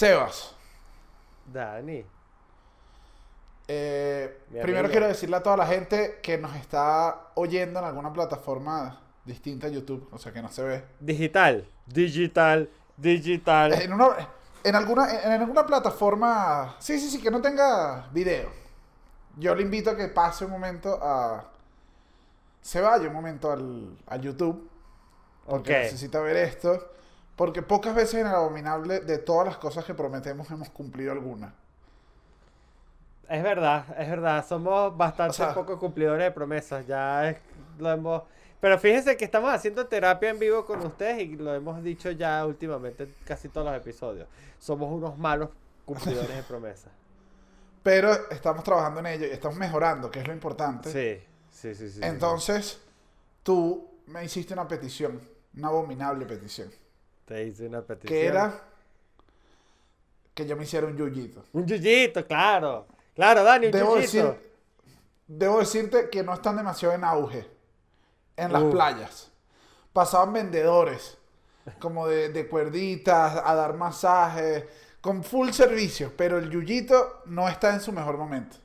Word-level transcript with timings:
Sebas. 0.00 0.54
Dani. 1.44 2.02
eh, 3.68 4.38
primero 4.48 4.78
amigo. 4.78 4.92
quiero 4.92 5.08
decirle 5.08 5.36
a 5.36 5.42
toda 5.42 5.58
la 5.58 5.66
gente 5.66 6.20
que 6.22 6.38
nos 6.38 6.56
está 6.56 7.32
oyendo 7.34 7.80
en 7.80 7.84
alguna 7.84 8.10
plataforma 8.10 8.98
distinta 9.26 9.66
a 9.66 9.70
YouTube, 9.70 10.08
o 10.10 10.16
sea 10.16 10.32
que 10.32 10.40
no 10.40 10.48
se 10.48 10.62
ve. 10.62 10.84
Digital. 11.00 11.68
Digital. 11.86 12.70
Digital. 12.96 13.74
En, 13.74 13.92
una, 13.92 14.16
en, 14.64 14.74
alguna, 14.74 15.22
en 15.22 15.32
alguna 15.32 15.66
plataforma, 15.66 16.76
sí, 16.78 16.98
sí, 16.98 17.10
sí, 17.10 17.20
que 17.20 17.30
no 17.30 17.42
tenga 17.42 18.08
video. 18.12 18.48
Yo 19.36 19.54
le 19.54 19.62
invito 19.62 19.90
a 19.90 19.96
que 19.96 20.08
pase 20.08 20.44
un 20.44 20.52
momento 20.52 20.98
a... 21.02 21.44
Se 22.62 22.80
vaya 22.80 23.08
un 23.08 23.12
momento 23.12 23.52
al, 23.52 24.20
YouTube. 24.22 24.69
Porque 25.46 25.72
Ok. 25.72 25.78
necesita 25.82 26.20
ver 26.20 26.36
esto. 26.36 26.90
Porque 27.36 27.62
pocas 27.62 27.94
veces 27.94 28.14
en 28.14 28.26
el 28.26 28.34
abominable 28.34 29.00
de 29.00 29.18
todas 29.18 29.46
las 29.46 29.56
cosas 29.56 29.84
que 29.84 29.94
prometemos 29.94 30.50
hemos 30.50 30.68
cumplido 30.70 31.12
alguna. 31.12 31.54
Es 33.28 33.42
verdad, 33.42 33.84
es 33.98 34.08
verdad. 34.10 34.44
Somos 34.46 34.96
bastante 34.96 35.30
O 35.30 35.34
sea- 35.34 35.54
poco 35.54 35.78
cumplidores 35.78 36.24
de 36.24 36.30
promesas. 36.32 36.86
Ya 36.86 37.28
es- 37.30 37.38
lo 37.78 37.90
hemos. 37.90 38.22
Pero 38.60 38.78
fíjense 38.78 39.16
que 39.16 39.24
estamos 39.24 39.52
haciendo 39.54 39.86
terapia 39.86 40.30
en 40.30 40.38
vivo 40.38 40.66
con 40.66 40.84
ustedes 40.84 41.22
y 41.22 41.36
lo 41.36 41.54
hemos 41.54 41.82
dicho 41.82 42.10
ya 42.10 42.44
últimamente 42.44 43.04
en 43.04 43.14
casi 43.24 43.48
todos 43.48 43.66
los 43.68 43.76
episodios. 43.76 44.28
Somos 44.58 44.92
unos 44.92 45.16
malos 45.16 45.48
cumplidores 45.86 46.34
de 46.36 46.42
promesas. 46.48 46.92
Pero 47.82 48.12
estamos 48.30 48.62
trabajando 48.64 49.00
en 49.00 49.06
ello 49.06 49.26
y 49.26 49.30
estamos 49.30 49.56
mejorando, 49.56 50.10
que 50.10 50.20
es 50.20 50.26
lo 50.26 50.34
importante. 50.34 50.90
Sí, 50.92 51.24
sí, 51.50 51.74
sí, 51.74 51.88
sí. 51.88 51.94
sí. 51.94 52.00
Entonces, 52.02 52.80
tú 53.42 53.88
me 54.10 54.24
hiciste 54.24 54.52
una 54.54 54.66
petición, 54.66 55.20
una 55.56 55.68
abominable 55.68 56.26
petición. 56.26 56.70
Te 57.24 57.44
hice 57.46 57.66
una 57.66 57.82
petición. 57.82 58.08
Que 58.18 58.26
era 58.26 58.64
que 60.34 60.46
yo 60.46 60.56
me 60.56 60.64
hiciera 60.64 60.86
un 60.86 60.96
yuyito. 60.96 61.44
Un 61.52 61.66
yuyito, 61.66 62.26
claro. 62.26 62.86
Claro, 63.14 63.42
Dani, 63.44 63.66
un 63.66 63.72
Debo, 63.72 63.96
yuyito. 63.96 64.28
decir, 64.28 64.52
debo 65.26 65.58
decirte 65.58 66.08
que 66.10 66.22
no 66.22 66.34
están 66.34 66.56
demasiado 66.56 66.94
en 66.94 67.04
auge 67.04 67.46
en 68.36 68.52
las 68.52 68.62
Uh. 68.62 68.70
playas. 68.70 69.30
Pasaban 69.92 70.32
vendedores, 70.32 71.18
como 71.78 72.06
de, 72.06 72.30
de 72.30 72.48
cuerditas, 72.48 73.42
a 73.44 73.54
dar 73.54 73.74
masajes, 73.74 74.64
con 75.00 75.22
full 75.24 75.50
servicios, 75.50 76.12
pero 76.16 76.38
el 76.38 76.50
yuyito 76.50 77.22
no 77.26 77.48
está 77.48 77.74
en 77.74 77.80
su 77.80 77.92
mejor 77.92 78.16
momento. 78.16 78.56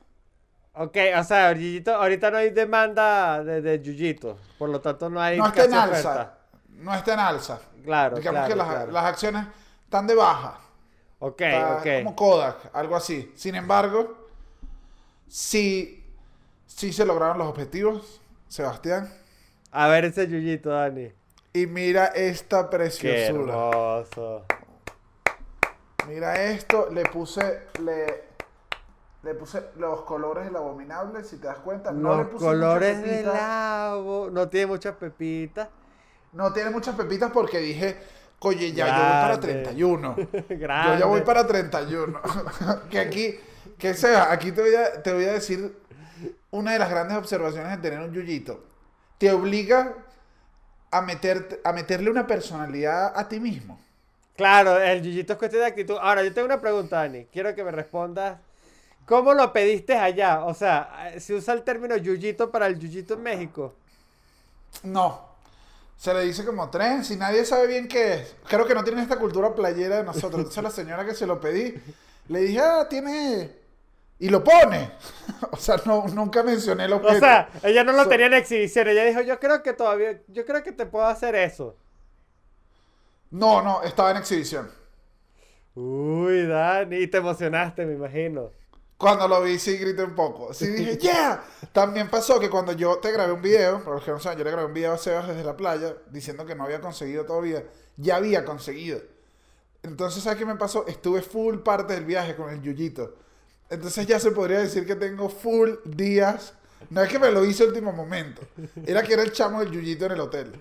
Ok, 0.78 0.96
o 1.18 1.24
sea, 1.24 1.52
yuyito, 1.52 1.94
ahorita 1.94 2.30
no 2.30 2.36
hay 2.36 2.50
demanda 2.50 3.42
de, 3.42 3.62
de 3.62 3.80
yuyito. 3.80 4.36
Por 4.58 4.68
lo 4.68 4.80
tanto, 4.80 5.08
no 5.08 5.20
hay 5.20 5.38
No 5.38 5.46
está 5.46 5.64
en 5.64 5.74
alza. 5.74 6.10
oferta. 6.10 6.38
No 6.68 6.94
está 6.94 7.14
en 7.14 7.20
alza. 7.20 7.60
Claro, 7.82 8.16
Digamos 8.18 8.40
claro, 8.40 8.52
que 8.52 8.56
las, 8.58 8.68
claro. 8.68 8.92
las 8.92 9.04
acciones 9.04 9.46
están 9.84 10.06
de 10.06 10.14
baja. 10.14 10.58
Ok, 11.18 11.40
Está 11.40 11.76
ok. 11.78 11.86
Como 12.04 12.14
Kodak, 12.16 12.56
algo 12.74 12.94
así. 12.94 13.32
Sin 13.36 13.54
embargo, 13.54 14.28
sí, 15.26 16.04
sí 16.66 16.92
se 16.92 17.06
lograron 17.06 17.38
los 17.38 17.46
objetivos, 17.48 18.20
Sebastián. 18.48 19.10
A 19.70 19.88
ver 19.88 20.04
ese 20.04 20.26
yuyito, 20.28 20.68
Dani. 20.70 21.10
Y 21.54 21.66
mira 21.66 22.06
esta 22.08 22.68
Qué 22.68 22.76
preciosura. 22.76 23.54
hermoso. 23.54 24.44
Mira 26.06 26.42
esto, 26.44 26.88
le 26.92 27.02
puse, 27.04 27.62
le, 27.82 28.25
le 29.26 29.34
puse 29.34 29.60
los 29.76 30.02
colores 30.02 30.44
del 30.44 30.54
abominable, 30.54 31.24
si 31.24 31.38
te 31.38 31.48
das 31.48 31.58
cuenta. 31.58 31.90
No 31.90 32.16
le 32.16 32.24
puse 32.26 32.44
colores 32.44 33.02
del 33.02 33.28
agua. 33.28 34.28
No 34.30 34.48
tiene 34.48 34.66
muchas 34.66 34.94
pepitas. 34.94 35.68
No 36.32 36.52
tiene 36.52 36.70
muchas 36.70 36.94
pepitas 36.94 37.32
porque 37.32 37.58
dije, 37.58 37.96
oye, 38.38 38.72
ya 38.72 38.86
yo 38.86 38.92
voy 38.92 39.02
para 39.02 39.36
Grande. 39.36 39.62
31. 39.62 40.16
Grande. 40.50 40.92
Yo 40.92 40.98
ya 41.00 41.06
voy 41.06 41.20
para 41.22 41.46
31. 41.46 42.20
que 42.90 42.98
aquí, 43.00 43.34
que 43.76 43.94
sea, 43.94 44.30
aquí 44.30 44.52
te 44.52 44.60
voy, 44.60 44.74
a, 44.74 45.02
te 45.02 45.12
voy 45.12 45.24
a 45.24 45.32
decir 45.32 45.76
una 46.52 46.72
de 46.72 46.78
las 46.78 46.88
grandes 46.88 47.18
observaciones 47.18 47.70
de 47.72 47.90
tener 47.90 48.06
un 48.06 48.14
yuyito. 48.14 48.64
Te 49.18 49.32
obliga 49.32 49.92
a, 50.90 51.02
meterte, 51.02 51.60
a 51.64 51.72
meterle 51.72 52.10
una 52.10 52.28
personalidad 52.28 53.12
a 53.16 53.28
ti 53.28 53.40
mismo. 53.40 53.80
Claro, 54.36 54.78
el 54.78 55.02
yuyito 55.02 55.32
es 55.32 55.38
cuestión 55.38 55.62
de 55.62 55.68
actitud. 55.68 55.96
Ahora, 56.00 56.22
yo 56.22 56.32
tengo 56.32 56.46
una 56.46 56.60
pregunta, 56.60 56.96
Dani. 56.96 57.24
Quiero 57.32 57.54
que 57.54 57.64
me 57.64 57.72
respondas. 57.72 58.38
¿Cómo 59.06 59.34
lo 59.34 59.52
pediste 59.52 59.94
allá? 59.96 60.44
O 60.44 60.54
sea, 60.54 61.14
¿se 61.18 61.34
usa 61.34 61.54
el 61.54 61.62
término 61.62 61.96
yuyito 61.96 62.50
para 62.50 62.66
el 62.66 62.78
yuyito 62.78 63.14
en 63.14 63.22
México? 63.22 63.74
No. 64.82 65.26
Se 65.96 66.12
le 66.12 66.22
dice 66.22 66.44
como 66.44 66.68
tren, 66.70 67.04
si 67.04 67.16
nadie 67.16 67.44
sabe 67.44 67.68
bien 67.68 67.88
qué 67.88 68.14
es. 68.14 68.36
Creo 68.48 68.66
que 68.66 68.74
no 68.74 68.84
tienen 68.84 69.02
esta 69.02 69.18
cultura 69.18 69.54
playera 69.54 69.98
de 69.98 70.04
nosotros. 70.04 70.36
Entonces 70.40 70.62
la 70.62 70.70
señora 70.70 71.06
que 71.06 71.14
se 71.14 71.26
lo 71.26 71.40
pedí, 71.40 71.74
le 72.28 72.40
dije, 72.40 72.60
ah, 72.60 72.86
tiene... 72.88 73.64
Y 74.18 74.28
lo 74.30 74.42
pone. 74.42 74.92
o 75.50 75.56
sea, 75.56 75.76
no, 75.86 76.06
nunca 76.08 76.42
mencioné 76.42 76.86
el 76.86 76.94
O 76.94 76.96
objeto. 76.96 77.20
sea, 77.20 77.50
ella 77.62 77.84
no 77.84 77.92
lo 77.92 78.04
So- 78.04 78.08
tenía 78.08 78.26
en 78.26 78.34
exhibición. 78.34 78.88
Ella 78.88 79.04
dijo, 79.04 79.20
yo 79.22 79.38
creo 79.40 79.62
que 79.62 79.72
todavía, 79.74 80.20
yo 80.28 80.44
creo 80.46 80.62
que 80.62 80.72
te 80.72 80.86
puedo 80.86 81.06
hacer 81.06 81.34
eso. 81.34 81.76
No, 83.30 83.62
no, 83.62 83.82
estaba 83.82 84.10
en 84.10 84.16
exhibición. 84.18 84.70
Uy, 85.74 86.46
Dani, 86.46 86.96
y 86.96 87.06
te 87.08 87.18
emocionaste, 87.18 87.84
me 87.86 87.94
imagino. 87.94 88.50
Cuando 88.98 89.28
lo 89.28 89.42
vi, 89.42 89.58
sí 89.58 89.76
grité 89.76 90.02
un 90.02 90.14
poco. 90.14 90.54
Sí 90.54 90.68
dije, 90.68 90.96
¡yeah! 91.00 91.42
También 91.72 92.08
pasó 92.08 92.40
que 92.40 92.48
cuando 92.48 92.72
yo 92.72 92.96
te 92.98 93.12
grabé 93.12 93.32
un 93.32 93.42
video, 93.42 93.80
para 93.80 93.96
los 93.96 94.04
que 94.04 94.10
no 94.10 94.20
saben, 94.20 94.38
yo 94.38 94.44
le 94.44 94.50
grabé 94.50 94.66
un 94.66 94.74
video 94.74 94.92
a 94.92 94.98
Sebas 94.98 95.28
desde 95.28 95.44
la 95.44 95.56
playa, 95.56 95.94
diciendo 96.10 96.46
que 96.46 96.54
no 96.54 96.64
había 96.64 96.80
conseguido 96.80 97.24
todavía. 97.24 97.64
Ya 97.96 98.16
había 98.16 98.44
conseguido. 98.44 99.00
Entonces, 99.82 100.22
¿sabes 100.22 100.38
qué 100.38 100.46
me 100.46 100.56
pasó? 100.56 100.86
Estuve 100.86 101.22
full 101.22 101.58
parte 101.58 101.94
del 101.94 102.04
viaje 102.04 102.34
con 102.34 102.50
el 102.50 102.62
Yuyito. 102.62 103.14
Entonces 103.68 104.06
ya 104.06 104.18
se 104.18 104.30
podría 104.30 104.60
decir 104.60 104.86
que 104.86 104.96
tengo 104.96 105.28
full 105.28 105.70
días. 105.84 106.54
No 106.90 107.02
es 107.02 107.08
que 107.08 107.18
me 107.18 107.30
lo 107.30 107.44
hice 107.44 107.64
a 107.64 107.66
último 107.66 107.92
momento. 107.92 108.42
Era 108.86 109.02
que 109.02 109.12
era 109.12 109.22
el 109.22 109.32
chamo 109.32 109.60
del 109.60 109.70
Yuyito 109.70 110.06
en 110.06 110.12
el 110.12 110.20
hotel. 110.20 110.52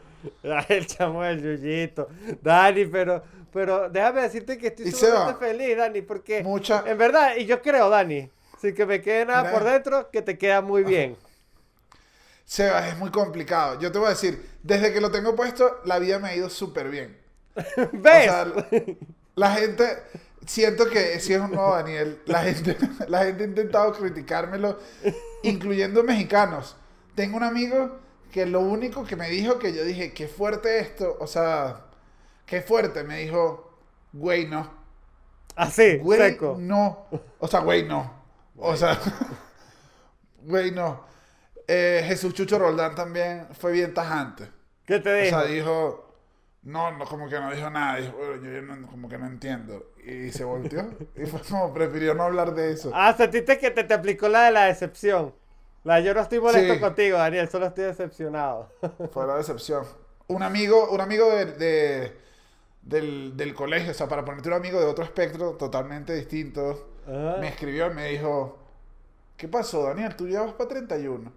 Ay, 0.44 0.66
el 0.70 0.88
chamo 0.88 1.24
del 1.24 1.42
yuyito. 1.42 2.08
Dani, 2.42 2.86
pero, 2.86 3.24
pero 3.56 3.90
déjame 3.90 4.24
decirte 4.24 4.58
que 4.58 4.68
estoy 4.68 4.92
sumamente 4.92 5.46
feliz, 5.46 5.78
Dani, 5.78 6.02
porque 6.02 6.44
Mucha- 6.44 6.84
en 6.86 6.98
verdad, 6.98 7.38
y 7.38 7.46
yo 7.46 7.62
creo, 7.62 7.90
Dani, 7.90 8.30
sin 8.60 8.76
que 8.76 8.86
me 8.86 9.02
quede 9.02 9.26
nada 9.26 9.50
por 9.50 9.64
dentro, 9.64 10.12
que 10.12 10.22
te 10.22 10.38
queda 10.38 10.60
muy 10.60 10.84
bien. 10.84 11.16
Sebas, 12.44 12.90
es 12.90 12.98
muy 12.98 13.12
complicado. 13.12 13.80
Yo 13.80 13.94
te 13.94 13.98
voy 13.98 14.08
a 14.08 14.10
decir, 14.10 14.46
desde 14.62 14.92
que 14.92 15.00
lo 15.00 15.10
tengo 15.10 15.38
puesto, 15.38 15.80
la 15.86 16.00
vida 16.00 16.20
me 16.20 16.28
ha 16.28 16.36
ido 16.36 16.50
súper 16.50 16.90
bien. 16.90 17.18
¿Ves? 17.94 18.30
O 18.30 18.34
sea, 18.34 18.54
la 19.36 19.52
gente, 19.52 20.04
siento 20.46 20.90
que 20.90 21.22
si 21.22 21.34
es 21.34 21.40
un 21.40 21.52
nuevo 21.52 21.76
Daniel, 21.76 22.20
la 22.26 22.44
gente, 22.44 22.76
la 23.08 23.24
gente 23.24 23.46
ha 23.46 23.48
intentado 23.48 23.94
criticármelo, 23.94 24.80
incluyendo 25.44 26.04
mexicanos. 26.04 26.76
Tengo 27.16 27.38
un 27.38 27.44
amigo 27.44 28.00
que 28.34 28.46
lo 28.46 28.60
único 28.60 29.06
que 29.06 29.16
me 29.16 29.30
dijo 29.30 29.60
que 29.60 29.74
yo 29.74 29.86
dije, 29.86 30.12
qué 30.12 30.28
fuerte 30.28 30.80
esto, 30.80 31.16
o 31.22 31.26
sea, 31.26 31.86
qué 32.46 32.62
fuerte, 32.62 33.04
me 33.04 33.20
dijo, 33.20 33.72
güey, 34.14 34.48
no. 34.48 34.70
Así, 35.56 35.98
Güey, 36.00 36.20
seco. 36.20 36.58
no. 36.60 37.06
O 37.40 37.48
sea, 37.48 37.62
güey, 37.62 37.84
no. 37.88 38.12
O 38.58 38.76
sea, 38.76 39.00
güey, 40.42 40.72
no. 40.72 41.04
Eh, 41.68 42.04
Jesús 42.08 42.34
Chucho 42.34 42.60
Roldán 42.60 42.94
también 42.96 43.48
fue 43.54 43.72
bien 43.72 43.94
tajante. 43.94 44.48
¿Qué 44.86 45.00
te 45.00 45.10
O 45.12 45.16
dijo? 45.24 45.30
sea, 45.42 45.44
dijo, 45.50 46.16
no, 46.64 46.92
no, 46.92 47.06
como 47.06 47.28
que 47.28 47.40
no 47.40 47.52
dijo 47.54 47.70
nada. 47.70 47.98
Dijo, 47.98 48.18
"Bueno, 48.18 48.36
yo, 48.44 48.52
yo 48.52 48.62
no- 48.62 48.88
como 48.88 49.10
que 49.10 49.18
no 49.18 49.26
entiendo. 49.26 49.92
Y 50.06 50.32
se 50.32 50.44
volteó. 50.44 50.88
y 51.16 51.26
fue 51.26 51.42
como, 51.42 51.74
prefirió 51.74 52.14
no 52.14 52.24
hablar 52.24 52.54
de 52.54 52.72
eso. 52.74 52.92
Ah, 52.94 53.14
sentiste 53.18 53.58
que 53.58 53.72
te, 53.72 53.84
te 53.84 53.94
aplicó 53.94 54.28
la 54.28 54.44
de 54.44 54.52
la 54.52 54.66
decepción. 54.66 55.34
La 55.84 56.00
yo 56.00 56.14
no 56.14 56.22
estoy 56.22 56.40
molesto 56.40 56.74
Sí. 56.74 56.80
contigo, 56.80 57.18
Daniel, 57.18 57.48
solo 57.50 57.68
estoy 57.68 57.86
decepcionado. 57.86 58.72
Fue 59.12 59.26
la 59.26 59.38
decepción. 59.38 59.86
Un 60.28 60.42
amigo, 60.44 60.90
un 60.90 61.02
amigo 61.02 61.30
de, 61.30 61.46
de- 61.46 62.18
del, 62.86 63.36
del 63.36 63.54
colegio, 63.54 63.92
o 63.92 63.94
sea, 63.94 64.08
para 64.08 64.24
ponerte 64.24 64.48
un 64.48 64.56
amigo 64.56 64.80
de 64.80 64.86
otro 64.86 65.04
espectro 65.04 65.52
totalmente 65.54 66.14
distinto, 66.14 66.90
Ah. 67.08 67.38
me 67.40 67.50
escribió 67.50 67.92
y 67.92 67.94
me 67.94 68.08
dijo, 68.10 68.58
¿qué 69.38 69.48
pasó, 69.48 69.84
Daniel? 69.84 70.16
Tú 70.16 70.28
ya 70.28 70.42
vas 70.42 70.54
para 70.54 70.70
31. 70.70 71.32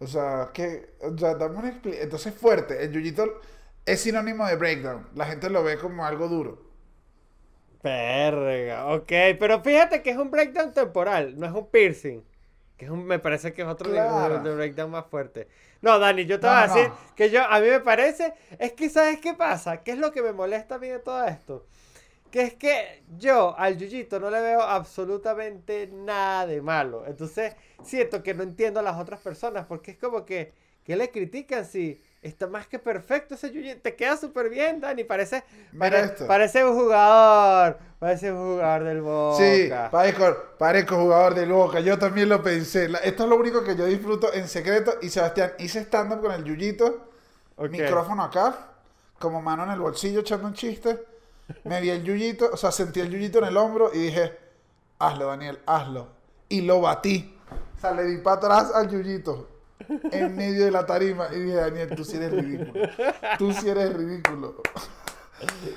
O 0.00 0.06
sea, 0.06 0.50
que, 0.54 0.94
o 1.00 1.16
sea, 1.18 1.34
dame 1.34 1.56
una 1.58 1.70
expli- 1.72 1.98
Entonces, 2.00 2.32
fuerte. 2.34 2.82
El 2.84 2.92
yuyito 2.92 3.40
es 3.86 4.00
sinónimo 4.00 4.46
de 4.46 4.56
breakdown. 4.56 5.06
La 5.14 5.26
gente 5.26 5.50
lo 5.50 5.62
ve 5.64 5.76
como 5.78 6.04
algo 6.06 6.28
duro. 6.28 6.62
Perga, 7.82 8.86
ok, 8.94 9.12
pero 9.38 9.60
fíjate 9.62 10.00
que 10.02 10.10
es 10.10 10.16
un 10.16 10.30
breakdown 10.30 10.72
temporal, 10.72 11.38
no 11.38 11.44
es 11.46 11.52
un 11.52 11.66
piercing. 11.70 12.22
Que 12.78 12.86
es 12.86 12.90
un, 12.90 13.04
me 13.04 13.18
parece 13.18 13.52
que 13.52 13.60
es 13.62 13.68
otro 13.68 13.90
Claro. 13.90 14.38
nivel 14.38 14.42
de 14.42 14.54
breakdown 14.54 14.90
más 14.90 15.04
fuerte. 15.06 15.48
No, 15.84 15.98
Dani, 15.98 16.24
yo 16.26 16.40
te 16.40 16.46
No, 16.46 16.48
voy 16.48 16.56
a 16.56 16.62
decir 16.62 16.92
no. 16.92 17.14
que 17.14 17.30
yo, 17.30 17.42
a 17.44 17.60
mí 17.60 17.68
me 17.68 17.80
parece, 17.80 18.32
es 18.58 18.72
que 18.72 18.88
¿sabes 18.88 19.20
qué 19.20 19.34
pasa? 19.34 19.82
¿Qué 19.82 19.92
es 19.92 19.98
lo 19.98 20.12
que 20.12 20.22
me 20.22 20.32
molesta 20.32 20.76
a 20.76 20.78
mí 20.78 20.88
de 20.88 20.98
todo 20.98 21.24
esto? 21.26 21.66
Que 22.30 22.42
es 22.42 22.54
que 22.54 23.04
yo 23.18 23.56
al 23.58 23.78
Yuyito 23.78 24.20
no 24.20 24.30
le 24.30 24.40
veo 24.40 24.62
absolutamente 24.62 25.88
nada 25.92 26.46
de 26.46 26.62
malo. 26.62 27.04
Entonces 27.06 27.54
siento 27.82 28.22
que 28.22 28.34
no 28.34 28.42
entiendo 28.42 28.80
a 28.80 28.82
las 28.82 28.98
otras 29.00 29.20
personas 29.20 29.66
porque 29.66 29.92
es 29.92 29.98
como 29.98 30.24
que, 30.24 30.52
¿qué 30.84 30.96
le 30.96 31.10
critican 31.10 31.64
si 31.66 32.02
Está 32.24 32.46
más 32.46 32.66
que 32.66 32.78
perfecto 32.78 33.34
ese 33.34 33.50
yuyito. 33.52 33.82
Te 33.82 33.94
queda 33.96 34.16
súper 34.16 34.48
bien, 34.48 34.80
Dani. 34.80 35.04
Parece, 35.04 35.44
pare- 35.78 36.00
esto. 36.00 36.26
parece 36.26 36.64
un 36.64 36.74
jugador. 36.74 37.76
Parece 37.98 38.32
un 38.32 38.38
jugador 38.54 38.84
del 38.84 39.02
Boca. 39.02 39.36
Sí, 39.36 39.70
parezco, 39.90 40.36
parezco 40.58 40.96
jugador 40.96 41.34
del 41.34 41.52
Boca. 41.52 41.80
Yo 41.80 41.98
también 41.98 42.30
lo 42.30 42.42
pensé. 42.42 42.88
Esto 43.02 43.24
es 43.24 43.28
lo 43.28 43.36
único 43.36 43.62
que 43.62 43.76
yo 43.76 43.84
disfruto 43.84 44.32
en 44.32 44.48
secreto. 44.48 44.94
Y 45.02 45.10
Sebastián, 45.10 45.52
hice 45.58 45.80
stand-up 45.80 46.22
con 46.22 46.32
el 46.32 46.44
Yuyito. 46.44 47.08
Ok. 47.56 47.68
Micrófono 47.68 48.24
acá. 48.24 48.70
Como 49.18 49.42
mano 49.42 49.64
en 49.64 49.72
el 49.72 49.80
bolsillo 49.80 50.20
echando 50.20 50.48
un 50.48 50.54
chiste. 50.54 51.04
Me 51.64 51.82
vi 51.82 51.90
el 51.90 52.02
Yuyito. 52.04 52.48
O 52.52 52.56
sea, 52.56 52.72
sentí 52.72 53.00
el 53.00 53.10
Yuyito 53.10 53.38
en 53.40 53.44
el 53.44 53.56
hombro 53.58 53.90
y 53.92 53.98
dije, 53.98 54.32
hazlo, 54.98 55.26
Daniel, 55.26 55.60
hazlo. 55.66 56.08
Y 56.48 56.62
lo 56.62 56.80
batí. 56.80 57.38
O 57.76 57.80
sea, 57.82 57.92
le 57.92 58.04
di 58.04 58.16
para 58.16 58.36
atrás 58.36 58.72
al 58.74 58.88
Yuyito. 58.88 59.50
En 60.10 60.36
medio 60.36 60.64
de 60.64 60.70
la 60.70 60.86
tarima. 60.86 61.28
Y 61.32 61.40
dije, 61.40 61.56
Daniel, 61.56 61.94
tú 61.94 62.04
sí 62.04 62.16
eres 62.16 62.32
ridículo. 62.32 62.88
Tú 63.38 63.52
sí 63.52 63.68
eres 63.68 63.92
ridículo. 63.94 64.56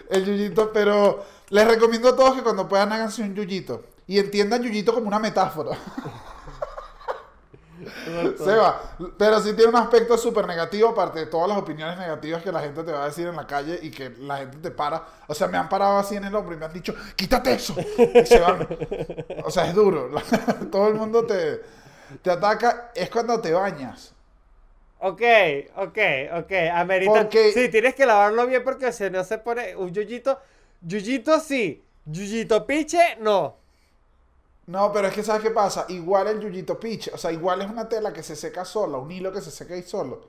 El 0.09 0.25
yuyito, 0.25 0.71
pero 0.71 1.25
les 1.50 1.68
recomiendo 1.68 2.09
a 2.09 2.15
todos 2.15 2.36
que 2.36 2.44
cuando 2.44 2.68
puedan 2.68 2.92
háganse 2.92 3.21
un 3.21 3.36
yuyito. 3.36 3.83
Y 4.07 4.19
entiendan 4.19 4.63
yuyito 4.63 4.94
como 4.94 5.07
una 5.07 5.19
metáfora. 5.19 5.77
Seba, 8.38 8.81
pero 9.18 9.39
sí 9.39 9.54
tiene 9.54 9.69
un 9.69 9.75
aspecto 9.75 10.18
súper 10.18 10.48
negativo, 10.48 10.89
aparte 10.89 11.19
de 11.19 11.25
todas 11.27 11.48
las 11.48 11.57
opiniones 11.57 11.98
negativas 11.98 12.42
que 12.42 12.51
la 12.51 12.62
gente 12.62 12.83
te 12.83 12.92
va 12.92 13.03
a 13.03 13.06
decir 13.07 13.27
en 13.27 13.36
la 13.36 13.45
calle 13.45 13.80
y 13.81 13.92
que 13.92 14.10
la 14.19 14.38
gente 14.38 14.57
te 14.57 14.71
para. 14.71 15.03
O 15.27 15.33
sea, 15.33 15.48
me 15.48 15.57
han 15.57 15.69
parado 15.69 15.98
así 15.98 16.15
en 16.15 16.25
el 16.25 16.36
hombro 16.36 16.56
y 16.56 16.57
me 16.57 16.65
han 16.65 16.74
dicho, 16.74 16.95
quítate 17.15 17.53
eso. 17.53 17.75
Y 17.80 18.25
se 18.25 18.39
van. 18.39 18.68
O 19.45 19.51
sea, 19.51 19.68
es 19.68 19.75
duro. 19.75 20.10
Todo 20.71 20.88
el 20.88 20.95
mundo 20.95 21.25
te, 21.25 21.62
te 22.21 22.31
ataca. 22.31 22.92
Es 22.95 23.09
cuando 23.09 23.39
te 23.42 23.51
bañas. 23.54 24.13
Ok, 25.00 25.21
ok, 25.75 25.98
ok. 26.39 26.51
Amerita. 26.74 27.12
Porque- 27.13 27.51
Sí, 27.51 27.69
tienes 27.69 27.94
que 27.95 28.06
lavarlo 28.06 28.48
bien 28.48 28.63
porque 28.63 28.92
si 28.92 29.09
no 29.09 29.24
se 29.24 29.38
pone 29.38 29.75
un 29.75 29.92
yuyito. 29.94 30.39
Yuyito 30.81 31.39
sí. 31.39 31.83
Yuyito 32.06 32.65
piche, 32.65 33.18
no. 33.19 33.56
No, 34.68 34.92
pero 34.92 35.07
es 35.07 35.13
que 35.13 35.24
¿sabes 35.24 35.44
qué 35.44 35.51
pasa? 35.51 35.86
Igual 35.89 36.27
el 36.27 36.39
yuyito 36.42 36.77
pitch, 36.80 37.09
o 37.13 37.18
sea, 37.18 37.31
igual 37.31 37.62
es 37.62 37.69
una 37.69 37.88
tela 37.88 38.12
que 38.12 38.21
se 38.21 38.36
seca 38.36 38.65
sola, 38.65 38.98
un 38.98 39.10
hilo 39.12 39.31
que 39.31 39.39
se 39.42 39.50
seca 39.51 39.74
ahí 39.75 39.83
solo. 39.83 40.21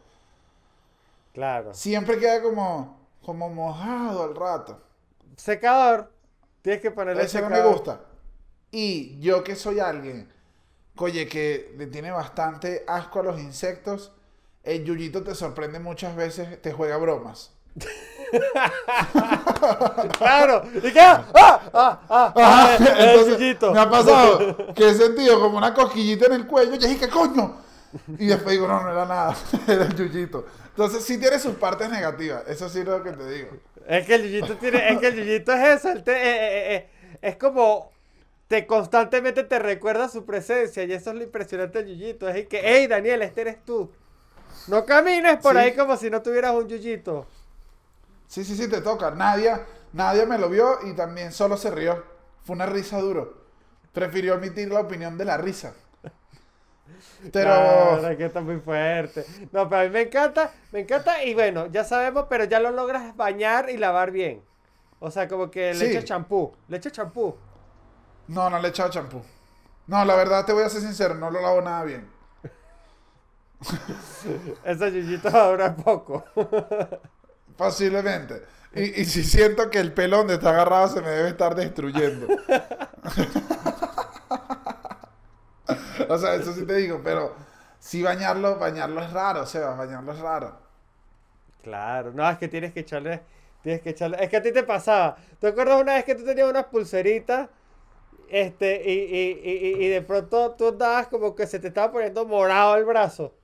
Claro. 1.35 1.75
Siempre 1.75 2.19
queda 2.19 2.43
como, 2.43 2.99
como 3.25 3.49
mojado 3.49 4.25
al 4.25 4.35
rato. 4.35 4.81
Secador. 5.37 6.11
Tienes 6.63 6.81
que 6.83 6.91
ponerle 6.91 7.23
no 7.25 7.29
secador. 7.29 7.53
me 7.65 7.69
gusta. 7.71 8.01
Y 8.71 9.19
yo 9.21 9.43
que 9.43 9.57
soy 9.57 9.81
alguien, 9.81 10.33
oye, 11.05 11.27
que 11.29 11.75
le 11.77 11.87
tiene 11.87 12.11
bastante 12.11 12.85
asco 12.87 13.21
a 13.21 13.23
los 13.25 13.41
insectos, 13.41 14.13
el 14.65 14.85
yuyito 14.85 15.23
te 15.23 15.35
sorprende 15.35 15.79
muchas 15.79 16.15
veces, 16.17 16.61
te 16.61 16.73
juega 16.73 16.97
bromas. 16.97 17.53
Claro. 20.19 20.63
¿Y 20.75 20.93
qué? 20.93 21.01
¡Ah! 21.01 21.25
¡Ah! 21.73 22.01
¡Ah! 22.09 22.33
ah, 22.37 22.77
el- 22.79 22.87
el 22.87 23.09
Entonces, 23.39 23.73
me 23.73 23.81
ha 23.81 23.91
pasado 23.91 24.75
que 24.75 24.89
he 24.91 24.95
sentido 24.95 25.41
como 25.41 25.59
una 25.59 25.73
cosquillita 25.75 26.27
en 26.27 26.33
el 26.35 26.47
cuello, 26.47 26.75
y 26.75 26.79
dije, 26.79 26.99
¿qué 26.99 27.09
coño? 27.09 27.57
Y 28.19 28.27
después 28.27 28.53
digo, 28.53 28.69
no, 28.69 28.83
no 28.83 28.91
era 28.93 29.07
nada, 29.07 29.37
era 29.67 29.85
el 29.85 29.95
yuyito. 29.95 30.45
Entonces 30.69 31.05
sí 31.05 31.19
tiene 31.19 31.39
sus 31.39 31.55
partes 31.55 31.89
negativas, 31.91 32.43
eso 32.49 32.69
sí 32.69 32.81
es 32.81 32.85
lo 32.85 33.03
que 33.03 33.13
te 33.13 33.31
digo. 33.31 33.49
Es 33.87 34.07
que 34.07 34.15
el 34.17 34.23
yuyito 34.25 34.57
tiene, 34.57 34.93
es 34.93 34.99
que 34.99 35.07
el 35.09 35.17
yuyito 35.17 35.53
es 35.53 35.79
eso, 35.79 35.89
él 35.91 36.05
te- 36.05 36.13
eh, 36.13 36.75
eh, 36.75 36.75
eh, 36.77 37.19
es 37.23 37.37
como 37.37 37.91
te 38.49 38.67
constantemente 38.67 39.45
te 39.45 39.59
recuerda 39.59 40.09
su 40.09 40.25
presencia 40.25 40.83
y 40.85 40.93
eso 40.93 41.11
es 41.11 41.17
lo 41.17 41.23
impresionante 41.23 41.83
del 41.83 41.97
yuyito, 41.97 42.29
es 42.29 42.47
que, 42.49 42.61
hey 42.65 42.87
Daniel, 42.87 43.23
este 43.23 43.43
eres 43.43 43.65
tú. 43.65 43.91
No 44.67 44.85
camines 44.85 45.37
por 45.39 45.53
Sí. 45.53 45.59
ahí 45.59 45.75
como 45.77 45.97
si 45.97 46.11
no 46.11 46.23
tuvieras 46.23 46.55
un 46.55 46.67
yuyito. 46.69 47.27
Sí, 48.27 48.45
sí, 48.45 48.57
sí, 48.57 48.69
te 48.69 48.81
toca. 48.81 49.11
Nadia, 49.11 49.65
Nadia 49.93 50.27
me 50.27 50.39
lo 50.39 50.49
vio 50.49 50.79
y 50.87 50.95
también 50.95 51.33
solo 51.33 51.57
se 51.57 51.71
rió. 51.71 52.03
Fue 52.45 52.57
una 52.57 52.67
risa 52.67 52.99
duro. 53.01 53.39
Prefirió 53.93 54.35
omitir 54.35 54.69
la 54.71 54.81
opinión 54.81 55.17
de 55.19 55.25
la 55.25 55.37
risa. 55.37 55.75
Pero... 57.33 57.51
Claro, 57.99 58.17
que 58.17 58.25
está 58.27 58.41
muy 58.41 58.59
fuerte. 58.61 59.25
No, 59.53 59.69
pero 59.69 59.83
a 59.83 59.85
mí 59.85 59.91
me 59.91 60.03
encanta, 60.03 60.53
me 60.73 60.81
encanta 60.81 61.23
y 61.25 61.35
bueno, 61.35 61.67
ya 61.67 61.85
sabemos, 61.85 62.27
pero 62.29 62.45
ya 62.45 62.61
lo 62.61 62.71
logras 62.71 63.15
bañar 63.17 63.71
y 63.71 63.77
lavar 63.77 64.11
bien. 64.11 64.43
O 65.01 65.11
sea, 65.11 65.29
como 65.29 65.51
que 65.51 65.75
le 65.75 65.93
Sí. 66.01 66.05
champú, 66.05 66.53
le 66.69 66.77
echas 66.79 66.93
champú. 66.93 67.37
No, 68.29 68.49
no 68.49 68.59
le 68.59 68.69
he 68.69 68.71
echado 68.71 68.91
champú. 68.91 69.23
No, 69.87 70.05
la 70.05 70.15
verdad 70.15 70.45
te 70.45 70.53
voy 70.53 70.63
a 70.65 70.69
ser 70.69 70.83
sincero, 70.83 71.15
no 71.15 71.31
lo 71.31 71.41
lavo 71.41 71.63
nada 71.63 71.83
bien. 71.85 72.09
Ese 74.65 74.93
yuyito 74.93 75.31
va 75.31 75.45
a 75.45 75.51
durar 75.51 75.77
poco. 75.77 76.25
Posiblemente. 77.57 78.45
Y, 78.75 79.01
y 79.01 79.05
si 79.07 79.25
siento 79.25 79.71
que 79.71 79.81
el 79.81 79.93
pelo 79.93 80.19
donde 80.19 80.35
está 80.35 80.51
agarrado 80.51 80.89
se 80.89 81.01
me 81.01 81.09
debe 81.09 81.31
estar 81.31 81.55
destruyendo. 81.55 82.27
o 86.09 86.19
sea, 86.19 86.35
eso 86.35 86.53
sí 86.53 86.67
te 86.67 86.75
digo, 86.75 87.01
pero 87.03 87.35
sí 87.79 88.03
bañarlo, 88.03 88.59
bañarlo 88.59 89.01
es 89.03 89.11
raro, 89.13 89.47
Sebas, 89.47 89.79
bañarlo 89.79 90.13
es 90.13 90.19
raro. 90.19 90.59
Claro, 91.63 92.13
no, 92.13 92.29
es 92.29 92.39
que 92.39 92.49
tienes 92.49 92.73
que 92.73 92.81
echarle, 92.81 93.23
tienes 93.63 93.81
que 93.83 93.91
echarle, 93.91 94.23
es 94.23 94.29
que 94.31 94.37
a 94.37 94.43
ti 94.43 94.53
te 94.53 94.63
pasaba, 94.63 95.17
¿te 95.39 95.49
acuerdas 95.49 95.81
una 95.81 95.95
vez 95.95 96.05
que 96.05 96.15
tú 96.15 96.25
tenías 96.25 96.49
unas 96.49 96.67
pulseritas, 96.67 97.49
este, 98.31 98.83
y, 98.85 98.93
y, 98.93 99.81
y, 99.83 99.85
y 99.87 99.89
de 99.89 100.03
pronto 100.03 100.55
tú 100.57 100.69
andabas 100.69 101.09
como 101.09 101.35
que 101.35 101.47
se 101.47 101.59
te 101.61 101.69
estaba 101.69 101.93
poniendo 101.93 102.25
morado 102.27 102.77
el 102.77 102.85
brazo, 102.85 103.35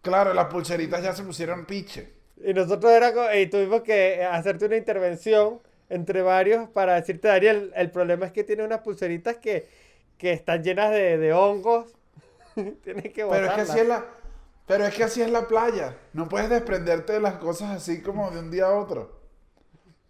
Claro, 0.00 0.32
las 0.34 0.46
pulseritas 0.46 1.02
ya 1.02 1.12
se 1.14 1.22
pusieron 1.24 1.64
piche. 1.66 2.12
y 2.36 2.52
nosotros 2.54 2.92
era, 2.92 3.36
y 3.38 3.46
tuvimos 3.48 3.82
que 3.82 4.24
hacerte 4.24 4.66
una 4.66 4.76
intervención 4.76 5.60
entre 5.88 6.22
varios 6.22 6.68
para 6.70 6.94
decirte, 6.94 7.28
Daniel, 7.28 7.72
el 7.76 7.90
problema 7.90 8.26
es 8.26 8.32
que 8.32 8.44
tiene 8.44 8.64
unas 8.64 8.80
pulseritas 8.80 9.36
que, 9.38 9.68
que 10.18 10.32
están 10.32 10.62
llenas 10.62 10.90
de, 10.92 11.18
de 11.18 11.32
hongos, 11.32 11.94
tienes 12.84 13.12
que 13.12 13.24
Pero 13.28 13.46
es 13.46 13.52
que 13.52 13.60
así 13.62 13.78
es 13.78 13.86
la, 13.88 14.04
pero 14.66 14.84
es 14.86 14.94
que 14.94 15.04
así 15.04 15.22
es 15.22 15.30
la 15.30 15.48
playa. 15.48 15.96
No 16.12 16.28
puedes 16.28 16.50
desprenderte 16.50 17.14
de 17.14 17.20
las 17.20 17.34
cosas 17.34 17.70
así 17.70 18.02
como 18.02 18.30
de 18.30 18.40
un 18.40 18.50
día 18.50 18.66
a 18.66 18.74
otro. 18.78 19.20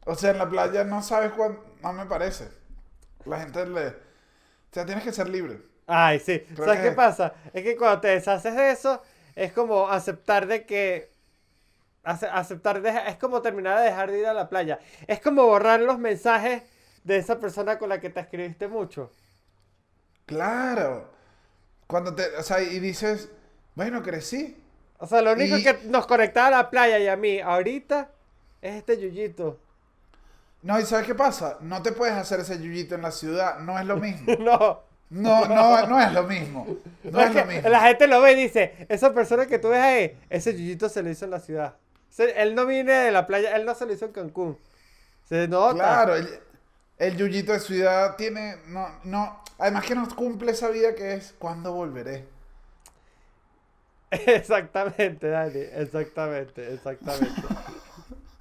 O 0.06 0.14
sea, 0.14 0.30
en 0.32 0.38
la 0.38 0.48
playa 0.50 0.84
no 0.84 1.02
sabes 1.02 1.32
cuándo, 1.32 1.64
no 1.82 1.92
me 1.92 2.06
parece. 2.06 2.50
La 3.24 3.40
gente 3.40 3.66
le, 3.66 3.88
o 3.88 3.94
sea, 4.72 4.84
tienes 4.86 5.04
que 5.04 5.12
ser 5.12 5.28
libre. 5.28 5.60
Ay, 5.86 6.18
sí. 6.20 6.40
Creo 6.40 6.64
¿Sabes 6.66 6.80
que- 6.80 6.88
qué 6.90 6.94
pasa? 6.94 7.34
Es 7.52 7.62
que 7.62 7.76
cuando 7.76 8.00
te 8.00 8.08
deshaces 8.08 8.54
de 8.54 8.70
eso, 8.70 9.02
es 9.34 9.52
como 9.52 9.88
aceptar 9.88 10.46
de 10.46 10.64
que. 10.66 11.10
ace- 12.04 12.26
aceptar 12.28 12.82
de, 12.82 12.90
es 13.08 13.16
como 13.16 13.42
terminar 13.42 13.78
de 13.78 13.84
dejar 13.86 14.10
de 14.10 14.18
ir 14.20 14.26
a 14.26 14.34
la 14.34 14.48
playa. 14.48 14.78
Es 15.06 15.20
como 15.20 15.44
borrar 15.46 15.80
los 15.80 15.98
mensajes 15.98 16.62
de 17.04 17.16
esa 17.16 17.38
persona 17.40 17.78
con 17.78 17.88
la 17.88 18.00
que 18.00 18.10
te 18.10 18.20
escribiste 18.20 18.68
mucho. 18.68 19.10
Claro. 20.26 21.10
Cuando 21.86 22.14
te, 22.14 22.24
o 22.36 22.42
sea, 22.42 22.60
y 22.62 22.78
dices, 22.80 23.30
bueno, 23.74 24.02
crecí. 24.02 24.56
O 24.98 25.06
sea, 25.06 25.20
lo 25.22 25.32
único 25.32 25.56
Y- 25.56 25.62
que 25.62 25.78
nos 25.84 26.06
conectaba 26.06 26.46
a 26.48 26.50
la 26.62 26.70
playa 26.70 26.98
y 26.98 27.08
a 27.08 27.16
mí 27.16 27.40
ahorita 27.40 28.10
es 28.62 28.74
este 28.76 28.98
yuyito. 29.00 29.58
No, 30.62 30.78
¿y 30.80 30.84
sabes 30.86 31.06
qué 31.06 31.14
pasa? 31.14 31.58
No 31.60 31.82
te 31.82 31.92
puedes 31.92 32.14
hacer 32.14 32.40
ese 32.40 32.58
yuyito 32.60 32.94
en 32.94 33.02
la 33.02 33.10
ciudad, 33.10 33.58
no 33.60 33.78
es 33.78 33.84
lo 33.86 33.96
mismo. 33.96 34.36
no. 34.38 34.80
No, 35.10 35.46
no, 35.46 35.86
no 35.86 36.00
es 36.00 36.12
lo 36.12 36.22
mismo. 36.24 36.66
No 37.10 37.20
Es 37.20 37.28
es 37.28 37.34
lo 37.34 37.44
mismo. 37.44 37.68
La 37.68 37.80
gente 37.82 38.06
lo 38.06 38.20
ve 38.22 38.32
y 38.32 38.36
dice, 38.36 38.86
esa 38.88 39.12
persona 39.12 39.46
que 39.46 39.58
tú 39.58 39.68
ves 39.68 39.80
ahí, 39.82 40.18
ese 40.30 40.52
yuyito 40.54 40.88
se 40.88 41.02
lo 41.02 41.10
hizo 41.10 41.24
en 41.26 41.30
la 41.32 41.40
ciudad. 41.40 41.76
Se- 42.10 42.40
él 42.42 42.54
no 42.54 42.66
viene 42.66 42.92
de 42.92 43.12
la 43.12 43.26
playa, 43.26 43.54
él 43.56 43.64
no 43.66 43.74
se 43.74 43.86
lo 43.86 43.92
hizo 43.92 44.06
en 44.06 44.12
Cancún. 44.12 44.58
Se 45.28 45.48
nota. 45.48 45.76
Claro, 45.78 46.14
el, 46.16 46.28
el 46.98 47.16
yuyito 47.16 47.52
de 47.52 47.60
ciudad 47.60 48.16
tiene, 48.16 48.56
no, 48.68 48.88
no, 49.04 49.42
además 49.58 49.84
que 49.86 49.94
no 49.94 50.08
cumple 50.14 50.52
esa 50.52 50.68
vida 50.68 50.94
que 50.94 51.14
es, 51.14 51.34
¿cuándo 51.38 51.72
volveré? 51.72 52.26
Exactamente, 54.10 55.28
Dani, 55.28 55.60
exactamente, 55.74 56.72
exactamente. 56.74 57.42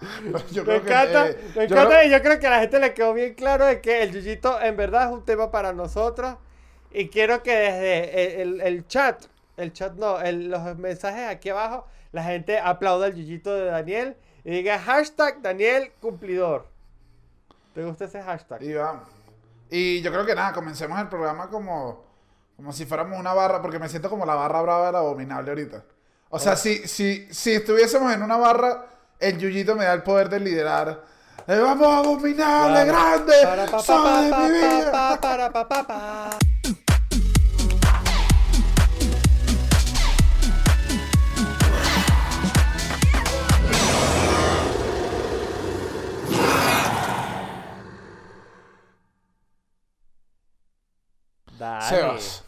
Yo 0.52 0.64
me 0.66 0.80
creo 0.80 0.82
que, 0.84 0.90
encanta, 0.90 1.28
eh, 1.30 1.38
me 1.56 1.68
yo 1.68 1.76
encanta 1.76 1.88
creo- 1.90 2.04
y 2.08 2.10
yo 2.12 2.22
creo 2.22 2.40
que 2.40 2.48
a 2.48 2.50
la 2.50 2.60
gente 2.60 2.80
le 2.80 2.94
quedó 2.94 3.14
bien 3.14 3.34
claro 3.36 3.66
de 3.66 3.82
que 3.82 4.02
el 4.04 4.12
yuyito 4.12 4.60
en 4.62 4.76
verdad 4.76 5.08
es 5.08 5.14
un 5.14 5.24
tema 5.26 5.52
para 5.52 5.74
nosotros 5.74 6.36
y 6.92 7.08
quiero 7.10 7.44
que 7.44 7.56
desde 7.56 8.42
el, 8.42 8.52
el- 8.60 8.62
el 8.62 8.88
chat, 8.88 9.24
el 9.58 9.72
chat 9.74 9.94
no, 9.94 10.20
el- 10.20 10.50
los 10.50 10.78
mensajes 10.78 11.28
aquí 11.30 11.50
abajo, 11.50 11.86
la 12.12 12.24
gente 12.24 12.60
aplauda 12.60 13.08
el 13.08 13.16
yuyito 13.16 13.54
de 13.54 13.66
Daniel 13.66 14.18
y 14.44 14.52
diga 14.52 14.80
hashtag 14.80 15.42
Daniel 15.42 15.92
cumplidor. 16.02 16.68
¿Te 17.74 17.84
gusta 17.86 18.06
ese 18.06 18.22
hashtag? 18.22 18.62
Y 18.64 18.74
vamos. 18.74 19.08
Y 19.70 20.02
yo 20.02 20.12
creo 20.12 20.26
que 20.26 20.36
nada, 20.36 20.52
comencemos 20.52 21.00
el 21.00 21.08
programa 21.08 21.48
como, 21.50 22.04
como 22.58 22.74
si 22.74 22.86
fuéramos 22.86 23.18
una 23.18 23.34
barra, 23.34 23.62
porque 23.62 23.80
me 23.80 23.88
siento 23.88 24.10
como 24.10 24.26
la 24.26 24.36
barra 24.36 24.62
brava 24.62 24.88
del 24.88 24.96
abominable 24.98 25.52
ahorita. 25.52 25.84
O 26.30 26.40
sea, 26.40 26.56
si, 26.56 26.88
si, 26.88 27.28
si 27.34 27.54
estuviésemos 27.54 28.12
en 28.14 28.24
una 28.24 28.36
barra, 28.38 28.86
el 29.22 29.38
Yuyito 29.38 29.76
me 29.76 29.86
da 29.86 29.94
el 29.94 30.04
poder 30.04 30.30
de 30.30 30.40
liderar. 30.40 31.04
Eh, 31.48 31.58
¡Vamos 31.58 31.88
a 31.88 32.02
dominarle 32.02 32.86
grande! 32.86 33.34
¡Son 33.84 34.30
de 34.30 34.38
mi 34.38 34.52
vida! 34.52 35.20
Dale. 51.58 51.86
Sebas. 51.86 52.44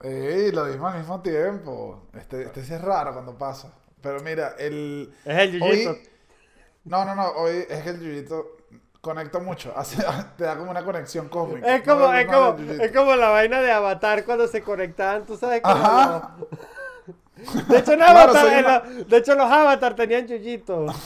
Ey, 0.00 0.50
lo 0.50 0.64
mismo 0.64 0.88
al 0.88 0.98
mismo 0.98 1.20
tiempo. 1.20 2.08
Este, 2.14 2.44
este 2.44 2.60
es 2.60 2.80
raro 2.80 3.12
cuando 3.12 3.36
pasa. 3.36 3.70
Pero 4.06 4.20
mira, 4.20 4.54
el. 4.58 5.12
Es 5.24 5.38
el 5.38 5.52
yuyito. 5.60 5.90
Hoy, 5.90 6.08
no, 6.84 7.04
no, 7.04 7.14
no. 7.16 7.28
Hoy 7.32 7.66
es 7.68 7.82
que 7.82 7.90
el 7.90 8.00
yuyito 8.00 8.56
conecta 9.00 9.38
mucho. 9.40 9.72
Hace, 9.76 9.96
te 10.38 10.44
da 10.44 10.56
como 10.56 10.70
una 10.70 10.84
conexión 10.84 11.28
cósmica. 11.28 11.74
Es 11.76 11.82
como, 11.82 12.00
No, 12.00 12.14
es, 12.14 12.26
no, 12.26 12.32
como, 12.32 12.58
yuyito. 12.58 12.82
es 12.84 12.92
como 12.92 13.16
la 13.16 13.28
vaina 13.30 13.60
de 13.60 13.72
Avatar 13.72 14.24
cuando 14.24 14.46
se 14.46 14.62
conectaban, 14.62 15.26
tú 15.26 15.36
sabes 15.36 15.60
cómo 15.62 15.74
Ajá. 15.74 16.36
De 17.68 17.78
hecho, 17.78 17.92
en 17.92 17.98
Claro, 18.04 18.30
Avatar, 18.32 18.46
en 18.46 18.98
lo- 18.98 19.04
de 19.04 19.16
hecho, 19.16 19.34
los 19.34 19.50
Avatar 19.50 19.94
tenían 19.96 20.26
yuyitos. 20.26 20.94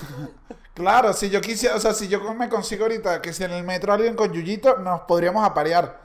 Claro, 0.72 1.12
si 1.12 1.28
yo 1.28 1.42
quisiera, 1.42 1.74
o 1.74 1.80
sea, 1.80 1.92
si 1.92 2.08
yo 2.08 2.32
me 2.32 2.48
consigo 2.48 2.84
ahorita 2.84 3.20
que 3.20 3.34
si 3.34 3.44
en 3.44 3.50
el 3.50 3.64
metro 3.64 3.92
alguien 3.92 4.14
con 4.14 4.32
yuyito, 4.32 4.78
nos 4.78 5.02
podríamos 5.02 5.44
aparear. 5.44 6.00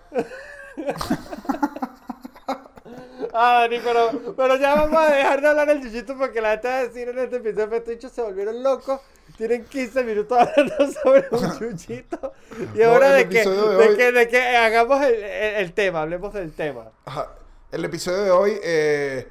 Ah, 3.37 3.61
Dani, 3.61 3.79
pero, 3.83 4.33
pero 4.35 4.55
ya 4.55 4.75
vamos 4.75 4.97
a 5.01 5.13
dejar 5.13 5.41
de 5.41 5.47
hablar 5.49 5.67
del 5.67 5.81
yuyito 5.81 6.17
porque 6.17 6.39
la 6.41 6.51
gente 6.51 6.67
va 6.69 6.77
a 6.77 6.83
decir 6.87 7.09
en 7.09 7.19
este 7.19 7.35
episodio 7.37 7.83
que 7.99 8.09
se 8.09 8.21
volvieron 8.21 8.63
locos. 8.63 9.01
Tienen 9.37 9.65
15 9.65 10.03
minutos 10.05 10.37
hablando 10.37 10.91
sobre 11.03 11.27
un 11.31 11.59
yuyito. 11.59 12.31
Y 12.73 12.81
ahora 12.83 13.19
el 13.19 13.27
de, 13.27 13.43
que, 13.43 13.49
de 13.49 13.97
que, 13.97 14.11
de 14.13 14.27
que 14.29 14.39
hagamos 14.55 15.01
el, 15.03 15.15
el- 15.15 15.55
el 15.55 15.73
tema, 15.73 16.01
hablemos 16.03 16.33
del 16.33 16.53
tema. 16.53 16.91
Ajá. 17.05 17.33
El 17.71 17.83
episodio 17.83 18.21
de 18.23 18.31
hoy 18.31 18.57
eh, 18.63 19.27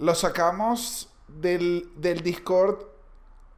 lo 0.00 0.14
sacamos 0.16 1.08
del, 1.28 1.90
del 1.96 2.22
Discord 2.22 2.82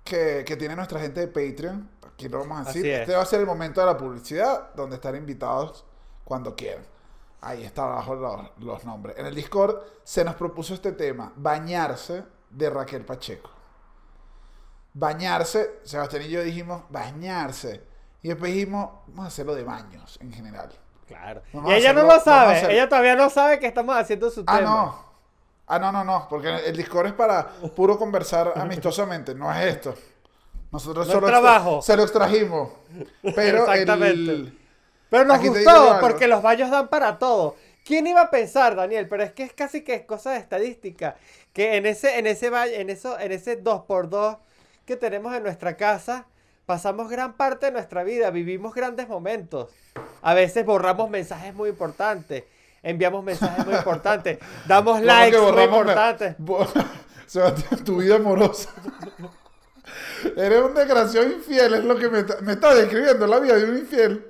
que, 0.04 0.44
que 0.46 0.56
tiene 0.56 0.76
nuestra 0.76 1.00
gente 1.00 1.20
de 1.20 1.28
Patreon. 1.28 1.88
Aquí 2.12 2.28
lo 2.28 2.40
vamos 2.40 2.60
a 2.60 2.64
decir. 2.64 2.84
Es. 2.86 3.00
Este 3.00 3.14
va 3.14 3.22
a 3.22 3.26
ser 3.26 3.40
el 3.40 3.46
momento 3.46 3.80
de 3.80 3.86
la 3.86 3.96
publicidad, 3.96 4.74
donde 4.74 4.96
estar 4.96 5.14
invitados 5.14 5.86
cuando 6.24 6.54
quieran. 6.54 6.84
Ahí 7.42 7.64
está 7.64 7.84
abajo 7.84 8.14
los, 8.14 8.40
los 8.58 8.84
nombres. 8.84 9.16
En 9.18 9.26
el 9.26 9.34
Discord 9.34 9.76
se 10.04 10.24
nos 10.24 10.34
propuso 10.34 10.74
este 10.74 10.92
tema, 10.92 11.32
bañarse 11.36 12.24
de 12.50 12.68
Raquel 12.70 13.04
Pacheco. 13.04 13.50
Bañarse, 14.92 15.80
Sebastián 15.84 16.22
y 16.22 16.28
yo 16.28 16.42
dijimos, 16.42 16.82
bañarse. 16.90 17.82
Y 18.22 18.28
después 18.28 18.52
dijimos, 18.52 18.90
vamos 19.06 19.24
a 19.24 19.28
hacerlo 19.28 19.54
de 19.54 19.62
baños 19.64 20.18
en 20.20 20.32
general. 20.32 20.70
Claro. 21.06 21.42
Vamos 21.52 21.70
y 21.70 21.74
ella 21.74 21.92
no 21.92 22.02
lo 22.02 22.20
sabe. 22.20 22.56
hacer- 22.56 22.70
Ella 22.72 22.88
todavía 22.88 23.16
no 23.16 23.30
sabe 23.30 23.58
que 23.58 23.66
estamos 23.66 23.96
haciendo 23.96 24.30
su 24.30 24.44
Ah, 24.46 24.58
tema. 24.58 24.70
no. 24.70 25.04
Ah, 25.66 25.78
no, 25.78 25.92
no, 25.92 26.04
no. 26.04 26.26
Porque 26.28 26.48
el 26.66 26.76
Discord 26.76 27.06
es 27.06 27.12
para 27.12 27.48
puro 27.48 27.96
conversar 27.98 28.52
amistosamente. 28.56 29.34
No 29.34 29.52
es 29.52 29.64
esto. 29.76 29.94
Nosotros 30.72 31.06
No 31.06 31.12
solo 31.14 31.26
trabajo. 31.28 31.80
se 31.82 31.96
lo 31.96 32.02
extrajimos. 32.02 32.70
Pero 33.34 33.58
Exactamente. 33.60 34.32
el... 34.32 34.59
Pero 35.10 35.24
nos 35.24 35.38
Aquí 35.38 35.50
te 35.50 35.58
digo 35.60 35.70
gustó 35.70 35.88
algo. 35.94 36.00
porque 36.00 36.26
los 36.28 36.40
baños 36.42 36.70
dan 36.70 36.88
para 36.88 37.18
todo. 37.18 37.56
¿Quién 37.84 38.06
iba 38.06 38.20
a 38.22 38.30
pensar, 38.30 38.76
Daniel? 38.76 39.08
Pero 39.08 39.22
es 39.24 39.32
que 39.32 39.42
es 39.42 39.52
casi 39.52 39.82
que 39.82 39.94
es 39.94 40.02
cosa 40.04 40.30
de 40.32 40.38
estadística. 40.38 41.16
Que 41.52 41.76
en 41.76 41.86
ese, 41.86 42.18
en 42.18 42.26
ese 42.26 42.48
ba- 42.50 42.68
en 42.68 42.90
eso, 42.90 43.18
en 43.18 43.32
ese 43.32 43.62
2x2 43.62 44.38
que 44.84 44.96
tenemos 44.96 45.34
en 45.34 45.42
nuestra 45.42 45.76
casa, 45.76 46.26
pasamos 46.66 47.08
gran 47.10 47.32
parte 47.32 47.66
de 47.66 47.72
nuestra 47.72 48.04
vida, 48.04 48.30
vivimos 48.30 48.74
grandes 48.74 49.08
momentos. 49.08 49.68
A 50.22 50.34
veces 50.34 50.64
borramos 50.64 51.10
mensajes 51.10 51.52
muy 51.54 51.70
importantes, 51.70 52.44
enviamos 52.82 53.24
mensajes 53.24 53.66
muy 53.66 53.74
importantes, 53.74 54.38
damos 54.68 54.94
¿Cómo 54.98 55.04
likes 55.06 55.32
que 55.36 55.42
muy 55.42 55.50
borramos? 55.50 55.78
importantes. 55.80 56.34
Bo- 56.38 56.68
Sebastián, 57.26 57.84
tu 57.84 57.96
vida 57.96 58.16
amorosa. 58.16 58.70
Eres 60.36 60.60
un 60.62 60.74
desgraciado 60.74 61.26
infiel, 61.26 61.74
es 61.74 61.84
lo 61.84 61.96
que 61.96 62.08
me, 62.08 62.20
está- 62.20 62.40
me 62.42 62.52
está 62.52 62.74
describiendo 62.74 63.26
la 63.26 63.40
vida 63.40 63.56
de 63.56 63.64
un 63.64 63.78
infiel. 63.78 64.26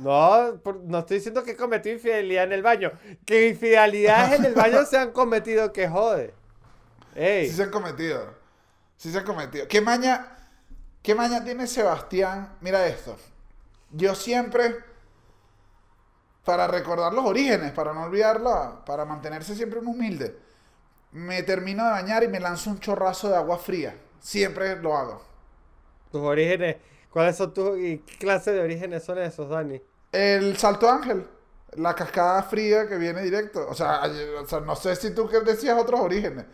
No, 0.00 0.60
no 0.84 0.98
estoy 0.98 1.18
diciendo 1.18 1.42
que 1.42 1.56
cometí 1.56 1.90
infidelidad 1.90 2.44
en 2.44 2.52
el 2.52 2.62
baño. 2.62 2.92
Que 3.24 3.48
infidelidades 3.48 4.38
en 4.38 4.46
el 4.46 4.54
baño 4.54 4.84
se 4.86 4.98
han 4.98 5.12
cometido, 5.12 5.72
que 5.72 5.88
jode. 5.88 6.34
Ey. 7.14 7.48
Sí 7.48 7.56
se 7.56 7.64
han 7.64 7.70
cometido. 7.70 8.34
Sí 8.96 9.10
se 9.12 9.18
han 9.18 9.24
cometido. 9.24 9.68
¿Qué 9.68 9.80
maña, 9.80 10.36
qué 11.02 11.14
maña 11.14 11.44
tiene 11.44 11.66
Sebastián? 11.66 12.56
Mira 12.60 12.86
esto. 12.86 13.16
Yo 13.90 14.14
siempre, 14.14 14.76
para 16.44 16.66
recordar 16.66 17.12
los 17.12 17.24
orígenes, 17.24 17.72
para 17.72 17.92
no 17.92 18.04
olvidarla, 18.04 18.84
para 18.86 19.04
mantenerse 19.04 19.54
siempre 19.54 19.80
un 19.80 19.88
humilde, 19.88 20.36
me 21.12 21.42
termino 21.42 21.84
de 21.84 21.90
bañar 21.90 22.22
y 22.22 22.28
me 22.28 22.40
lanzo 22.40 22.70
un 22.70 22.78
chorrazo 22.78 23.28
de 23.28 23.36
agua 23.36 23.58
fría. 23.58 23.96
Siempre 24.20 24.76
lo 24.76 24.96
hago. 24.96 25.22
Tus 26.12 26.20
orígenes, 26.20 26.76
¿cuáles 27.10 27.36
son 27.36 27.52
tus 27.52 27.78
y 27.78 27.98
qué 27.98 28.16
clase 28.18 28.52
de 28.52 28.60
orígenes 28.60 29.02
son 29.02 29.18
esos, 29.18 29.48
Dani? 29.48 29.82
El 30.12 30.56
Salto 30.56 30.88
Ángel, 30.90 31.26
la 31.76 31.94
cascada 31.94 32.42
fría 32.42 32.88
que 32.88 32.96
viene 32.96 33.22
directo. 33.22 33.66
O 33.68 33.74
sea, 33.74 34.00
o 34.40 34.46
sea, 34.46 34.60
no 34.60 34.74
sé 34.76 34.96
si 34.96 35.14
tú 35.14 35.28
que 35.28 35.40
decías 35.40 35.78
otros 35.78 36.00
orígenes. 36.00 36.44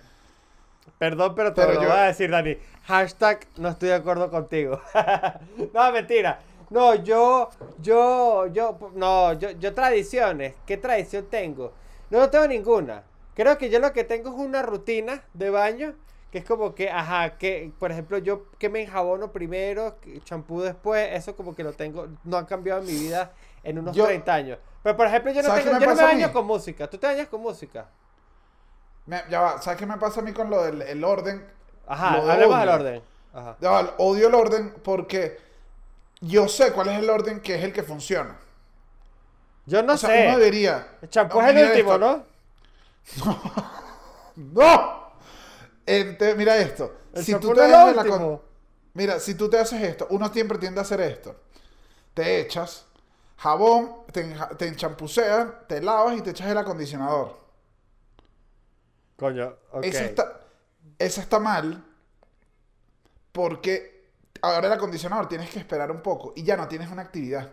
Perdón, 0.98 1.34
pero 1.34 1.52
te 1.52 1.60
Pero 1.62 1.74
lo 1.74 1.82
yo- 1.82 1.88
voy 1.88 1.98
a 1.98 2.02
decir, 2.02 2.30
Dani. 2.30 2.56
Hashtag 2.84 3.40
no 3.56 3.68
estoy 3.70 3.88
de 3.88 3.94
acuerdo 3.96 4.30
contigo. 4.30 4.80
no, 5.74 5.92
mentira. 5.92 6.40
No, 6.70 6.94
yo, 6.96 7.50
yo, 7.80 8.46
yo, 8.48 8.78
no, 8.94 9.32
yo, 9.34 9.50
yo 9.52 9.74
tradiciones. 9.74 10.54
¿Qué 10.66 10.76
tradición 10.76 11.26
tengo? 11.30 11.72
No, 12.10 12.18
no 12.18 12.30
tengo 12.30 12.46
ninguna. 12.46 13.02
Creo 13.34 13.58
que 13.58 13.68
yo 13.70 13.78
lo 13.78 13.92
que 13.92 14.04
tengo 14.04 14.30
es 14.30 14.34
una 14.36 14.62
rutina 14.62 15.22
de 15.34 15.50
baño. 15.50 15.94
Que 16.30 16.38
es 16.38 16.44
como 16.44 16.74
que, 16.74 16.90
ajá, 16.90 17.38
que, 17.38 17.72
por 17.78 17.92
ejemplo, 17.92 18.18
yo 18.18 18.46
que 18.58 18.68
me 18.68 18.82
enjabono 18.82 19.30
primero, 19.32 19.96
champú 20.24 20.60
después, 20.60 21.08
eso 21.12 21.36
como 21.36 21.54
que 21.54 21.62
lo 21.62 21.72
tengo, 21.72 22.08
no 22.24 22.36
ha 22.36 22.46
cambiado 22.46 22.80
en 22.80 22.86
mi 22.86 22.92
vida 22.92 23.32
en 23.68 23.78
unos 23.78 23.94
Yo- 23.96 24.04
30 24.06 24.32
años. 24.34 24.58
Pero, 24.82 24.96
por 24.96 25.06
ejemplo, 25.06 25.32
yo 25.32 25.42
no, 25.42 25.48
¿Sabes 25.48 25.64
tengo, 25.64 25.78
yo 25.80 25.86
no 25.86 25.94
me 25.96 26.02
baño 26.02 26.32
con 26.32 26.46
música. 26.46 26.88
¿Tú 26.88 26.96
te 26.98 27.06
bañas 27.06 27.26
con 27.28 27.40
música? 27.40 27.88
Me- 29.06 29.24
ya 29.28 29.40
va, 29.40 29.60
¿sabes 29.62 29.78
qué 29.78 29.86
me 29.86 29.96
pasa 29.98 30.20
a 30.20 30.22
mí 30.22 30.32
con 30.32 30.48
lo 30.48 30.62
del 30.64 30.82
el 30.82 31.02
orden? 31.04 31.44
Ajá, 31.86 32.16
Lo 32.18 32.30
hablemos 32.30 32.58
del 32.60 32.68
orden. 32.68 33.02
Ajá. 33.34 33.56
Ya 33.60 33.70
va, 33.70 33.94
odio 33.98 34.28
el 34.28 34.34
orden 34.34 34.74
porque 34.84 35.38
yo 36.20 36.48
sé 36.48 36.72
cuál 36.72 36.88
es 36.88 36.98
el 37.00 37.10
orden 37.10 37.40
que 37.40 37.56
es 37.56 37.64
el 37.64 37.72
que 37.72 37.82
funciona. 37.82 38.36
Yo 39.66 39.82
no 39.82 39.94
o 39.94 39.96
sea, 39.96 40.10
sé. 40.10 40.28
uno 40.28 40.38
debería. 40.38 40.86
El 41.02 41.10
champú 41.10 41.40
No, 41.40 41.46
es 41.48 41.56
el 41.56 41.68
último, 41.68 41.92
esto. 41.94 41.98
¿no? 41.98 42.24
¡No! 44.36 45.06
Ente- 45.84 46.34
mira 46.36 46.56
esto. 46.58 46.94
El 47.12 47.24
Si 47.24 47.34
tú 47.36 47.48
no 47.48 47.54
te 47.54 47.64
es 47.64 47.96
la 47.96 48.04
con-. 48.04 48.40
Mira, 48.94 49.18
si 49.20 49.34
tú 49.34 49.48
te 49.50 49.58
haces 49.58 49.82
esto, 49.82 50.06
uno 50.10 50.28
siempre 50.32 50.58
tiende 50.58 50.80
a 50.80 50.82
hacer 50.82 51.00
esto. 51.00 51.36
Te 52.14 52.40
echas 52.40 52.85
jabón, 53.36 54.04
te, 54.12 54.34
te 54.56 54.68
enchampuceas, 54.68 55.66
te 55.68 55.80
lavas 55.80 56.16
y 56.16 56.22
te 56.22 56.30
echas 56.30 56.48
el 56.48 56.58
acondicionador. 56.58 57.38
Coño, 59.16 59.54
ok. 59.72 59.84
Eso, 59.84 60.04
está, 60.04 60.40
está 60.98 61.38
mal 61.38 61.84
porque 63.32 64.10
ahora 64.42 64.66
el 64.66 64.72
acondicionador 64.72 65.28
tienes 65.28 65.50
que 65.50 65.58
esperar 65.58 65.90
un 65.90 66.00
poco 66.00 66.32
y 66.36 66.42
ya 66.42 66.56
no 66.56 66.68
tienes 66.68 66.90
una 66.90 67.02
actividad. 67.02 67.50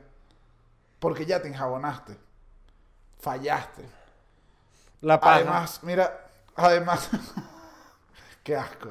Porque 0.99 1.25
ya 1.25 1.41
te 1.41 1.49
enjabonaste. 1.49 2.17
Fallaste. 3.19 3.83
La 5.01 5.19
paja. 5.19 5.35
Además, 5.35 5.79
mira, 5.83 6.27
además... 6.55 7.09
qué 8.43 8.55
asco. 8.55 8.89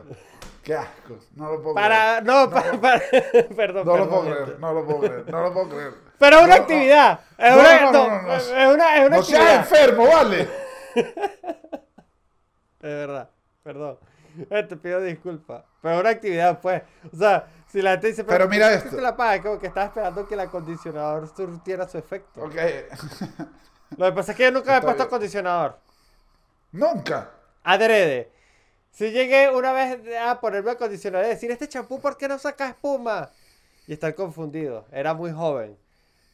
Qué 0.63 0.75
asco. 0.75 1.19
No 1.35 1.53
lo 1.53 1.63
puedo 1.63 1.75
para, 1.75 2.21
creer. 2.21 2.25
no, 2.25 2.51
para, 2.51 2.73
para- 2.81 3.01
perdón, 3.57 3.87
No 3.87 3.97
lo 3.97 4.09
puedo 4.09 4.23
creer. 4.23 4.61
No 4.61 4.73
lo 4.75 4.85
puedo 4.85 5.01
creer. 5.01 5.31
No 5.31 5.43
lo 5.43 5.53
puedo 5.53 5.69
creer. 5.71 5.95
Pero 6.19 6.37
es 6.39 6.43
una 6.45 6.55
No, 6.55 6.57
no. 6.57 6.63
actividad. 6.63 7.21
Es 7.39 7.55
una, 7.55 7.81
no, 7.81 7.93
no, 7.93 7.93
no, 7.93 8.23
no, 8.23 8.23
no. 8.29 8.35
es 8.35 8.49
una, 8.75 8.97
es 8.97 9.07
una 9.07 9.17
No 9.17 9.23
seas 9.23 9.41
actividad. 9.41 9.55
enfermo, 9.57 10.07
vale. 10.09 10.49
Es 12.83 12.91
verdad, 12.91 13.31
perdón. 13.63 13.99
Eh, 14.51 14.63
Te 14.65 14.77
pido 14.77 15.01
disculpas. 15.01 15.63
Pero 15.81 15.95
es 15.95 16.01
una 16.01 16.11
actividad, 16.11 16.61
pues. 16.61 16.83
O 17.13 17.17
sea, 17.17 17.47
si 17.69 17.81
la 17.83 17.93
gente 17.93 18.09
dice, 18.09 18.25
Pero 18.25 18.49
mira 18.49 18.69
¿qué 18.71 18.75
esto. 18.89 19.01
la 19.01 19.17
paja? 19.17 19.37
Es 19.37 19.43
como 19.43 19.59
que 19.59 19.67
estaba 19.69 19.87
esperando 19.87 20.27
que 20.27 20.35
el 20.35 20.41
acondicionador 20.41 21.29
surtiera 21.35 21.89
su 21.89 21.99
efecto. 21.99 22.43
Ok. 22.43 22.55
Lo 23.99 24.07
que 24.07 24.13
pasa 24.13 24.33
es 24.33 24.37
que 24.39 24.45
yo 24.45 24.51
nunca 24.51 24.73
me 24.73 24.79
he 24.79 24.81
puesto 24.81 24.97
bien. 25.03 25.07
acondicionador. 25.07 25.79
Nunca. 26.73 27.31
Adrede. 27.63 28.33
Si 28.91 29.11
llegué 29.11 29.49
una 29.51 29.73
vez 29.73 29.99
a 30.21 30.41
ponerme 30.41 30.73
acondicionador 30.73 31.27
y 31.27 31.31
decir, 31.31 31.51
este 31.51 31.69
champú, 31.69 32.01
¿por 32.01 32.17
qué 32.17 32.27
no 32.29 32.39
saca 32.39 32.69
espuma? 32.69 33.31
Y 33.87 33.93
estar 33.93 34.15
confundido. 34.15 34.87
Era 34.91 35.15
muy 35.15 35.31
joven. 35.33 35.77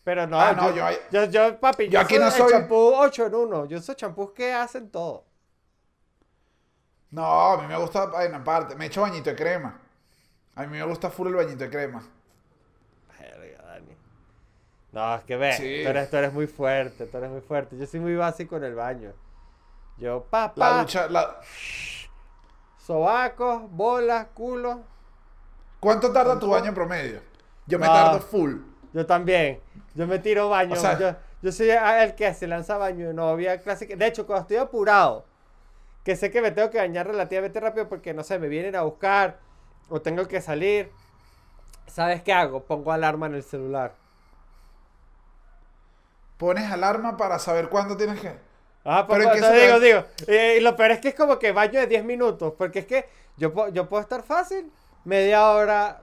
Pero 0.09 0.27
no, 0.27 0.41
Ah, 0.41 0.53
no, 0.53 0.75
yo, 0.75 0.91
yo- 0.91 0.99
yo, 1.11 1.25
yo, 1.27 1.61
papi, 1.61 1.85
yo 1.85 1.91
yo, 1.91 2.01
aquí 2.01 2.15
soy 2.15 2.25
no 2.25 2.31
soy- 2.31 2.51
champú 2.51 2.93
8 2.95 3.27
en 3.27 3.35
1. 3.35 3.67
Yo 3.67 3.79
soy 3.79 3.95
champús 3.95 4.31
que 4.33 4.55
hacen 4.55 4.91
todo. 4.91 5.27
No, 7.11 7.23
a 7.53 7.59
mí 7.61 7.67
me 7.67 7.77
gusta 7.77 8.07
vaina 8.07 8.39
aparte. 8.39 8.75
Me 8.75 8.87
echo 8.87 9.03
bañito 9.03 9.29
de 9.29 9.37
crema. 9.37 9.79
A 10.55 10.63
mí 10.63 10.69
me 10.69 10.83
gusta 10.83 11.11
full 11.11 11.29
el 11.29 11.35
bañito 11.35 11.59
de 11.65 11.69
crema. 11.69 12.03
Verga, 13.19 13.63
Dani. 13.65 13.97
No, 14.93 15.15
es 15.17 15.25
que 15.25 15.37
ve, 15.37 15.53
Sí. 15.53 15.81
tú, 15.85 15.91
eres, 15.91 16.09
tú 16.09 16.17
eres 16.17 16.33
muy 16.33 16.47
fuerte, 16.47 17.05
tú 17.05 17.19
eres 17.19 17.29
muy 17.31 17.43
fuerte. 17.43 17.77
Yo 17.77 17.87
soy 17.87 18.01
muy 18.01 18.17
básico 18.17 18.57
en 18.57 18.65
el 18.65 18.75
baño. 18.75 19.13
Yo, 19.99 20.25
La 20.33 20.55
papá, 20.55 20.81
ducha, 20.81 21.07
la... 21.11 21.37
sobacos, 22.79 23.71
bolas, 23.71 24.29
culo. 24.33 24.81
¿Cuánto 25.81 26.11
tarda 26.15 26.39
tu 26.39 26.49
baño 26.49 26.69
en 26.69 26.75
promedio? 26.75 27.21
Yo 27.67 27.79
me 27.79 27.87
No. 27.87 27.93
tardo 27.93 28.21
full. 28.21 28.55
Yo 28.99 29.07
también. 29.07 29.61
Yo 29.95 30.09
me 30.09 30.19
tiro 30.19 30.49
baño. 30.49 30.73
O 30.73 30.77
sea- 30.77 30.99
yo, 30.99 31.15
Yo 31.41 31.53
soy 31.53 31.71
el 31.71 32.17
que 32.17 32.35
se 32.35 32.49
lanza 32.49 32.79
baño 32.79 33.07
de 33.07 33.15
novia 33.15 33.61
clásica. 33.63 33.95
De 33.95 34.07
hecho, 34.09 34.27
cuando 34.27 34.43
estoy 34.43 34.57
apurado, 34.57 35.25
que 36.03 36.17
sé 36.17 36.33
que 36.33 36.43
me 36.43 36.51
tengo 36.51 36.69
que 36.69 36.79
bañar 36.79 37.07
relativamente 37.07 37.61
rápido 37.61 37.89
porque, 37.89 38.13
no 38.13 38.25
sé, 38.25 38.41
me 38.41 38.49
vienen 38.49 38.75
a 38.75 38.83
buscar 38.83 39.39
o 39.89 40.03
tengo 40.03 40.27
que 40.27 40.41
salir. 40.41 40.91
¿Sabes 41.87 42.25
qué 42.25 42.33
hago? 42.33 42.65
Pongo 42.65 42.91
alarma 42.91 43.27
en 43.27 43.37
el 43.37 43.45
celular. 43.45 43.95
Pones 46.39 46.69
alarma 46.73 47.17
para 47.17 47.39
saber 47.39 47.69
cuándo 47.69 47.97
tienes 47.97 48.21
que. 48.21 48.33
Ah, 48.85 49.05
pues 49.07 49.21
Pero 49.21 49.33
entonces 49.33 49.63
digo, 49.63 49.79
digo. 49.79 50.05
eh, 50.27 50.57
y 50.59 50.61
lo 50.61 50.75
peor 50.75 50.91
es 50.91 50.99
que 50.99 51.09
es 51.11 51.15
como 51.15 51.39
que 51.39 51.53
baño 51.53 51.79
de 51.79 51.87
10 51.87 52.05
minutos. 52.05 52.53
Porque 52.59 52.81
es 52.81 52.87
que 52.87 53.09
yo, 53.37 53.69
yo 53.69 53.89
puedo 53.89 54.01
estar 54.01 54.25
fácil 54.25 54.73
media 55.05 55.51
hora, 55.53 56.03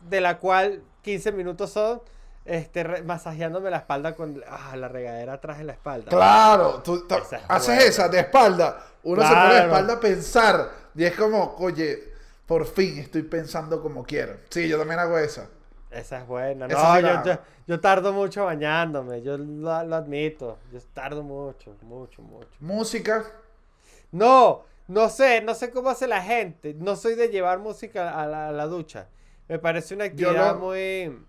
de 0.00 0.20
la 0.20 0.38
cual 0.38 0.82
15 1.02 1.30
minutos 1.30 1.70
son 1.70 2.02
este, 2.46 2.82
re- 2.84 3.02
masajeándome 3.02 3.70
la 3.70 3.78
espalda 3.78 4.14
con 4.14 4.42
ah, 4.48 4.76
la 4.76 4.88
regadera 4.88 5.34
atrás 5.34 5.58
de 5.58 5.64
la 5.64 5.72
espalda. 5.72 6.10
Claro, 6.10 6.82
tú 6.82 7.06
ta- 7.06 7.18
Esa 7.18 7.36
es 7.38 7.42
haces 7.48 7.66
buena. 7.74 7.82
esa 7.82 8.08
de 8.08 8.18
espalda. 8.20 8.86
Uno 9.02 9.22
se 9.22 9.28
pone 9.28 9.40
de 9.42 9.48
Claro. 9.50 9.66
espalda 9.66 9.92
a 9.94 10.00
pensar. 10.00 10.70
Y 10.94 11.04
es 11.04 11.14
como, 11.16 11.56
oye, 11.58 12.12
por 12.46 12.64
fin 12.66 12.98
estoy 12.98 13.22
pensando 13.22 13.82
como 13.82 14.04
quiero. 14.04 14.36
Sí, 14.50 14.68
yo 14.68 14.78
también 14.78 15.00
hago 15.00 15.18
esa. 15.18 15.48
Esa 15.90 16.18
es 16.20 16.26
buena. 16.26 16.66
Esa 16.66 16.74
No, 16.76 16.94
sí 16.96 17.00
yo, 17.02 17.06
la 17.08 17.24
yo, 17.24 17.32
hago. 17.32 17.42
yo 17.66 17.80
tardo 17.80 18.12
mucho 18.12 18.44
bañándome. 18.44 19.22
Yo 19.22 19.36
lo, 19.38 19.82
lo 19.84 19.96
admito. 19.96 20.58
Yo 20.72 20.80
tardo 20.94 21.22
mucho, 21.22 21.74
mucho, 21.82 22.22
mucho. 22.22 22.48
Música. 22.60 23.24
No, 24.12 24.64
no 24.88 25.08
sé, 25.08 25.40
no 25.42 25.54
sé 25.54 25.70
cómo 25.70 25.90
hace 25.90 26.06
la 26.06 26.22
gente. 26.22 26.74
No 26.74 26.96
soy 26.96 27.14
de 27.14 27.28
llevar 27.28 27.58
música 27.58 28.20
a 28.20 28.26
la, 28.26 28.48
a 28.48 28.52
la 28.52 28.66
ducha. 28.66 29.08
Me 29.48 29.58
parece 29.58 29.94
una 29.94 30.04
actividad 30.04 30.54
lo- 30.54 30.58
muy... 30.60 31.26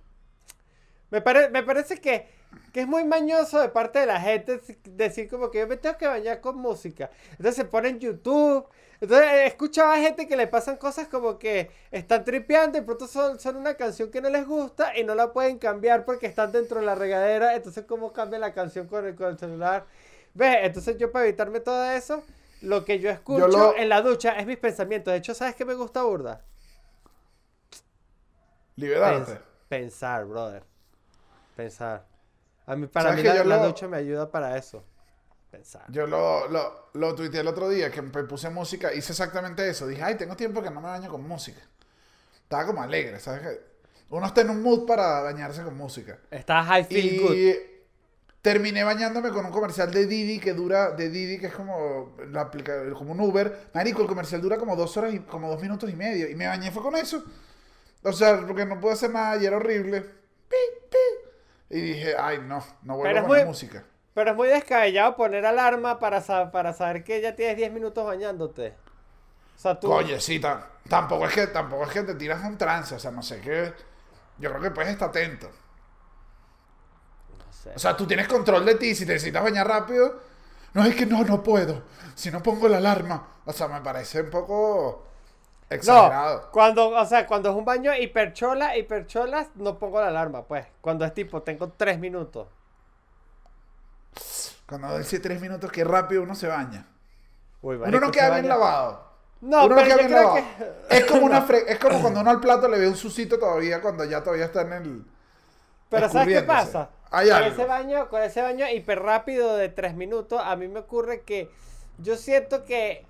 Me, 1.11 1.21
pare- 1.21 1.49
me 1.49 1.63
parece 1.63 1.99
que, 2.01 2.27
que 2.73 2.81
es 2.81 2.87
muy 2.87 3.03
mañoso 3.05 3.59
de 3.61 3.69
parte 3.69 3.99
de 3.99 4.05
la 4.07 4.19
gente 4.19 4.59
decir 4.85 5.29
como 5.29 5.49
que 5.51 5.59
yo 5.59 5.67
me 5.67 5.77
tengo 5.77 5.97
que 5.97 6.07
bañar 6.07 6.41
con 6.41 6.57
música. 6.57 7.09
Entonces 7.31 7.55
se 7.55 7.65
pone 7.65 7.89
en 7.89 7.99
YouTube. 7.99 8.65
Entonces 8.99 9.27
he 9.31 9.45
escuchado 9.47 9.91
a 9.91 9.97
gente 9.97 10.27
que 10.27 10.35
le 10.35 10.47
pasan 10.47 10.77
cosas 10.77 11.07
como 11.07 11.37
que 11.37 11.69
están 11.91 12.23
tripeando 12.25 12.77
y 12.77 12.81
pronto 12.81 13.07
son, 13.07 13.39
son 13.39 13.55
una 13.55 13.75
canción 13.75 14.09
que 14.09 14.21
no 14.21 14.29
les 14.29 14.45
gusta 14.47 14.97
y 14.97 15.03
no 15.03 15.13
la 15.15 15.31
pueden 15.33 15.59
cambiar 15.59 16.03
porque 16.03 16.25
están 16.25 16.51
dentro 16.51 16.79
de 16.79 16.85
la 16.85 16.95
regadera. 16.95 17.55
Entonces, 17.55 17.85
¿cómo 17.87 18.11
cambia 18.11 18.39
la 18.39 18.53
canción 18.53 18.87
con 18.87 19.05
el, 19.05 19.15
con 19.15 19.27
el 19.29 19.37
celular? 19.37 19.85
¿Ves? 20.33 20.57
Entonces 20.63 20.97
yo 20.97 21.11
para 21.11 21.25
evitarme 21.25 21.59
todo 21.59 21.85
eso, 21.91 22.23
lo 22.61 22.83
que 22.85 22.99
yo 22.99 23.09
escucho 23.09 23.47
lo- 23.47 23.75
en 23.77 23.89
la 23.89 24.01
ducha 24.01 24.31
es 24.39 24.45
mis 24.47 24.57
pensamientos. 24.57 25.11
De 25.11 25.17
hecho, 25.19 25.33
¿sabes 25.35 25.55
qué 25.55 25.63
me 25.65 25.75
gusta 25.75 26.03
burda? 26.03 26.41
Liberarte. 28.77 29.33
Pens- 29.33 29.41
pensar, 29.69 30.25
brother. 30.25 30.63
Pensar. 31.57 32.05
A 32.67 32.75
mí, 32.75 32.87
para 32.87 33.09
¿Sabes 33.09 33.23
mí 33.23 33.29
la, 33.29 33.43
la 33.43 33.57
lo- 33.57 33.67
ducha 33.67 33.87
me 33.87 33.97
ayuda 33.97 34.29
para 34.31 34.55
eso. 34.57 34.83
Pensar. 35.51 35.83
Yo 35.89 36.05
lo, 36.05 36.47
lo, 36.49 36.89
lo 36.93 37.15
tuiteé 37.15 37.39
el 37.41 37.47
otro 37.47 37.67
día 37.69 37.89
que 37.89 38.01
me 38.01 38.11
puse 38.23 38.49
música, 38.49 38.93
hice 38.93 39.13
exactamente 39.13 39.67
eso. 39.67 39.87
Dije, 39.87 40.03
ay, 40.03 40.15
tengo 40.15 40.35
tiempo 40.35 40.61
que 40.61 40.69
no 40.69 40.81
me 40.81 40.87
baño 40.87 41.09
con 41.09 41.27
música. 41.27 41.61
Estaba 42.43 42.65
como 42.67 42.81
alegre, 42.83 43.19
¿sabes? 43.19 43.41
qué? 43.41 43.61
Uno 44.09 44.25
está 44.27 44.41
en 44.41 44.51
un 44.51 44.61
mood 44.61 44.85
para 44.85 45.21
bañarse 45.21 45.63
con 45.63 45.75
música. 45.75 46.19
Está 46.31 46.63
high 46.63 46.83
feel 46.85 47.21
good. 47.21 47.33
Y 47.33 47.55
terminé 48.41 48.83
bañándome 48.83 49.29
con 49.29 49.45
un 49.45 49.51
comercial 49.51 49.91
de 49.91 50.05
Didi 50.05 50.39
que 50.39 50.53
dura, 50.53 50.91
de 50.91 51.09
Didi 51.09 51.39
que 51.39 51.47
es 51.47 51.53
como 51.53 52.15
la 52.29 52.49
como 52.93 53.13
un 53.13 53.19
Uber. 53.21 53.69
Marico, 53.73 54.01
el 54.01 54.07
comercial 54.07 54.41
dura 54.41 54.57
como 54.57 54.75
dos 54.75 54.95
horas 54.97 55.13
y 55.13 55.19
como 55.19 55.49
dos 55.49 55.61
minutos 55.61 55.89
y 55.89 55.95
medio. 55.95 56.29
Y 56.29 56.35
me 56.35 56.47
bañé 56.47 56.71
fue 56.71 56.83
con 56.83 56.95
eso. 56.95 57.23
O 58.03 58.13
sea, 58.13 58.45
porque 58.45 58.65
no 58.65 58.79
pude 58.79 58.93
hacer 58.93 59.09
nada 59.11 59.41
y 59.41 59.45
era 59.45 59.57
horrible. 59.57 60.01
Pi, 60.01 60.55
pi. 60.89 61.26
Y 61.69 61.81
dije, 61.81 62.15
ay, 62.17 62.39
no, 62.39 62.63
no 62.83 62.95
vuelvo 62.97 63.19
a 63.19 63.21
poner 63.23 63.43
muy- 63.43 63.45
música. 63.49 63.83
Pero 64.13 64.31
es 64.31 64.35
muy 64.37 64.47
descabellado 64.47 65.15
poner 65.15 65.45
alarma 65.45 65.99
para, 65.99 66.21
sa- 66.21 66.51
para 66.51 66.73
saber 66.73 67.03
que 67.03 67.21
ya 67.21 67.35
tienes 67.35 67.57
10 67.57 67.71
minutos 67.71 68.05
bañándote. 68.05 68.73
O 69.55 69.59
sea, 69.59 69.79
tú... 69.79 69.91
Oye, 69.91 70.19
sí, 70.19 70.39
ta- 70.39 70.67
tampoco 70.89 71.27
es 71.27 71.33
que 71.33 71.47
tampoco 71.47 71.83
es 71.85 71.91
que 71.91 72.03
te 72.03 72.15
tiras 72.15 72.43
un 72.43 72.57
trance, 72.57 72.95
o 72.95 72.99
sea, 72.99 73.11
no 73.11 73.21
sé 73.21 73.39
qué. 73.41 73.73
Yo 74.39 74.49
creo 74.49 74.61
que 74.61 74.71
puedes 74.71 74.91
estar 74.91 75.09
atento. 75.09 75.47
No 77.37 77.53
sé. 77.53 77.71
O 77.75 77.79
sea, 77.79 77.95
tú 77.97 78.05
tienes 78.07 78.27
control 78.27 78.65
de 78.65 78.75
ti, 78.75 78.95
si 78.95 79.05
te 79.05 79.13
necesitas 79.13 79.43
bañar 79.43 79.67
rápido, 79.67 80.19
no 80.73 80.83
es 80.85 80.95
que 80.95 81.05
no, 81.05 81.23
no 81.23 81.43
puedo. 81.43 81.83
Si 82.15 82.31
no 82.31 82.41
pongo 82.41 82.67
la 82.67 82.77
alarma. 82.77 83.27
O 83.45 83.53
sea, 83.53 83.67
me 83.67 83.81
parece 83.81 84.21
un 84.21 84.29
poco 84.29 85.06
exagerado. 85.69 86.45
No, 86.45 86.51
cuando, 86.51 86.89
o 86.89 87.05
sea, 87.05 87.27
cuando 87.27 87.49
es 87.49 87.55
un 87.55 87.65
baño 87.65 87.93
hiperchola, 87.95 88.77
hipercholas, 88.77 89.49
no 89.55 89.77
pongo 89.79 90.01
la 90.01 90.07
alarma, 90.07 90.43
pues. 90.47 90.65
Cuando 90.81 91.05
es 91.05 91.13
tipo, 91.13 91.41
tengo 91.43 91.71
3 91.73 91.99
minutos. 91.99 92.47
Cuando 94.67 94.97
dice 94.97 95.19
tres 95.19 95.41
minutos, 95.41 95.71
qué 95.71 95.83
rápido 95.83 96.23
uno 96.23 96.35
se 96.35 96.47
baña. 96.47 96.87
Uy, 97.61 97.77
Uno 97.83 97.99
no 97.99 98.11
queda 98.11 98.31
bien 98.31 98.47
lavado. 98.47 99.05
No, 99.41 99.65
uno 99.65 99.75
pero 99.75 99.81
no 99.81 99.83
queda 99.83 99.97
bien 99.97 100.11
lavado. 100.11 100.35
que... 100.89 100.97
Es 100.97 101.05
como 101.05 101.25
una 101.25 101.45
fre- 101.47 101.65
es 101.67 101.79
como 101.79 102.01
cuando 102.01 102.21
uno 102.21 102.31
al 102.31 102.39
plato 102.41 102.67
le 102.67 102.79
ve 102.79 102.87
un 102.87 102.95
sucito 102.97 103.39
todavía 103.39 103.81
cuando 103.81 104.03
ya 104.05 104.23
todavía 104.23 104.45
está 104.45 104.61
en 104.61 104.73
el. 104.73 105.05
Pero 105.89 106.09
¿sabes 106.09 106.29
qué 106.31 106.41
pasa? 106.41 106.89
Hay 107.11 107.29
con 107.29 107.43
algo. 107.43 107.51
ese 107.53 107.65
baño, 107.65 108.09
con 108.09 108.21
ese 108.21 108.41
baño 108.41 108.67
hiper 108.69 109.01
rápido 109.01 109.55
de 109.57 109.69
3 109.69 109.95
minutos, 109.95 110.41
a 110.43 110.55
mí 110.55 110.67
me 110.67 110.79
ocurre 110.81 111.23
que 111.23 111.51
yo 111.97 112.15
siento 112.17 112.65
que 112.65 113.05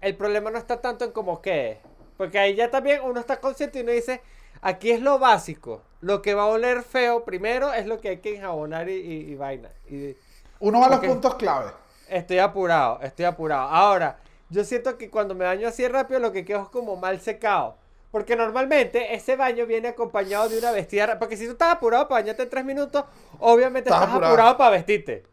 el 0.00 0.16
problema 0.16 0.50
no 0.50 0.58
está 0.58 0.80
tanto 0.80 1.04
en 1.04 1.12
cómo 1.12 1.42
quede. 1.42 1.80
Porque 2.22 2.38
ahí 2.38 2.54
ya 2.54 2.70
también 2.70 3.00
uno 3.02 3.18
está 3.20 3.40
consciente 3.40 3.78
y 3.80 3.82
uno 3.82 3.92
dice, 3.92 4.20
aquí 4.60 4.90
es 4.92 5.00
lo 5.02 5.18
básico. 5.18 5.82
Lo 6.00 6.22
que 6.22 6.34
va 6.34 6.44
a 6.44 6.46
oler 6.46 6.82
feo 6.84 7.24
primero 7.24 7.72
es 7.72 7.86
lo 7.86 8.00
que 8.00 8.10
hay 8.10 8.18
que 8.18 8.36
enjabonar 8.36 8.88
y, 8.88 8.94
y- 8.94 9.32
y 9.32 9.34
vaina. 9.36 9.70
Y 9.88 10.16
Uno 10.60 10.80
va 10.80 10.86
a 10.86 10.90
los 10.90 11.00
puntos 11.00 11.34
clave. 11.34 11.72
estoy 12.08 12.38
apurado, 12.38 13.00
estoy 13.02 13.24
apurado. 13.24 13.68
Ahora, 13.68 14.18
yo 14.50 14.64
siento 14.64 14.98
que 14.98 15.10
cuando 15.10 15.34
me 15.34 15.44
baño 15.44 15.68
así 15.68 15.86
rápido 15.88 16.20
lo 16.20 16.32
que 16.32 16.44
quedo 16.44 16.62
es 16.62 16.68
como 16.68 16.96
mal 16.96 17.20
secado. 17.20 17.76
Porque 18.10 18.36
normalmente 18.36 19.14
ese 19.14 19.36
baño 19.36 19.66
viene 19.66 19.88
acompañado 19.88 20.48
de 20.48 20.58
una 20.58 20.70
vestida. 20.72 21.18
Porque 21.18 21.36
si 21.36 21.46
tú 21.46 21.52
estás 21.52 21.72
apurado 21.74 22.08
para 22.08 22.20
bañarte 22.22 22.42
en 22.42 22.50
3 22.50 22.64
minutos, 22.64 23.04
obviamente 23.40 23.90
Estás 23.90 24.02
estás 24.02 24.10
apurado. 24.10 24.32
apurado 24.32 24.56
para 24.58 24.70
vestirte. 24.70 25.24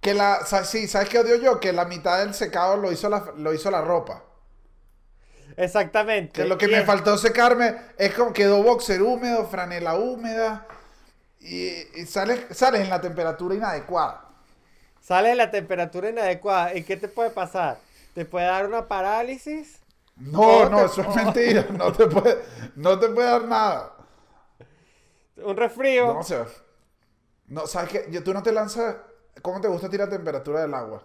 Que 0.00 0.14
la, 0.14 0.44
sí, 0.64 0.86
¿sabes 0.88 1.08
qué 1.08 1.18
odio 1.18 1.36
yo? 1.36 1.60
Que 1.60 1.72
la 1.72 1.84
mitad 1.84 2.18
del 2.20 2.34
secado 2.34 2.76
lo 2.76 2.92
hizo 2.92 3.08
la, 3.08 3.32
lo 3.36 3.52
hizo 3.52 3.70
la 3.70 3.80
ropa. 3.82 4.22
Exactamente. 5.56 6.42
Que 6.42 6.48
lo 6.48 6.58
que 6.58 6.66
Y 6.66 6.68
me 6.68 6.78
es- 6.80 6.86
faltó 6.86 7.16
secarme 7.18 7.76
es 7.98 8.14
como 8.14 8.32
quedó 8.32 8.62
boxer 8.62 9.02
húmedo, 9.02 9.46
franela 9.46 9.96
húmeda. 9.96 10.66
Y, 11.40 11.68
y 12.00 12.06
sales, 12.06 12.40
sales 12.50 12.80
en 12.82 12.90
la 12.90 13.00
temperatura 13.00 13.54
inadecuada. 13.54 14.28
Sale 15.00 15.34
la 15.34 15.50
temperatura 15.50 16.10
inadecuada. 16.10 16.74
¿Y 16.74 16.82
qué 16.82 16.96
te 16.96 17.08
puede 17.08 17.30
pasar? 17.30 17.78
Te 18.14 18.24
puede 18.24 18.46
dar 18.46 18.66
una 18.66 18.86
parálisis. 18.88 19.80
No, 20.16 20.64
No 20.64 20.70
no, 20.70 20.78
te- 20.78 20.84
eso 20.86 21.02
es 21.02 21.14
mentira. 21.16 21.66
No 21.72 21.92
te 21.92 22.06
puede, 22.06 22.42
no 22.74 22.98
te 22.98 23.08
puede 23.08 23.28
dar 23.30 23.44
nada. 23.44 23.92
Un 25.36 25.56
resfrío. 25.56 26.06
No, 26.06 26.18
o 26.20 26.22
sea, 26.24 26.46
no, 27.46 27.66
¿sabes 27.66 27.90
qué? 27.90 28.06
Yo- 28.10 28.24
Tú 28.24 28.32
no 28.34 28.42
te 28.42 28.52
lanzas. 28.52 28.96
¿Cómo 29.42 29.60
te 29.60 29.68
gusta 29.68 29.88
tirar 29.90 30.08
temperatura 30.08 30.62
del 30.62 30.72
agua? 30.74 31.02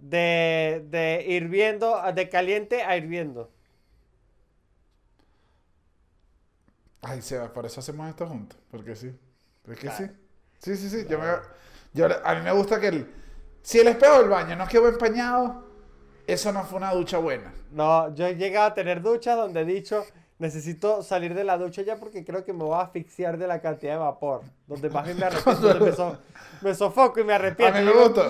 De, 0.00 0.84
de 0.90 1.24
hirviendo, 1.28 2.00
de 2.14 2.28
caliente 2.28 2.82
a 2.82 2.96
hirviendo. 2.96 3.50
Ay, 7.00 7.22
Seba, 7.22 7.52
por 7.52 7.66
eso 7.66 7.80
hacemos 7.80 8.08
esto 8.08 8.26
juntos. 8.26 8.58
Porque 8.70 8.96
sí. 8.96 9.12
Es 9.68 9.78
que 9.78 9.88
Claro. 9.88 9.96
sí. 9.96 10.10
Sí, 10.58 10.76
sí, 10.76 10.90
sí. 10.90 11.06
Yo 11.08 11.18
me, 11.18 11.26
yo, 11.94 12.06
a 12.24 12.34
mí 12.34 12.42
me 12.42 12.52
gusta 12.52 12.80
que 12.80 12.88
el. 12.88 13.14
Si 13.62 13.78
el 13.78 13.88
espejo 13.88 14.18
del 14.20 14.28
baño 14.28 14.56
no 14.56 14.66
quedó 14.66 14.88
empañado, 14.88 15.64
eso 16.26 16.52
no 16.52 16.64
fue 16.64 16.78
una 16.78 16.92
ducha 16.92 17.18
buena. 17.18 17.52
No, 17.70 18.14
yo 18.14 18.26
he 18.26 18.36
llegado 18.36 18.68
a 18.68 18.74
tener 18.74 19.02
duchas 19.02 19.36
donde 19.36 19.60
he 19.60 19.64
dicho, 19.64 20.04
necesito 20.38 21.02
salir 21.02 21.34
de 21.34 21.44
la 21.44 21.58
ducha 21.58 21.82
ya 21.82 21.96
porque 21.96 22.24
creo 22.24 22.44
que 22.44 22.52
me 22.52 22.62
voy 22.64 22.74
a 22.76 22.82
asfixiar 22.82 23.38
de 23.38 23.46
la 23.46 23.60
cantidad 23.60 23.92
de 23.94 23.98
vapor. 23.98 24.42
Donde 24.66 24.88
más 24.90 25.04
bien 25.04 25.18
me 25.18 25.24
arrepiento, 25.26 25.84
me, 25.84 25.92
so- 25.92 26.18
me 26.60 26.74
sofoco 26.74 27.20
y 27.20 27.24
me 27.24 27.32
A 27.32 27.36
arrepiento. 27.36 27.78
mí 27.78 27.84
me 27.84 27.92
gusta. 27.92 28.28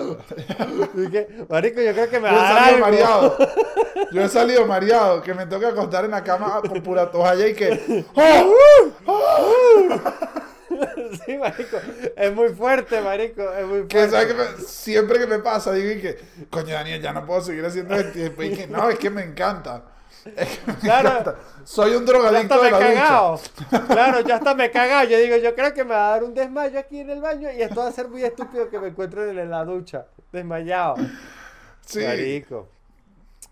dije, 0.95 1.27
marico, 1.49 1.81
yo 1.81 1.93
creo 1.93 2.09
que 2.09 2.19
me 2.19 2.31
va 2.31 2.49
a 2.49 2.53
dar 2.53 2.63
salido 2.63 2.85
algo". 2.85 2.97
mareado. 2.97 3.37
Yo 4.11 4.21
he 4.23 4.29
salido 4.29 4.65
mareado, 4.65 5.21
que 5.21 5.33
me 5.35 5.45
toca 5.45 5.67
acostar 5.69 6.05
en 6.05 6.11
la 6.11 6.23
cama 6.23 6.61
con 6.67 6.81
pura 6.81 7.11
toalla 7.11 7.45
y 7.47 7.53
que. 7.53 8.05
¡Oh! 9.05 9.99
sí, 11.25 11.37
marico. 11.37 11.77
Es 12.15 12.33
muy 12.33 12.49
fuerte, 12.49 13.01
marico. 13.01 13.41
Es 13.53 13.65
muy 13.65 13.87
Que 13.87 14.07
fuerte. 14.07 14.11
¿sabes 14.11 14.27
qué 14.27 14.33
me- 14.33 14.63
siempre 14.65 15.19
que 15.19 15.27
me 15.27 15.39
pasa, 15.39 15.73
digo 15.73 15.91
y 15.91 16.01
que, 16.01 16.17
coño 16.49 16.73
Daniel, 16.73 17.01
ya 17.01 17.13
no 17.13 17.25
puedo 17.25 17.41
seguir 17.41 17.65
haciendo 17.65 17.95
esto. 17.95 18.17
Y 18.19 18.29
dije, 18.49 18.67
no, 18.67 18.89
es 18.89 18.97
que 18.97 19.09
me 19.09 19.23
encanta. 19.23 19.83
Claro. 20.81 21.35
Soy 21.63 21.95
un 21.95 22.05
Yo 22.05 22.15
hasta 22.17 22.29
drogadicto 22.29 22.55
me 22.55 22.61
de 22.61 22.67
he 22.67 22.71
la 22.71 22.77
ducha. 22.79 22.93
cagado. 22.93 23.39
Claro, 23.87 24.19
yo 24.21 24.35
hasta 24.35 24.55
me 24.55 24.65
he 24.65 24.71
cagado. 24.71 25.07
Yo 25.09 25.17
digo, 25.17 25.37
yo 25.37 25.55
creo 25.55 25.73
que 25.73 25.83
me 25.83 25.91
va 25.93 26.07
a 26.07 26.11
dar 26.11 26.23
un 26.23 26.33
desmayo 26.33 26.79
aquí 26.79 26.99
en 26.99 27.09
el 27.09 27.21
baño 27.21 27.49
y 27.51 27.61
esto 27.61 27.81
va 27.81 27.87
a 27.87 27.91
ser 27.91 28.07
muy 28.09 28.23
estúpido 28.23 28.69
que 28.69 28.79
me 28.79 28.87
encuentre 28.89 29.29
en 29.29 29.49
la 29.49 29.63
ducha. 29.65 30.05
Desmayado. 30.31 30.95
Sí. 31.85 32.03
Marico. 32.03 32.67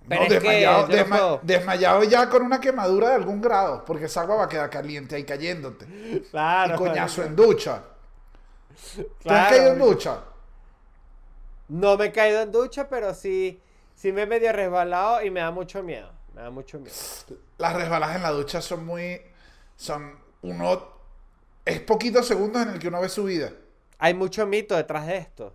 No, 0.07 0.15
desmayado, 0.29 0.87
no 0.87 0.93
desma- 0.93 1.39
desmayado 1.41 2.03
ya 2.05 2.29
con 2.29 2.41
una 2.43 2.61
quemadura 2.61 3.09
de 3.09 3.15
algún 3.15 3.41
grado, 3.41 3.83
porque 3.83 4.05
esa 4.05 4.21
agua 4.21 4.35
va 4.37 4.43
a 4.45 4.49
quedar 4.49 4.69
caliente 4.69 5.15
ahí 5.17 5.25
cayéndote. 5.25 6.23
Claro. 6.31 6.75
y 6.75 6.77
coñazo 6.77 7.21
marico. 7.21 7.41
en 7.41 7.47
ducha. 7.47 7.81
¿Te 8.95 9.01
has 9.01 9.07
Claro, 9.23 9.49
caído 9.49 9.71
en 9.73 9.79
ducha? 9.79 10.19
No 11.67 11.97
me 11.97 12.05
he 12.05 12.11
caído 12.13 12.41
en 12.41 12.51
ducha, 12.53 12.87
pero 12.87 13.13
sí, 13.13 13.59
sí 13.95 14.13
me 14.13 14.21
he 14.21 14.25
medio 14.25 14.53
resbalado 14.53 15.21
y 15.23 15.29
me 15.29 15.41
da 15.41 15.51
mucho 15.51 15.83
miedo. 15.83 16.09
Me 16.37 16.43
da 16.43 16.51
mucho 16.51 16.77
miedo. 16.77 16.93
Las 17.57 17.75
resbalas 17.75 18.15
en 18.15 18.21
la 18.21 18.29
ducha 18.29 18.61
son 18.61 18.85
muy. 18.85 19.19
Son 19.75 20.15
uno. 20.43 20.87
Es 21.65 21.79
poquitos 21.79 22.27
segundos 22.27 22.61
en 22.61 22.69
el 22.69 22.79
que 22.79 22.89
uno 22.89 23.01
ve 23.01 23.09
su 23.09 23.23
vida. 23.23 23.51
Hay 23.97 24.13
mucho 24.13 24.45
mito 24.45 24.75
detrás 24.75 25.07
de 25.07 25.17
esto. 25.17 25.51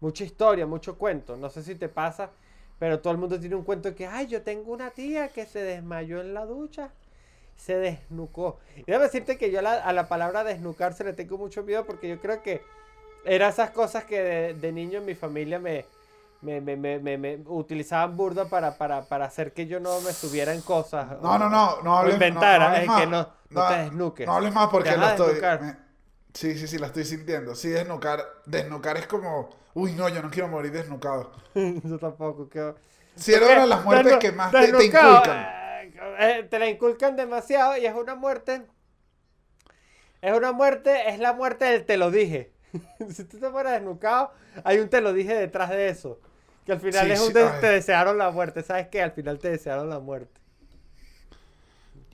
Mucha 0.00 0.24
historia, 0.24 0.66
mucho 0.66 0.98
cuento. 0.98 1.38
No 1.38 1.48
sé 1.48 1.62
si 1.62 1.74
te 1.74 1.88
pasa, 1.88 2.30
pero 2.78 3.00
todo 3.00 3.14
el 3.14 3.18
mundo 3.18 3.40
tiene 3.40 3.56
un 3.56 3.64
cuento 3.64 3.88
de 3.88 3.94
que, 3.94 4.06
ay, 4.06 4.26
yo 4.26 4.42
tengo 4.42 4.74
una 4.74 4.90
tía 4.90 5.28
que 5.28 5.46
se 5.46 5.60
desmayó 5.60 6.20
en 6.20 6.34
la 6.34 6.44
ducha. 6.44 6.90
Se 7.56 7.78
desnucó. 7.78 8.58
Y 8.76 8.82
déjame 8.82 9.06
decirte 9.06 9.38
que 9.38 9.50
yo 9.50 9.60
a 9.60 9.62
la, 9.62 9.72
a 9.72 9.92
la 9.94 10.06
palabra 10.06 10.44
desnucarse 10.44 11.02
le 11.02 11.14
tengo 11.14 11.38
mucho 11.38 11.62
miedo 11.62 11.86
porque 11.86 12.10
yo 12.10 12.20
creo 12.20 12.42
que 12.42 12.60
eran 13.24 13.48
esas 13.48 13.70
cosas 13.70 14.04
que 14.04 14.22
de, 14.22 14.54
de 14.54 14.70
niño 14.70 14.98
en 14.98 15.06
mi 15.06 15.14
familia 15.14 15.58
me, 15.58 15.86
me, 16.44 16.60
me, 16.60 16.76
me, 16.76 16.98
me- 16.98 17.18
me 17.18 17.38
utilizaban 17.46 18.16
burda 18.16 18.48
para, 18.48 18.76
para, 18.78 19.02
para 19.08 19.24
hacer 19.26 19.52
que 19.52 19.66
yo 19.66 19.80
no 19.80 20.00
me 20.02 20.12
subiera 20.12 20.52
en 20.54 20.60
cosas. 20.62 21.08
No, 21.22 21.38
no, 21.38 21.48
no, 21.48 21.82
no 21.82 21.96
hables, 21.96 22.14
inventara, 22.14 22.58
no, 22.58 22.60
no 22.60 22.66
hables 22.66 22.82
es 22.82 22.88
más. 22.88 23.00
que 23.00 23.06
no, 23.06 23.28
no 23.50 23.66
te 23.68 23.74
desnuques. 23.74 24.26
No 24.26 24.32
hables 24.34 24.54
más 24.54 24.68
porque 24.68 24.96
lo 24.96 25.06
estoy. 25.06 25.40
Sí, 26.32 26.58
sí, 26.58 26.66
sí, 26.66 26.78
la 26.78 26.88
estoy 26.88 27.04
sintiendo. 27.04 27.54
Sí, 27.54 27.68
desnucar. 27.68 28.20
Desnucar 28.44 28.96
es 28.96 29.06
como. 29.06 29.50
Uy, 29.74 29.92
no, 29.92 30.08
yo 30.08 30.22
no 30.22 30.30
quiero 30.30 30.48
morir 30.48 30.72
desnucado. 30.72 31.32
yo 31.54 31.98
tampoco, 31.98 32.48
que... 32.48 32.74
Si 33.16 33.32
era 33.32 33.46
una 33.46 33.60
de 33.62 33.66
las 33.68 33.84
muertes 33.84 34.12
Desnu- 34.12 34.18
que 34.18 34.32
más 34.32 34.52
te, 34.52 34.68
inculcan. 34.86 35.40
eh, 35.40 35.94
eh, 36.18 36.42
te 36.50 36.58
la 36.58 36.68
inculcan 36.68 37.16
demasiado 37.16 37.76
y 37.76 37.86
es 37.86 37.94
una 37.94 38.14
muerte. 38.16 38.62
Es 40.20 40.32
una 40.36 40.52
muerte, 40.52 41.10
es 41.10 41.18
la 41.18 41.32
muerte 41.32 41.66
del 41.66 41.84
te 41.84 41.96
lo 41.96 42.10
dije. 42.10 42.52
si 43.10 43.24
tú 43.24 43.38
te 43.38 43.48
mueres 43.50 43.72
desnucado, 43.72 44.32
hay 44.64 44.78
un 44.78 44.88
te 44.88 45.00
lo 45.00 45.12
dije 45.12 45.34
detrás 45.34 45.70
de 45.70 45.88
eso. 45.88 46.18
Que 46.64 46.72
al 46.72 46.80
final 46.80 47.10
Sí, 47.10 47.12
es 47.12 47.20
un 47.20 47.32
sí, 47.32 47.40
te 47.60 47.66
desearon 47.66 48.18
la 48.18 48.30
muerte. 48.30 48.62
¿Sabes 48.62 48.88
qué? 48.88 49.02
Al 49.02 49.12
final 49.12 49.38
te 49.38 49.50
desearon 49.50 49.88
la 49.88 50.00
muerte. 50.00 50.40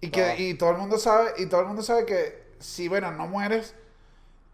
Y 0.00 0.10
que 0.10 0.36
y 0.38 0.54
todo 0.54 0.70
el 0.70 0.78
mundo 0.78 0.98
sabe, 0.98 1.32
y 1.38 1.46
todo 1.46 1.60
el 1.60 1.66
mundo 1.66 1.82
sabe 1.82 2.06
que 2.06 2.54
si 2.58 2.88
bueno, 2.88 3.12
no 3.12 3.26
mueres, 3.26 3.74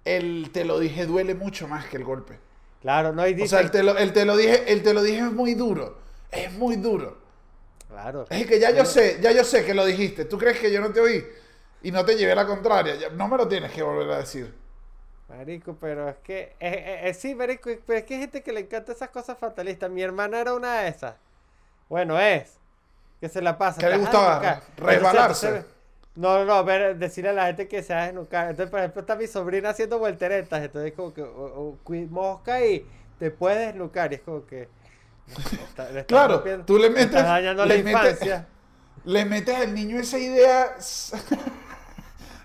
el 0.05 0.51
te 0.53 0.65
lo 0.65 0.79
dije 0.81 1.07
duele 1.07 1.35
mucho 1.35 1.69
más 1.69 1.87
que 1.87 1.97
el 1.99 2.05
golpe. 2.05 2.39
Claro, 2.81 3.13
no 3.13 3.23
hay 3.23 3.35
O 3.41 3.47
sea, 3.47 3.61
el 3.61 3.71
te 3.71 3.83
lo, 3.83 3.97
el 3.97 4.13
te 4.13 4.25
lo 4.25 4.37
dije, 4.37 4.73
el 4.73 4.83
te 4.83 4.95
lo 4.95 5.03
dije 5.03 5.19
es 5.19 5.33
muy 5.33 5.55
duro. 5.55 5.99
Es 6.31 6.53
muy 6.53 6.77
duro. 6.77 7.19
Claro. 7.89 8.27
Es 8.29 8.47
que 8.47 8.59
ya 8.61 8.71
yo 8.73 8.85
sé, 8.85 9.19
ya 9.21 9.33
yo 9.33 9.45
sé 9.45 9.65
que 9.65 9.75
lo 9.75 9.85
dijiste. 9.85 10.25
¿Tú 10.25 10.39
crees 10.39 10.59
que 10.59 10.73
yo 10.73 10.81
no 10.81 10.93
te 10.93 11.01
oí? 11.01 11.25
Y 11.83 11.91
no 11.93 12.05
te 12.05 12.17
llevé 12.17 12.35
la 12.35 12.47
contraria. 12.47 12.97
No 13.11 13.29
me 13.29 13.37
lo 13.37 13.49
tienes 13.49 13.73
que 13.73 13.83
volver 13.83 14.11
a 14.11 14.19
decir. 14.19 14.53
Marico, 15.29 15.77
pero 15.81 16.09
es 16.09 16.17
que, 16.19 16.41
eh, 16.41 16.55
eh, 16.61 17.01
eh, 17.09 17.15
sí, 17.15 17.35
marico, 17.35 17.69
pero 17.85 17.99
es 17.99 18.05
que 18.05 18.15
hay 18.15 18.21
gente 18.21 18.43
que 18.43 18.53
le 18.53 18.61
encanta 18.61 18.93
esas 18.93 19.09
cosas 19.11 19.37
fatalistas. 19.39 19.91
Mi 19.91 20.03
hermana 20.03 20.41
era 20.41 20.55
una 20.55 20.83
de 20.83 20.89
esas. 20.89 21.15
Bueno, 21.89 22.19
es. 22.21 22.59
Que 23.21 23.29
se 23.29 23.43
la 23.43 23.59
pasa. 23.59 23.81
¿Qué 23.81 23.89
le 23.89 23.99
gustaba? 23.99 24.63
¿Resbalarse? 24.77 25.47
Entonces, 25.49 25.73
no, 26.15 26.39
no, 26.39 26.45
no, 26.45 26.65
ver, 26.65 26.97
decirle 26.97 27.31
a 27.31 27.33
la 27.33 27.47
gente 27.47 27.67
que 27.67 27.83
se 27.83 27.93
va 27.95 28.03
a 28.03 28.07
desnucar. 28.07 28.51
Entonces, 28.51 28.71
por 28.71 28.79
ejemplo, 28.81 29.01
está 29.01 29.17
mi 29.17 29.27
sobrina 29.27 29.71
haciendo 29.71 29.99
volteretas. 29.99 30.63
Entonces, 30.63 30.93
como 30.95 31.13
que, 31.13 31.23
o, 31.23 31.27
o, 31.87 31.93
mosca 32.11 32.65
y 32.65 32.87
te 33.19 33.31
puedes 33.33 33.67
desnucar. 33.67 34.13
Y 34.13 34.17
es 34.17 34.21
como 34.21 34.47
que. 34.47 34.69
está- 35.69 35.91
le 35.91 36.05
Claro, 36.07 36.43
tú 36.65 36.79
le 36.79 36.89
metes- 36.89 37.07
Estás 37.07 37.25
dañando 37.27 37.65
le 37.67 37.79
la 37.79 37.83
metes- 37.83 38.13
infancia. 38.13 38.47
Le 39.05 39.25
metes 39.25 39.57
al 39.57 39.75
niño 39.75 39.99
esa 39.99 40.19
idea 40.19 40.77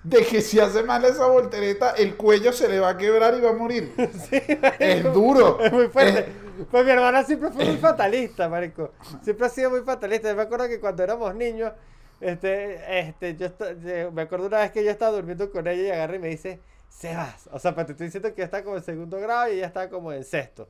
de 0.04 0.26
que 0.26 0.42
si 0.42 0.60
hace 0.60 0.84
mal 0.84 1.04
esa 1.06 1.28
voltereta, 1.28 1.92
el 1.92 2.16
cuello 2.16 2.52
se 2.54 2.68
le 2.68 2.80
va 2.80 2.90
a 2.90 2.98
quebrar 2.98 3.36
y 3.36 3.42
va 3.42 3.52
a 3.52 3.54
morir. 3.54 3.94
es 4.80 5.04
duro. 5.14 5.60
Es 5.62 5.72
muy 5.72 5.88
fuerte. 5.88 6.20
Es- 6.20 6.66
Pues 6.70 6.86
mi 6.86 6.92
hermana 6.92 7.24
siempre 7.24 7.50
fue 7.52 7.66
muy 7.66 7.78
fatalista, 7.90 8.50
marico. 8.50 8.92
Siempre 9.24 9.46
ha 9.48 9.50
sido 9.50 9.70
muy 9.70 9.82
fatalista. 9.82 10.30
Yo 10.30 10.36
me 10.36 10.42
acuerdo 10.44 10.68
que 10.68 10.80
cuando 10.80 11.04
éramos 11.04 11.34
niños, 11.36 11.72
este, 12.20 13.00
este, 13.00 13.36
yo, 13.36 13.48
yo- 13.84 14.12
me 14.12 14.24
acuerdo 14.24 14.48
una 14.48 14.60
vez 14.60 14.72
que 14.72 14.84
yo 14.84 14.92
estaba 14.92 15.12
durmiendo 15.16 15.52
con 15.52 15.68
ella 15.68 15.82
y 15.84 15.92
agarra 15.92 16.16
y 16.16 16.20
me 16.20 16.28
dice, 16.30 16.60
Sebas. 16.90 17.48
O 17.52 17.60
sea, 17.60 17.74
pero 17.74 17.86
te 17.88 17.92
estoy 17.94 18.08
diciendo 18.08 18.34
que 18.36 18.42
estaba 18.44 18.64
como 18.64 18.78
en 18.78 18.84
segundo 18.84 19.20
grado 19.20 19.50
y 19.52 19.58
ella 19.58 19.68
estaba 19.68 19.88
como 19.90 20.12
en 20.14 20.24
sexto. 20.24 20.68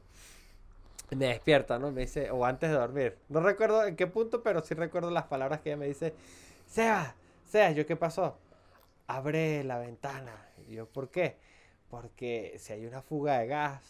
Y 1.10 1.16
me 1.16 1.26
despierta, 1.28 1.78
¿no? 1.78 1.92
Me 1.92 2.02
dice, 2.02 2.32
o 2.32 2.46
antes 2.46 2.70
de 2.70 2.76
dormir. 2.76 3.18
No 3.28 3.42
recuerdo 3.42 3.84
en 3.86 3.96
qué 3.96 4.08
punto, 4.08 4.44
pero 4.44 4.62
sí 4.62 4.76
recuerdo 4.76 5.10
las 5.12 5.26
palabras 5.26 5.60
que 5.62 5.70
ella 5.70 5.78
me 5.78 5.88
dice, 5.88 6.14
Sebas, 6.68 7.14
Sebas, 7.50 7.76
¿yo 7.76 7.86
qué 7.86 7.96
pasó? 7.98 8.38
Abre 9.12 9.62
la 9.66 9.78
ventana. 9.78 10.32
Y 10.68 10.76
yo, 10.76 10.86
¿por 10.86 11.10
qué? 11.10 11.36
Porque 11.90 12.56
si 12.60 12.72
hay 12.72 12.86
una 12.86 13.02
fuga 13.02 13.40
de 13.40 13.48
gas, 13.48 13.82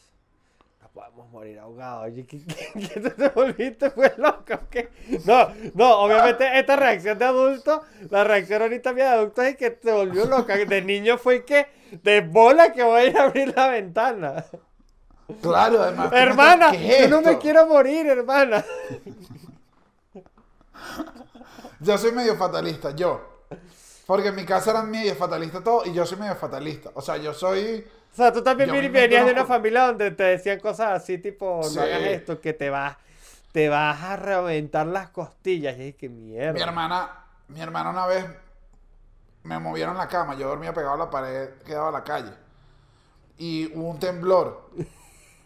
no 0.81 0.89
podemos 0.89 1.29
morir 1.29 1.59
ahogados. 1.59 2.05
Oye, 2.05 2.25
¿qué, 2.25 2.43
qué, 2.43 2.71
qué 2.93 2.99
te, 2.99 3.11
te 3.11 3.29
volviste? 3.29 3.91
Fue 3.91 4.11
loco. 4.17 4.59
¿qué? 4.71 4.89
No, 5.25 5.49
no, 5.75 5.99
obviamente 5.99 6.57
esta 6.57 6.75
reacción 6.75 7.19
de 7.19 7.25
adulto, 7.25 7.83
la 8.09 8.23
reacción 8.23 8.63
ahorita 8.63 8.93
mía 8.93 9.03
de 9.03 9.09
adulto 9.11 9.43
es 9.43 9.55
que 9.57 9.69
te 9.69 9.91
volvió 9.91 10.25
loca. 10.25 10.57
De 10.57 10.81
niño 10.81 11.19
fue 11.19 11.45
que, 11.45 11.67
de 12.01 12.21
bola 12.21 12.73
que 12.73 12.81
voy 12.81 13.01
a 13.01 13.05
ir 13.05 13.17
a 13.17 13.23
abrir 13.25 13.53
la 13.55 13.67
ventana. 13.67 14.45
Claro, 15.39 15.83
además. 15.83 16.11
hermana, 16.13 16.71
¿qué 16.71 17.03
es 17.03 17.09
yo 17.09 17.21
no 17.21 17.21
me 17.21 17.37
quiero 17.37 17.67
morir, 17.67 18.07
hermana. 18.07 18.65
Yo 21.79 21.97
soy 21.97 22.11
medio 22.11 22.35
fatalista, 22.35 22.95
yo. 22.95 23.30
Porque 24.11 24.27
en 24.27 24.35
mi 24.35 24.43
casa 24.43 24.71
eran 24.71 24.91
medio 24.91 25.15
fatalistas 25.15 25.63
todo 25.63 25.85
y 25.85 25.93
yo 25.93 26.05
soy 26.05 26.17
medio 26.17 26.35
fatalista. 26.35 26.91
O 26.95 27.01
sea, 27.01 27.15
yo 27.15 27.33
soy. 27.33 27.87
O 28.11 28.13
sea, 28.13 28.33
tú 28.33 28.43
también 28.43 28.69
venías 28.69 29.25
de 29.25 29.31
una 29.31 29.45
familia 29.45 29.85
donde 29.85 30.11
te 30.11 30.23
decían 30.23 30.59
cosas 30.59 31.01
así, 31.01 31.17
tipo, 31.17 31.63
Sí. 31.63 31.77
no 31.77 31.81
hagas 31.83 32.01
esto, 32.01 32.41
que 32.41 32.51
te 32.51 32.69
vas, 32.69 32.97
te 33.53 33.69
vas 33.69 34.03
a 34.03 34.17
reventar 34.17 34.85
las 34.85 35.11
costillas. 35.11 35.77
Y 35.77 35.87
es 35.87 35.95
que 35.95 36.09
mierda. 36.09 36.51
Mi 36.51 36.59
hermana, 36.59 37.23
mi 37.47 37.61
hermana 37.61 37.89
una 37.91 38.05
vez 38.05 38.25
me 39.43 39.57
movieron 39.59 39.95
la 39.95 40.09
cama, 40.09 40.35
yo 40.35 40.49
dormía 40.49 40.73
pegado 40.73 40.95
a 40.95 40.97
la 40.97 41.09
pared 41.09 41.47
que 41.65 41.73
daba 41.73 41.87
a 41.87 41.93
la 41.93 42.03
calle. 42.03 42.33
Y 43.37 43.71
hubo 43.73 43.91
un 43.91 43.97
temblor. 43.97 44.71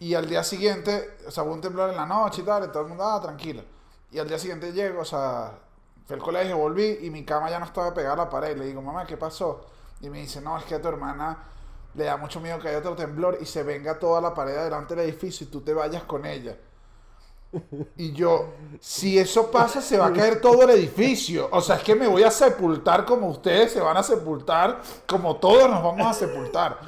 Y 0.00 0.14
al 0.14 0.28
día 0.28 0.42
siguiente, 0.42 1.18
o 1.24 1.30
sea, 1.30 1.44
hubo 1.44 1.52
un 1.52 1.60
temblor 1.60 1.90
en 1.90 1.96
la 1.96 2.06
noche 2.06 2.42
y 2.42 2.44
tal, 2.44 2.64
y 2.64 2.66
todo 2.72 2.82
el 2.82 2.88
mundo, 2.88 3.04
ah, 3.04 3.22
tranquilo. 3.22 3.62
Y 4.10 4.18
al 4.18 4.26
día 4.26 4.40
siguiente 4.40 4.72
llego, 4.72 5.02
o 5.02 5.04
sea, 5.04 5.52
fui 6.06 6.14
al 6.14 6.22
colegio, 6.22 6.56
volví 6.56 6.98
y 7.02 7.10
mi 7.10 7.24
cama 7.24 7.50
ya 7.50 7.58
no 7.58 7.66
estaba 7.66 7.92
pegada 7.92 8.14
a 8.14 8.18
la 8.18 8.30
pared. 8.30 8.56
Le 8.56 8.66
digo, 8.66 8.80
mamá, 8.80 9.04
¿qué 9.06 9.16
pasó? 9.16 9.66
Y 10.00 10.08
me 10.08 10.18
dice, 10.20 10.40
no, 10.40 10.56
es 10.56 10.64
que 10.64 10.76
a 10.76 10.82
tu 10.82 10.88
hermana 10.88 11.44
le 11.94 12.04
da 12.04 12.16
mucho 12.16 12.40
miedo 12.40 12.58
que 12.58 12.68
haya 12.68 12.78
otro 12.78 12.94
temblor 12.94 13.38
y 13.40 13.46
se 13.46 13.62
venga 13.62 13.98
toda 13.98 14.20
la 14.20 14.34
pared 14.34 14.56
adelante 14.56 14.94
del 14.94 15.08
edificio 15.08 15.46
y 15.46 15.50
tú 15.50 15.62
te 15.62 15.74
vayas 15.74 16.04
con 16.04 16.24
ella. 16.24 16.56
Y 17.96 18.12
yo, 18.12 18.54
si 18.80 19.18
eso 19.18 19.50
pasa, 19.50 19.80
se 19.80 19.98
va 19.98 20.06
a 20.06 20.12
caer 20.12 20.40
todo 20.40 20.62
el 20.62 20.70
edificio. 20.70 21.48
O 21.52 21.60
sea, 21.60 21.76
es 21.76 21.82
que 21.82 21.94
me 21.94 22.06
voy 22.06 22.22
a 22.22 22.30
sepultar 22.30 23.04
como 23.04 23.28
ustedes 23.28 23.72
se 23.72 23.80
van 23.80 23.96
a 23.96 24.02
sepultar, 24.02 24.80
como 25.06 25.36
todos 25.36 25.70
nos 25.70 25.82
vamos 25.82 26.06
a 26.06 26.12
sepultar. 26.12 26.78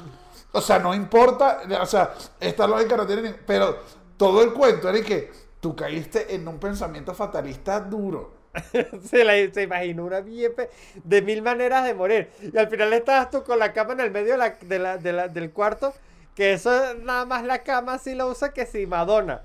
O 0.52 0.60
sea, 0.60 0.78
no 0.78 0.94
importa, 0.94 1.62
o 1.80 1.86
sea, 1.86 2.14
esta 2.40 2.66
lógica 2.66 2.96
no 2.96 3.06
tiene. 3.06 3.32
Pero 3.32 3.78
todo 4.16 4.42
el 4.42 4.52
cuento 4.52 4.88
era 4.88 5.02
que 5.02 5.32
tú 5.60 5.74
caíste 5.74 6.34
en 6.34 6.46
un 6.46 6.58
pensamiento 6.58 7.14
fatalista 7.14 7.80
duro. 7.80 8.37
se, 9.04 9.24
la, 9.24 9.32
se 9.52 9.62
imaginó 9.62 10.04
una 10.04 10.20
bien 10.20 10.52
de 11.04 11.22
mil 11.22 11.42
maneras 11.42 11.84
de 11.84 11.94
morir. 11.94 12.28
Y 12.40 12.56
al 12.58 12.68
final 12.68 12.92
estabas 12.92 13.30
tú 13.30 13.42
con 13.44 13.58
la 13.58 13.72
cama 13.72 13.92
en 13.94 14.00
el 14.00 14.10
medio 14.10 14.32
de 14.32 14.38
la, 14.38 14.50
de 14.60 14.78
la- 14.78 14.98
de 14.98 15.12
la- 15.12 15.28
del 15.28 15.50
cuarto. 15.52 15.94
Que 16.34 16.52
eso 16.52 16.94
nada 17.02 17.24
más 17.24 17.44
la 17.44 17.62
cama 17.64 17.98
sí 17.98 18.14
lo 18.14 18.28
usa 18.28 18.52
que 18.52 18.64
si 18.66 18.86
Madonna. 18.86 19.42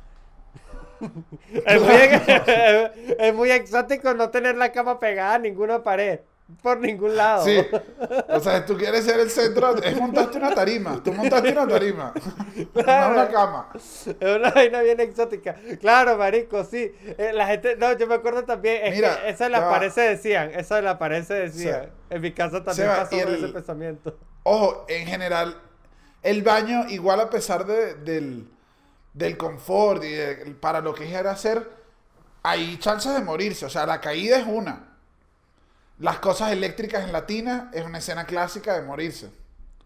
es, 1.66 1.82
muy, 1.82 1.92
es 3.20 3.34
muy 3.34 3.52
exótico 3.52 4.14
no 4.14 4.30
tener 4.30 4.56
la 4.56 4.72
cama 4.72 5.00
pegada 5.00 5.36
a 5.36 5.40
ninguna 5.40 5.84
pared. 5.84 6.20
Por 6.62 6.80
ningún 6.80 7.16
lado. 7.16 7.44
Sí. 7.46 7.58
O 8.30 8.40
sea, 8.40 8.66
tú 8.66 8.78
quieres 8.78 9.06
ser 9.06 9.20
el 9.20 9.30
centro, 9.30 9.76
es 9.82 10.00
montaste 10.00 10.38
una 10.38 10.54
tarima. 10.54 11.02
Tú 11.04 11.12
montaste 11.14 11.52
una 11.52 11.68
tarima. 11.68 12.14
No 12.76 13.10
una 13.12 13.28
cama. 13.30 13.70
Es 13.74 14.08
una 14.22 14.52
vaina 14.52 14.82
bien 14.82 15.00
exótica. 15.00 15.56
Claro, 15.80 16.18
marico, 16.18 16.64
sí. 16.66 16.92
Eh, 17.18 17.32
la 17.34 17.48
gente, 17.48 17.76
no, 17.78 17.94
yo 17.98 18.08
me 18.08 18.16
acuerdo 18.16 18.44
también, 18.44 18.86
es 18.86 18.96
Mira, 18.96 19.22
que 19.24 19.30
eso 19.30 19.46
de 19.46 19.50
la 19.50 19.62
va. 19.62 19.70
pared 19.70 19.90
se 19.92 20.02
decían, 20.02 20.52
eso 20.54 20.76
de 20.76 20.82
la 20.84 21.00
pared 21.00 21.24
se 21.24 21.34
decían. 21.34 21.90
En 22.10 22.22
mi 22.22 22.32
casa 22.34 22.64
también 22.64 22.88
Seba, 22.90 22.96
pasó 22.98 23.16
el- 23.20 23.36
ese 23.36 23.48
pensamiento. 23.54 24.18
Ojo, 24.44 24.86
en 24.90 25.08
general, 25.08 25.58
el 26.22 26.44
baño, 26.44 26.86
igual 26.90 27.22
a 27.22 27.30
pesar 27.30 27.66
de- 27.66 27.96
del, 27.96 28.50
del 29.14 29.38
confort 29.38 30.04
y 30.04 30.12
de- 30.12 30.36
para 30.60 30.82
lo 30.82 30.94
que 30.94 31.12
era 31.12 31.32
hacer, 31.32 31.68
hay 32.44 32.78
chances 32.78 33.14
de 33.14 33.22
morirse. 33.22 33.66
O 33.66 33.70
sea, 33.70 33.86
la 33.86 34.00
caída 34.02 34.38
es 34.38 34.46
una. 34.46 34.90
Las 35.98 36.20
cosas 36.20 36.52
eléctricas 36.52 37.04
en 37.04 37.12
la 37.12 37.26
tina 37.26 37.72
es 37.74 37.84
una 37.84 37.98
escena 37.98 38.26
clásica 38.26 38.76
de 38.76 38.84
morirse. 38.84 39.32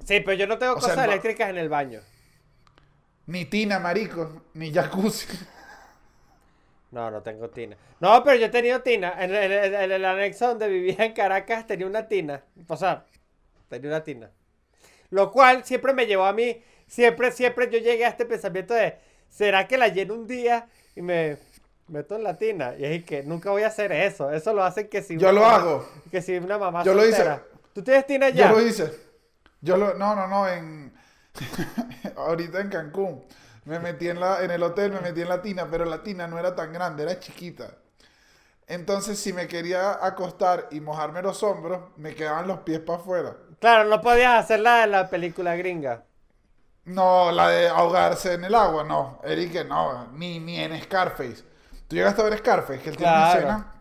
Sí, 0.05 0.21
pero 0.21 0.33
yo 0.33 0.47
no 0.47 0.57
tengo 0.57 0.73
O 0.75 0.81
sea, 0.81 0.95
cosas 0.95 1.05
el 1.05 1.05
eléctricas 1.05 1.49
en 1.51 1.57
el 1.57 1.69
baño. 1.69 2.01
Ni 3.33 3.45
tina, 3.45 3.77
marico, 3.79 4.23
ni 4.55 4.71
jacuzzi. 4.73 5.27
No, 6.91 7.11
no 7.11 7.21
tengo 7.21 7.49
tina. 7.49 7.77
No, 7.99 8.23
pero 8.23 8.37
yo 8.37 8.45
he 8.45 8.49
tenido 8.49 8.81
tina. 8.81 9.13
En, 9.23 9.35
el- 9.35 9.51
en 9.51 9.63
el- 9.63 9.73
en 9.75 9.91
el 9.91 10.05
anexo 10.05 10.47
donde 10.47 10.67
vivía 10.69 11.05
en 11.05 11.13
Caracas 11.13 11.67
tenía 11.67 11.85
una 11.87 12.07
tina. 12.07 12.43
O 12.67 12.77
sea, 12.77 13.05
tenía 13.69 13.89
una 13.89 14.03
tina. 14.03 14.31
Lo 15.11 15.31
cual 15.31 15.65
siempre 15.65 15.93
me 15.93 16.07
llevó 16.07 16.25
a 16.25 16.33
mí 16.33 16.63
siempre, 16.87 17.31
siempre 17.31 17.69
yo 17.71 17.79
llegué 17.79 18.05
a 18.05 18.09
este 18.09 18.25
pensamiento 18.25 18.73
de, 18.73 18.97
¿será 19.29 19.67
que 19.67 19.77
la 19.77 19.89
lleno 19.89 20.15
un 20.15 20.27
día 20.27 20.69
y 20.95 21.01
me 21.01 21.37
meto 21.88 22.15
en 22.15 22.23
la 22.23 22.38
tina? 22.38 22.76
Y 22.78 22.86
es 22.86 23.04
que 23.06 23.23
nunca 23.23 23.52
voy 23.52 23.63
a 23.63 23.67
hacer 23.67 23.91
eso. 23.91 24.32
Eso 24.32 24.54
lo 24.54 24.63
hacen 24.63 24.89
que 24.89 25.02
si 25.02 25.17
Yo 25.17 25.32
lo 25.32 25.41
mamá- 25.41 25.56
hago. 25.56 25.89
Que 26.12 26.21
si 26.21 26.38
una 26.38 26.58
mamá 26.58 26.84
Yo 26.84 26.93
lo 26.93 27.06
hice. 27.06 27.39
¿Tú 27.73 27.84
tienes 27.84 28.06
tina 28.08 28.30
ya? 28.30 28.50
Yo 28.50 28.58
lo 28.60 28.65
hice. 28.65 28.93
Yo 29.62 29.78
lo, 29.78 29.93
no, 29.95 30.15
no, 30.15 30.28
no, 30.28 30.47
en 30.47 30.93
ahorita 32.15 32.60
en 32.62 32.69
Cancún. 32.69 33.23
Me 33.65 33.80
metí 33.80 34.08
en 34.08 34.19
la, 34.19 34.43
en 34.43 34.52
el 34.52 34.63
hotel, 34.63 34.91
me 34.93 35.02
metí 35.02 35.21
en 35.21 35.30
la 35.30 35.41
tina, 35.41 35.67
pero 35.69 35.84
la 35.86 36.02
tina 36.02 36.26
no 36.28 36.39
era 36.39 36.56
tan 36.56 36.71
grande, 36.71 37.04
era 37.04 37.19
chiquita. 37.19 37.69
Entonces, 38.67 39.19
si 39.19 39.34
me 39.34 39.47
quería 39.47 40.06
acostar 40.06 40.67
y 40.71 40.80
mojarme 40.80 41.21
los 41.21 41.41
hombros, 41.43 41.80
me 41.97 42.15
quedaban 42.15 42.47
los 42.47 42.60
pies 42.60 42.80
para 42.80 43.00
afuera. 43.00 43.36
Claro, 43.60 43.89
no 43.89 44.02
podías 44.02 44.43
hacer 44.43 44.60
la 44.62 44.82
de 44.82 44.88
la 44.88 45.10
película 45.10 45.56
gringa. 45.56 46.04
No, 46.86 47.32
la 47.32 47.50
de 47.50 47.67
ahogarse 47.67 48.34
en 48.34 48.45
el 48.45 48.56
agua, 48.56 48.84
no. 48.84 49.19
Eric, 49.23 49.65
no, 49.67 50.08
ni, 50.13 50.39
ni 50.39 50.60
en 50.60 50.82
Scarface. 50.82 51.43
¿Tú 51.88 51.95
llegaste 51.95 52.21
a 52.21 52.26
ver 52.26 52.38
Scarface? 52.39 52.80
Que 52.82 52.89
él 52.89 52.97
tiene 52.97 53.12
una 53.12 53.21
Claro. 53.21 53.39
escena, 53.39 53.73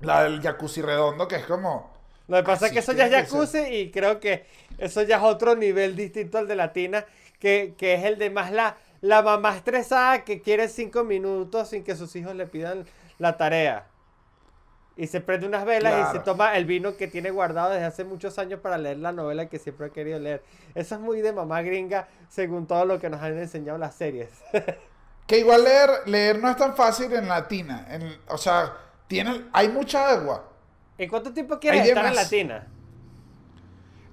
la 0.00 0.24
del 0.24 0.40
jacuzzi 0.40 0.82
redondo, 0.82 1.28
que 1.28 1.36
es 1.36 1.46
como... 1.46 1.92
Lo 2.28 2.36
que 2.38 2.42
pasa 2.44 2.66
es 2.66 2.72
que 2.72 2.78
eso 2.78 2.92
ya 2.92 3.06
es 3.06 3.12
jacuzzi 3.12 3.58
y 3.58 3.90
creo 3.90 4.20
que 4.20 4.46
eso 4.78 5.02
ya 5.02 5.16
es 5.18 5.22
otro 5.22 5.54
nivel 5.54 5.96
distinto 5.96 6.38
al 6.38 6.48
de 6.48 6.56
la 6.56 6.72
tina, 6.72 7.04
que, 7.38 7.74
que 7.76 7.94
es 7.94 8.04
el 8.04 8.16
de 8.18 8.30
más 8.30 8.52
la, 8.52 8.76
la 9.00 9.22
mamá 9.22 9.56
estresada 9.56 10.24
que 10.24 10.40
quiere 10.40 10.68
cinco 10.68 11.04
minutos 11.04 11.68
sin 11.70 11.84
que 11.84 11.96
sus 11.96 12.14
hijos 12.16 12.34
le 12.34 12.46
pidan 12.46 12.86
la 13.18 13.36
tarea. 13.36 13.86
Y 14.96 15.06
se 15.08 15.20
prende 15.20 15.46
unas 15.46 15.64
velas 15.64 15.94
y 15.94 15.96
se 16.12 16.22
Claro. 16.22 16.22
toma 16.22 16.56
el 16.56 16.64
vino 16.66 16.96
que 16.96 17.08
tiene 17.08 17.30
guardado 17.30 17.70
desde 17.70 17.86
hace 17.86 18.04
muchos 18.04 18.38
años 18.38 18.60
para 18.60 18.78
leer 18.78 18.98
la 18.98 19.10
novela 19.12 19.46
que 19.48 19.58
siempre 19.58 19.86
ha 19.86 19.90
querido 19.90 20.18
leer. 20.18 20.42
Eso 20.74 20.94
es 20.94 21.00
muy 21.00 21.20
de 21.22 21.32
mamá 21.32 21.62
gringa, 21.62 22.08
según 22.28 22.66
todo 22.66 22.84
lo 22.84 22.98
que 23.00 23.10
nos 23.10 23.20
han 23.20 23.36
enseñado 23.38 23.78
las 23.78 23.94
series. 23.94 24.30
Que 25.26 25.38
igual 25.38 25.64
leer, 25.64 25.90
leer 26.06 26.38
no 26.40 26.50
es 26.50 26.56
tan 26.56 26.74
fácil 26.76 27.12
en 27.12 27.28
la 27.28 27.46
tina. 27.48 27.86
En- 27.88 28.18
o 28.28 28.36
sea, 28.38 28.72
tiene, 29.06 29.46
hay 29.52 29.68
mucha 29.68 30.08
agua. 30.10 30.44
¿En 30.98 31.08
cuánto 31.08 31.32
tiempo 31.32 31.58
quieres 31.58 31.82
Hay 31.82 31.88
estar 31.88 32.04
en 32.04 32.12
demas- 32.12 32.22
la 32.22 32.28
tina? 32.28 32.66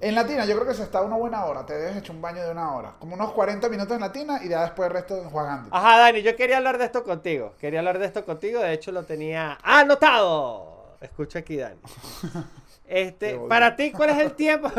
En 0.01 0.15
la 0.15 0.25
tina 0.25 0.45
yo 0.45 0.55
creo 0.55 0.65
que 0.65 0.73
se 0.73 0.83
está 0.83 1.01
una 1.01 1.17
buena 1.17 1.43
hora. 1.43 1.65
Te 1.65 1.73
debes 1.73 1.97
echar 1.97 2.15
un 2.15 2.21
baño 2.21 2.41
de 2.41 2.51
una 2.51 2.73
hora. 2.73 2.93
Como 2.99 3.15
unos 3.15 3.33
40 3.33 3.67
minutos 3.67 3.93
en 3.95 3.99
la 4.01 4.11
tina 4.13 4.39
y 4.41 4.47
ya 4.47 4.61
después 4.61 4.87
el 4.87 4.93
resto 4.93 5.21
jugando. 5.29 5.75
Ajá, 5.75 5.97
Dani, 5.97 6.21
yo 6.21 6.35
quería 6.37 6.55
hablar 6.57 6.77
de 6.77 6.85
esto 6.85 7.03
contigo. 7.03 7.53
Quería 7.59 7.79
hablar 7.79 7.99
de 7.99 8.05
esto 8.05 8.23
contigo, 8.23 8.61
de 8.61 8.71
hecho 8.71 8.93
lo 8.93 9.03
tenía 9.03 9.57
anotado. 9.61 10.95
Escucha 11.01 11.39
aquí, 11.39 11.57
Dani. 11.57 11.79
Este, 12.91 13.37
para 13.47 13.75
ti, 13.75 13.91
¿cuál 13.91 14.09
es 14.09 14.17
el 14.17 14.33
tiempo? 14.33 14.71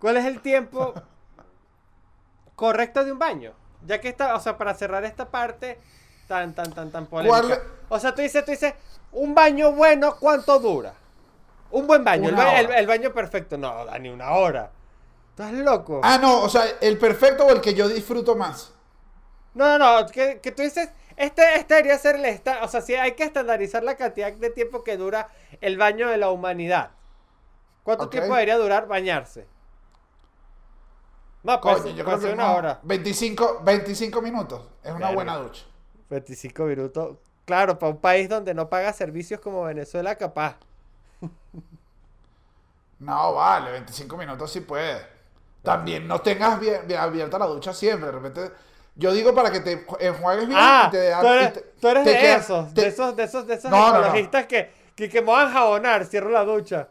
¿Cuál 0.00 0.16
es 0.16 0.24
el 0.24 0.40
tiempo 0.40 0.94
correcto 2.56 3.04
de 3.04 3.12
un 3.12 3.20
baño? 3.20 3.52
Ya 3.86 4.00
que 4.00 4.08
está, 4.08 4.34
o 4.34 4.40
sea, 4.40 4.56
para 4.56 4.74
cerrar 4.74 5.04
esta 5.04 5.28
parte 5.30 5.78
tan, 6.28 6.54
tan, 6.54 6.72
tan, 6.72 6.90
tan 6.90 7.06
polémica. 7.06 7.40
¿Cuál- 7.42 7.62
O 7.88 7.98
sea, 7.98 8.14
tú 8.14 8.22
dices, 8.22 8.44
tú 8.44 8.50
dices, 8.52 8.74
un 9.12 9.34
baño 9.34 9.72
bueno, 9.72 10.16
¿cuánto 10.18 10.58
dura? 10.58 10.94
Un 11.70 11.86
buen 11.86 12.04
baño, 12.04 12.28
el, 12.28 12.34
Una 12.34 12.44
ba- 12.44 12.58
el- 12.60 12.66
hora. 12.66 12.78
el 12.78 12.86
baño 12.86 13.12
perfecto. 13.12 13.56
No, 13.58 13.84
Dani, 13.84 14.08
una 14.10 14.30
hora. 14.32 14.70
¿Estás 15.30 15.52
loco? 15.52 16.00
Ah, 16.04 16.18
no, 16.20 16.42
o 16.42 16.48
sea, 16.48 16.64
el 16.80 16.98
perfecto 16.98 17.46
o 17.46 17.50
el 17.50 17.60
que 17.60 17.74
yo 17.74 17.88
disfruto 17.88 18.36
más. 18.36 18.72
No, 19.54 19.78
no, 19.78 20.00
no, 20.00 20.06
que, 20.08 20.40
que 20.40 20.52
tú 20.52 20.62
dices, 20.62 20.90
este, 21.16 21.42
este 21.56 21.74
debería 21.74 21.98
ser 21.98 22.16
el 22.16 22.24
esta- 22.26 22.62
o 22.62 22.68
sea, 22.68 22.80
sí 22.82 22.94
hay 22.94 23.12
que 23.12 23.24
estandarizar 23.24 23.82
la 23.82 23.96
cantidad 23.96 24.32
de 24.32 24.50
tiempo 24.50 24.84
que 24.84 24.96
dura 24.96 25.28
el 25.60 25.76
baño 25.78 26.08
de 26.08 26.18
la 26.18 26.30
humanidad. 26.30 26.90
¿Cuánto 27.82 28.08
tiempo 28.10 28.34
debería 28.34 28.56
durar 28.58 28.86
bañarse? 28.86 29.46
No, 31.42 31.60
pues, 31.60 31.82
Coño, 31.82 31.94
yo 31.94 32.04
creo 32.04 32.20
que 32.20 32.26
una 32.32 32.46
no. 32.46 32.54
hora. 32.54 32.80
25, 32.82 33.60
25 33.64 34.22
minutos. 34.22 34.62
Es 34.82 34.92
una 34.92 35.10
buena 35.10 35.36
ducha. 35.36 35.64
25 36.08 36.64
minutos. 36.64 37.16
Claro, 37.44 37.78
para 37.78 37.90
un 37.92 37.98
país 38.00 38.28
donde 38.28 38.54
no 38.54 38.68
paga 38.70 38.92
servicios 38.92 39.40
como 39.40 39.64
Venezuela, 39.64 40.14
capaz. 40.16 40.56
No, 42.98 43.34
vale, 43.34 43.72
25 43.72 44.16
minutos 44.16 44.52
sí 44.52 44.60
puede. 44.60 45.04
También 45.62 46.06
no 46.06 46.20
tengas 46.20 46.58
bien, 46.60 46.82
bien 46.86 47.00
abierta 47.00 47.38
la 47.38 47.46
ducha 47.46 47.72
siempre. 47.72 48.06
De 48.06 48.12
repente, 48.12 48.52
yo 48.94 49.12
digo 49.12 49.34
para 49.34 49.50
que 49.50 49.60
te 49.60 49.84
enjuagues 50.00 50.46
bien 50.46 50.58
Ah, 50.60 50.84
y 50.86 50.90
te 50.92 51.12
tú 51.20 51.26
eres, 51.26 51.48
y 51.48 51.52
te- 51.52 51.60
tú 51.80 51.88
eres 51.88 52.04
te 52.04 52.10
de 52.10 52.18
quedas- 52.20 52.44
esos, 52.44 52.74
te- 52.74 52.80
de 52.82 52.86
esos, 52.88 53.16
de 53.16 53.22
esos, 53.24 53.46
de 53.46 53.54
esos 53.54 53.70
No, 53.72 53.76
no, 53.88 53.92
no. 53.92 53.98
ecologistas 54.04 54.46
que, 54.46 54.70
que, 54.94 55.08
que 55.08 55.20
me 55.20 55.32
van 55.32 55.48
a 55.48 55.50
jabonar, 55.50 56.04
cierro 56.06 56.30
la 56.30 56.44
ducha. 56.44 56.88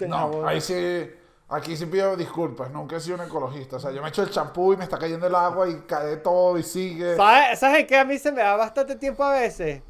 No, 0.00 0.44
ahí 0.48 0.60
sí, 0.60 1.10
aquí 1.54 1.76
sí 1.76 1.86
pido 1.86 2.16
disculpas. 2.16 2.70
Nunca 2.70 2.96
he 2.96 3.00
sido 3.00 3.16
un 3.16 3.22
ecologista. 3.22 3.76
O 3.76 3.80
sea, 3.80 3.90
yo 3.90 4.02
me 4.02 4.08
echo 4.08 4.22
el 4.22 4.30
champú 4.30 4.72
y 4.72 4.76
me 4.76 4.84
está 4.84 4.98
cayendo 4.98 5.26
el 5.26 5.34
agua 5.34 5.68
y 5.68 5.74
cae 5.86 6.16
todo 6.18 6.58
y 6.58 6.62
sigue. 6.62 7.16
¿Sabes, 7.16 7.58
¿Sabes 7.58 7.86
qué 7.86 7.96
a 7.96 8.04
mí 8.04 8.18
se 8.18 8.32
me 8.32 8.42
da 8.42 8.56
bastante 8.56 8.96
tiempo 8.96 9.24
a 9.24 9.32
veces? 9.32 9.82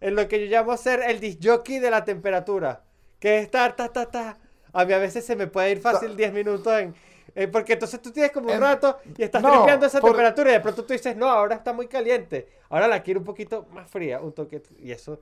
En 0.00 0.16
lo 0.16 0.26
que 0.28 0.40
yo 0.40 0.46
llamo 0.50 0.76
ser 0.76 1.00
el 1.02 1.20
disjockey 1.20 1.78
de 1.78 1.90
la 1.90 2.04
temperatura. 2.04 2.82
Que 3.20 3.38
es 3.38 3.44
estar, 3.44 3.76
ta, 3.76 3.88
ta, 3.88 4.06
ta. 4.06 4.36
A 4.72 4.84
mí 4.84 4.92
a 4.92 4.98
veces 4.98 5.24
se 5.24 5.36
me 5.36 5.46
puede 5.46 5.70
ir 5.70 5.80
fácil 5.80 6.16
10 6.16 6.32
minutos 6.32 6.72
en... 6.80 6.94
eh, 7.34 7.46
porque 7.46 7.74
entonces 7.74 8.00
tú 8.02 8.10
tienes 8.10 8.32
como 8.32 8.46
un 8.48 8.54
En- 8.54 8.60
rato 8.62 8.98
y 9.16 9.22
estás 9.22 9.40
no, 9.42 9.68
esa 9.68 10.00
por- 10.00 10.10
temperatura 10.10 10.50
y 10.50 10.54
de 10.54 10.60
pronto 10.60 10.84
tú 10.84 10.92
dices, 10.92 11.14
no, 11.16 11.28
ahora 11.28 11.54
está 11.56 11.72
muy 11.72 11.86
caliente. 11.86 12.48
Ahora 12.70 12.88
la 12.88 13.02
quiero 13.02 13.20
un 13.20 13.26
poquito 13.26 13.66
más 13.70 13.88
fría, 13.88 14.18
un 14.20 14.32
toque. 14.32 14.62
Y 14.80 14.90
eso 14.90 15.20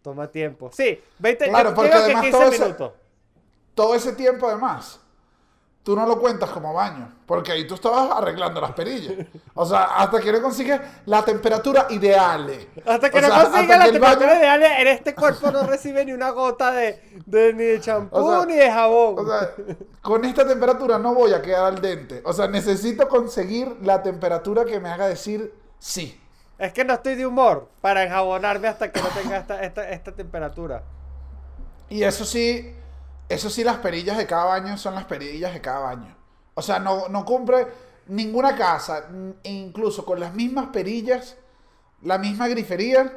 toma 0.00 0.30
tiempo. 0.30 0.70
Sí, 0.72 0.98
20 1.18 1.48
Claro, 1.48 1.74
porque 1.74 1.90
que 1.90 1.96
además 1.96 2.22
15 2.22 2.38
todo 2.38 2.48
ese- 2.50 2.62
minutos. 2.64 2.92
Todo 3.74 3.94
ese 3.94 4.12
tiempo, 4.12 4.48
además, 4.48 5.00
tú 5.82 5.96
no 5.96 6.06
lo 6.06 6.18
cuentas 6.20 6.50
como 6.50 6.72
baño. 6.72 7.12
Porque 7.26 7.52
ahí 7.52 7.66
tú 7.66 7.74
estabas 7.74 8.10
arreglando 8.18 8.60
las 8.60 8.72
perillas. 8.72 9.26
O 9.54 9.64
sea, 9.66 9.84
hasta 9.84 10.20
que 10.20 10.30
no 10.32 10.40
consigues 10.42 10.80
la 11.06 11.24
temperatura 11.24 11.86
ideal. 11.90 12.50
Hasta 12.86 13.10
que 13.10 13.18
O 13.18 13.20
no 13.20 13.26
sea, 13.28 13.36
hasta 13.42 13.62
la 13.78 13.84
temperatura 13.86 14.26
baño- 14.28 14.38
ideal, 14.38 14.62
en 14.62 14.86
este 14.88 15.14
cuerpo 15.14 15.50
no 15.50 15.62
recibe 15.64 16.04
ni 16.04 16.12
una 16.12 16.30
gota 16.30 16.70
de, 16.72 17.20
de- 17.26 17.54
ni 17.54 17.64
de 17.64 17.80
champú 17.80 18.16
O 18.16 18.30
sea, 18.30 18.46
ni 18.46 18.54
de 18.54 18.70
jabón. 18.70 19.14
O 19.18 19.26
sea, 19.26 19.50
con 20.02 20.24
esta 20.24 20.46
temperatura 20.46 20.98
no 20.98 21.14
voy 21.14 21.32
a 21.32 21.40
quedar 21.42 21.64
al 21.64 21.80
dente. 21.80 22.22
O 22.24 22.32
sea, 22.32 22.46
necesito 22.48 23.08
conseguir 23.08 23.76
la 23.82 24.02
temperatura 24.02 24.64
que 24.64 24.78
me 24.78 24.88
haga 24.90 25.06
decir 25.08 25.52
sí. 25.78 26.18
Es 26.58 26.72
que 26.72 26.84
no 26.84 26.94
estoy 26.94 27.16
de 27.16 27.26
humor 27.26 27.68
para 27.80 28.04
enjabonarme 28.04 28.68
hasta 28.68 28.92
que 28.92 29.00
no 29.02 29.08
tenga 29.08 29.36
esta, 29.38 29.62
esta, 29.64 29.88
esta 29.90 30.12
temperatura. 30.12 30.84
Y 31.88 32.04
eso 32.04 32.24
sí, 32.24 32.72
eso 33.28 33.50
sí, 33.50 33.64
las 33.64 33.76
perillas 33.78 34.18
de 34.18 34.26
cada 34.26 34.44
baño 34.46 34.76
son 34.76 34.94
las 34.94 35.04
perillas 35.04 35.52
de 35.54 35.60
cada 35.60 35.80
baño. 35.80 36.16
O 36.54 36.62
sea, 36.62 36.78
no, 36.78 37.08
no 37.08 37.24
cumple 37.24 37.66
ninguna 38.08 38.56
casa, 38.56 39.06
e 39.42 39.50
incluso 39.50 40.04
con 40.04 40.20
las 40.20 40.34
mismas 40.34 40.66
perillas, 40.68 41.36
la 42.02 42.18
misma 42.18 42.48
grifería, 42.48 43.10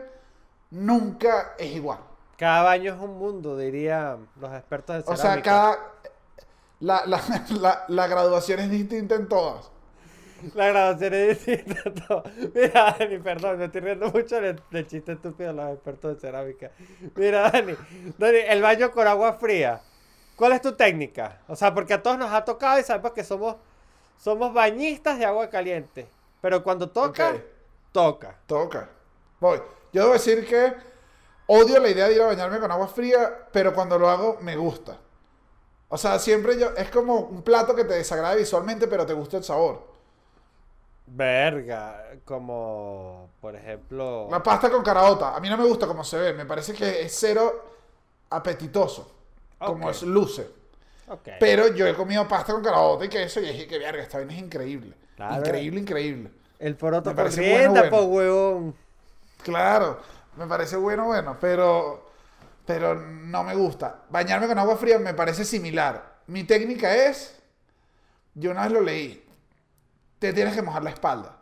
nunca 0.72 1.54
es 1.58 1.76
igual. 1.76 2.00
Cada 2.38 2.64
baño 2.64 2.94
es 2.94 3.00
un 3.00 3.18
mundo, 3.18 3.58
dirían 3.58 4.30
los 4.36 4.54
expertos 4.54 4.96
de 4.98 5.04
O 5.06 5.16
cerámica. 5.16 5.18
sea, 5.18 5.42
cada... 5.42 5.80
La, 6.80 7.06
la, 7.06 7.22
la, 7.60 7.86
la 7.88 8.08
graduación 8.08 8.60
es 8.62 8.70
distinta 8.72 9.16
en 9.16 9.28
todas. 9.28 9.72
La 10.54 10.68
grabación 10.68 11.14
es 11.14 11.46
distinta. 11.46 11.94
todo. 12.08 12.24
Mira, 12.54 12.96
Dani, 13.00 13.18
perdón, 13.20 13.58
me 13.58 13.66
estoy 13.66 13.82
riendo 13.82 14.12
mucho 14.12 14.40
del, 14.42 14.62
del 14.70 14.88
chiste 14.88 15.14
estúpido 15.14 15.50
de 15.50 15.56
los 15.56 15.74
expertos 15.74 16.16
de 16.16 16.20
cerámica. 16.22 16.72
Mira, 17.16 17.50
Dani, 17.52 17.74
Dani, 18.18 18.38
el 18.48 18.62
baño 18.62 18.92
con 18.92 19.08
agua 19.08 19.34
fría. 19.34 19.82
¿Cuál 20.36 20.52
es 20.54 20.62
tu 20.62 20.74
técnica? 20.74 21.40
O 21.48 21.56
sea, 21.56 21.74
porque 21.74 21.94
a 21.94 22.04
todos 22.04 22.18
nos 22.18 22.32
ha 22.32 22.44
tocado 22.46 22.80
y 22.80 22.84
sabemos 22.84 23.14
que 23.14 23.24
somos, 23.24 23.56
somos 24.18 24.54
bañistas 24.54 25.18
de 25.20 25.26
agua 25.26 25.50
caliente. 25.50 26.08
Pero 26.42 26.64
cuando 26.64 26.90
toca, 26.90 27.30
Ok. 27.32 27.36
toca. 27.92 28.38
Toca. 28.46 28.90
Voy. 29.40 29.62
Yo 29.94 30.02
debo 30.04 30.14
decir 30.14 30.46
que 30.48 30.74
odio 31.48 31.80
la 31.80 31.90
idea 31.90 32.08
de 32.08 32.16
ir 32.16 32.22
a 32.22 32.28
bañarme 32.28 32.60
con 32.60 32.72
agua 32.72 32.88
fría, 32.88 33.48
pero 33.52 33.74
cuando 33.74 33.98
lo 33.98 34.10
hago 34.10 34.38
me 34.42 34.56
gusta. 34.58 34.98
O 35.90 35.98
sea, 35.98 36.20
siempre 36.20 36.60
yo. 36.60 36.70
Es 36.76 36.90
como 36.90 37.20
un 37.20 37.42
plato 37.44 37.76
que 37.76 37.86
te 37.86 37.94
desagrada 37.94 38.36
visualmente, 38.36 38.88
pero 38.88 39.06
te 39.06 39.14
gusta 39.14 39.38
el 39.38 39.44
sabor. 39.44 39.88
Verga, 41.08 42.18
como 42.26 43.30
por 43.40 43.56
ejemplo. 43.56 44.28
La 44.32 44.42
pasta 44.42 44.70
con 44.72 44.84
caraota. 44.84 45.36
A 45.36 45.40
mí 45.40 45.50
no 45.50 45.58
me 45.58 45.66
gusta 45.66 45.86
como 45.88 46.04
se 46.04 46.18
ve. 46.18 46.34
Me 46.34 46.46
parece 46.46 46.74
que 46.74 47.02
es 47.04 47.16
cero 47.18 47.64
apetitoso. 48.32 49.15
Como 49.60 49.90
es 49.90 50.02
luce. 50.04 50.48
Ok. 51.08 51.30
Pero 51.40 51.68
yo 51.74 51.88
he 51.88 51.94
comido 51.94 52.28
pasta 52.28 52.54
con 52.54 52.64
caraota 52.64 53.06
y 53.06 53.10
queso 53.10 53.40
y 53.40 53.46
dije 53.48 53.68
que 53.68 53.78
verga, 53.78 54.02
esta 54.04 54.18
vaina 54.18 54.34
es 54.34 54.40
increíble. 54.40 54.94
Claro. 55.16 55.38
Increíble, 55.38 55.80
increíble. 55.80 56.32
El 56.60 56.76
poroto 56.76 57.10
Me 57.12 57.16
parece 57.16 57.50
bueno, 57.52 57.82
po 57.90 58.04
bueno. 58.08 58.08
huevón. 58.08 58.76
Claro, 59.44 60.00
me 60.38 60.48
parece 60.48 60.76
bueno, 60.78 61.06
bueno, 61.06 61.38
pero, 61.40 62.10
pero 62.66 62.96
no 62.96 63.44
me 63.44 63.56
gusta. 63.56 64.04
Bañarme 64.10 64.48
con 64.48 64.58
agua 64.58 64.76
fría 64.78 64.98
me 65.00 65.14
parece 65.14 65.46
similar. 65.46 66.16
Mi 66.28 66.44
técnica 66.44 66.96
es, 66.96 67.38
yo 68.34 68.52
una 68.52 68.64
vez 68.64 68.72
lo 68.72 68.82
leí, 68.82 69.24
te 70.20 70.34
tienes 70.34 70.56
que 70.56 70.62
mojar 70.64 70.84
la 70.84 70.90
espalda. 70.90 71.38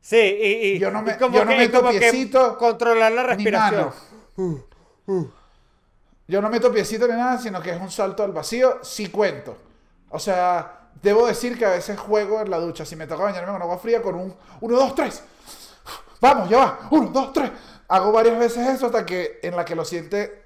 Sí, 0.00 0.16
y, 0.18 0.46
y, 0.74 0.78
Yo 0.78 0.90
no 0.90 1.02
me- 1.02 1.12
y 1.12 1.16
como 1.16 1.36
yo 1.38 1.44
no 1.44 1.50
que, 1.50 1.56
meto 1.56 1.80
como 1.80 1.90
que 1.92 1.98
piecito 1.98 2.56
controlar 2.58 3.10
la 3.12 3.22
Ni 3.22 3.28
respiración. 3.28 3.92
mano. 4.36 4.64
Yo 6.26 6.40
no 6.40 6.48
meto 6.48 6.72
piecito 6.72 7.06
ni 7.06 7.14
nada, 7.14 7.38
sino 7.38 7.60
que 7.60 7.70
es 7.70 7.80
un 7.80 7.90
salto 7.90 8.22
al 8.22 8.32
vacío, 8.32 8.78
sí 8.82 9.08
cuento. 9.08 9.56
O 10.08 10.18
sea, 10.18 10.88
debo 11.02 11.26
decir 11.26 11.58
que 11.58 11.66
a 11.66 11.70
veces 11.70 11.98
juego 11.98 12.40
en 12.40 12.50
la 12.50 12.58
ducha. 12.58 12.84
Si 12.86 12.96
me 12.96 13.06
toca 13.06 13.24
bañarme 13.24 13.52
con 13.52 13.60
agua 13.60 13.78
fría, 13.78 14.00
con 14.00 14.14
un 14.14 14.34
1, 14.60 14.76
2, 14.76 14.94
3. 14.94 15.22
Vamos, 16.20 16.48
ya 16.48 16.58
va. 16.58 16.78
1, 16.90 17.10
2, 17.10 17.32
3. 17.32 17.50
Hago 17.88 18.12
varias 18.12 18.38
veces 18.38 18.66
eso 18.68 18.86
hasta 18.86 19.04
que 19.04 19.40
en 19.42 19.56
la 19.56 19.64
que 19.64 19.74
lo 19.74 19.84
siente. 19.84 20.44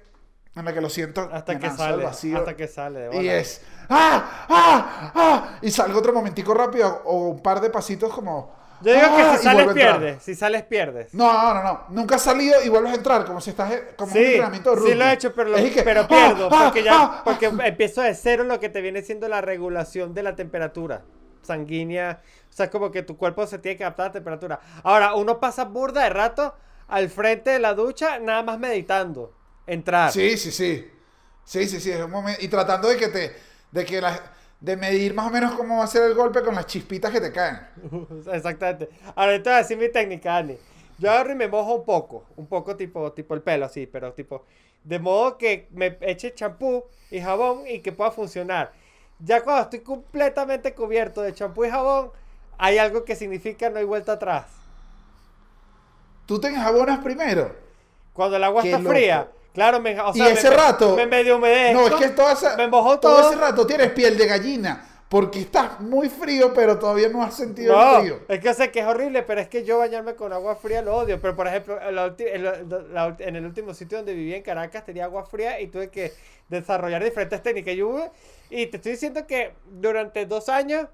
En 0.55 0.65
la 0.65 0.73
que 0.73 0.81
lo 0.81 0.89
siento. 0.89 1.29
Hasta 1.31 1.57
que 1.57 1.67
lanzo 1.67 1.83
al 1.83 1.91
sale. 1.91 2.03
vacío. 2.03 2.37
Hasta 2.39 2.57
que 2.57 2.67
sale. 2.67 2.99
de 2.99 3.23
Y 3.23 3.29
es. 3.29 3.61
¡Ah! 3.87 4.45
¡Ah! 4.49 5.11
¡Ah! 5.15 5.59
Y 5.61 5.71
salgo 5.71 5.99
otro 5.99 6.11
momentico 6.11 6.53
rápido 6.53 7.03
o 7.05 7.29
un 7.29 7.41
par 7.41 7.61
de 7.61 7.69
pasitos 7.69 8.13
como. 8.13 8.58
Yo 8.81 8.93
digo 8.93 9.07
¡ah! 9.09 9.31
que 9.31 9.37
si 9.37 9.43
sales 9.43 9.65
vuelvo 9.65 9.79
a 9.79 9.83
entrar. 9.83 9.99
pierdes. 9.99 10.23
Si 10.23 10.35
sales 10.35 10.63
pierdes. 10.63 11.13
No, 11.13 11.53
no, 11.53 11.63
no. 11.63 11.85
Nunca 11.89 12.15
has 12.15 12.21
salido 12.21 12.63
y 12.63 12.69
vuelves 12.69 12.93
a 12.93 12.95
entrar 12.95 13.25
como 13.25 13.41
si 13.41 13.49
estás 13.51 13.71
como 13.95 14.11
un 14.11 14.17
entrenamiento 14.17 14.75
de 14.75 14.81
sí 14.89 14.95
lo 14.95 15.05
he 15.05 15.13
hecho, 15.13 15.33
pero, 15.33 15.49
lo- 15.49 15.57
Es 15.57 15.65
y 15.65 15.71
que, 15.71 15.83
pero 15.83 16.01
¡ah! 16.01 16.07
pierdo. 16.07 16.49
¡ah! 16.51 16.61
porque 16.65 16.83
ya, 16.83 16.93
¡ah! 17.01 17.21
porque 17.23 17.45
empiezo 17.45 18.01
de 18.01 18.13
cero 18.15 18.43
lo 18.43 18.59
que 18.59 18.69
te 18.69 18.81
viene 18.81 19.01
siendo 19.01 19.27
la 19.27 19.41
regulación 19.41 20.13
de 20.13 20.23
la 20.23 20.35
temperatura 20.35 21.03
sanguínea. 21.41 22.21
O 22.49 22.53
sea, 22.53 22.69
como 22.69 22.91
que 22.91 23.03
tu 23.03 23.17
cuerpo 23.17 23.45
se 23.47 23.59
tiene 23.59 23.77
que 23.77 23.83
adaptar 23.83 24.05
a 24.05 24.09
la 24.09 24.13
temperatura. 24.13 24.59
Ahora, 24.83 25.15
uno 25.15 25.39
pasa 25.39 25.65
burda 25.65 26.03
de 26.03 26.09
rato 26.09 26.53
al 26.87 27.09
frente 27.09 27.51
de 27.51 27.59
la 27.59 27.73
ducha, 27.73 28.19
nada 28.19 28.43
más 28.43 28.59
meditando. 28.59 29.33
Entrar. 29.67 30.11
Sí, 30.11 30.37
sí, 30.37 30.51
sí. 30.51 30.89
Sí, 31.43 31.67
sí, 31.67 31.79
sí. 31.79 31.91
es 31.91 32.01
un 32.01 32.11
Y 32.39 32.47
tratando 32.47 32.87
de 32.87 32.97
que 32.97 33.07
te. 33.07 33.35
De 33.71 33.85
que 33.85 34.01
las. 34.01 34.19
De 34.61 34.75
medir 34.75 35.13
más 35.13 35.27
o 35.27 35.29
menos 35.31 35.53
cómo 35.53 35.77
va 35.77 35.85
a 35.85 35.87
ser 35.87 36.03
el 36.03 36.15
golpe 36.15 36.41
con 36.43 36.55
las 36.55 36.65
chispitas 36.67 37.11
que 37.11 37.21
te 37.21 37.31
caen. 37.31 37.59
Exactamente. 38.33 38.89
Ahora, 39.15 39.33
te 39.41 39.49
voy 39.49 39.53
a 39.53 39.57
decir 39.57 39.77
mi 39.77 39.89
técnica, 39.89 40.33
Dani. 40.33 40.57
Yo 40.97 41.09
agarro 41.09 41.31
y 41.31 41.35
me 41.35 41.47
mojo 41.47 41.75
un 41.75 41.85
poco. 41.85 42.25
Un 42.35 42.47
poco 42.47 42.75
tipo, 42.75 43.11
tipo 43.13 43.33
el 43.33 43.41
pelo, 43.41 43.65
así, 43.65 43.87
pero 43.87 44.13
tipo. 44.13 44.45
De 44.83 44.99
modo 44.99 45.37
que 45.37 45.67
me 45.71 45.97
eche 46.01 46.33
champú 46.33 46.83
y 47.09 47.21
jabón 47.21 47.67
y 47.67 47.79
que 47.79 47.91
pueda 47.91 48.11
funcionar. 48.11 48.73
Ya 49.19 49.41
cuando 49.43 49.63
estoy 49.63 49.79
completamente 49.81 50.73
cubierto 50.73 51.21
de 51.21 51.33
champú 51.33 51.65
y 51.65 51.69
jabón, 51.69 52.11
hay 52.57 52.77
algo 52.77 53.05
que 53.05 53.15
significa 53.15 53.69
no 53.69 53.79
hay 53.79 53.85
vuelta 53.85 54.13
atrás. 54.13 54.45
Tú 56.25 56.39
te 56.39 56.47
enjabonas 56.47 56.99
primero. 56.99 57.55
Cuando 58.13 58.37
el 58.37 58.43
agua 58.43 58.61
Qué 58.61 58.69
está 58.69 58.81
loco. 58.81 58.91
fría, 58.93 59.29
claro, 59.53 59.79
me, 59.79 59.99
o 59.99 60.11
y 60.13 60.17
sea, 60.17 60.29
ese 60.29 60.49
me, 60.49 60.55
rato. 60.55 60.95
me 60.95 61.05
medio 61.05 61.37
humedezco. 61.37 61.81
No, 61.81 61.87
es 61.87 61.93
que 61.95 62.09
todo 62.09 62.31
ese, 62.31 62.55
me 62.57 62.67
mojó 62.67 62.99
todo 62.99 63.17
todo. 63.17 63.31
ese 63.31 63.39
rato 63.39 63.65
tienes 63.67 63.91
piel 63.91 64.17
de 64.17 64.25
gallina. 64.27 64.85
Porque 65.09 65.39
estás 65.39 65.79
muy 65.79 66.07
frío, 66.07 66.53
pero 66.53 66.77
todavía 66.77 67.09
no 67.09 67.23
has 67.23 67.33
sentido 67.33 67.75
No, 67.75 67.95
el 67.95 68.01
frío. 68.01 68.19
es 68.27 68.39
que 68.41 68.53
sé 68.53 68.69
que 68.69 68.81
es 68.81 68.85
horrible, 68.85 69.23
pero 69.23 69.41
es 69.41 69.47
que 69.47 69.63
yo 69.63 69.79
bañarme 69.79 70.13
con 70.13 70.31
agua 70.33 70.55
fría 70.55 70.83
lo 70.83 70.95
odio. 70.95 71.19
Pero 71.19 71.35
por 71.35 71.47
ejemplo, 71.47 71.81
en, 71.81 71.95
la 71.95 72.05
ulti- 72.15 72.27
en 72.31 72.43
la- 72.43 72.59
la 72.61 73.07
ulti- 73.09 73.27
en 73.27 73.35
el 73.35 73.43
último 73.43 73.73
sitio 73.73 73.97
donde 73.97 74.13
viví 74.13 74.35
en 74.35 74.43
Caracas 74.43 74.85
tenía 74.85 75.05
agua 75.05 75.25
fría 75.25 75.59
y 75.61 75.65
tuve 75.67 75.89
que 75.89 76.13
desarrollar 76.49 77.03
diferentes 77.03 77.41
técnicas. 77.41 77.73
Yo 77.73 78.11
y 78.51 78.67
te 78.67 78.77
estoy 78.77 78.91
diciendo 78.91 79.25
que 79.25 79.55
durante 79.65 80.27
dos 80.27 80.47
años 80.47 80.85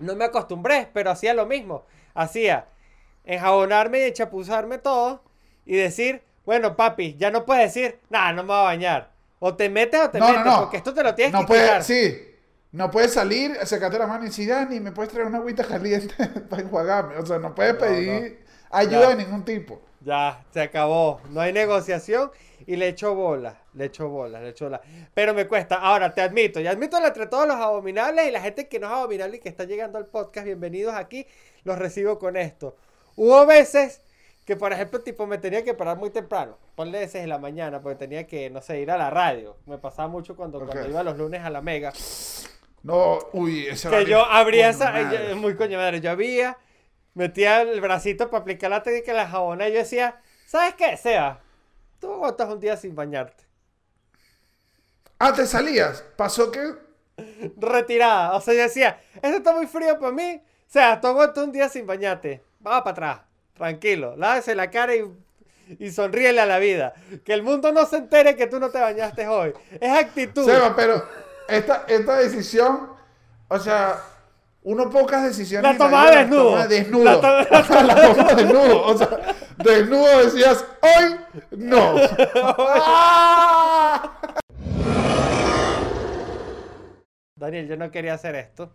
no 0.00 0.16
me 0.16 0.24
acostumbré, 0.24 0.88
pero 0.92 1.12
hacía 1.12 1.32
lo 1.32 1.46
mismo. 1.46 1.84
Hacía 2.14 2.66
enjabonarme 3.24 4.00
y 4.00 4.02
enchapuzarme 4.08 4.78
todo 4.78 5.22
y 5.66 5.76
decir, 5.76 6.22
bueno, 6.44 6.76
papi, 6.76 7.16
ya 7.18 7.30
no 7.30 7.44
puedes 7.44 7.72
decir, 7.74 7.98
nada, 8.08 8.32
no 8.32 8.42
me 8.42 8.48
voy 8.48 8.56
a 8.58 8.62
bañar. 8.62 9.10
O 9.38 9.54
te 9.56 9.68
metes 9.68 10.00
o 10.00 10.10
te 10.10 10.18
No, 10.18 10.28
metes, 10.28 10.44
no. 10.44 10.60
porque 10.60 10.76
esto 10.78 10.92
te 10.94 11.02
lo 11.02 11.14
tienes 11.14 11.32
No 11.32 11.40
que 11.40 11.46
puedes, 11.46 11.64
quitar. 11.64 11.84
sí. 11.84 12.26
No 12.72 12.88
puedes 12.90 13.12
salir, 13.12 13.56
secarte 13.66 13.98
la 13.98 14.06
mano 14.06 14.24
y 14.24 14.28
decir, 14.28 14.48
Dani, 14.48 14.78
¿me 14.78 14.92
puedes 14.92 15.10
traer 15.12 15.26
una 15.26 15.38
agüita 15.38 15.64
caliente 15.64 16.14
para 16.50 16.62
enjuagarme? 16.62 17.16
O 17.16 17.26
sea, 17.26 17.38
no 17.38 17.52
puedes 17.54 17.74
pedir 17.74 18.44
ayuda 18.70 19.00
Ya. 19.02 19.08
de 19.10 19.16
ningún 19.16 19.44
tipo. 19.44 19.80
Ya, 20.02 20.44
se 20.52 20.60
acabó. 20.60 21.20
No 21.30 21.40
hay 21.40 21.52
negociación 21.52 22.30
y 22.66 22.76
le 22.76 22.88
echo 22.88 23.14
bola. 23.14 23.60
Le 23.74 23.86
echo 23.86 24.08
bola, 24.08 24.40
le 24.40 24.50
echo 24.50 24.66
bola. 24.66 24.80
Pero 25.14 25.34
me 25.34 25.46
cuesta. 25.48 25.76
Ahora, 25.76 26.14
te 26.14 26.20
admito. 26.22 26.60
Y 26.60 26.66
admito 26.68 26.96
entre 27.04 27.26
todos 27.26 27.46
los 27.48 27.56
abominables 27.56 28.26
y 28.28 28.30
la 28.30 28.40
gente 28.40 28.68
que 28.68 28.78
no 28.78 28.86
es 28.86 28.92
abominable 28.92 29.36
y 29.38 29.40
que 29.40 29.48
está 29.48 29.64
llegando 29.64 29.98
al 29.98 30.06
podcast. 30.06 30.46
Bienvenidos 30.46 30.94
aquí. 30.94 31.26
Los 31.64 31.76
recibo 31.78 32.18
con 32.20 32.36
esto. 32.36 32.76
Hubo 33.16 33.44
veces 33.46 34.00
que, 34.44 34.56
por 34.56 34.72
ejemplo, 34.72 35.00
tipo, 35.02 35.26
me 35.26 35.38
tenía 35.38 35.62
que 35.64 35.74
parar 35.74 35.96
muy 35.98 36.10
temprano. 36.10 36.58
Ponle 36.74 36.98
veces 37.00 37.22
en 37.22 37.28
la 37.28 37.38
mañana 37.38 37.80
porque 37.82 37.96
tenía 37.98 38.26
que, 38.26 38.50
no 38.50 38.60
sé, 38.62 38.80
ir 38.80 38.90
a 38.90 38.98
la 38.98 39.10
radio. 39.10 39.56
Me 39.66 39.78
pasaba 39.78 40.08
mucho 40.08 40.36
cuando, 40.36 40.58
Ok. 40.58 40.66
cuando 40.66 40.88
iba 40.88 41.02
los 41.02 41.16
lunes 41.18 41.42
a 41.44 41.50
la 41.50 41.60
mega. 41.62 41.92
No, 42.82 43.18
uy, 43.32 43.66
ese 43.66 43.90
Que 43.90 44.06
yo 44.06 44.24
abría 44.24 44.70
esa. 44.70 44.90
madre. 44.92 45.34
muy 45.34 45.54
coño 45.56 45.78
madre. 45.78 46.00
Yo 46.00 46.10
abría, 46.10 46.58
metía 47.14 47.62
el 47.62 47.80
bracito 47.80 48.30
para 48.30 48.40
aplicar 48.42 48.70
la 48.70 48.82
técnica 48.82 49.12
de 49.12 49.18
la 49.18 49.28
jabona 49.28 49.68
y 49.68 49.72
yo 49.72 49.78
decía, 49.78 50.20
¿sabes 50.46 50.74
qué, 50.74 50.96
Seba? 50.96 51.40
Tú 52.00 52.12
aguantas 52.12 52.48
un 52.48 52.58
día 52.60 52.76
sin 52.76 52.94
bañarte. 52.94 53.44
Ah, 55.18 55.32
te 55.34 55.46
salías. 55.46 56.02
Pasó 56.16 56.50
que. 56.50 56.74
Retirada. 57.58 58.34
O 58.34 58.40
sea, 58.40 58.54
yo 58.54 58.62
decía, 58.62 58.98
esto 59.16 59.36
está 59.36 59.52
muy 59.54 59.66
frío 59.66 59.98
para 59.98 60.12
mí. 60.12 60.42
O 60.42 60.72
sea, 60.72 61.00
tú 61.00 61.08
aguantas 61.08 61.44
un 61.44 61.52
día 61.52 61.68
sin 61.68 61.86
bañarte. 61.86 62.42
Va 62.66 62.82
para 62.82 62.92
atrás. 62.92 63.20
Tranquilo. 63.60 64.16
Lávese 64.16 64.54
la 64.54 64.70
cara 64.70 64.94
y, 64.96 65.04
y 65.78 65.90
sonríele 65.90 66.40
a 66.40 66.46
la 66.46 66.58
vida. 66.58 66.94
Que 67.26 67.34
el 67.34 67.42
mundo 67.42 67.72
no 67.72 67.84
se 67.84 67.98
entere 67.98 68.34
que 68.34 68.46
tú 68.46 68.58
no 68.58 68.70
te 68.70 68.80
bañaste 68.80 69.28
hoy. 69.28 69.52
Es 69.78 69.92
actitud. 69.92 70.46
Seba, 70.46 70.74
pero 70.74 71.04
esta, 71.46 71.84
esta 71.86 72.16
decisión, 72.16 72.88
o 73.48 73.58
sea, 73.58 73.98
uno 74.62 74.88
pocas 74.88 75.24
decisiones. 75.24 75.72
La 75.72 75.76
tomaba 75.76 76.10
desnudo. 76.10 76.50
toma 76.52 76.66
desnudo. 76.66 77.04
La 77.04 77.20
to- 77.20 77.82
La 77.84 78.12
tomaba 78.14 78.34
desnudo. 78.34 78.82
O 78.86 78.96
sea, 78.96 79.08
desnudo 79.58 80.24
decías, 80.24 80.64
hoy 80.80 81.16
no. 81.50 81.96
Daniel, 87.36 87.68
yo 87.68 87.76
no 87.76 87.90
quería 87.90 88.14
hacer 88.14 88.34
esto. 88.36 88.72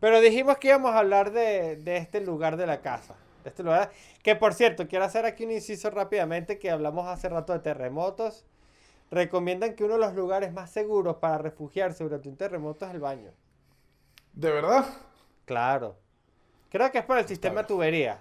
Pero 0.00 0.20
dijimos 0.20 0.58
que 0.58 0.68
íbamos 0.68 0.92
a 0.94 0.98
hablar 0.98 1.30
de, 1.32 1.76
de 1.76 1.96
este 1.98 2.20
lugar 2.20 2.56
de 2.56 2.66
la 2.66 2.80
casa. 2.80 3.14
De 3.44 3.50
este 3.50 3.62
lugar. 3.62 3.90
Que 4.22 4.36
por 4.36 4.54
cierto, 4.54 4.88
quiero 4.88 5.04
hacer 5.04 5.24
aquí 5.26 5.44
un 5.44 5.52
inciso 5.52 5.90
rápidamente 5.90 6.58
que 6.58 6.70
hablamos 6.70 7.06
hace 7.06 7.28
rato 7.28 7.52
de 7.52 7.60
terremotos. 7.60 8.44
Recomiendan 9.10 9.74
que 9.74 9.84
uno 9.84 9.94
de 9.94 10.00
los 10.00 10.14
lugares 10.14 10.52
más 10.52 10.70
seguros 10.70 11.16
para 11.16 11.38
refugiarse 11.38 12.04
durante 12.04 12.28
un 12.28 12.36
terremoto 12.36 12.84
es 12.86 12.92
el 12.92 13.00
baño. 13.00 13.30
¿De 14.34 14.50
verdad? 14.50 14.84
Claro. 15.46 15.96
Creo 16.68 16.90
que 16.92 16.98
es 16.98 17.04
por 17.04 17.16
el 17.18 17.26
sistema 17.26 17.62
de 17.62 17.68
tuberías. 17.68 18.18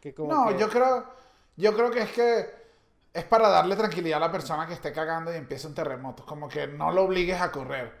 Que 0.00 0.14
como 0.14 0.32
No, 0.32 0.48
que- 0.48 0.58
yo 0.58 0.68
creo, 0.68 1.04
yo 1.56 1.74
creo 1.74 1.90
que 1.90 2.02
es 2.02 2.10
que 2.12 2.46
es 3.12 3.24
para 3.24 3.48
darle 3.48 3.74
tranquilidad 3.76 4.18
a 4.18 4.26
la 4.26 4.32
persona 4.32 4.66
que 4.66 4.74
esté 4.74 4.92
cagando 4.92 5.32
y 5.32 5.36
empieza 5.36 5.66
un 5.66 5.74
terremoto. 5.74 6.24
Como 6.24 6.48
que 6.48 6.66
no 6.68 6.92
lo 6.92 7.04
obligues 7.04 7.40
a 7.40 7.50
correr. 7.50 7.92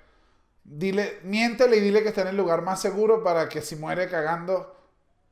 Dile, 0.62 1.18
miéntele 1.24 1.76
y 1.76 1.80
dile 1.80 2.02
que 2.02 2.08
está 2.10 2.22
en 2.22 2.28
el 2.28 2.36
lugar 2.36 2.62
más 2.62 2.80
seguro 2.80 3.22
para 3.22 3.48
que 3.48 3.60
si 3.60 3.76
muere 3.76 4.08
cagando, 4.08 4.73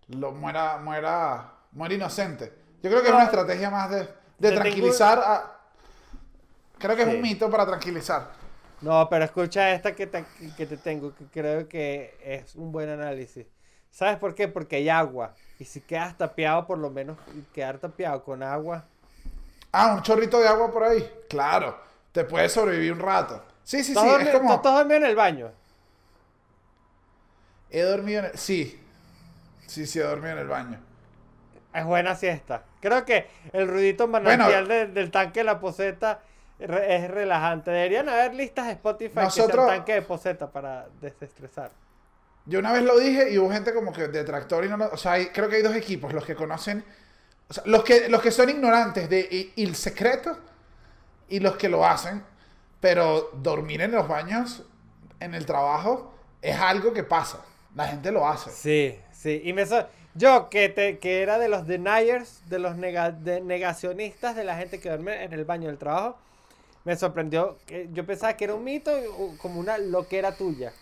lo 0.09 0.33
muera, 0.33 0.79
muera, 0.79 1.53
muera 1.73 1.95
inocente. 1.95 2.53
Yo 2.83 2.91
creo 2.91 3.03
que 3.03 3.09
es 3.09 3.15
una 3.15 3.25
estrategia 3.25 3.71
más 3.71 3.91
de, 3.91 4.09
de 4.39 4.53
tengo- 4.53 4.61
tranquilizar 4.61 5.19
a. 5.19 5.59
Creo 6.79 6.97
que 6.97 7.03
es 7.03 7.09
un 7.09 7.21
mito 7.21 7.49
para 7.51 7.65
tranquilizar. 7.67 8.31
No, 8.81 9.09
pero 9.09 9.25
escucha 9.25 9.73
esta 9.73 9.95
que 9.95 10.07
te, 10.09 10.25
que 10.57 10.67
te 10.67 10.77
tengo, 10.77 11.15
que 11.15 11.27
creo 11.27 11.69
que 11.69 12.17
es 12.23 12.55
un 12.57 12.73
buen 12.73 12.89
análisis. 12.89 13.47
¿Sabes 13.91 14.17
por 14.19 14.35
qué? 14.35 14.49
Porque 14.49 14.77
hay 14.77 14.89
agua. 14.89 15.35
Y 15.59 15.65
si 15.65 15.81
quedas 15.83 16.17
tapiado, 16.19 16.67
por 16.67 16.79
lo 16.79 16.91
menos 16.91 17.17
quedar 17.55 17.79
tapiado 17.79 18.25
con 18.25 18.43
agua. 18.43 18.85
Ah, 19.73 19.95
un 19.95 20.03
chorrito 20.03 20.41
de 20.41 20.49
agua 20.49 20.71
por 20.73 20.83
ahí. 20.85 21.09
Claro, 21.29 21.79
te 22.11 22.25
puedes 22.25 22.53
sobrevivir 22.53 22.93
un 22.93 23.01
rato. 23.01 23.43
Sí, 23.63 23.85
sí, 23.85 23.95
¿Tú 23.95 24.01
sí. 24.01 24.07
tú- 24.33 24.39
tú 24.63 24.69
has 24.69 24.75
dormido 24.75 24.97
en 24.97 25.05
el 25.05 25.17
baño? 25.17 25.53
He 27.71 27.83
dormido 27.83 28.21
en 28.21 28.25
el... 28.27 28.39
Sí. 28.39 28.79
Sí, 29.73 29.87
sí, 29.87 29.99
dormido 30.01 30.33
en 30.33 30.39
el 30.39 30.49
baño. 30.49 30.79
Es 31.75 31.85
buena 31.85 32.15
siesta. 32.15 32.65
Creo 32.81 33.05
que 33.07 33.27
el 33.55 33.67
ruidito 33.69 34.07
manantial 34.07 34.69
de- 34.69 34.87
del 34.89 35.11
tanque 35.11 35.41
de 35.41 35.45
la 35.45 35.59
poseta 35.61 36.21
es 36.59 37.11
relajante. 37.11 37.71
Deberían 37.71 38.09
haber 38.11 38.35
listas 38.35 38.67
de 38.67 38.73
Spotify 38.73 39.15
que 39.15 39.21
Nosotros- 39.23 39.65
sean 39.67 39.79
tanque 39.79 39.95
de 39.95 40.03
poseta 40.03 40.51
para 40.51 40.87
desestresar. 41.01 41.71
Yo 42.45 42.59
una 42.59 42.73
vez 42.73 42.83
lo 42.83 42.99
dije 42.99 43.31
y 43.33 43.39
hubo 43.39 43.51
gente 43.51 43.73
como 43.73 43.93
que 43.93 44.09
detractor 44.09 44.65
y 44.65 44.69
no 44.69 44.77
lo... 44.77 44.91
O 44.93 44.97
sea, 44.99 45.13
hay- 45.13 45.29
creo 45.29 45.49
que 45.49 45.57
hay 45.57 45.63
dos 45.63 45.75
equipos, 45.75 46.13
los 46.13 46.25
que 46.27 46.35
conocen... 46.35 46.85
O 47.49 47.55
sea, 47.55 47.63
los 47.67 47.83
que, 47.85 48.09
los 48.11 48.21
que 48.21 48.31
son 48.31 48.51
ignorantes 48.51 49.09
de 49.09 49.53
el 49.57 49.75
secreto 49.75 50.39
y 51.29 51.41
los 51.41 51.57
que 51.57 51.69
lo 51.71 51.87
hacen. 51.87 52.23
Pero 52.81 53.31
dormir 53.35 53.81
en 53.81 53.93
los 53.93 54.07
baños, 54.09 54.65
en 55.21 55.35
el 55.35 55.47
trabajo, 55.47 56.13
es 56.43 56.59
algo 56.59 56.93
que 56.93 57.05
pasa. 57.05 57.41
La 57.75 57.87
gente 57.87 58.11
lo 58.13 58.29
hace. 58.29 58.51
Sí, 58.51 58.99
sí. 59.23 59.41
Y 59.45 59.53
me 59.53 59.67
so- 59.67 59.87
yo 60.15 60.51
que, 60.51 60.69
te, 60.69 60.99
que 60.99 61.23
era 61.23 61.39
de 61.39 61.49
los 61.49 61.67
deniers, 61.67 62.43
de 62.49 62.59
los 62.59 62.77
nega- 62.77 63.13
de 63.13 63.41
negacionistas 63.41 64.37
de 64.37 64.45
la 64.45 64.57
gente 64.57 64.81
que 64.81 64.89
duerme 64.89 65.25
en 65.25 65.33
el 65.33 65.45
baño 65.45 65.69
del 65.69 65.79
trabajo, 65.79 66.19
me 66.85 66.97
sorprendió. 66.97 67.59
que 67.67 67.89
Yo 67.93 68.07
pensaba 68.07 68.37
que 68.37 68.45
era 68.45 68.55
un 68.55 68.65
mito, 68.65 68.93
como 69.39 69.61
una 69.61 69.79
loquera 69.79 70.37
tuya. 70.37 70.75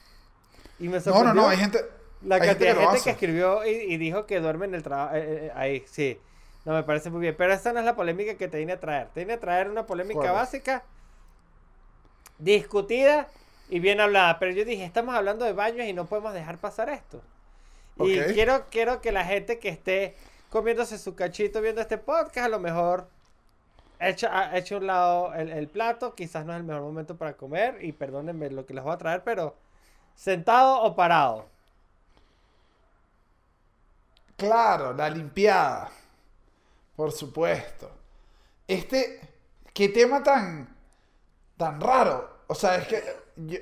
Y 0.79 0.89
me 0.89 1.01
No, 1.05 1.25
no, 1.25 1.35
sorprendió 1.35 1.35
no, 1.35 1.49
hay 1.49 1.57
gente... 1.59 1.79
la 2.23 2.39
hay 2.39 2.43
cantidad 2.43 2.71
de 2.75 2.75
lo 2.75 2.81
gente 2.81 3.01
que 3.03 3.11
escribió 3.11 3.65
y, 3.67 3.71
y 3.71 3.97
dijo 3.99 4.27
que 4.27 4.41
duerme 4.41 4.67
en 4.67 4.75
el 4.75 4.83
trabajo. 4.83 5.15
ahí, 5.55 5.85
sí. 5.89 6.19
No, 6.65 6.73
me 6.75 6.83
parece 6.85 7.11
muy 7.11 7.21
bien. 7.21 7.35
Pero 7.39 7.53
esta 7.55 7.73
no 7.73 7.81
es 7.81 7.85
la 7.87 7.97
polémica 7.97 8.35
que 8.37 8.49
te 8.49 8.59
vine 8.59 8.73
a 8.75 8.81
traer. 8.81 9.09
Te 9.11 9.21
vine 9.21 9.35
a 9.35 9.41
traer 9.41 9.71
una 9.71 9.87
polémica 9.87 10.33
básica, 10.33 10.85
discutida 12.39 13.29
y 13.69 13.81
bien 13.81 14.01
hablada. 14.01 14.39
Pero 14.39 14.53
yo 14.53 14.65
dije, 14.65 14.85
estamos 14.85 15.15
hablando 15.15 15.45
de 15.45 15.53
baños 15.53 15.87
y 15.87 15.93
no 15.93 16.07
podemos 16.07 16.35
dejar 16.35 16.59
pasar 16.59 16.89
esto. 16.91 17.23
Y 17.97 18.19
quiero, 18.33 18.67
quiero 18.71 19.01
que 19.01 19.13
la 19.13 19.25
gente 19.25 19.59
que 19.59 19.69
esté 19.69 20.17
comiéndose 20.49 20.99
su 20.99 21.15
cachito 21.15 21.61
viendo 21.61 21.81
este 21.81 21.99
podcast, 21.99 22.47
a 22.47 22.49
lo 22.49 22.59
mejor 22.59 23.09
echa, 23.99 24.57
echa 24.57 24.75
a 24.75 24.79
un 24.79 24.87
lado 24.87 25.35
el, 25.35 25.51
el 25.51 25.69
plato. 25.69 26.15
Quizás 26.15 26.45
no 26.47 26.53
es 26.53 26.59
el 26.59 26.65
mejor 26.65 26.83
momento 26.83 27.17
para 27.17 27.35
comer. 27.35 27.85
Y 27.85 27.93
perdónenme 27.93 28.51
lo 28.51 28.65
que 28.67 28.75
les 28.75 28.83
voy 28.83 28.95
a 28.95 28.99
traer, 28.99 29.23
pero 29.23 29.55
sentado 30.15 30.81
o 30.83 30.95
parado. 30.97 31.47
Claro, 34.37 34.93
la 34.95 35.11
limpiada. 35.11 35.91
Por 36.97 37.13
supuesto. 37.13 37.91
Este, 38.67 39.21
qué 39.75 39.89
tema 39.91 40.23
tan, 40.23 40.75
tan 41.57 41.81
raro. 41.81 42.41
O 42.47 42.55
sea, 42.55 42.77
es 42.77 42.89
que, 42.89 43.03
yo- 43.37 43.59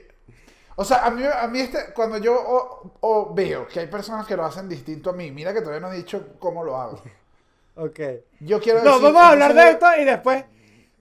o 0.80 0.84
sea, 0.84 1.04
a 1.04 1.10
mí, 1.10 1.24
a 1.24 1.46
mí 1.48 1.60
este, 1.60 1.92
cuando 1.92 2.18
yo 2.18 2.34
o- 2.40 2.92
o 3.00 3.34
veo 3.34 3.66
que 3.66 3.80
hay 3.80 3.88
personas 3.88 4.26
que 4.26 4.36
lo 4.36 4.44
hacen 4.44 4.68
distinto 4.68 5.10
a 5.10 5.12
mí, 5.12 5.32
mira 5.32 5.52
que 5.52 5.60
todavía 5.60 5.80
no 5.80 5.92
he 5.92 5.96
dicho 5.96 6.34
cómo 6.38 6.62
lo 6.64 6.76
hago. 6.80 7.00
Ok. 7.80 8.00
Yo 8.40 8.60
quiero 8.60 8.82
No, 8.82 8.94
decir- 8.98 9.02
vamos 9.04 9.22
a 9.22 9.28
hablar 9.30 9.54
de 9.54 9.70
esto 9.70 9.86
y 10.00 10.04
después, 10.04 10.44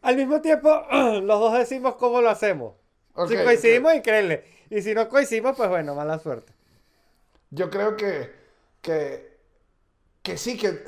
al 0.03 0.15
mismo 0.15 0.41
tiempo, 0.41 0.69
los 0.91 1.39
dos 1.39 1.53
decimos 1.57 1.95
cómo 1.95 2.21
lo 2.21 2.29
hacemos. 2.29 2.73
Ok, 3.15 3.29
si 3.29 3.35
coincidimos, 3.43 3.95
increíble. 3.95 4.43
Y 4.69 4.81
si 4.83 4.93
no 4.93 5.09
coincidimos, 5.09 5.55
pues 5.57 5.69
bueno, 5.69 5.95
mala 5.95 6.19
suerte. 6.19 6.53
Yo 7.49 7.69
creo 7.71 7.95
que, 7.97 8.31
que, 8.81 9.37
que 10.21 10.37
sí, 10.37 10.55
que, 10.55 10.83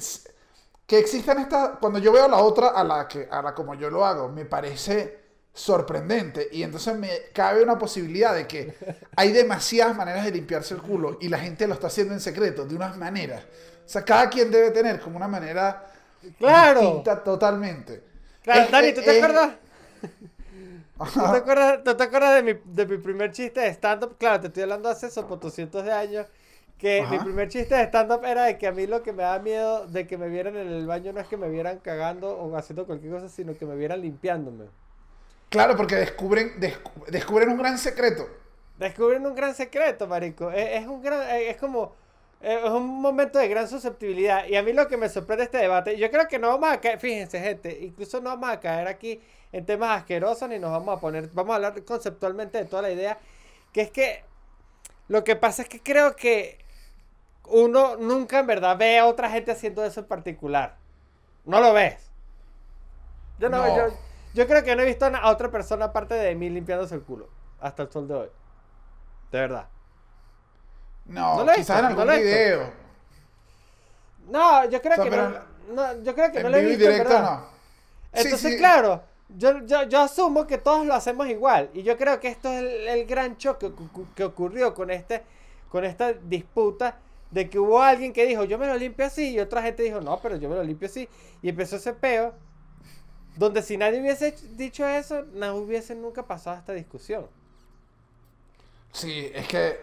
que 0.85 0.99
existan 0.99 1.39
estas... 1.39 1.79
Cuando 1.79 1.97
yo 1.97 2.11
veo 2.11 2.27
la 2.27 2.37
otra 2.37 2.67
a 2.67 2.83
la, 2.83 3.07
que, 3.07 3.27
a 3.31 3.41
la 3.41 3.55
como 3.55 3.73
yo 3.73 3.89
lo 3.89 4.05
hago, 4.05 4.29
me 4.29 4.45
parece 4.45 5.18
sorprendente. 5.53 6.47
Y 6.51 6.63
entonces 6.63 6.95
me 6.97 7.09
cabe 7.33 7.63
una 7.63 7.77
posibilidad 7.77 8.33
de 8.35 8.47
que 8.47 8.75
hay 9.15 9.31
demasiadas 9.31 9.95
maneras 9.95 10.25
de 10.25 10.31
limpiarse 10.31 10.73
el 10.73 10.81
culo 10.81 11.17
y 11.21 11.29
la 11.29 11.39
gente 11.39 11.67
lo 11.67 11.73
está 11.73 11.87
haciendo 11.87 12.13
en 12.13 12.19
secreto, 12.21 12.65
de 12.65 12.75
unas 12.75 12.97
maneras. 12.97 13.43
O 13.85 13.89
sea, 13.91 14.03
cada 14.05 14.29
quien 14.29 14.51
debe 14.51 14.71
tener 14.71 14.99
como 14.99 15.17
una 15.17 15.27
manera 15.27 15.85
Claro. 16.37 16.81
distinta 16.81 17.23
totalmente. 17.23 18.03
Claro, 18.43 18.65
Es- 18.65 18.71
Dani, 18.71 18.93
¿tú 18.93 19.03
te 19.03 19.11
es- 19.11 19.17
acuerdas? 19.23 19.53
¿Tú 21.13 21.27
te 21.31 21.37
acuerdas, 21.37 21.83
tú 21.83 21.95
te 21.95 22.03
acuerdas 22.03 22.35
de, 22.43 22.43
mi, 22.53 22.61
de 22.65 22.85
mi 22.85 22.97
primer 22.97 23.31
chiste 23.31 23.61
de 23.61 23.69
stand-up? 23.73 24.17
Claro, 24.17 24.41
te 24.41 24.47
estoy 24.47 24.63
hablando 24.63 24.89
hace 24.89 25.07
eso 25.07 25.27
por 25.27 25.39
200 25.39 25.83
de 25.85 25.91
años. 25.91 26.27
Que 26.77 27.07
mi 27.07 27.19
primer 27.19 27.49
chiste 27.49 27.75
de 27.75 27.83
stand-up 27.83 28.23
era 28.25 28.45
de 28.45 28.57
que 28.57 28.67
a 28.67 28.71
mí 28.71 28.87
lo 28.87 29.03
que 29.03 29.11
me 29.13 29.23
da 29.23 29.39
miedo 29.39 29.85
de 29.87 30.07
que 30.07 30.17
me 30.17 30.29
vieran 30.29 30.55
en 30.55 30.67
el 30.69 30.87
baño 30.87 31.11
no 31.13 31.19
es 31.19 31.27
que 31.27 31.35
me 31.37 31.49
vieran 31.49 31.79
cagando 31.79 32.37
o 32.37 32.55
haciendo 32.55 32.85
cualquier 32.85 33.11
cosa, 33.13 33.27
sino 33.29 33.57
que 33.57 33.65
me 33.65 33.75
vieran 33.75 34.01
limpiándome. 34.01 34.65
Claro, 35.49 35.75
porque 35.75 35.95
descubren, 35.95 36.59
descu- 36.59 37.05
descubren 37.07 37.49
un 37.49 37.57
gran 37.57 37.77
secreto. 37.77 38.27
Descubren 38.77 39.25
un 39.25 39.35
gran 39.35 39.55
secreto, 39.55 40.07
marico. 40.07 40.51
Es, 40.51 40.81
es 40.81 40.87
un 40.87 41.01
gran, 41.01 41.21
es 41.29 41.57
como 41.57 41.95
eh, 42.41 42.61
es 42.63 42.69
un 42.71 43.01
momento 43.01 43.39
de 43.39 43.47
gran 43.47 43.67
susceptibilidad. 43.67 44.45
Y 44.47 44.55
a 44.55 44.63
mí 44.63 44.71
lo 44.73 44.87
que 44.87 44.95
me 44.97 45.09
sorprende 45.09 45.41
de 45.41 45.45
este 45.45 45.57
debate, 45.57 45.97
yo 45.97 46.09
creo 46.09 46.27
que 46.27 46.39
no 46.39 46.47
vamos 46.49 46.69
a 46.71 46.79
caer, 46.79 46.99
fíjense, 46.99 47.39
gente, 47.39 47.77
incluso 47.81 48.21
no 48.21 48.29
vamos 48.29 48.49
a 48.49 48.59
caer 48.59 48.87
aquí 48.87 49.21
en 49.51 49.65
temas 49.65 49.97
asquerosos 49.97 50.47
ni 50.47 50.59
nos 50.59 50.71
vamos 50.71 50.97
a 50.97 51.01
poner, 51.01 51.27
vamos 51.33 51.51
a 51.51 51.55
hablar 51.55 51.83
conceptualmente 51.83 52.59
de 52.59 52.65
toda 52.65 52.83
la 52.83 52.91
idea, 52.91 53.17
que 53.73 53.81
es 53.81 53.91
que 53.91 54.23
lo 55.07 55.23
que 55.23 55.35
pasa 55.35 55.63
es 55.63 55.69
que 55.69 55.81
creo 55.81 56.15
que 56.15 56.59
uno 57.45 57.97
nunca 57.97 58.39
en 58.39 58.47
verdad 58.47 58.77
ve 58.77 58.99
a 58.99 59.05
otra 59.07 59.29
gente 59.29 59.51
haciendo 59.51 59.83
eso 59.83 60.01
en 60.01 60.05
particular. 60.05 60.75
No 61.45 61.59
lo 61.59 61.73
ves. 61.73 61.95
Yo 63.39 63.49
no, 63.49 63.65
No. 63.65 63.75
Yo, 63.75 63.93
yo 64.33 64.47
creo 64.47 64.63
que 64.63 64.75
no 64.75 64.81
he 64.83 64.85
visto 64.85 65.05
a 65.05 65.29
otra 65.31 65.49
persona 65.51 65.85
aparte 65.85 66.13
de 66.15 66.35
mí 66.35 66.49
limpiándose 66.49 66.95
el 66.95 67.01
culo. 67.03 67.29
Hasta 67.59 67.83
el 67.83 67.91
sol 67.91 68.07
de 68.07 68.13
hoy. 68.13 68.29
De 69.31 69.39
verdad. 69.39 69.67
No, 71.05 71.37
No 71.37 71.43
lo 71.43 71.51
he 71.51 71.55
quizás 71.55 71.79
en 71.81 71.87
visto, 71.87 72.05
no 72.05 72.11
algún 72.11 72.15
visto. 72.23 72.37
video. 72.37 72.73
No, 74.27 74.65
yo 74.69 74.81
creo 74.81 74.93
O 74.93 74.95
sea, 74.95 75.03
que 75.03 75.09
no, 75.09 75.29
no, 75.73 76.03
Yo 76.03 76.15
creo 76.15 76.31
que 76.31 76.39
no 76.41 76.47
En 76.47 76.51
lo 76.51 76.57
he 76.57 76.61
visto 76.65 76.89
en 76.89 76.91
directo 76.93 77.19
no. 77.19 77.45
Entonces, 78.11 78.53
sí. 78.53 78.57
claro, 78.57 79.03
yo, 79.29 79.59
yo, 79.65 79.83
yo 79.83 79.99
asumo 80.01 80.47
que 80.47 80.57
todos 80.57 80.85
lo 80.85 80.93
hacemos 80.93 81.27
igual. 81.27 81.69
Y 81.73 81.83
yo 81.83 81.97
creo 81.97 82.19
que 82.19 82.27
esto 82.29 82.49
es 82.49 82.59
el, 82.59 82.87
el 82.87 83.05
gran 83.05 83.37
choque 83.37 83.71
que 84.15 84.23
ocurrió 84.23 84.73
con, 84.73 84.89
este, 84.91 85.23
con 85.69 85.85
esta 85.85 86.13
disputa 86.13 86.97
de 87.31 87.49
que 87.49 87.59
hubo 87.59 87.81
alguien 87.81 88.11
que 88.13 88.25
dijo, 88.25 88.43
yo 88.45 88.57
me 88.57 88.65
lo 88.67 88.75
limpio 88.75 89.05
así, 89.05 89.31
y 89.33 89.39
otra 89.39 89.61
gente 89.61 89.83
dijo, 89.83 90.01
no, 90.01 90.19
pero 90.19 90.35
yo 90.37 90.49
me 90.49 90.55
lo 90.55 90.63
limpio 90.63 90.87
así. 90.87 91.07
Y 91.43 91.49
empezó 91.49 91.75
ese 91.75 91.93
peo, 91.93 92.33
donde 93.39 93.61
si 93.61 93.77
nadie 93.77 94.01
hubiese 94.01 94.35
dicho 94.55 94.87
eso, 94.87 95.23
no 95.33 95.55
hubiese 95.55 95.95
nunca 95.95 96.27
pasado 96.27 96.57
esta 96.57 96.73
discusión. 96.73 97.27
Sí, 98.91 99.31
es 99.33 99.47
que. 99.47 99.77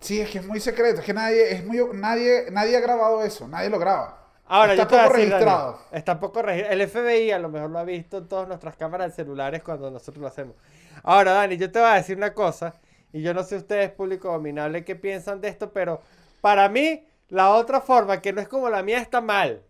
Sí, 0.00 0.20
es 0.20 0.30
que 0.30 0.38
es 0.38 0.46
muy 0.46 0.60
secreto. 0.60 1.00
Es 1.00 1.06
que 1.06 1.14
nadie, 1.14 1.52
es 1.52 1.64
muy, 1.64 1.78
nadie, 1.94 2.50
nadie 2.50 2.76
ha 2.76 2.80
grabado 2.80 3.22
eso. 3.22 3.48
Nadie 3.48 3.70
lo 3.70 3.78
graba. 3.78 4.18
Ahora, 4.46 4.74
Está 4.74 4.88
poco 4.88 5.08
decir, 5.08 5.10
registrado. 5.10 5.80
está 5.90 6.20
poco 6.20 6.42
registrado. 6.42 6.74
El 6.82 6.88
FBI 6.88 7.30
a 7.32 7.38
lo 7.38 7.48
mejor 7.48 7.70
lo 7.70 7.78
ha 7.78 7.84
visto 7.84 8.18
en 8.18 8.28
todas 8.28 8.46
nuestras 8.48 8.76
cámaras 8.76 9.08
de 9.10 9.14
celulares 9.16 9.62
cuando 9.62 9.90
nosotros 9.90 10.20
lo 10.20 10.28
hacemos. 10.28 10.56
Ahora, 11.02 11.32
Dani, 11.32 11.56
yo 11.56 11.70
te 11.72 11.78
voy 11.80 11.88
a 11.88 11.94
decir 11.94 12.16
una 12.16 12.34
cosa. 12.34 12.74
Y 13.12 13.22
yo 13.22 13.32
no 13.32 13.44
sé 13.44 13.56
ustedes, 13.56 13.90
público 13.92 14.30
dominable, 14.32 14.84
qué 14.84 14.96
piensan 14.96 15.40
de 15.40 15.48
esto, 15.48 15.72
pero 15.72 16.02
para 16.40 16.68
mí, 16.68 17.06
la 17.28 17.50
otra 17.54 17.80
forma, 17.80 18.20
que 18.20 18.32
no 18.32 18.40
es 18.40 18.48
como 18.48 18.68
la 18.68 18.82
mía, 18.82 18.98
está 18.98 19.20
mal. 19.20 19.62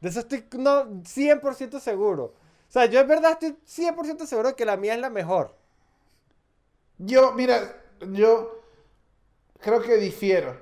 De 0.00 0.08
eso 0.08 0.20
estoy 0.20 0.46
no, 0.58 0.86
100% 1.04 1.78
seguro. 1.80 2.34
Sea, 2.76 2.84
yo 2.84 3.00
en 3.00 3.08
verdad 3.08 3.32
estoy 3.32 3.56
100% 3.66 4.26
seguro 4.26 4.48
de 4.50 4.54
que 4.54 4.66
la 4.66 4.76
mía 4.76 4.92
es 4.92 5.00
la 5.00 5.08
mejor. 5.08 5.56
Yo, 6.98 7.32
mira, 7.32 7.74
yo 8.12 8.60
creo 9.62 9.80
que 9.80 9.96
difiero. 9.96 10.60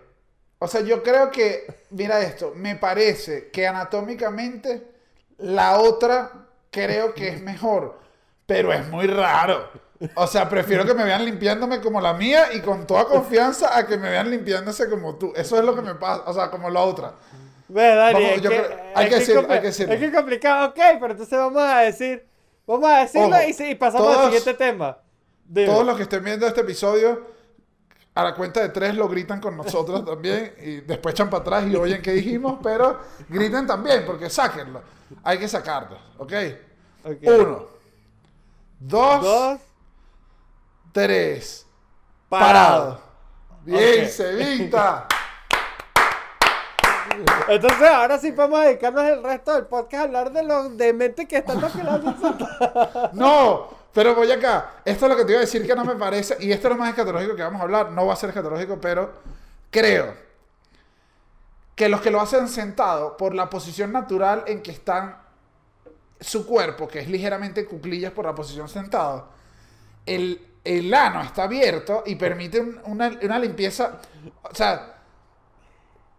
O 0.60 0.68
sea, 0.68 0.82
yo 0.82 1.02
creo 1.02 1.32
que, 1.32 1.66
mira 1.90 2.20
esto, 2.20 2.52
me 2.54 2.76
parece 2.76 3.50
que 3.50 3.66
anatómicamente 3.66 4.92
la 5.38 5.80
otra 5.80 6.46
creo 6.70 7.14
que 7.14 7.30
es 7.30 7.42
mejor, 7.42 7.98
pero 8.46 8.72
es 8.72 8.88
muy 8.90 9.08
raro. 9.08 9.68
O 10.14 10.28
sea, 10.28 10.48
prefiero 10.48 10.84
que 10.84 10.94
me 10.94 11.02
vean 11.02 11.24
limpiándome 11.24 11.80
como 11.80 12.00
la 12.00 12.14
mía 12.14 12.52
y 12.52 12.60
con 12.60 12.86
toda 12.86 13.06
confianza 13.06 13.76
a 13.76 13.88
que 13.88 13.98
me 13.98 14.08
vean 14.08 14.30
limpiándose 14.30 14.88
como 14.88 15.16
tú. 15.16 15.32
Eso 15.34 15.58
es 15.58 15.64
lo 15.64 15.74
que 15.74 15.82
me 15.82 15.96
pasa, 15.96 16.22
o 16.26 16.32
sea, 16.32 16.48
como 16.48 16.70
la 16.70 16.82
otra. 16.82 17.14
Ve, 17.74 17.94
Dani, 17.96 18.12
Vamos, 18.14 18.30
es 18.30 18.40
que, 18.42 18.48
creo- 18.48 18.76
hay 18.94 19.04
es 19.04 19.10
que 19.10 19.18
decirlo, 19.18 19.46
hay 19.50 19.60
que 19.60 19.66
decirlo. 19.66 19.94
Es 19.94 19.98
que 19.98 20.06
es 20.06 20.14
complicado, 20.14 20.68
ok, 20.68 20.76
pero 21.00 21.10
entonces 21.10 21.36
vamos 21.36 21.62
a 21.64 21.78
decir, 21.80 22.24
vamos 22.68 22.88
a 22.88 22.98
decirlo 23.00 23.26
Ojo, 23.36 23.48
y, 23.48 23.52
sí, 23.52 23.70
y 23.70 23.74
pasamos 23.74 24.16
al 24.16 24.24
siguiente 24.26 24.54
tema. 24.54 24.98
Dime. 25.44 25.66
Todos 25.66 25.84
los 25.84 25.96
que 25.96 26.04
estén 26.04 26.22
viendo 26.22 26.46
este 26.46 26.60
episodio, 26.60 27.26
a 28.14 28.22
la 28.22 28.34
cuenta 28.36 28.60
de 28.60 28.68
tres 28.68 28.94
lo 28.94 29.08
gritan 29.08 29.40
con 29.40 29.56
nosotros 29.56 30.04
también 30.06 30.54
y 30.62 30.76
después 30.82 31.16
echan 31.16 31.28
para 31.28 31.40
atrás 31.40 31.64
y 31.66 31.74
oyen 31.74 32.00
qué 32.00 32.12
dijimos, 32.12 32.60
pero 32.62 33.00
griten 33.28 33.66
también 33.66 34.04
porque 34.06 34.30
sáquenlo. 34.30 34.80
Hay 35.24 35.38
que 35.40 35.48
sacarlo, 35.48 35.98
¿ok? 36.18 36.32
Ok. 37.04 37.16
Uno, 37.26 37.66
dos, 38.78 39.22
Dos, 39.22 39.60
tres. 40.92 41.66
parado. 42.28 43.00
Parado. 43.00 43.00
Bien, 43.64 44.04
Ok. 44.04 44.10
Sevita. 44.10 45.08
Entonces 47.48 47.88
ahora 47.88 48.18
sí 48.18 48.32
podemos 48.32 48.60
dedicarnos 48.62 49.04
el 49.04 49.22
resto 49.22 49.54
del 49.54 49.66
podcast 49.66 49.94
a 49.94 50.02
hablar 50.02 50.32
de 50.32 50.42
los 50.42 50.76
dementes 50.76 51.26
que 51.28 51.36
están 51.38 51.60
sentar. 51.60 53.10
No, 53.12 53.68
pero 53.92 54.14
voy 54.14 54.30
acá. 54.30 54.72
Esto 54.84 55.06
es 55.06 55.10
lo 55.12 55.16
que 55.16 55.24
te 55.24 55.32
iba 55.32 55.38
a 55.38 55.44
decir 55.44 55.66
que 55.66 55.74
no 55.74 55.84
me 55.84 55.94
parece, 55.96 56.36
y 56.40 56.50
esto 56.52 56.68
es 56.68 56.74
lo 56.74 56.78
más 56.78 56.90
escatológico 56.90 57.36
que 57.36 57.42
vamos 57.42 57.60
a 57.60 57.64
hablar. 57.64 57.90
No 57.92 58.06
va 58.06 58.12
a 58.14 58.16
ser 58.16 58.30
escatológico, 58.30 58.78
pero 58.80 59.12
creo 59.70 60.14
que 61.74 61.88
los 61.88 62.00
que 62.00 62.10
lo 62.10 62.20
hacen 62.20 62.48
sentado 62.48 63.16
por 63.16 63.34
la 63.34 63.50
posición 63.50 63.92
natural 63.92 64.44
en 64.46 64.62
que 64.62 64.70
están 64.70 65.16
su 66.20 66.46
cuerpo, 66.46 66.86
que 66.88 67.00
es 67.00 67.08
ligeramente 67.08 67.66
cuclillas 67.66 68.12
por 68.12 68.24
la 68.24 68.34
posición 68.34 68.68
sentado, 68.68 69.28
el, 70.06 70.40
el 70.62 70.94
ano 70.94 71.20
está 71.22 71.42
abierto 71.44 72.02
y 72.06 72.14
permite 72.14 72.60
un- 72.60 72.80
una, 72.86 73.10
una 73.22 73.38
limpieza. 73.38 73.98
O 74.42 74.54
sea, 74.54 74.94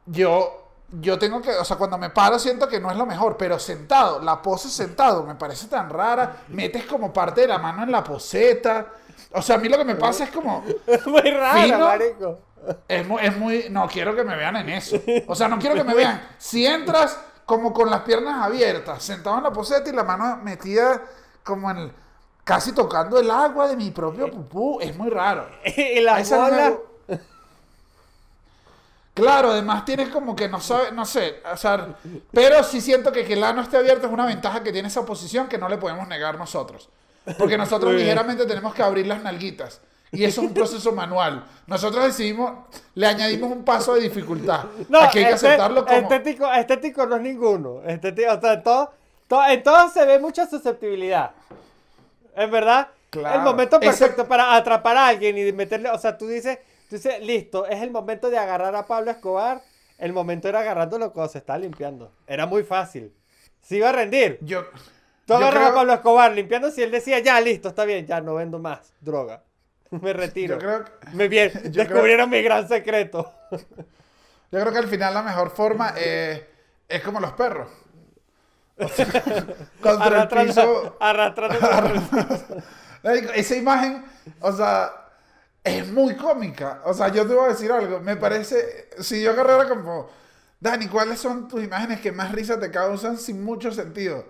yo, 0.06 0.65
yo 0.92 1.18
tengo 1.20 1.42
que, 1.42 1.52
o 1.52 1.66
sea, 1.66 1.78
cuando 1.78 1.98
me 1.98 2.10
paro 2.10 2.40
siento 2.40 2.68
que 2.68 2.80
no 2.80 2.90
es 2.92 2.98
lo 2.98 3.06
mejor, 3.06 3.38
pero 3.38 3.60
sentado, 3.60 4.22
la 4.22 4.42
pose 4.42 4.70
sentado 4.70 5.24
me 5.24 5.36
parece 5.36 5.68
tan 5.68 5.90
rara. 5.90 6.38
Metes 6.50 6.86
como 6.86 7.12
parte 7.12 7.42
de 7.42 7.48
la 7.48 7.58
mano 7.58 7.84
en 7.84 7.92
la 7.92 8.04
poseta. 8.04 8.88
O 9.34 9.42
sea, 9.42 9.56
a 9.56 9.60
mí 9.60 9.68
lo 9.68 9.78
que 9.78 9.86
me 9.86 9.96
pasa 9.96 10.26
es 10.26 10.30
como. 10.32 10.64
Es 10.88 11.06
muy 11.06 11.22
raro, 11.32 11.80
marico. 11.80 12.40
Es 12.88 13.08
muy, 13.08 13.22
es 13.24 13.38
muy. 13.38 13.66
No 13.70 13.88
quiero 13.88 14.16
que 14.16 14.24
me 14.24 14.36
vean 14.36 14.56
en 14.58 14.70
eso. 14.70 14.98
O 15.28 15.36
sea, 15.36 15.48
no 15.48 15.60
quiero 15.60 15.76
que 15.76 15.84
me 15.84 15.94
vean. 15.94 16.22
Si 16.38 16.66
entras 16.66 17.20
como 17.46 17.74
con 17.74 17.90
las 17.90 18.02
piernas 18.02 18.44
abiertas, 18.44 19.04
sentado 19.04 19.38
en 19.38 19.44
la 19.44 19.52
poseta 19.54 19.90
y 19.90 19.94
la 19.94 20.04
mano 20.04 20.38
metida 20.38 21.02
como 21.44 21.70
en. 21.72 21.78
el- 21.78 21.94
casi 22.44 22.74
tocando 22.74 23.18
el 23.20 23.32
agua 23.32 23.68
de 23.68 23.76
mi 23.76 23.90
propio 23.90 24.30
pupú, 24.30 24.80
es 24.80 24.96
muy 24.96 25.10
raro. 25.10 25.48
Y 25.66 26.00
Claro, 29.16 29.52
además 29.52 29.86
tienes 29.86 30.10
como 30.10 30.36
que 30.36 30.48
no 30.50 30.60
sabe, 30.60 30.92
no 30.92 31.06
sé, 31.06 31.38
o 31.52 31.56
sea, 31.58 31.96
pero 32.32 32.62
sí 32.64 32.82
siento 32.82 33.12
que 33.12 33.24
que 33.26 33.34
el 33.34 33.44
ano 33.44 33.62
esté 33.62 33.78
abierto 33.78 34.06
es 34.08 34.14
una 34.14 34.26
ventaja 34.28 34.62
que 34.62 34.72
tiene 34.74 34.90
esa 34.90 35.04
posición 35.06 35.48
que 35.48 35.58
no 35.58 35.68
le 35.70 35.78
podemos 35.78 36.08
negar 36.08 36.38
nosotros. 36.38 36.90
Porque 37.38 37.58
nosotros 37.58 37.94
ligeramente 37.96 38.46
tenemos 38.46 38.74
que 38.76 38.84
abrir 38.84 39.08
las 39.08 39.24
nalguitas. 39.24 39.82
Y 40.12 40.24
eso 40.24 40.42
es 40.42 40.48
un 40.50 40.54
proceso 40.54 40.92
manual. 40.92 41.44
Nosotros 41.66 42.04
decidimos, 42.06 42.52
le 42.94 43.08
añadimos 43.08 43.52
un 43.52 43.64
paso 43.66 43.96
de 43.96 44.02
dificultad. 44.02 44.66
No, 44.90 45.00
Aquí 45.00 45.20
hay 45.20 45.26
que 45.26 45.32
este- 45.32 45.48
aceptarlo 45.48 45.84
como... 45.86 45.98
estético, 45.98 46.54
estético 46.54 47.06
no 47.08 47.16
es 47.16 47.22
ninguno. 47.22 47.82
Estético, 47.86 48.32
o 48.34 48.40
sea, 48.42 48.54
en 48.54 48.64
todo, 48.64 48.94
todo- 49.28 49.46
en 49.48 49.64
todo 49.64 49.90
se 49.90 50.06
ve 50.06 50.20
mucha 50.20 50.46
susceptibilidad. 50.48 51.32
En 52.36 52.52
verdad, 52.52 52.90
Claro. 53.10 53.40
el 53.40 53.42
momento 53.46 53.78
Ese- 53.78 53.86
perfecto 53.86 54.28
para 54.28 54.56
atrapar 54.56 54.98
a 54.98 55.08
alguien 55.08 55.38
y 55.38 55.52
meterle, 55.54 55.90
o 55.90 55.98
sea, 55.98 56.18
tú 56.18 56.28
dices, 56.28 56.60
tú 56.90 56.96
dices, 56.96 57.20
listo, 57.22 57.66
es 57.68 57.82
el 57.82 57.92
momento 57.92 58.30
de 58.30 58.38
agarrar 58.38 58.76
a 58.76 58.86
Pablo 58.86 59.12
Escobar. 59.12 59.62
El 59.98 60.12
momento 60.14 60.50
era 60.50 60.60
agarrándolo 60.60 61.14
cuando 61.14 61.32
se 61.32 61.38
estaba 61.38 61.58
limpiando. 61.60 62.12
Era 62.28 62.46
muy 62.46 62.64
fácil. 62.64 63.14
Se 63.62 63.78
iba 63.78 63.90
a 63.90 63.92
rendir. 63.94 64.38
Yo, 64.42 64.66
Tú 65.26 65.34
agarras 65.34 65.54
creo- 65.56 65.68
a 65.72 65.74
Pablo 65.76 65.94
Escobar 65.94 66.32
limpiando 66.34 66.70
si 66.72 66.84
él 66.84 66.92
decía, 66.92 67.20
ya, 67.20 67.40
listo, 67.42 67.70
está 67.70 67.86
bien, 67.86 68.06
ya 68.06 68.20
no 68.22 68.36
vendo 68.36 68.60
más 68.60 68.94
droga. 69.02 69.42
Me 69.90 70.14
retiro. 70.14 70.56
yo 70.56 70.60
creo 70.60 70.86
que- 70.86 70.92
Me 71.14 71.28
bien, 71.28 71.52
yo 71.72 71.84
descubrieron 71.84 72.30
mi 72.30 72.42
gran 72.42 72.68
secreto. 72.68 73.32
Yo 74.52 74.62
creo 74.62 74.72
que 74.72 74.78
al 74.80 74.88
final 74.88 75.14
la 75.14 75.22
mejor 75.24 75.50
forma 75.50 75.94
eh, 75.98 76.48
es 76.88 77.02
como 77.02 77.20
los 77.20 77.34
perros. 77.34 77.68
O 78.78 78.88
sea, 78.88 79.06
contra 79.82 80.08
el 80.08 80.14
Arrastrando, 80.14 80.46
piso. 80.54 80.98
arrastrando 81.00 81.56
el 81.88 82.02
piso. 82.02 82.46
Marico, 83.04 83.32
Esa 83.34 83.56
imagen, 83.56 84.06
o 84.42 84.52
sea, 84.54 84.92
es 85.66 85.88
muy 85.90 86.16
cómica. 86.18 86.82
O 86.86 86.96
sea, 86.96 87.10
yo 87.10 87.28
te 87.28 87.36
voy 87.36 87.48
a 87.48 87.50
decir 87.54 87.72
algo. 87.74 88.02
Me 88.02 88.18
parece, 88.18 88.90
si 89.02 89.24
yo 89.24 89.32
agarrara 89.32 89.70
como, 89.70 90.10
Dani, 90.62 90.88
¿cuáles 90.90 91.20
son 91.22 91.50
tus 91.50 91.64
imágenes 91.64 92.02
que 92.02 92.14
más 92.14 92.34
risa 92.34 92.60
te 92.60 92.72
causan 92.72 93.18
sin 93.20 93.44
mucho 93.44 93.72
sentido? 93.74 94.26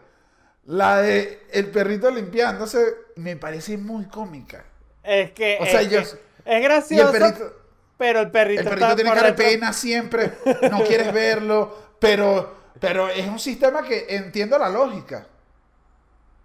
La 0.65 1.01
de 1.01 1.43
el 1.51 1.71
perrito 1.71 2.11
limpiándose 2.11 2.95
me 3.17 3.37
parece 3.37 3.77
muy 3.77 4.05
cómica. 4.07 4.65
Es 5.03 5.31
que, 5.31 5.57
O 5.57 5.65
sea, 5.67 5.81
es, 5.81 5.89
yo- 5.89 6.01
que 6.01 6.09
es 6.45 6.63
Y 6.89 6.99
el 6.99 7.09
gracioso, 7.09 7.11
perrito, 7.11 7.53
pero 7.97 8.19
el 8.21 8.31
perrito, 8.31 8.61
el 8.61 8.67
perrito 8.67 8.95
tiene 8.95 9.11
cara 9.13 9.29
de 9.29 9.33
pena 9.33 9.73
siempre, 9.73 10.33
no 10.63 10.83
quieres 10.83 11.11
verlo, 11.13 11.75
pero, 11.99 12.55
pero 12.79 13.09
es 13.09 13.27
un 13.27 13.39
sistema 13.39 13.83
que 13.83 14.05
entiendo 14.15 14.57
la 14.57 14.69
lógica. 14.69 15.27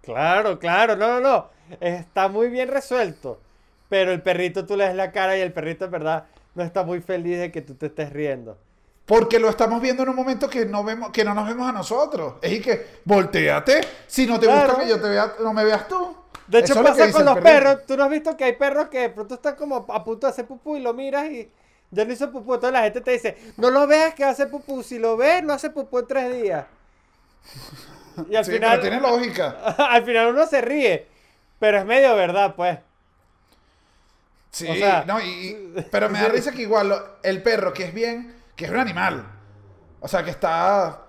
Claro, 0.01 0.57
claro, 0.59 0.95
no, 0.95 1.19
no, 1.19 1.21
no. 1.21 1.51
Está 1.79 2.27
muy 2.27 2.49
bien 2.49 2.69
resuelto. 2.69 3.45
Pero 3.91 4.13
el 4.13 4.21
perrito 4.21 4.65
tú 4.65 4.77
le 4.77 4.85
das 4.85 4.95
la 4.95 5.11
cara 5.11 5.37
y 5.37 5.41
el 5.41 5.51
perrito 5.51 5.83
en 5.83 5.91
verdad 5.91 6.23
no 6.55 6.63
está 6.63 6.83
muy 6.83 7.01
feliz 7.01 7.37
de 7.39 7.51
que 7.51 7.61
tú 7.61 7.75
te 7.75 7.87
estés 7.87 8.09
riendo. 8.13 8.57
Porque 9.05 9.37
lo 9.37 9.49
estamos 9.49 9.81
viendo 9.81 10.03
en 10.03 10.09
un 10.09 10.15
momento 10.15 10.49
que 10.49 10.65
no 10.65 10.85
vemos, 10.85 11.09
que 11.11 11.25
no 11.25 11.33
nos 11.33 11.45
vemos 11.45 11.67
a 11.67 11.73
nosotros. 11.73 12.35
Es 12.41 12.53
y 12.53 12.61
que, 12.61 12.85
volteate. 13.03 13.81
Si 14.07 14.25
no 14.25 14.39
te 14.39 14.45
Claro. 14.45 14.69
gusta 14.69 14.83
que 14.83 14.89
yo 14.89 15.01
te 15.01 15.09
vea, 15.09 15.33
no 15.43 15.51
me 15.51 15.65
veas 15.65 15.89
tú. 15.89 16.15
De 16.47 16.59
hecho, 16.59 16.71
Eso 16.71 16.81
lo 16.83 16.87
pasa 16.89 17.11
con 17.11 17.25
los 17.25 17.39
perros. 17.39 17.85
Tú 17.85 17.97
no 17.97 18.05
has 18.05 18.09
visto 18.09 18.37
que 18.37 18.45
hay 18.45 18.53
perros 18.53 18.87
que 18.87 18.99
de 18.99 19.09
pronto 19.09 19.35
están 19.35 19.55
como 19.55 19.85
a 19.89 20.03
punto 20.05 20.25
de 20.27 20.31
hacer 20.31 20.45
pupú 20.45 20.77
y 20.77 20.79
lo 20.79 20.93
miras 20.93 21.29
y 21.29 21.51
ya 21.89 22.05
no 22.05 22.13
hizo 22.13 22.31
pupú. 22.31 22.53
Entonces 22.53 22.71
la 22.73 22.83
gente 22.83 23.01
te 23.01 23.11
dice, 23.11 23.37
no 23.57 23.69
lo 23.71 23.87
veas 23.87 24.13
que 24.13 24.23
hace 24.23 24.47
pupú. 24.47 24.83
Si 24.83 24.99
lo 24.99 25.17
ves, 25.17 25.43
no 25.43 25.51
hace 25.51 25.69
pupú 25.69 25.99
en 25.99 26.07
tres 26.07 26.31
días. 26.41 26.65
Y 28.29 28.35
al 28.35 28.45
Sí, 28.45 28.51
final, 28.53 28.79
pero 28.79 28.81
tiene 28.81 28.99
lógica. 29.01 29.49
al 29.77 30.03
final 30.05 30.27
uno 30.27 30.45
se 30.47 30.61
ríe. 30.61 31.07
Pero 31.59 31.77
es 31.79 31.85
medio 31.85 32.15
verdad, 32.15 32.55
pues. 32.55 32.79
Sí, 34.51 34.67
O 34.69 34.75
sea- 34.75 35.05
no, 35.07 35.19
y, 35.21 35.23
y- 35.29 35.85
pero 35.91 36.09
me 36.09 36.19
da 36.21 36.27
risa 36.29 36.51
que 36.51 36.61
igual 36.63 36.89
lo- 36.89 37.17
el 37.23 37.41
perro, 37.41 37.73
que 37.73 37.85
es 37.85 37.93
bien, 37.93 38.35
que 38.55 38.65
es 38.65 38.71
un 38.71 38.77
animal. 38.77 39.25
O 39.99 40.07
sea, 40.07 40.23
que 40.23 40.31
está. 40.31 41.05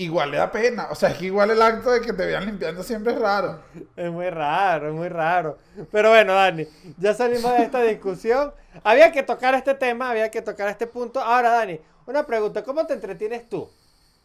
Igual 0.00 0.30
le 0.30 0.36
da 0.36 0.52
pena. 0.52 0.86
O 0.90 0.94
sea, 0.94 1.08
es 1.10 1.18
que 1.18 1.26
igual 1.26 1.50
el 1.50 1.60
acto 1.60 1.90
de 1.90 2.00
que 2.00 2.12
te 2.12 2.24
vean 2.24 2.46
limpiando 2.46 2.84
siempre 2.84 3.12
es 3.14 3.18
raro. 3.18 3.60
Es 3.96 4.10
muy 4.12 4.30
raro, 4.30 4.88
es 4.90 4.94
muy 4.94 5.08
raro. 5.08 5.58
Pero 5.90 6.10
bueno, 6.10 6.34
Dani, 6.34 6.66
ya 6.98 7.14
salimos 7.14 7.52
de 7.58 7.64
esta 7.64 7.82
discusión. 7.82 8.54
Había 8.84 9.10
que 9.10 9.24
tocar 9.24 9.54
este 9.56 9.74
tema, 9.74 10.10
había 10.10 10.30
que 10.30 10.40
tocar 10.40 10.68
este 10.68 10.86
punto. 10.86 11.20
Ahora, 11.20 11.50
Dani, 11.50 11.80
una 12.06 12.24
pregunta. 12.24 12.62
¿Cómo 12.62 12.86
te 12.86 12.94
entretienes 12.94 13.48
tú 13.48 13.68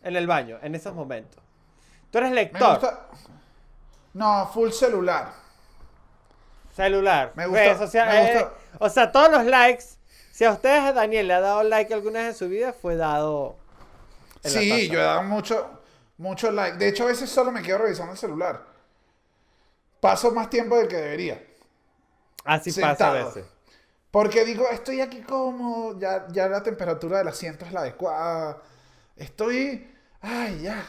en 0.03 0.15
el 0.15 0.27
baño, 0.27 0.59
en 0.61 0.75
esos 0.75 0.93
momentos? 0.93 1.41
Tú 2.11 2.19
eres 2.19 2.29
Me 2.29 2.35
lector, 2.35 2.79
gusta. 2.79 3.07
No, 4.13 4.47
full 4.53 4.69
celular. 4.69 5.31
Celular, 6.75 7.31
Me 7.35 7.47
redes 7.47 7.77
sociales. 7.77 8.13
me 8.13 8.21
gusta- 8.41 8.55
eh, 8.55 8.75
o 8.79 8.89
sea, 8.89 9.11
todos 9.11 9.31
los 9.31 9.45
likes. 9.45 9.85
Si 10.31 10.43
a 10.45 10.51
ustedes, 10.51 10.81
a 10.83 10.93
Daniel, 10.93 11.27
le 11.27 11.33
ha 11.35 11.39
dado 11.41 11.63
like 11.63 11.93
alguna 11.93 12.19
vez 12.19 12.29
en 12.29 12.35
su 12.35 12.49
vida, 12.49 12.73
fue 12.73 12.95
dado. 12.95 13.55
Sí, 14.43 14.89
yo 14.89 14.99
he 14.99 15.03
dado 15.03 15.23
mucho, 15.23 15.81
mucho 16.17 16.51
like. 16.51 16.77
De 16.77 16.87
hecho, 16.89 17.03
a 17.03 17.07
veces 17.07 17.29
solo 17.29 17.51
me 17.51 17.61
quedo 17.61 17.77
revisando 17.79 18.11
el 18.13 18.17
celular. 18.17 18.63
Paso 19.99 20.31
más 20.31 20.49
tiempo 20.49 20.75
del 20.77 20.87
que 20.87 20.97
debería. 20.97 21.41
Así 22.43 22.71
pasa 22.71 22.85
a 22.87 22.89
sentado. 22.89 23.25
veces. 23.27 23.45
Porque 24.11 24.43
digo, 24.43 24.67
estoy 24.69 25.01
aquí 25.01 25.21
cómodo, 25.21 25.97
ya, 25.99 26.25
ya 26.29 26.47
la 26.49 26.61
temperatura 26.61 27.19
del 27.19 27.27
asiento 27.29 27.65
es 27.65 27.71
la 27.71 27.79
adecuada. 27.81 28.61
Estoy. 29.15 29.89
Ay, 30.21 30.61
ya. 30.63 30.85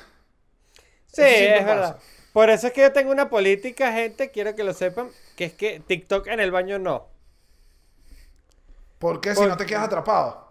Sí, 1.06 1.22
es 1.22 1.64
verdad. 1.64 1.98
Por 2.32 2.50
eso 2.50 2.66
es 2.66 2.72
que 2.72 2.80
yo 2.80 2.92
tengo 2.92 3.12
una 3.12 3.30
política, 3.30 3.92
gente, 3.92 4.30
quiero 4.30 4.56
que 4.56 4.64
lo 4.64 4.74
sepan, 4.74 5.08
que 5.34 5.44
es 5.46 5.52
que 5.54 5.80
TikTok 5.80 6.26
en 6.28 6.40
el 6.40 6.50
baño 6.50 6.78
no. 6.78 7.06
Porque 8.98 9.30
si 9.34 9.40
Por- 9.40 9.48
no 9.48 9.56
te 9.56 9.66
quedas 9.66 9.84
atrapado. 9.84 10.44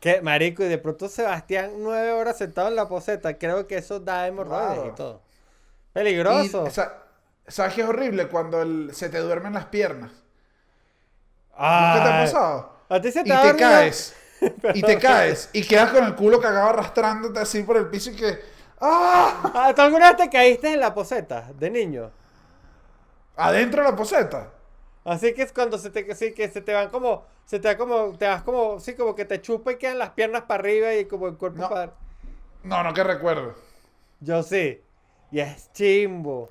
Que 0.00 0.20
marico, 0.22 0.62
y 0.62 0.68
de 0.68 0.78
pronto 0.78 1.08
Sebastián 1.08 1.72
nueve 1.78 2.12
horas 2.12 2.38
sentado 2.38 2.68
en 2.68 2.76
la 2.76 2.88
poseta, 2.88 3.36
creo 3.38 3.66
que 3.66 3.78
eso 3.78 3.98
da 3.98 4.26
hemorroides 4.28 4.74
Claro. 4.74 4.86
y 4.88 4.94
todo. 4.94 5.22
Peligroso. 5.92 6.66
Y, 6.66 6.70
sa- 6.70 6.94
¿Sabes 7.48 7.74
qué 7.74 7.80
es 7.82 7.88
horrible? 7.88 8.28
Cuando 8.28 8.62
el- 8.62 8.90
se 8.94 9.08
te 9.08 9.18
duermen 9.18 9.52
las 9.54 9.66
piernas. 9.66 10.12
¿Nunca 11.52 12.00
te 12.04 12.08
ha 12.08 12.20
pasado? 12.24 12.72
A 12.88 13.00
ti 13.00 13.10
se 13.12 13.20
Y 13.20 13.24
te 13.24 13.32
ha 13.32 13.42
te 13.42 13.46
dormido- 13.48 13.68
caes. 13.68 14.14
y 14.74 14.82
te 14.82 14.98
caes. 14.98 15.50
Y 15.52 15.66
quedas 15.66 15.90
con 15.90 16.04
el 16.04 16.14
culo 16.14 16.40
cagado 16.40 16.68
arrastrándote 16.70 17.40
así 17.40 17.62
por 17.64 17.76
el 17.76 17.88
piso 17.88 18.10
y 18.10 18.16
que. 18.16 18.38
¡Ah! 18.80 19.50
Ah, 19.54 19.72
¿Tú 19.74 19.82
alguna 19.82 20.12
vez 20.12 20.16
te 20.16 20.30
caíste 20.30 20.72
en 20.72 20.80
la 20.80 20.94
poseta 20.94 21.50
de 21.58 21.68
niño? 21.68 22.10
Adentro 23.40 23.82
de 23.82 23.90
la 23.90 23.96
poseta. 23.96 24.52
Así 25.04 25.32
que 25.34 25.42
es 25.42 25.52
cuando 25.52 25.78
se 25.78 25.90
te, 25.90 26.14
sí, 26.14 26.34
que 26.34 26.48
se 26.48 26.60
te 26.60 26.74
van 26.74 26.90
como, 26.90 27.24
se 27.46 27.58
te 27.58 27.68
va 27.68 27.76
como, 27.76 28.16
te 28.18 28.26
vas 28.26 28.42
como, 28.42 28.78
sí, 28.80 28.94
como 28.94 29.14
que 29.14 29.24
te 29.24 29.40
chupa 29.40 29.72
y 29.72 29.76
quedan 29.78 29.98
las 29.98 30.10
piernas 30.10 30.42
para 30.42 30.60
arriba 30.60 30.94
y 30.94 31.06
como 31.06 31.26
el 31.28 31.36
cuerpo 31.36 31.62
No. 31.62 31.68
para... 31.68 31.92
No, 32.62 32.82
no 32.82 32.92
que 32.92 33.02
recuerdo. 33.02 33.54
Yo 34.20 34.42
sí. 34.42 34.80
Y 35.30 35.40
es 35.40 35.72
chimbo. 35.72 36.50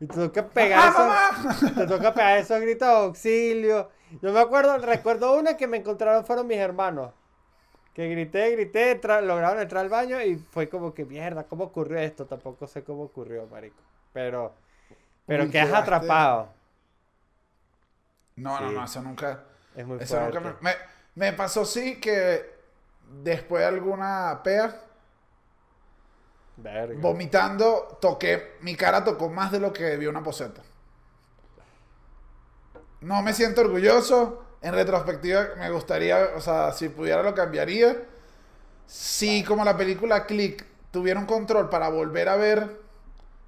Y 0.00 0.06
te 0.06 0.14
toca 0.14 0.46
pegar 0.48 0.92
¡Mamá, 0.92 1.30
esos, 1.50 1.74
te 1.74 1.86
toca 1.86 2.12
pegar 2.14 2.38
esos 2.38 2.60
gritos 2.60 2.88
de 2.88 2.94
auxilio. 2.94 3.90
Yo 4.20 4.32
me 4.32 4.40
acuerdo, 4.40 4.76
recuerdo 4.78 5.36
una 5.36 5.56
que 5.56 5.66
me 5.66 5.78
encontraron 5.78 6.24
fueron 6.24 6.46
mis 6.46 6.58
hermanos. 6.58 7.12
Que 7.94 8.08
grité, 8.08 8.50
grité, 8.52 9.00
lograron 9.22 9.60
entrar 9.60 9.84
al 9.84 9.90
baño 9.90 10.20
y 10.22 10.36
fue 10.36 10.68
como 10.68 10.94
que 10.94 11.04
mierda, 11.04 11.44
¿cómo 11.44 11.64
ocurrió 11.64 11.98
esto? 11.98 12.26
Tampoco 12.26 12.66
sé 12.66 12.84
cómo 12.84 13.02
ocurrió, 13.04 13.46
marico. 13.48 13.76
Pero, 14.12 14.54
pero 15.26 15.50
quedas 15.50 15.68
quedaste- 15.68 15.74
atrapado. 15.74 16.52
No, 18.36 18.60
no, 18.60 18.68
Sí. 18.68 18.74
no, 18.74 18.84
eso 18.84 19.02
nunca. 19.02 19.44
Es 19.74 19.86
muy 19.86 19.98
Eso 20.00 20.20
nunca 20.20 20.40
fuerte. 20.40 20.58
me, 20.62 20.70
me, 20.70 20.76
me 21.14 21.32
pasó 21.32 21.64
sí 21.64 22.00
que 22.00 22.50
después 23.22 23.60
de 23.62 23.66
alguna 23.68 24.40
pea, 24.42 24.74
Verga. 26.56 27.00
vomitando, 27.00 27.98
toqué, 28.00 28.56
mi 28.60 28.74
cara 28.76 29.04
tocó 29.04 29.28
más 29.28 29.52
de 29.52 29.60
lo 29.60 29.72
que 29.72 29.84
debió 29.84 30.10
una 30.10 30.22
poseta. 30.22 30.62
No 33.00 33.22
me 33.22 33.32
siento 33.32 33.62
orgulloso. 33.62 34.44
En 34.62 34.74
retrospectiva 34.74 35.48
me 35.58 35.70
gustaría, 35.70 36.30
o 36.36 36.40
sea, 36.40 36.72
si 36.72 36.88
pudiera 36.88 37.22
lo 37.22 37.34
cambiaría. 37.34 38.04
Si 38.86 39.42
como 39.44 39.64
la 39.64 39.76
película 39.76 40.26
Click 40.26 40.64
tuviera 40.92 41.18
un 41.18 41.26
control 41.26 41.68
para 41.68 41.88
volver 41.88 42.28
a 42.28 42.36
ver 42.36 42.80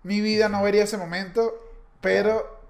mi 0.03 0.21
vida, 0.21 0.49
no 0.49 0.63
vería 0.63 0.85
ese 0.85 0.99
momento, 0.99 1.64
pero 2.05 2.61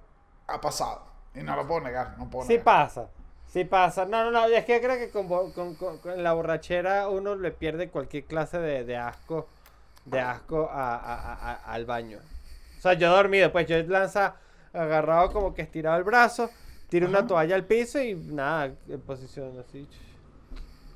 ha 0.47 0.61
pasado. 0.61 1.05
Y 1.35 1.41
no 1.43 1.57
lo 1.57 1.67
puedo 1.67 1.81
negar, 1.81 2.17
no 2.19 2.29
puedo 2.31 2.45
Sí 2.47 2.53
negar. 2.55 2.65
pasa. 2.65 3.09
Sí 3.47 3.65
pasa. 3.65 4.05
No, 4.05 4.25
no, 4.25 4.31
no. 4.31 4.47
Es 4.47 4.65
que 4.65 4.81
creo 4.81 4.97
que 4.97 5.11
con, 5.11 5.29
con- 5.53 5.75
con- 5.75 5.99
con 5.99 6.23
la 6.23 6.33
borrachera 6.33 7.09
uno 7.09 7.35
le 7.37 7.51
pierde 7.51 7.89
cualquier 7.91 8.25
clase 8.25 8.59
de, 8.59 8.85
de 8.85 8.97
asco. 8.97 9.49
De 10.05 10.21
asco 10.21 10.69
a- 10.71 10.97
a- 10.97 11.15
a- 11.15 11.53
a- 11.53 11.73
al 11.73 11.85
baño. 11.87 12.19
O 12.79 12.81
sea, 12.81 12.93
yo 12.95 13.11
dormido, 13.11 13.51
pues 13.53 13.67
yo 13.67 13.81
lanza 13.85 14.37
agarrado 14.73 15.33
como 15.33 15.55
que 15.55 15.63
estirado 15.63 15.97
el 15.97 16.05
brazo, 16.05 16.51
tiro 16.89 17.09
una 17.09 17.27
toalla 17.27 17.55
al 17.55 17.65
piso 17.65 17.99
y 18.01 18.15
nada, 18.15 18.67
en 18.89 19.01
posición 19.01 19.59
así. 19.59 19.89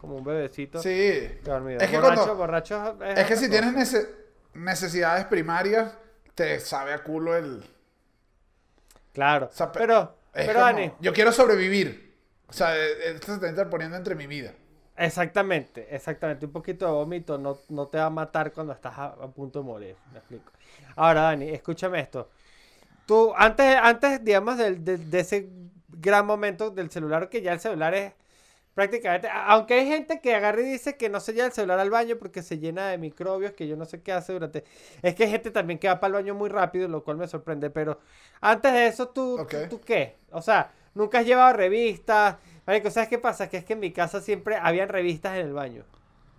Como 0.01 0.17
un 0.17 0.25
bebecito. 0.25 0.81
Sí. 0.83 1.27
Dormido. 1.43 1.81
Es 1.81 1.89
que 1.91 1.97
borracho, 1.97 2.15
cuando- 2.17 2.37
borracho 2.37 2.97
Es 3.05 3.15
que 3.15 3.35
otra 3.35 3.37
si 3.37 3.49
cosa. 3.49 3.51
tienes 3.51 3.75
nece- 3.75 4.09
necesidades 4.55 5.25
primarias, 5.27 5.93
te 6.35 6.61
sabe 6.61 6.93
a 6.93 7.03
culo 7.03 7.37
el... 7.37 7.65
Claro. 9.19 9.47
o 9.47 9.53
sea, 9.53 9.73
pe- 9.73 9.81
pero, 9.81 10.15
pero 10.33 10.61
Dani. 10.61 10.93
Yo 11.01 11.13
quiero 11.13 11.33
sobrevivir. 11.33 12.15
O 12.49 12.53
sea, 12.53 12.77
eh, 12.77 13.11
esto 13.15 13.27
se 13.27 13.33
está 13.35 13.49
interponiendo 13.49 13.97
entre 13.97 14.15
mi 14.15 14.27
vida. 14.29 14.53
Exactamente, 14.97 15.89
exactamente. 15.95 16.47
Un 16.47 16.53
poquito 16.53 16.87
de 16.87 16.93
vómito 16.93 17.37
no, 17.37 17.59
no 17.69 17.87
te 17.89 17.99
va 17.99 18.07
a 18.07 18.11
matar 18.11 18.53
cuando 18.53 18.73
estás 18.73 18.97
a, 18.97 19.07
a 19.07 19.27
punto 19.29 19.59
de 19.59 19.65
morir. 19.65 19.97
Me 20.13 20.19
explico. 20.19 20.53
Ahora, 20.97 21.23
Dani, 21.23 21.49
escúchame 21.51 22.01
esto. 22.01 22.31
Tú, 23.07 23.33
antes, 23.37 23.77
antes 23.77 24.25
digamos, 24.25 24.57
del- 24.57 24.85
de, 24.85 25.19
ese 25.21 25.49
gran 25.89 26.25
momento 26.25 26.71
del 26.71 26.91
celular, 26.91 27.29
que 27.29 27.43
ya 27.43 27.53
el 27.53 27.61
celular 27.61 27.95
es 27.95 28.13
prácticamente, 28.79 29.29
aunque 29.29 29.75
hay 29.75 29.89
gente 29.89 30.21
que 30.21 30.37
agarra 30.37 30.61
y 30.61 30.65
dice 30.65 30.97
que 30.97 31.09
no 31.09 31.19
se 31.19 31.33
lleva 31.33 31.47
el 31.49 31.53
celular 31.53 31.81
al 31.81 31.91
baño 31.91 32.15
porque 32.17 32.45
se 32.45 32.61
llena 32.61 32.87
de 32.91 32.97
microbios, 32.97 33.51
que 33.51 33.67
yo 33.67 33.77
no 33.77 33.85
sé 33.85 34.03
qué 34.03 34.13
hace 34.13 34.33
durante... 34.33 34.63
Es 35.03 35.17
que 35.17 35.25
hay 35.25 35.31
gente 35.33 35.51
también 35.51 35.81
que 35.81 35.89
va 35.89 35.99
para 35.99 36.07
el 36.19 36.23
baño 36.23 36.37
muy 36.37 36.49
rápido, 36.49 36.87
lo 36.87 37.03
cual 37.03 37.17
me 37.17 37.27
sorprende, 37.27 37.71
pero 37.71 37.99
antes 38.41 38.73
de 38.73 38.87
eso, 38.87 39.09
¿tú, 39.09 39.35
tú- 39.37 39.43
Ok. 39.43 39.55
tú 39.69 39.81
qué? 39.81 40.15
O 40.31 40.41
sea, 40.41 40.71
nunca 40.95 41.19
has 41.19 41.27
llevado 41.27 41.55
revistas. 41.55 42.37
Marico, 42.69 42.89
¿sabes 42.93 43.09
qué 43.09 43.19
pasa? 43.19 43.49
Que 43.49 43.57
es 43.57 43.65
que 43.65 43.73
en 43.73 43.81
mi 43.81 43.91
casa 43.91 44.21
siempre 44.21 44.55
habían 44.55 44.89
revistas 44.89 45.37
en 45.37 45.47
el 45.47 45.53
baño. 45.53 45.83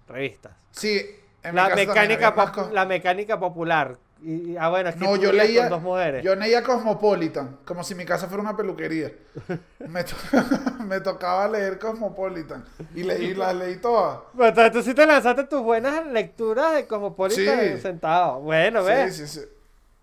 Revistas. 0.07 0.53
Sí, 0.71 1.01
en 1.43 1.51
mi 1.51 1.55
La 1.57 1.63
casa 1.63 1.75
también 1.75 1.87
mecánica, 1.89 2.27
había 2.29 2.45
más 2.45 2.71
la 2.71 2.85
mecánica 2.85 3.37
popular. 3.37 3.97
Y, 4.22 4.51
y- 4.51 4.57
ah, 4.57 4.67
bueno, 4.70 4.89
es 4.89 4.95
que 4.95 5.05
No, 5.05 5.13
tú 5.15 5.22
yo 5.22 5.32
leía, 5.32 5.61
con 5.61 5.70
dos 5.70 5.82
mujeres. 5.82 6.24
yo 6.24 6.36
leía 6.36 6.61
Cosmopolitan, 6.63 7.59
como 7.65 7.84
si 7.84 7.95
mi 7.95 8.05
casa 8.05 8.28
fuera 8.28 8.41
una 8.43 8.55
peluquería. 8.57 9.11
Me, 9.88 10.03
to- 10.03 10.15
me 10.86 10.99
tocaba 10.99 11.47
leer 11.47 11.80
Cosmopolitan 11.80 12.65
y 12.93 13.03
leí, 13.03 13.34
las 13.34 13.55
leí 13.55 13.78
todas. 13.78 14.20
Bueno, 14.34 14.49
entonces 14.49 14.74
tú 14.74 14.82
sí 14.84 14.93
te 14.93 15.05
lanzaste 15.05 15.45
tus 15.45 15.61
buenas 15.61 16.05
lecturas 16.07 16.74
de 16.74 16.86
Cosmopolitan 16.88 17.59
Sí. 17.76 17.82
sentado. 17.82 18.39
Bueno, 18.41 18.82
Sí, 18.82 18.88
¿ves? 18.88 19.15
sí, 19.15 19.28
sí. 19.28 19.41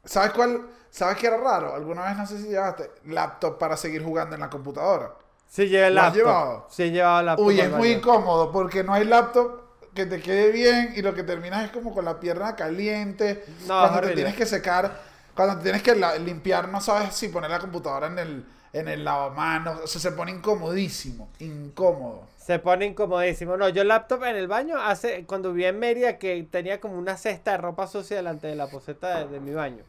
¿Sabes 0.04 0.30
cuál? 0.32 0.62
¿Sabes 0.90 1.16
qué 1.18 1.26
era 1.26 1.36
raro? 1.36 1.74
Alguna 1.74 2.04
vez 2.04 2.16
no 2.16 2.26
sé 2.26 2.38
si 2.38 2.48
llevaste 2.48 2.90
laptop 3.04 3.58
para 3.58 3.76
seguir 3.76 4.02
jugando 4.02 4.34
en 4.34 4.40
la 4.40 4.48
computadora. 4.48 5.12
Sí, 5.48 5.68
llevé 5.68 5.88
el 5.88 5.94
¿Lo 5.94 6.00
has 6.00 6.06
laptop. 6.06 6.24
llevado? 6.26 6.66
Sí, 6.70 6.90
llevaba 6.90 7.22
laptop. 7.22 7.46
Uy, 7.46 7.60
es 7.60 7.70
muy 7.70 7.88
incómodo 7.92 8.50
porque 8.50 8.82
no 8.82 8.94
hay 8.94 9.04
laptop 9.04 9.60
que 9.96 10.06
te 10.06 10.20
quede 10.22 10.52
bien 10.52 10.92
y 10.96 11.02
lo 11.02 11.12
que 11.14 11.24
terminas 11.24 11.64
es 11.64 11.72
como 11.72 11.92
con 11.92 12.04
la 12.04 12.20
pierna 12.20 12.54
caliente. 12.54 13.44
No, 13.66 13.80
cuando 13.80 14.02
te 14.02 14.14
tienes 14.14 14.36
que 14.36 14.46
secar, 14.46 15.00
cuando 15.34 15.56
te 15.58 15.64
tienes 15.64 15.82
que 15.82 15.96
la- 15.96 16.16
limpiar, 16.18 16.68
no 16.68 16.80
sabes 16.80 17.14
si 17.14 17.28
poner 17.28 17.50
la 17.50 17.58
computadora 17.58 18.06
en 18.06 18.18
el, 18.20 18.46
en 18.72 18.88
el 18.88 19.04
lavamanos. 19.04 19.80
O 19.82 19.86
sea, 19.88 20.00
se 20.00 20.12
pone 20.12 20.30
incomodísimo. 20.32 21.30
Incómodo. 21.40 22.28
Se 22.38 22.60
pone 22.60 22.86
incomodísimo. 22.86 23.56
No, 23.56 23.68
yo 23.68 23.82
el 23.82 23.88
laptop 23.88 24.22
en 24.24 24.36
el 24.36 24.46
baño 24.46 24.80
hace 24.80 25.24
cuando 25.26 25.52
vivía 25.52 25.70
en 25.70 25.80
Mérida 25.80 26.18
que 26.18 26.46
tenía 26.48 26.80
como 26.80 26.96
una 26.98 27.16
cesta 27.16 27.52
de 27.52 27.56
ropa 27.58 27.88
sucia 27.88 28.16
delante 28.18 28.46
de 28.46 28.54
la 28.54 28.68
poseta 28.68 29.18
de, 29.24 29.28
de 29.32 29.40
mi 29.40 29.52
baño. 29.52 29.82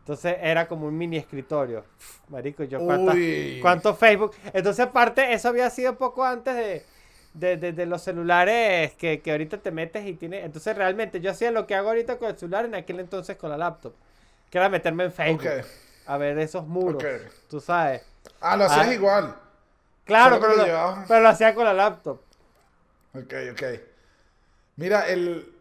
Entonces 0.00 0.36
era 0.40 0.68
como 0.68 0.86
un 0.86 0.96
mini 0.98 1.16
escritorio. 1.16 1.84
Marico, 2.28 2.64
yo 2.64 2.80
Uy. 2.80 3.58
cuánto 3.60 3.94
Facebook. 3.94 4.32
Entonces 4.52 4.86
aparte 4.86 5.32
eso 5.32 5.48
había 5.48 5.70
sido 5.70 5.96
poco 5.96 6.24
antes 6.24 6.54
de, 6.56 6.86
de, 7.38 7.56
de- 7.56 7.72
de 7.72 7.86
los 7.86 8.02
celulares 8.02 8.92
que, 8.94 9.20
que 9.20 9.30
ahorita 9.32 9.58
te 9.58 9.70
metes 9.70 10.06
y 10.06 10.14
tiene. 10.14 10.44
Entonces 10.44 10.76
realmente 10.76 11.20
yo 11.20 11.30
hacía 11.30 11.50
lo 11.50 11.66
que 11.66 11.74
hago 11.74 11.88
ahorita 11.88 12.18
con 12.18 12.28
el 12.30 12.36
celular 12.38 12.64
en 12.64 12.74
aquel 12.74 13.00
entonces 13.00 13.36
con 13.36 13.50
la 13.50 13.56
laptop. 13.56 13.92
Que 14.50 14.58
era 14.58 14.68
meterme 14.68 15.04
en 15.04 15.12
Facebook. 15.12 15.46
Ok. 15.46 15.66
A 16.06 16.16
ver 16.18 16.38
esos 16.38 16.66
muros. 16.66 17.02
Ok. 17.02 17.10
Tú 17.48 17.60
sabes. 17.60 18.02
Ah, 18.40 18.56
lo 18.56 18.64
hacías 18.64 18.86
Ah. 18.88 18.94
igual. 18.94 19.36
Claro, 20.04 20.38
pero 20.40 20.54
lo, 20.56 21.04
pero 21.08 21.20
lo 21.20 21.28
hacía 21.28 21.54
con 21.54 21.64
la 21.64 21.74
laptop. 21.74 22.20
Ok, 23.14 23.34
ok. 23.52 23.62
Mira, 24.76 25.08
el... 25.08 25.52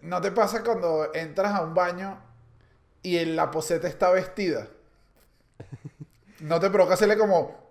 ¿no 0.00 0.20
te 0.20 0.30
pasa 0.30 0.62
cuando 0.64 1.12
entras 1.14 1.52
a 1.54 1.60
un 1.62 1.74
baño 1.74 2.18
y 3.02 3.18
en 3.18 3.36
la 3.36 3.50
poseta 3.50 3.86
está 3.86 4.10
vestida? 4.10 4.68
¿No 6.40 6.60
te 6.60 6.70
provoca 6.70 6.94
hacerle 6.94 7.18
como... 7.18 7.65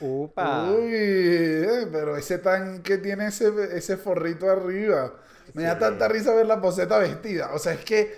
Upa. 0.00 0.70
Uy, 0.70 0.90
eh, 0.92 1.86
pero 1.90 2.16
ese 2.16 2.38
tanque 2.38 2.98
tiene 2.98 3.26
ese, 3.28 3.50
ese 3.76 3.96
forrito 3.96 4.48
arriba. 4.50 5.12
Me 5.54 5.62
da 5.64 5.74
Sí. 5.74 5.80
tanta 5.80 6.08
risa 6.08 6.34
ver 6.34 6.46
la 6.46 6.60
poseta 6.60 6.98
vestida. 6.98 7.50
O 7.54 7.58
sea, 7.58 7.72
es 7.72 7.84
que 7.84 8.14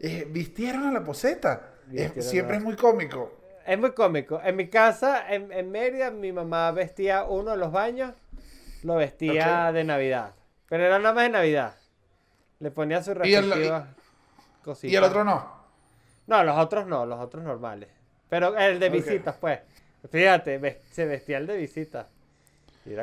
eh, 0.00 0.26
vistieron 0.30 0.84
a 0.86 0.92
la 0.92 1.02
poseta. 1.02 1.70
Es- 1.92 2.26
siempre 2.28 2.56
es 2.58 2.62
muy 2.62 2.76
cómico. 2.76 3.32
Es 3.66 3.78
muy 3.78 3.92
cómico. 3.92 4.40
En 4.44 4.56
mi 4.56 4.68
casa, 4.68 5.32
en, 5.32 5.50
en 5.50 5.70
Mérida, 5.70 6.10
mi 6.10 6.32
mamá 6.32 6.70
vestía 6.72 7.24
uno 7.24 7.52
de 7.52 7.56
los 7.56 7.72
baños, 7.72 8.12
lo 8.82 8.96
vestía 8.96 9.72
de 9.72 9.84
Navidad. 9.84 10.32
Pero 10.68 10.84
era 10.84 10.98
nada 10.98 11.14
más 11.14 11.24
de 11.24 11.30
Navidad. 11.30 11.74
Le 12.60 12.70
ponía 12.70 13.02
su 13.02 13.14
respectiva 13.14 13.88
cosita. 14.62 14.92
Y 14.92 14.96
el 14.96 15.04
otro 15.04 15.24
no. 15.24 15.64
No, 16.26 16.42
los 16.44 16.56
otros 16.58 16.86
no, 16.86 17.06
los 17.06 17.18
otros 17.20 17.42
normales. 17.42 17.88
Pero 18.28 18.56
el 18.58 18.78
de 18.78 18.88
visitas, 18.90 19.36
pues. 19.40 19.60
Fíjate, 20.10 20.80
se 20.90 21.06
vestía 21.06 21.38
el 21.38 21.46
de 21.46 21.56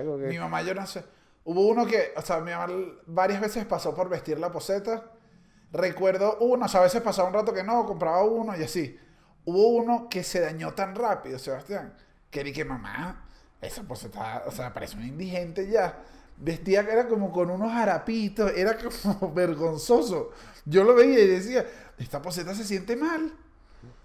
como 0.03 0.17
que... 0.17 0.27
Mi 0.27 0.37
mamá, 0.37 0.61
yo 0.61 0.73
no 0.75 0.85
sé. 0.85 1.03
Hubo 1.43 1.67
uno 1.67 1.85
que, 1.85 2.13
o 2.15 2.21
sea, 2.21 2.39
mi 2.39 2.51
mamá 2.51 2.71
varias 3.07 3.41
veces 3.41 3.65
pasó 3.65 3.95
por 3.95 4.09
vestir 4.09 4.39
la 4.39 4.51
poseta. 4.51 5.05
Recuerdo 5.71 6.37
uno, 6.39 6.65
o 6.65 6.69
sea, 6.69 6.81
a 6.81 6.83
veces 6.83 7.01
pasaba 7.01 7.29
un 7.29 7.33
rato 7.33 7.53
que 7.53 7.63
no, 7.63 7.85
compraba 7.85 8.23
uno 8.23 8.55
y 8.57 8.63
así. 8.63 8.99
Hubo 9.45 9.69
uno 9.69 10.07
que 10.09 10.23
se 10.23 10.39
dañó 10.39 10.73
tan 10.73 10.93
rápido, 10.95 11.39
Sebastián, 11.39 11.95
que 12.29 12.43
dije, 12.43 12.63
mamá, 12.63 13.25
esa 13.59 13.83
poseta, 13.83 14.43
o 14.45 14.51
sea, 14.51 14.73
parece 14.73 14.97
un 14.97 15.05
indigente 15.05 15.67
ya. 15.67 16.03
Vestía 16.37 16.85
que 16.85 16.91
era 16.91 17.07
como 17.07 17.31
con 17.31 17.49
unos 17.49 17.71
harapitos, 17.71 18.51
era 18.55 18.77
como 18.77 19.33
vergonzoso. 19.33 20.31
Yo 20.65 20.83
lo 20.83 20.93
veía 20.93 21.19
y 21.19 21.27
decía, 21.27 21.65
esta 21.97 22.21
poseta 22.21 22.53
se 22.53 22.63
siente 22.63 22.95
mal. 22.95 23.33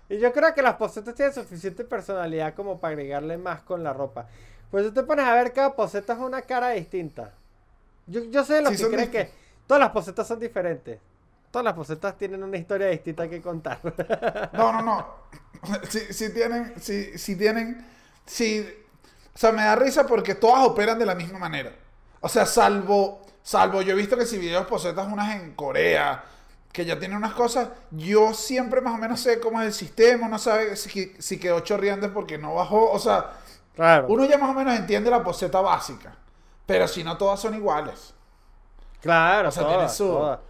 Y 0.08 0.18
yo 0.18 0.32
creo 0.32 0.54
que 0.54 0.62
las 0.62 0.76
posetas 0.76 1.14
tienen 1.14 1.34
suficiente 1.34 1.84
personalidad 1.84 2.54
como 2.54 2.80
para 2.80 2.92
agregarle 2.92 3.38
más 3.38 3.62
con 3.62 3.82
la 3.82 3.92
ropa. 3.92 4.28
Pues 4.70 4.84
tú 4.86 4.92
te 4.94 5.02
pones 5.02 5.26
a 5.26 5.34
ver 5.34 5.52
cada 5.52 5.74
poseta 5.74 6.12
es 6.14 6.18
una 6.20 6.42
cara 6.42 6.70
distinta. 6.70 7.34
Yo, 8.06 8.22
yo 8.24 8.44
sé 8.44 8.62
lo 8.62 8.70
Sí, 8.70 8.76
que 8.76 8.88
creen 8.88 9.10
que 9.10 9.32
todas 9.66 9.80
las 9.80 9.90
posetas 9.92 10.26
son 10.28 10.40
diferentes. 10.40 11.00
Todas 11.50 11.64
las 11.64 11.74
posetas 11.74 12.18
tienen 12.18 12.42
una 12.42 12.56
historia 12.58 12.88
distinta 12.88 13.28
que 13.28 13.42
contar. 13.42 13.80
No, 14.52 14.72
no, 14.72 14.82
no. 14.82 15.26
Si, 15.88 16.12
si 16.12 16.32
tienen, 16.32 16.74
si, 16.80 17.18
si 17.18 17.34
tienen, 17.34 17.84
si, 18.24 18.60
o 19.34 19.38
sea, 19.38 19.50
me 19.52 19.62
da 19.62 19.74
risa 19.74 20.06
porque 20.06 20.34
todas 20.36 20.64
operan 20.64 20.98
de 20.98 21.06
la 21.06 21.14
misma 21.14 21.38
manera. 21.38 21.72
O 22.20 22.28
sea, 22.28 22.46
salvo, 22.46 23.26
salvo, 23.42 23.82
yo 23.82 23.92
he 23.92 23.96
visto 23.96 24.16
que 24.16 24.26
si 24.26 24.38
videos 24.38 24.66
posetas 24.66 25.10
unas 25.10 25.34
en 25.34 25.54
Corea, 25.54 26.24
que 26.76 26.86
ya 26.86 27.00
tienen 27.00 27.18
unas 27.18 27.34
cosas, 27.34 27.70
yo 27.92 28.34
siempre 28.34 28.82
más 28.82 28.94
o 28.94 28.98
menos 28.98 29.20
sé 29.20 29.40
cómo 29.40 29.60
es 29.62 29.68
el 29.68 29.74
sistema, 29.74 30.28
no 30.28 30.38
sabe 30.38 30.76
si, 30.76 31.14
si 31.18 31.40
quedó 31.40 31.60
chorreando 31.62 32.06
es 32.06 32.12
porque 32.12 32.38
no 32.38 32.54
bajó, 32.56 32.92
o 32.92 33.00
sea, 33.00 33.32
claro. 33.74 34.08
uno 34.08 34.24
ya 34.26 34.38
más 34.38 34.50
o 34.50 34.54
menos 34.54 34.76
entiende 34.78 35.10
la 35.10 35.24
poseta 35.24 35.60
básica, 35.62 36.16
pero 36.66 36.88
si 36.88 37.04
no 37.04 37.18
todas 37.18 37.40
son 37.40 37.54
iguales. 37.54 38.14
Claro, 39.00 39.48
O 39.48 39.52
sea, 39.52 39.64
todas, 39.64 39.66
tiene 39.66 39.88
su- 39.88 40.04
todas. 40.04 40.40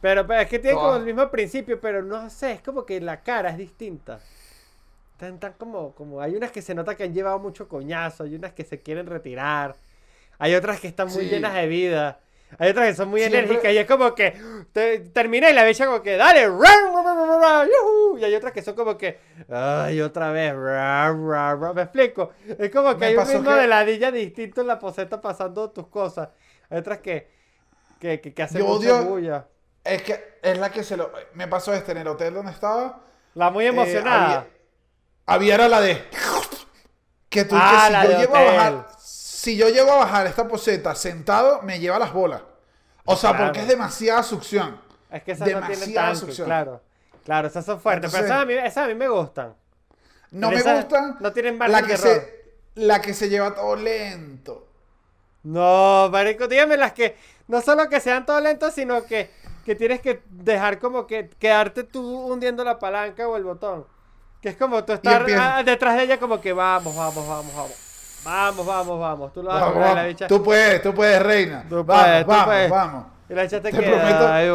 Pero, 0.00 0.26
pero 0.26 0.40
es 0.42 0.48
que 0.48 0.58
tiene 0.58 0.78
como 0.78 0.96
el 0.96 1.04
mismo 1.04 1.30
principio, 1.30 1.80
pero 1.80 2.02
no 2.02 2.30
sé, 2.30 2.52
es 2.52 2.62
como 2.62 2.86
que 2.86 3.00
la 3.00 3.22
cara 3.22 3.50
es 3.50 3.58
distinta. 3.58 4.24
Están 5.12 5.40
tan 5.40 5.54
como, 5.54 5.94
como, 5.94 6.20
hay 6.22 6.36
unas 6.36 6.52
que 6.52 6.62
se 6.62 6.74
nota 6.74 6.96
que 6.96 7.04
han 7.04 7.14
llevado 7.14 7.38
mucho 7.38 7.68
coñazo, 7.68 8.24
hay 8.24 8.34
unas 8.36 8.52
que 8.54 8.64
se 8.64 8.82
quieren 8.82 9.06
retirar, 9.06 9.78
hay 10.38 10.54
otras 10.54 10.80
que 10.80 10.88
están 10.88 11.12
muy 11.12 11.26
Sí. 11.26 11.28
llenas 11.28 11.54
de 11.54 11.66
vida, 11.68 12.20
hay 12.58 12.70
otras 12.70 12.88
que 12.88 12.94
son 12.94 13.08
muy 13.08 13.20
Siempre- 13.20 13.40
enérgicas 13.40 13.72
y 13.72 13.78
es 13.78 13.86
como 13.86 14.14
que 14.14 14.34
te, 14.72 14.98
termina 15.00 15.48
y 15.50 15.54
la 15.54 15.64
bella 15.64 15.86
como 15.86 16.02
que 16.02 16.16
dale, 16.16 16.46
ra, 16.46 16.54
ra, 16.54 17.02
ra, 17.02 17.14
ra, 17.14 17.38
ra, 17.38 17.64
yujú", 17.66 18.18
y 18.18 18.24
hay 18.24 18.34
otras 18.34 18.52
que 18.52 18.62
son 18.62 18.74
como 18.74 18.96
que, 18.98 19.18
ay, 19.50 20.00
otra 20.00 20.30
vez, 20.32 20.54
ra, 20.54 21.12
ra, 21.12 21.54
ra", 21.56 21.72
me 21.72 21.82
explico, 21.82 22.30
es 22.58 22.70
como 22.70 22.90
que 22.92 22.98
Me 22.98 23.06
hay 23.06 23.16
un 23.16 23.26
ritmo 23.26 23.50
que- 23.50 23.56
de 23.56 23.66
ladilla 23.66 24.10
distinto 24.10 24.60
en 24.60 24.66
la 24.66 24.78
poseta 24.78 25.20
pasando 25.20 25.70
tus 25.70 25.86
cosas, 25.88 26.28
hay 26.68 26.78
otras 26.78 26.98
que, 26.98 27.28
que, 27.98 28.20
que, 28.20 28.34
que 28.34 28.42
hacen 28.42 28.62
mucha 28.62 29.00
odio- 29.00 29.04
bulla. 29.04 29.46
Es 29.82 30.02
que 30.02 30.38
es 30.42 30.58
la 30.58 30.70
que 30.70 30.82
se 30.84 30.96
lo, 30.96 31.10
me 31.34 31.48
pasó 31.48 31.72
este 31.72 31.92
en 31.92 31.98
el 31.98 32.08
hotel 32.08 32.34
donde 32.34 32.52
estaba. 32.52 33.00
La 33.34 33.50
muy 33.50 33.64
eh, 33.64 33.68
emocionada. 33.68 34.26
había, 34.26 34.46
había 35.26 35.54
era 35.54 35.68
la 35.68 35.80
de 35.80 36.02
que 37.28 37.44
tú 37.44 37.54
Ah, 37.58 37.88
que 38.02 38.06
si 38.08 38.12
yo 38.12 38.18
llego 38.20 38.36
a 38.36 38.40
hotel. 38.42 38.56
bajar 38.56 38.86
si 39.42 39.56
yo 39.56 39.68
llego 39.68 39.90
a 39.92 39.96
bajar 39.96 40.26
esta 40.26 40.46
poseta 40.46 40.94
sentado 40.94 41.62
me 41.62 41.78
lleva 41.78 41.98
las 41.98 42.12
bolas 42.12 42.42
o 43.04 43.16
sea 43.16 43.30
Claro. 43.30 43.44
porque 43.46 43.60
es 43.60 43.68
demasiada 43.68 44.22
succión 44.22 44.78
Es 45.10 45.22
que 45.22 45.32
esas 45.32 45.48
no 45.48 45.60
tienen 45.60 45.70
demasiada 45.70 46.06
tanque, 46.08 46.20
succión. 46.20 46.46
claro. 46.46 46.80
Claro, 47.24 47.48
esas 47.48 47.64
son 47.64 47.80
fuertes. 47.80 48.10
pero 48.12 48.24
esas 48.24 48.42
a, 48.42 48.44
mí, 48.44 48.54
esas 48.54 48.84
a 48.84 48.88
mí 48.88 48.94
me 48.94 49.08
gustan. 49.08 49.54
no 50.30 50.48
Pero 50.50 50.64
me 50.64 50.74
gustan 50.74 51.16
no 51.20 51.32
tienen 51.32 51.58
la 51.58 51.82
que 51.82 51.96
se 51.96 52.40
la 52.74 53.00
que 53.00 53.14
se 53.14 53.28
lleva 53.28 53.54
todo 53.54 53.76
lento 53.76 54.66
No, 55.42 56.08
marico, 56.10 56.46
dígame 56.46 56.76
las 56.76 56.92
que 56.92 57.16
no 57.48 57.60
solo 57.62 57.88
que 57.88 58.00
sean 58.00 58.26
todo 58.26 58.40
lentos, 58.40 58.74
sino 58.74 59.04
que, 59.04 59.30
que 59.64 59.74
tienes 59.74 60.00
que 60.00 60.22
dejar 60.28 60.78
como 60.78 61.06
que 61.06 61.28
quedarte 61.38 61.82
tú 61.84 62.02
hundiendo 62.26 62.62
la 62.62 62.78
palanca 62.78 63.26
o 63.26 63.36
el 63.36 63.44
botón. 63.44 63.86
Que 64.40 64.50
es 64.50 64.56
como 64.56 64.84
tú 64.84 64.92
estar 64.92 65.26
ah, 65.38 65.62
detrás 65.64 65.96
de 65.96 66.04
ella 66.04 66.18
como 66.20 66.40
que 66.40 66.52
vamos, 66.52 66.94
vamos, 66.94 67.26
vamos, 67.26 67.54
vamos. 67.54 67.89
Vamos, 68.24 68.66
vamos, 68.66 69.00
vamos. 69.00 69.32
Tú 69.32 69.42
lo 69.42 69.48
vas 69.50 69.60
Vamos, 69.74 69.94
la 69.94 70.04
bicha. 70.06 70.26
tú 70.26 70.42
puedes 70.42 70.82
tú 70.82 70.92
puedes 70.94 71.22
reina 71.22 71.64
Tú 71.68 71.84
vamos 71.84 72.02
puedes, 72.04 72.24
tú 72.24 72.30
vamos 72.30 72.44
puedes. 72.46 72.70
vamos 72.70 73.04
Y 73.28 73.34
la 73.34 73.42
bicha 73.42 73.60
te, 73.62 73.70
Te 73.70 73.78
queda. 73.78 73.90
prometo- 73.90 74.28
Ahí 74.28 74.46
te 74.46 74.52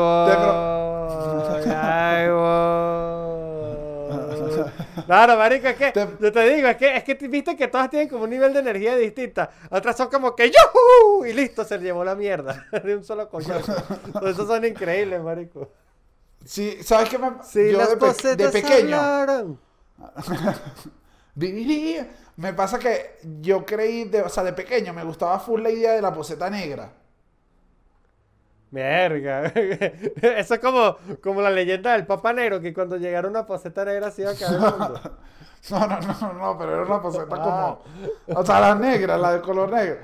voy, 1.66 1.76
ahí 1.76 2.30
voy. 3.66 3.76
Claro, 5.06 5.38
marico, 5.38 5.68
es 5.68 5.76
que 5.76 5.92
Te- 5.92 6.08
yo 6.20 6.32
te 6.32 6.50
digo, 6.56 6.68
es 6.68 6.78
que, 6.78 6.98
es 6.98 7.04
que 7.04 7.14
viste 7.28 7.56
que 7.56 7.68
todas 7.68 7.90
tienen 7.90 8.10
como 8.10 8.24
un 8.24 8.30
nivel 8.30 8.54
de 8.54 8.60
energía 8.60 8.96
distinta. 8.96 9.50
Otras 9.70 9.96
son 9.98 10.10
como 10.10 10.36
que 10.36 10.50
¡Yuhu! 10.50 11.26
Y 11.26 11.34
listo, 11.34 11.64
se 11.64 11.78
llevó 11.80 12.04
la 12.04 12.16
mierda 12.16 12.66
de 12.84 12.96
un 12.96 13.04
solo 13.04 13.30
coñazo. 13.30 13.76
Esos 14.26 14.48
son 14.48 14.66
increíbles, 14.66 15.22
marico. 15.22 15.70
sí 16.44 16.78
sabes 16.84 17.10
qué 17.10 17.18
me 17.20 17.32
Sí, 17.44 17.72
yo 17.72 17.78
las 17.78 17.90
de, 17.90 17.98
pe- 17.98 18.36
de 18.36 18.50
pequeño 18.50 18.98
hablaron. 19.00 19.60
Viviría. 21.36 22.08
Me 22.38 22.54
pasa 22.54 22.80
que 22.80 23.18
yo 23.42 23.66
creí, 23.66 24.06
de, 24.06 24.22
o 24.24 24.30
sea, 24.30 24.44
de 24.44 24.54
pequeño 24.54 24.94
me 24.94 25.04
gustaba 25.04 25.40
full 25.40 25.62
la 25.62 25.70
idea 25.70 25.94
de 25.94 26.02
la 26.02 26.14
poseta 26.14 26.50
negra. 26.50 26.92
Verga. 28.72 29.46
Eso 30.22 30.54
es 30.56 30.60
como, 30.60 30.98
como 31.24 31.42
la 31.42 31.50
leyenda 31.50 31.94
del 31.94 32.06
Papa 32.06 32.34
Negro, 32.34 32.60
que 32.60 32.74
cuando 32.74 32.98
llegara 32.98 33.28
una 33.28 33.46
poseta 33.46 33.86
negra 33.86 34.12
se 34.12 34.24
iba 34.24 34.32
a 34.32 34.36
caer 34.36 34.54
el 34.54 34.60
mundo. 34.60 35.02
No, 35.68 35.80
no, 35.80 36.00
no, 36.00 36.34
no, 36.34 36.58
pero 36.60 36.74
era 36.76 36.84
una 36.84 37.02
poseta 37.02 37.26
Ah. 37.40 37.80
como. 38.28 38.40
O 38.40 38.46
sea, 38.46 38.60
la 38.60 38.76
negra, 38.76 39.18
la 39.18 39.34
de 39.34 39.42
color 39.42 39.72
negro. 39.72 39.98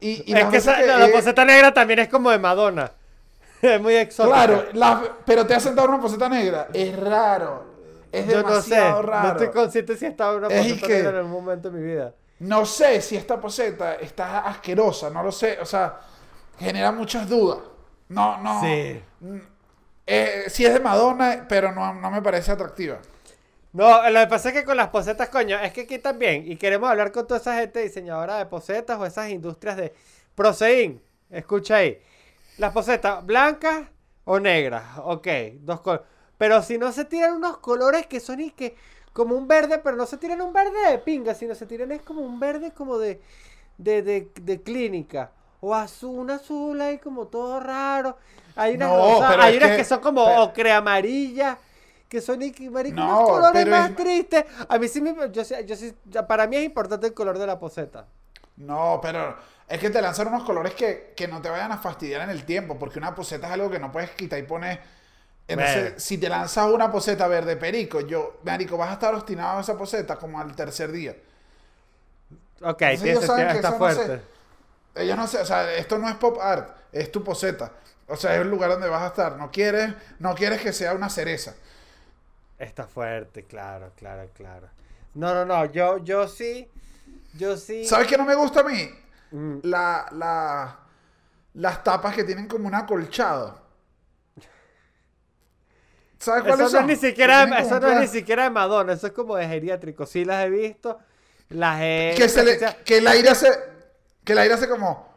Y, 0.00 0.24
y 0.32 0.34
es 0.34 0.46
que, 0.46 0.56
esa- 0.56 0.80
la, 0.80 1.06
poseta 1.08 1.44
negra 1.44 1.74
también 1.74 1.98
es 1.98 2.08
como 2.08 2.30
de 2.30 2.38
Madonna. 2.38 2.90
Es 3.60 3.78
muy 3.78 3.94
exótica. 3.94 4.64
Claro, 4.72 5.16
pero 5.26 5.46
te 5.46 5.54
hacen 5.54 5.74
dar 5.74 5.86
una 5.90 6.00
poseta 6.00 6.30
negra. 6.30 6.68
Es 6.72 6.98
raro. 6.98 7.71
Es 8.12 8.26
Yo 8.26 8.42
no 8.42 8.60
sé. 8.60 8.70
demasiado 8.74 9.02
No 9.02 9.08
raro. 9.08 9.28
estoy 9.30 9.50
consciente 9.50 9.96
si 9.96 10.06
estaba 10.06 10.36
una 10.36 10.48
poseta 10.48 10.86
que- 10.86 10.98
en 11.00 11.06
algún 11.06 11.32
momento 11.32 11.70
de 11.70 11.78
mi 11.80 11.84
vida. 11.86 12.14
No 12.40 12.66
sé 12.66 13.00
si 13.00 13.16
esta 13.16 13.40
poseta 13.40 13.94
está 13.94 14.40
asquerosa, 14.40 15.08
no 15.10 15.22
lo 15.22 15.32
sé. 15.32 15.58
O 15.60 15.64
sea, 15.66 15.98
genera 16.58 16.92
muchas 16.92 17.28
dudas. 17.28 17.58
No, 18.08 18.38
no. 18.42 18.60
Sí. 18.60 19.00
Mm, 19.20 19.36
eh, 20.06 20.44
sí 20.48 20.66
es 20.66 20.74
de 20.74 20.80
Madonna, 20.80 21.46
pero 21.48 21.72
no, 21.72 21.94
no 21.94 22.10
me 22.10 22.20
parece 22.20 22.52
atractiva. 22.52 22.98
No, 23.72 24.10
lo 24.10 24.20
que 24.20 24.26
pasa 24.26 24.48
es 24.50 24.54
que 24.54 24.64
con 24.64 24.76
las 24.76 24.88
posetas, 24.88 25.30
coño, 25.30 25.58
es 25.58 25.72
que 25.72 25.82
aquí 25.82 25.98
también, 25.98 26.44
y 26.46 26.56
queremos 26.56 26.90
hablar 26.90 27.10
con 27.10 27.26
toda 27.26 27.40
esa 27.40 27.54
gente 27.58 27.80
diseñadora 27.80 28.36
de 28.36 28.44
posetas 28.46 28.98
o 29.00 29.06
esas 29.06 29.30
industrias 29.30 29.76
de 29.78 29.94
Prosein. 30.34 31.00
Escucha 31.30 31.76
ahí. 31.76 31.98
Las 32.58 32.72
posetas, 32.72 33.24
blancas 33.24 33.84
o 34.24 34.38
negras, 34.38 34.84
ok, 35.02 35.26
dos 35.60 35.80
colores. 35.80 36.06
Pero 36.42 36.60
si 36.60 36.76
no 36.76 36.90
se 36.90 37.04
tiran 37.04 37.34
unos 37.34 37.58
colores 37.58 38.08
que 38.08 38.18
son 38.18 38.40
y 38.40 38.50
que 38.50 38.74
como 39.12 39.36
un 39.36 39.46
verde, 39.46 39.78
pero 39.78 39.94
no 39.94 40.06
se 40.06 40.16
tiran 40.16 40.40
un 40.40 40.52
verde 40.52 40.90
de 40.90 40.98
pinga, 40.98 41.34
sino 41.34 41.54
se 41.54 41.66
tiran 41.66 41.92
es 41.92 42.02
como 42.02 42.20
un 42.20 42.40
verde 42.40 42.72
como 42.72 42.98
de, 42.98 43.20
de, 43.78 44.02
de, 44.02 44.28
de 44.40 44.60
clínica. 44.60 45.30
O 45.60 45.72
azul, 45.72 46.18
un 46.18 46.32
azul 46.32 46.80
ahí 46.80 46.98
como 46.98 47.28
todo 47.28 47.60
raro. 47.60 48.16
Hay 48.56 48.74
unas, 48.74 48.88
No, 48.88 49.22
hay 49.40 49.56
unas 49.56 49.70
que- 49.70 49.76
que, 49.76 49.84
son 49.84 50.00
como 50.00 50.24
pero- 50.24 50.42
ocre 50.42 50.72
amarillas 50.72 51.58
que 52.08 52.20
son 52.20 52.42
y 52.42 52.50
que, 52.50 52.68
marico, 52.68 52.96
No, 52.96 53.18
unos 53.18 53.30
colores 53.30 53.64
más 53.68 53.90
es- 53.90 53.96
tristes. 53.96 54.44
A 54.68 54.78
mí 54.78 54.88
sí 54.88 55.00
me, 55.00 55.14
yo, 55.30 55.42
yo 55.64 55.76
sí- 55.76 55.94
para 56.26 56.48
mí 56.48 56.56
es 56.56 56.64
importante 56.64 57.06
el 57.06 57.14
color 57.14 57.38
de 57.38 57.46
la 57.46 57.56
poseta. 57.60 58.08
No, 58.56 58.98
pero 59.00 59.36
es 59.68 59.78
que 59.78 59.90
te 59.90 60.02
lanzan 60.02 60.26
unos 60.26 60.42
colores 60.42 60.74
que, 60.74 61.12
que 61.16 61.28
no 61.28 61.40
te 61.40 61.48
vayan 61.50 61.70
a 61.70 61.78
fastidiar 61.78 62.22
en 62.22 62.30
el 62.30 62.44
tiempo, 62.44 62.80
porque 62.80 62.98
una 62.98 63.14
poseta 63.14 63.46
es 63.46 63.52
algo 63.52 63.70
que 63.70 63.78
no 63.78 63.92
puedes 63.92 64.10
quitar 64.10 64.40
y 64.40 64.42
poner. 64.42 65.00
Entonces, 65.48 65.94
Bueno. 65.94 65.98
si 65.98 66.18
te 66.18 66.28
lanzas 66.28 66.66
una 66.70 66.90
poseta 66.90 67.26
verde 67.28 67.56
perico, 67.56 68.00
yo, 68.00 68.40
marico, 68.44 68.76
vas 68.78 68.90
a 68.90 68.94
estar 68.94 69.14
obstinado 69.14 69.58
a 69.58 69.60
esa 69.62 69.76
poseta 69.76 70.16
como 70.16 70.40
al 70.40 70.54
tercer 70.56 70.92
día. 70.92 71.16
Ok, 72.62 72.82
Entonces 72.82 73.08
ellos 73.08 73.24
saben 73.24 73.48
que 73.48 73.56
está 73.56 73.70
no 73.70 73.78
fuerte. 73.78 74.04
sé. 74.06 74.22
Ellos 74.94 75.16
no 75.16 75.26
sé, 75.26 75.38
o 75.40 75.46
sea, 75.46 75.74
esto 75.74 75.98
no 75.98 76.08
es 76.08 76.16
pop 76.16 76.38
art, 76.40 76.76
es 76.92 77.10
tu 77.12 77.24
poseta. 77.24 77.72
O 78.08 78.16
sea, 78.16 78.34
es 78.36 78.42
el 78.42 78.50
lugar 78.50 78.70
donde 78.70 78.88
vas 78.88 79.02
a 79.02 79.06
estar. 79.08 79.36
No 79.36 79.50
quieres, 79.50 79.94
no 80.18 80.34
quieres 80.34 80.60
que 80.62 80.72
sea 80.72 80.94
una 80.94 81.08
cereza. 81.10 81.54
Está 82.58 82.86
fuerte, 82.86 83.46
claro, 83.46 83.92
claro, 83.96 84.30
claro. 84.32 84.70
No, 85.14 85.34
no, 85.34 85.44
no, 85.44 85.66
yo, 85.66 85.98
yo 85.98 86.28
sí, 86.28 86.70
yo 87.32 87.56
sí. 87.56 87.84
¿Sabes 87.88 88.06
qué 88.08 88.16
no 88.16 88.24
me 88.24 88.34
gusta 88.34 88.60
a 88.60 88.64
mí? 88.64 88.88
Mm, 89.32 89.60
La, 89.62 90.06
la, 90.12 90.78
las 91.54 91.84
tapas 91.84 92.14
que 92.14 92.24
tienen 92.24 92.48
como 92.48 92.68
un 92.68 92.74
acolchado. 92.76 93.61
¿Sabes 96.22 96.44
Eso 96.46 96.48
cuáles 96.48 96.58
no 96.58 96.66
es 96.66 96.72
son? 96.72 96.86
ni 96.86 96.96
siquiera, 96.96 97.42
eso 97.58 97.80
no 97.80 97.88
es 97.90 97.98
ni 98.00 98.06
siquiera 98.06 98.44
de 98.44 98.50
Madonna, 98.50 98.92
eso 98.92 99.08
es 99.08 99.12
como 99.12 99.34
de 99.36 99.46
geriátrico. 99.48 100.06
Sí 100.06 100.24
las 100.24 100.44
he 100.46 100.50
visto, 100.50 100.98
las 101.48 101.80
he... 101.80 102.14
que, 102.16 102.28
se 102.28 102.44
le- 102.44 102.58
que 102.84 102.98
el 102.98 103.06
aire 103.08 103.28
hace 103.30 103.48
que 104.24 104.32
el 104.32 104.38
aire 104.38 104.54
hace 104.54 104.68
como 104.68 105.12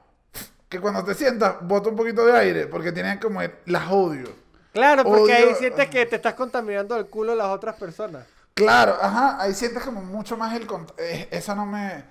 que 0.68 0.80
cuando 0.80 1.04
te 1.04 1.14
sientas 1.14 1.58
bota 1.62 1.90
un 1.90 1.96
poquito 1.96 2.26
de 2.26 2.34
aire 2.36 2.68
porque 2.68 2.92
tienen 2.92 3.20
como 3.20 3.40
las 3.66 3.92
odio 3.92 4.30
Claro, 4.74 5.04
porque 5.04 5.32
ahí 5.34 5.44
odio- 5.44 5.56
sientes 5.56 5.90
que 5.90 6.06
te 6.08 6.16
estás 6.16 6.34
contaminando 6.34 6.98
el 6.98 7.06
culo 7.08 7.32
de 7.32 7.38
las 7.38 7.48
otras 7.48 7.76
personas. 7.76 8.26
claro 8.54 8.98
ajá 9.00 9.42
ahí 9.42 9.54
sientes 9.54 9.84
como 9.84 10.02
mucho 10.02 10.38
más 10.38 10.56
el 10.56 10.68
eh, 10.98 11.28
esa 11.32 11.54
no 11.56 11.66
me 11.66 12.04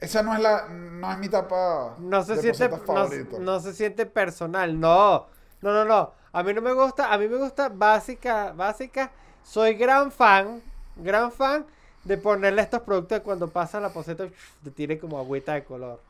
esa 0.00 0.22
no 0.22 0.34
es 0.34 0.40
la 0.40 0.68
no 0.68 1.10
es 1.12 1.18
mi 1.18 1.28
tapa 1.28 1.94
No 1.98 2.22
se 2.22 2.34
de 2.36 2.42
siente, 2.54 2.68
no, 2.86 3.38
no 3.38 3.60
se 3.60 3.72
siente 3.72 4.06
personal, 4.06 4.78
no. 4.78 5.28
No, 5.62 5.72
no, 5.72 5.84
no. 5.84 6.12
A 6.32 6.42
mí 6.42 6.54
no 6.54 6.62
me 6.62 6.72
gusta, 6.72 7.12
a 7.12 7.18
mí 7.18 7.28
me 7.28 7.36
gusta 7.36 7.68
básica, 7.68 8.52
básica. 8.52 9.10
Soy 9.44 9.74
gran 9.74 10.10
fan, 10.10 10.62
gran 10.96 11.30
fan 11.32 11.66
de 12.04 12.16
ponerle 12.16 12.62
estos 12.62 12.80
productos 12.82 13.20
cuando 13.20 13.48
pasa 13.48 13.80
la 13.80 13.90
poseta 13.90 14.26
te 14.64 14.70
tire 14.70 14.98
como 14.98 15.18
agüita 15.18 15.54
de 15.54 15.64
color. 15.64 16.00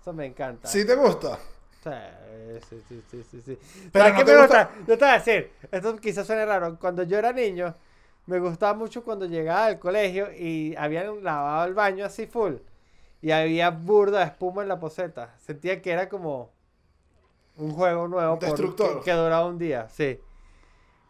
Eso 0.00 0.12
me 0.12 0.26
encanta. 0.26 0.68
¿Sí 0.68 0.84
te 0.86 0.94
gusta 0.94 1.38
Sí, 1.82 2.80
sí, 2.88 3.02
sí, 3.10 3.24
sí, 3.28 3.42
sí. 3.44 3.58
Pero 3.92 4.04
¿Sabes 4.04 4.12
no 4.12 4.18
qué 4.20 4.24
te 4.24 4.34
me 4.36 4.40
gusta- 4.42 4.64
gusta? 4.66 4.78
Yo 4.86 4.98
te 4.98 5.04
voy 5.04 5.08
a 5.14 5.18
decir, 5.18 5.52
esto 5.72 5.96
quizás 5.96 6.26
suene 6.26 6.46
raro. 6.46 6.78
Cuando 6.78 7.02
yo 7.02 7.18
era 7.18 7.32
niño, 7.32 7.74
me 8.26 8.38
gustaba 8.38 8.74
mucho 8.74 9.02
cuando 9.02 9.26
llegaba 9.26 9.64
al 9.66 9.80
colegio 9.80 10.28
y 10.32 10.76
habían 10.76 11.24
lavado 11.24 11.64
el 11.66 11.74
baño 11.74 12.04
así 12.04 12.26
full. 12.26 12.54
Y 13.20 13.32
había 13.32 13.70
burda 13.70 14.20
de 14.20 14.26
espuma 14.26 14.62
en 14.62 14.68
la 14.68 14.78
poseta. 14.78 15.34
Sentía 15.44 15.82
que 15.82 15.90
era 15.90 16.08
como 16.08 16.50
un 17.56 17.72
juego 17.72 18.08
nuevo 18.08 18.38
por- 18.38 18.48
destructor. 18.48 18.98
que, 19.00 19.04
que 19.06 19.12
duraba 19.12 19.46
un 19.46 19.58
día, 19.58 19.88
sí. 19.88 20.18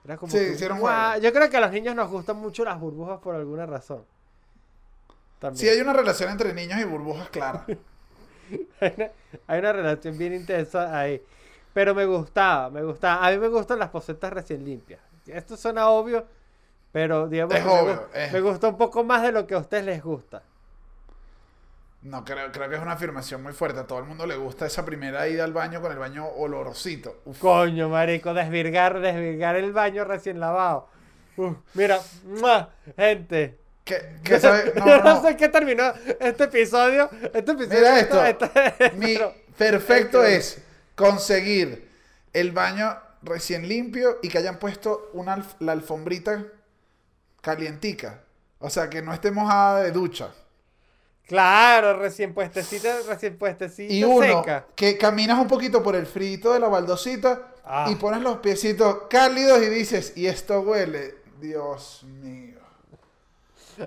Era 0.04 0.16
como 0.16 0.32
Sí, 0.32 0.38
que, 0.58 0.68
"Guau". 0.68 0.80
juego. 0.80 1.22
Yo 1.22 1.32
creo 1.32 1.48
que 1.50 1.56
a 1.56 1.60
los 1.60 1.70
niños 1.72 1.94
nos 1.94 2.10
gustan 2.10 2.36
mucho 2.36 2.64
las 2.64 2.78
burbujas 2.80 3.18
por 3.20 3.34
alguna 3.34 3.66
razón. 3.66 4.04
También. 5.38 5.58
sí 5.60 5.68
hay 5.68 5.80
una 5.80 5.92
relación 5.92 6.30
entre 6.30 6.52
niños 6.54 6.78
y 6.80 6.84
burbujas 6.84 7.28
clara 7.30 7.64
hay, 8.80 8.94
una, 8.96 9.10
hay 9.48 9.58
una 9.58 9.72
relación 9.72 10.16
bien 10.18 10.34
intensa 10.34 10.96
ahí. 10.98 11.20
Pero 11.74 11.94
me 11.94 12.04
gustaba, 12.06 12.68
me 12.70 12.82
gustaba. 12.84 13.26
A 13.26 13.30
mí 13.30 13.38
me 13.38 13.48
gustan 13.48 13.78
las 13.78 13.88
posetas 13.90 14.32
recién 14.32 14.64
limpias. 14.64 15.00
Esto 15.26 15.56
suena 15.56 15.88
obvio, 15.88 16.24
pero 16.92 17.26
digamos 17.28 17.54
Es 17.54 17.60
que 17.62 17.66
me, 17.68 17.80
obvio, 17.80 18.08
es- 18.14 18.32
me 18.32 18.40
gusta 18.40 18.68
un 18.68 18.76
poco 18.76 19.02
más 19.04 19.22
de 19.22 19.32
lo 19.32 19.46
que 19.46 19.54
a 19.54 19.58
ustedes 19.58 19.84
les 19.84 20.02
gusta. 20.02 20.42
No 22.02 22.24
creo 22.24 22.50
creo 22.50 22.68
que 22.68 22.76
es 22.76 22.82
una 22.82 22.92
afirmación 22.92 23.42
muy 23.42 23.52
fuerte 23.52 23.80
a 23.80 23.86
todo 23.86 23.98
el 24.00 24.04
mundo 24.06 24.26
le 24.26 24.36
gusta 24.36 24.66
esa 24.66 24.84
primera 24.84 25.28
ida 25.28 25.44
al 25.44 25.52
baño 25.52 25.80
con 25.80 25.92
el 25.92 25.98
baño 25.98 26.26
olorosito 26.26 27.20
Uf. 27.24 27.38
Coño, 27.38 27.88
marico, 27.88 28.34
desvirgar, 28.34 29.00
desvirgar 29.00 29.56
el 29.56 29.72
baño 29.72 30.04
recién 30.04 30.40
lavado. 30.40 30.88
Uf, 31.36 31.56
mira, 31.74 32.00
¡mua! 32.24 32.70
gente. 32.96 33.58
¿Qué, 33.84 34.16
qué 34.22 34.38
sabe? 34.40 34.72
No, 34.76 34.86
Yo 34.86 34.98
no, 34.98 35.14
no. 35.14 35.22
sé 35.22 35.36
qué 35.36 35.48
terminó 35.48 35.84
este 36.20 36.44
episodio. 36.44 37.08
Este 37.32 37.52
episodio 37.52 37.78
Mira 37.78 38.00
esto. 38.00 38.24
está- 38.24 38.52
Mi 38.96 39.14
pero- 39.14 39.34
perfecto 39.56 40.22
Este- 40.24 40.36
es 40.36 40.62
conseguir 40.94 41.88
el 42.32 42.52
baño 42.52 42.96
recién 43.22 43.68
limpio 43.68 44.18
y 44.22 44.28
que 44.28 44.38
hayan 44.38 44.58
puesto 44.58 45.10
una 45.14 45.44
la 45.60 45.72
alfombrita 45.72 46.44
calientica. 47.40 48.20
O 48.58 48.70
sea, 48.70 48.88
que 48.88 49.02
no 49.02 49.12
esté 49.12 49.30
mojada 49.30 49.82
de 49.82 49.90
ducha. 49.90 50.30
Claro, 51.26 51.98
recién 51.98 52.34
puestecita, 52.34 52.98
recién 53.08 53.38
puestecita 53.38 53.92
Y 53.92 54.04
uno, 54.04 54.40
seca. 54.42 54.66
que 54.74 54.98
caminas 54.98 55.38
un 55.38 55.46
poquito 55.48 55.82
por 55.82 55.94
el 55.96 56.06
frito 56.06 56.52
de 56.52 56.60
la 56.60 56.68
baldosita 56.68 57.48
Ah. 57.64 57.86
y 57.90 57.94
pones 57.94 58.20
los 58.22 58.38
piecitos 58.38 59.02
cálidos 59.08 59.62
y 59.62 59.66
dices, 59.66 60.12
y 60.16 60.26
esto 60.26 60.60
huele. 60.60 61.14
Dios 61.40 62.02
mío. 62.04 62.58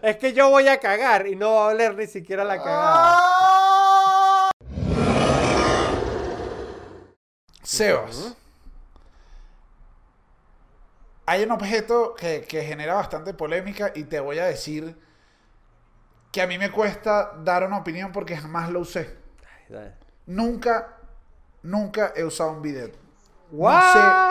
Es 0.01 0.17
que 0.17 0.33
yo 0.33 0.49
voy 0.49 0.67
a 0.67 0.79
cagar 0.79 1.27
y 1.27 1.35
no 1.35 1.53
va 1.55 1.65
a 1.65 1.67
oler 1.67 1.95
ni 1.95 2.07
siquiera 2.07 2.43
la 2.43 2.57
cagada. 2.57 3.17
¡Ah! 3.19 4.49
Sebas. 7.63 8.33
Hay 11.25 11.43
un 11.43 11.51
objeto 11.51 12.13
que, 12.15 12.45
que 12.47 12.63
genera 12.63 12.93
bastante 12.95 13.33
polémica 13.33 13.91
y 13.95 14.03
te 14.03 14.19
voy 14.19 14.39
a 14.39 14.45
decir 14.45 14.95
que 16.35 16.41
a 16.41 16.47
mí 16.47 16.57
me 16.57 16.69
cuesta 16.69 17.31
dar 17.45 17.63
una 17.65 17.77
opinión 17.77 18.11
porque 18.11 18.35
jamás 18.35 18.69
lo 18.69 18.81
usé. 18.81 19.15
Ay. 19.69 19.93
Nunca, 20.25 20.97
nunca 21.63 22.11
he 22.13 22.25
usado 22.25 22.51
un 22.51 22.61
bidet. 22.61 22.93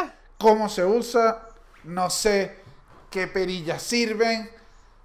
No 0.02 0.07
sé 0.07 0.12
cómo 0.36 0.68
se 0.68 0.84
usa, 0.84 1.48
no 1.84 2.11
sé 2.11 2.59
qué 3.11 3.26
perillas 3.26 3.82
sirven, 3.82 4.50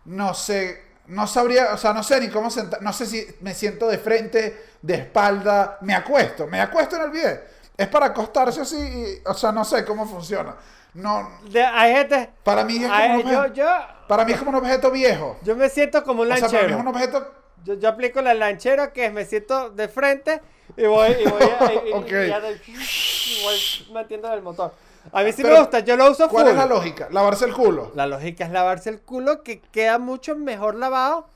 no 0.03 0.33
sé, 0.33 0.83
no 1.07 1.25
sabría, 1.25 1.73
o 1.73 1.77
sea, 1.77 1.93
no 1.93 2.03
sé 2.03 2.19
ni 2.19 2.27
cómo 2.27 2.49
sentar, 2.49 2.81
no 2.81 2.91
sé 2.91 3.05
si 3.05 3.25
me 3.39 3.53
siento 3.53 3.87
de 3.87 3.97
frente, 3.97 4.65
de 4.81 4.95
espalda, 4.95 5.77
me 5.79 5.95
acuesto, 5.95 6.47
me 6.47 6.59
acuesto 6.59 6.97
en 6.97 7.03
el 7.03 7.11
bidet. 7.11 7.49
Es 7.77 7.87
para 7.87 8.07
acostarse 8.07 8.59
así, 8.59 8.75
y- 8.77 9.21
o 9.25 9.33
sea, 9.33 9.53
no 9.53 9.63
sé 9.63 9.85
cómo 9.85 10.05
funciona. 10.05 10.53
No, 10.93 11.29
De- 11.49 11.63
hay 11.63 11.93
gente. 11.93 12.29
para 12.43 12.63
mí 12.65 12.77
es 12.77 12.81
como, 12.83 12.93
hay- 12.93 13.09
un, 13.11 13.21
objeto, 13.21 13.53
yo, 13.53 13.67
para 14.07 14.25
mí 14.25 14.31
es 14.31 14.39
como 14.39 14.49
un 14.49 14.55
objeto 14.55 14.89
viejo. 14.91 15.37
yo 15.43 15.55
me 15.55 15.69
siento 15.69 16.03
como 16.03 16.23
un 16.23 16.31
O 16.31 16.35
sea, 16.35 16.47
para 16.47 16.51
mí 16.51 16.57
lanchero. 16.57 16.75
es 16.77 16.81
un 16.81 16.87
objeto 16.87 17.33
Yo, 17.65 17.73
yo 17.75 17.89
aplico 17.89 18.21
la 18.21 18.33
lanchera 18.33 18.91
que 18.93 19.05
es 19.05 19.13
me 19.13 19.25
siento 19.25 19.69
de 19.69 19.87
frente 19.89 20.41
y 20.77 20.85
voy 20.85 21.09
y 21.11 21.29
voy 21.29 21.41
a- 21.43 21.73
y- 21.73 21.89
y- 21.89 21.91
Ok. 21.93 22.07
y 22.07 22.27
ya 22.29 22.39
de- 22.39 22.53
y 22.65 23.43
voy 23.43 23.93
metiendo 23.93 24.33
el 24.33 24.41
motor. 24.41 24.73
A 25.11 25.23
mí 25.23 25.31
sí 25.31 25.41
Pero, 25.43 25.55
me 25.55 25.59
gusta, 25.61 25.79
yo 25.79 25.95
lo 25.95 26.09
uso 26.09 26.25
full. 26.29 26.33
¿Cuál 26.41 26.47
es 26.49 26.55
la 26.55 26.65
lógica? 26.65 27.07
Lavarse 27.11 27.45
el 27.45 27.53
culo. 27.53 27.91
La 27.95 28.05
lógica 28.07 28.45
es 28.45 28.51
lavarse 28.51 28.89
el 28.89 29.01
culo 29.01 29.43
que 29.43 29.59
queda 29.59 29.99
mucho 29.99 30.35
mejor 30.35 30.75
lavado 30.75 31.27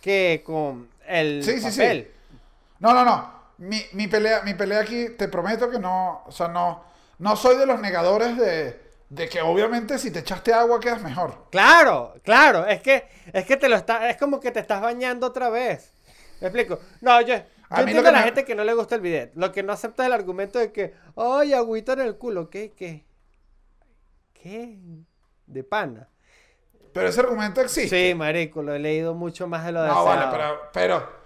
que 0.00 0.42
con 0.46 0.88
el 1.06 1.42
Sí, 1.44 1.60
sí, 1.60 1.70
sí. 1.72 1.80
papel. 1.80 2.10
No, 2.80 2.92
no, 2.94 3.04
no. 3.04 3.32
Mi, 3.58 3.82
mi 3.92 4.06
pelea, 4.08 4.42
mi 4.42 4.54
pelea 4.54 4.80
aquí, 4.80 5.10
te 5.10 5.28
prometo 5.28 5.70
que 5.70 5.78
no, 5.78 6.22
o 6.26 6.32
sea, 6.32 6.48
no, 6.48 6.82
no 7.18 7.36
soy 7.36 7.56
de 7.56 7.66
los 7.66 7.80
negadores 7.80 8.36
de, 8.36 8.80
de 9.08 9.28
que 9.28 9.40
obviamente 9.42 9.98
si 9.98 10.10
te 10.10 10.20
echaste 10.20 10.52
agua 10.52 10.80
quedas 10.80 11.02
mejor. 11.02 11.46
Claro, 11.50 12.14
claro, 12.22 12.66
es 12.66 12.80
que 12.82 13.04
es 13.32 13.44
que 13.46 13.56
te 13.56 13.68
lo 13.68 13.76
está, 13.76 14.08
es 14.10 14.16
como 14.16 14.40
que 14.40 14.50
te 14.50 14.60
estás 14.60 14.80
bañando 14.80 15.26
otra 15.26 15.50
vez. 15.50 15.92
¿Me 16.40 16.48
explico? 16.48 16.80
No, 17.00 17.20
yo, 17.20 17.36
yo 17.36 17.42
entiendo 17.82 18.08
a 18.08 18.12
la 18.12 18.18
me- 18.18 18.24
gente 18.24 18.44
que 18.44 18.54
no 18.54 18.64
le 18.64 18.74
gusta 18.74 18.96
el 18.96 19.00
bidet. 19.00 19.32
Lo 19.36 19.52
que 19.52 19.62
no 19.62 19.72
acepta 19.72 20.02
es 20.02 20.08
el 20.08 20.12
argumento 20.14 20.58
de 20.58 20.72
que, 20.72 20.94
ay, 21.16 21.52
agüita 21.54 21.92
en 21.94 22.00
el 22.00 22.16
culo, 22.18 22.50
¿qué, 22.50 22.72
qué? 22.72 23.06
¿Qué? 24.32 24.78
De 25.46 25.64
pana. 25.64 26.08
Pero 26.92 27.08
ese 27.08 27.20
argumento 27.20 27.60
existe. 27.60 28.08
Sí, 28.10 28.14
marico, 28.14 28.62
lo 28.62 28.74
he 28.74 28.78
leído 28.78 29.14
mucho 29.14 29.46
más 29.48 29.64
de 29.64 29.72
lo 29.72 29.84
No, 29.86 30.04
vale, 30.04 30.26
deseado. 30.26 30.32
pero, 30.36 30.70
pero, 30.72 31.23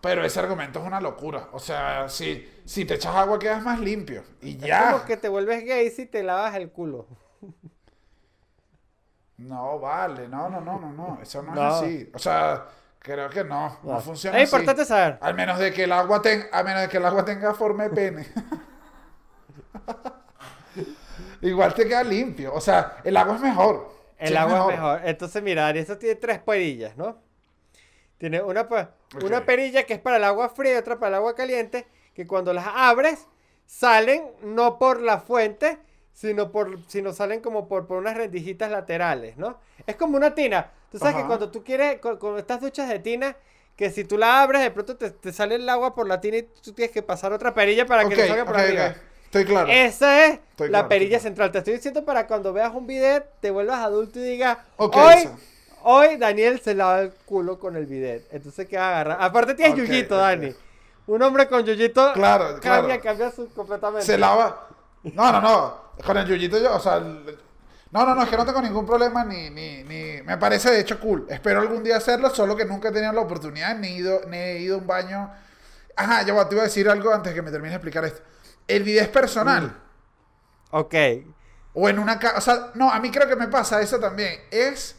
pero 0.00 0.24
ese 0.24 0.40
argumento 0.40 0.80
es 0.80 0.86
una 0.86 1.00
locura. 1.00 1.48
O 1.52 1.58
sea, 1.58 2.08
si, 2.08 2.48
si 2.64 2.84
te 2.84 2.94
echas 2.94 3.14
agua 3.14 3.38
quedas 3.38 3.62
más 3.62 3.80
limpio. 3.80 4.22
Y 4.40 4.56
Es 4.56 4.62
ya. 4.62 4.92
como 4.92 5.04
que 5.04 5.16
te 5.16 5.28
vuelves 5.28 5.64
gay 5.64 5.90
si 5.90 6.06
te 6.06 6.22
lavas 6.22 6.54
el 6.54 6.70
culo. 6.70 7.06
No, 9.38 9.78
vale, 9.78 10.28
no, 10.28 10.48
no, 10.50 10.60
no, 10.60 10.78
no, 10.78 10.92
no. 10.92 11.18
Eso 11.22 11.42
no, 11.42 11.54
No. 11.54 11.68
es 11.68 11.74
así. 11.82 12.10
O 12.14 12.18
sea, 12.18 12.66
creo 12.98 13.30
que 13.30 13.42
no. 13.44 13.78
No, 13.82 13.92
No. 13.94 14.00
funciona 14.00 14.38
Es 14.38 14.48
así. 14.52 14.56
importante 14.56 14.84
saber. 14.84 15.18
Al 15.22 15.34
menos 15.34 15.58
de 15.58 15.72
que 15.72 15.84
el 15.84 15.92
agua 15.92 16.20
tenga, 16.20 16.46
a 16.52 16.62
menos 16.62 16.82
de 16.82 16.88
que 16.88 16.96
el 16.98 17.06
agua 17.06 17.24
tenga 17.24 17.54
forma 17.54 17.84
de 17.84 17.90
pene. 17.90 18.26
Igual 21.42 21.72
te 21.74 21.86
queda 21.88 22.02
limpio. 22.04 22.52
O 22.54 22.60
sea, 22.60 22.98
el 23.04 23.16
agua 23.16 23.36
es 23.36 23.40
mejor. 23.40 23.90
El 24.18 24.28
Sí, 24.28 24.36
agua 24.36 24.60
es 24.60 24.66
mejor. 24.66 25.00
Entonces, 25.04 25.42
mira, 25.42 25.66
Ari, 25.66 25.78
eso 25.80 25.96
tiene 25.96 26.14
tres 26.16 26.38
perillas, 26.40 26.96
¿no? 26.96 27.16
Tiene 28.20 28.42
una, 28.42 28.68
pa- 28.68 28.92
una 29.24 29.46
perilla 29.46 29.84
que 29.84 29.94
es 29.94 30.00
para 30.00 30.18
el 30.18 30.24
agua 30.24 30.50
fría 30.50 30.74
y 30.74 30.76
otra 30.76 30.98
para 30.98 31.08
el 31.08 31.14
agua 31.16 31.34
caliente, 31.34 31.86
que 32.14 32.26
cuando 32.26 32.52
las 32.52 32.66
abres, 32.68 33.26
salen 33.66 34.24
no 34.42 34.78
por 34.78 35.00
la 35.00 35.20
fuente, 35.20 35.78
sino 36.12 36.52
por 36.52 36.80
sino 36.88 37.14
salen 37.14 37.40
como 37.40 37.66
por, 37.66 37.86
por 37.86 37.96
unas 37.98 38.16
rendijitas 38.16 38.70
laterales, 38.70 39.38
¿no? 39.38 39.58
Es 39.86 39.96
como 39.96 40.18
una 40.18 40.34
tina. 40.34 40.70
Tú 40.90 40.98
sabes 40.98 41.16
que 41.16 41.24
cuando 41.26 41.50
tú 41.50 41.64
quieres, 41.64 41.98
con, 42.00 42.38
estas 42.38 42.60
duchas 42.60 42.90
de 42.90 42.98
tina, 42.98 43.36
que 43.74 43.88
si 43.90 44.04
tú 44.04 44.18
la 44.18 44.42
abres, 44.42 44.60
de 44.60 44.70
pronto 44.70 44.96
te, 44.98 45.10
te 45.12 45.32
sale 45.32 45.54
el 45.54 45.68
agua 45.68 45.94
por 45.94 46.06
la 46.06 46.20
tina 46.20 46.36
y 46.38 46.42
tú 46.42 46.72
tienes 46.74 46.92
que 46.92 47.02
pasar 47.02 47.32
otra 47.32 47.54
perilla 47.54 47.86
para 47.86 48.06
que 48.06 48.16
te 48.16 48.26
salga 48.26 48.44
por 48.44 48.56
ok, 48.56 48.62
arriba. 48.64 48.96
Estoy 49.24 49.44
claro. 49.46 49.70
Esa 49.70 50.26
es 50.26 50.40
Estoy 50.50 50.68
la 50.68 50.80
claro, 50.80 50.88
perilla 50.88 51.18
claro. 51.18 51.22
central. 51.22 51.52
Te 51.52 51.58
estoy 51.58 51.74
diciendo 51.74 52.04
para 52.04 52.26
cuando 52.26 52.52
veas 52.52 52.74
un 52.74 52.86
bidet, 52.86 53.24
te 53.40 53.50
vuelvas 53.50 53.78
adulto 53.78 54.18
y 54.18 54.22
digas, 54.22 54.58
hoy, 54.76 55.14
esa. 55.14 55.38
Hoy 55.82 56.16
Daniel 56.16 56.60
se 56.60 56.74
lava 56.74 57.00
el 57.00 57.12
culo 57.24 57.58
con 57.58 57.76
el 57.76 57.86
bidet. 57.86 58.26
Entonces, 58.32 58.66
¿qué 58.68 58.76
va 58.76 58.84
a 58.86 58.90
agarrar? 58.90 59.18
Aparte 59.20 59.54
tienes 59.54 59.74
Ok, 59.74 59.78
yuyito, 59.86 60.14
ok. 60.16 60.20
Dani. 60.20 60.54
Un 61.06 61.22
hombre 61.22 61.48
con 61.48 61.64
yuyito 61.64 62.12
Claro, 62.12 62.58
cambia, 62.60 63.00
claro. 63.00 63.02
cambia 63.02 63.30
su, 63.32 63.48
completamente. 63.52 64.06
Se 64.06 64.16
lava. 64.18 64.68
No, 65.02 65.32
no, 65.32 65.40
no. 65.40 65.80
Con 66.04 66.16
el 66.16 66.26
yuyito 66.26 66.58
yo, 66.58 66.74
o 66.76 66.80
sea. 66.80 66.96
el- 66.96 67.38
No, 67.90 68.06
no, 68.06 68.14
no, 68.14 68.22
es 68.22 68.28
que 68.28 68.36
no 68.36 68.46
tengo 68.46 68.62
ningún 68.62 68.86
problema 68.86 69.24
ni, 69.24 69.50
ni, 69.50 69.82
ni. 69.82 70.22
Me 70.22 70.38
parece 70.38 70.70
de 70.70 70.80
hecho 70.80 71.00
cool. 71.00 71.26
Espero 71.28 71.60
algún 71.60 71.82
día 71.82 71.96
hacerlo, 71.96 72.30
solo 72.30 72.54
que 72.54 72.64
nunca 72.64 72.90
he 72.90 72.92
tenido 72.92 73.12
la 73.12 73.22
oportunidad 73.22 73.76
ni 73.76 73.88
he 73.88 73.92
ido, 73.96 74.20
ni 74.28 74.36
he 74.36 74.58
ido 74.60 74.76
a 74.76 74.78
un 74.78 74.86
baño. 74.86 75.30
Ajá, 75.96 76.22
ya 76.22 76.48
te 76.48 76.54
iba 76.54 76.62
a 76.62 76.66
decir 76.66 76.88
algo 76.88 77.12
antes 77.12 77.34
que 77.34 77.42
me 77.42 77.50
termine 77.50 77.70
de 77.70 77.76
explicar 77.76 78.04
esto. 78.04 78.22
El 78.68 78.84
video 78.84 79.02
es 79.02 79.08
personal. 79.08 79.76
Ok. 80.70 80.94
O 81.74 81.88
en 81.88 81.98
una 81.98 82.18
casa. 82.18 82.38
O 82.38 82.40
sea, 82.40 82.70
no, 82.74 82.92
a 82.92 83.00
mí 83.00 83.10
creo 83.10 83.28
que 83.28 83.36
me 83.36 83.48
pasa 83.48 83.80
eso 83.80 83.98
también. 83.98 84.40
Es. 84.52 84.94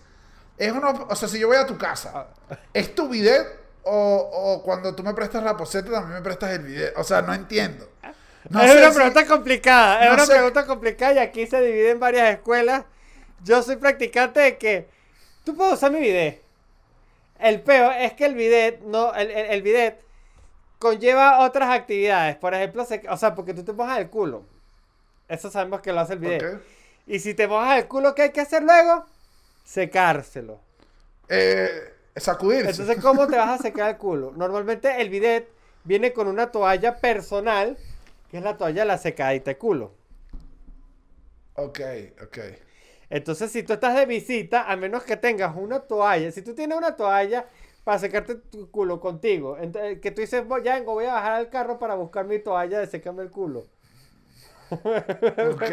Es 0.62 0.72
uno. 0.72 1.08
O 1.10 1.16
sea, 1.16 1.28
si 1.28 1.40
yo 1.40 1.48
voy 1.48 1.58
a 1.58 1.66
tu 1.66 1.78
casa, 1.78 2.28
¿es 2.74 2.94
tu 2.94 3.10
bidet? 3.10 3.48
O, 3.84 4.30
o 4.32 4.64
cuando 4.64 4.94
tú 4.94 5.02
me 5.02 5.14
prestas 5.16 5.44
la 5.44 5.58
poseta 5.58 5.90
también 5.92 6.14
me 6.14 6.22
prestas 6.22 6.52
el 6.52 6.60
bidet. 6.64 6.94
O 6.98 7.04
sea, 7.04 7.22
no 7.24 7.34
entiendo. 7.34 7.90
No 8.50 8.62
es 8.62 8.76
una 8.76 8.90
si- 8.92 8.96
pregunta 8.96 9.26
complicada. 9.26 10.02
Es 10.04 10.08
no 10.10 10.14
una 10.16 10.26
sé- 10.26 10.34
pregunta 10.34 10.66
complicada 10.68 11.14
y 11.14 11.18
aquí 11.18 11.48
se 11.48 11.60
divide 11.62 11.92
en 11.92 12.00
varias 12.00 12.30
escuelas. 12.32 12.84
Yo 13.44 13.64
soy 13.64 13.78
practicante 13.78 14.40
de 14.40 14.58
que 14.60 14.88
tú 15.44 15.56
puedes 15.56 15.74
usar 15.74 15.92
mi 15.92 16.00
bidet. 16.00 16.42
El 17.40 17.62
peo 17.62 17.92
es 17.92 18.14
que 18.14 18.26
el 18.26 18.36
bidet, 18.36 18.82
no, 18.82 19.14
el, 19.16 19.32
el, 19.32 19.46
el 19.48 19.62
bidet 19.64 20.00
conlleva 20.78 21.40
otras 21.40 21.70
actividades. 21.72 22.36
Por 22.36 22.54
ejemplo, 22.54 22.86
se- 22.86 23.02
o 23.10 23.18
sea, 23.18 23.34
porque 23.34 23.56
tú 23.56 23.64
te 23.64 23.74
mojas 23.74 23.98
el 23.98 24.10
culo. 24.12 24.44
Eso 25.28 25.50
sabemos 25.50 25.82
que 25.82 25.92
lo 25.92 26.02
hace 26.02 26.14
el 26.14 26.20
bidet. 26.20 26.62
Y 27.08 27.20
si 27.20 27.34
te 27.34 27.48
mojas 27.48 27.80
el 27.80 27.88
culo, 27.88 28.14
¿qué 28.14 28.24
hay 28.24 28.32
que 28.32 28.42
hacer 28.42 28.62
luego? 28.62 29.06
Secárselo. 29.72 30.60
Eh, 31.30 31.94
sacudirse. 32.18 32.72
Entonces, 32.72 33.02
¿cómo 33.02 33.26
te 33.28 33.38
vas 33.38 33.58
a 33.58 33.64
secar 33.64 33.90
el 33.92 33.98
culo? 33.98 34.34
Normalmente 34.36 35.00
el 35.02 35.10
bidet 35.10 35.48
viene 35.86 36.12
con 36.12 36.28
una 36.28 36.52
toalla 36.52 36.98
personal, 37.00 37.78
que 38.30 38.40
es 38.40 38.44
la 38.44 38.58
toalla 38.58 38.82
de 38.82 38.88
la 38.88 38.98
secadita 38.98 39.52
de 39.52 39.58
culo. 39.58 39.94
Ok, 41.56 41.80
ok. 42.22 42.38
Entonces, 43.10 43.50
si 43.50 43.64
tú 43.64 43.72
estás 43.72 43.96
de 43.96 44.06
visita, 44.06 44.70
a 44.70 44.76
menos 44.76 45.04
que 45.04 45.16
tengas 45.16 45.56
una 45.56 45.80
toalla, 45.80 46.34
si 46.34 46.42
tú 46.42 46.54
tienes 46.54 46.78
una 46.78 46.98
toalla 46.98 47.46
para 47.86 47.98
secarte 47.98 48.36
tu 48.36 48.70
culo 48.72 49.00
contigo, 49.00 49.58
ent- 49.58 50.02
que 50.02 50.12
tú 50.12 50.20
dices, 50.20 50.46
"Voy- 50.46 50.64
ya 50.64 50.76
vengo, 50.76 50.92
voy 50.96 51.06
a 51.06 51.14
bajar 51.14 51.32
al 51.32 51.50
carro 51.50 51.80
para 51.80 51.96
buscar 51.96 52.26
mi 52.26 52.40
toalla 52.40 52.78
de 52.80 52.88
secarme 52.88 53.24
el 53.24 53.32
culo. 53.32 53.68
Ok. 54.72 55.64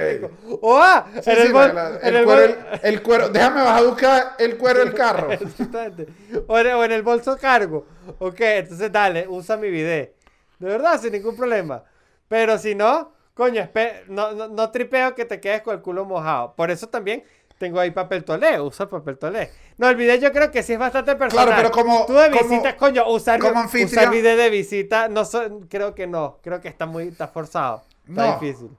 O 0.62 0.76
ah, 0.80 1.06
Sí, 1.22 1.30
en 1.30 1.36
sí, 1.36 1.42
el, 1.42 1.52
bol- 1.52 1.74
la- 1.74 1.90
la- 1.90 1.96
en 2.00 2.06
el, 2.08 2.16
el 2.16 2.24
cuero, 2.24 2.42
bol- 2.54 2.56
el, 2.72 2.80
el 2.94 3.02
cuero. 3.02 3.28
Déjame 3.28 3.62
bajar 3.62 3.78
a 3.82 3.86
buscar 3.86 4.32
el 4.38 4.56
cuero 4.58 4.78
del 4.80 4.94
carro. 4.94 5.32
Exactamente. 5.32 6.06
O 6.46 6.58
en, 6.58 6.66
o 6.74 6.84
en 6.84 6.92
el 6.92 7.02
bolso 7.02 7.36
cargo. 7.38 7.86
Ok, 8.18 8.40
entonces 8.40 8.90
dale, 8.90 9.26
usa 9.28 9.56
mi 9.56 9.70
bidet. 9.70 10.14
De 10.58 10.68
verdad, 10.68 11.00
sin 11.00 11.12
ningún 11.12 11.36
problema. 11.36 11.84
Pero 12.26 12.58
si 12.58 12.74
no, 12.74 13.12
coño, 13.34 13.68
no, 14.08 14.32
no, 14.32 14.48
no 14.48 14.70
tripeo 14.70 15.14
que 15.14 15.24
te 15.24 15.40
quedes 15.40 15.62
con 15.62 15.74
el 15.76 15.82
culo 15.82 16.04
mojado. 16.04 16.54
Por 16.56 16.70
eso 16.70 16.88
también 16.88 17.22
tengo 17.58 17.80
ahí 17.80 17.90
papel 17.90 18.24
tolé, 18.24 18.60
usa 18.60 18.88
papel 18.88 19.18
tolé. 19.18 19.50
No, 19.78 19.88
el 19.88 19.96
bidet 19.96 20.20
yo 20.20 20.32
creo 20.32 20.50
que 20.50 20.62
sí 20.62 20.72
es 20.74 20.78
bastante 20.78 21.14
personal. 21.16 21.46
Claro, 21.46 21.62
pero 21.62 21.70
como- 21.72 22.06
Tú 22.06 22.14
de 22.14 22.30
como- 22.30 22.48
visita, 22.48 22.76
coño, 22.76 23.08
usar, 23.08 23.38
como 23.40 23.64
usar 23.64 24.10
bidet 24.10 24.36
de 24.36 24.50
visita, 24.50 25.08
no 25.08 25.24
so- 25.24 25.60
creo 25.68 25.94
que 25.94 26.06
no. 26.06 26.38
Creo 26.42 26.60
que 26.60 26.68
está 26.68 26.86
muy, 26.86 27.08
está 27.08 27.28
forzado. 27.28 27.82
Está 28.08 28.26
No. 28.26 28.38
difícil. 28.40 28.70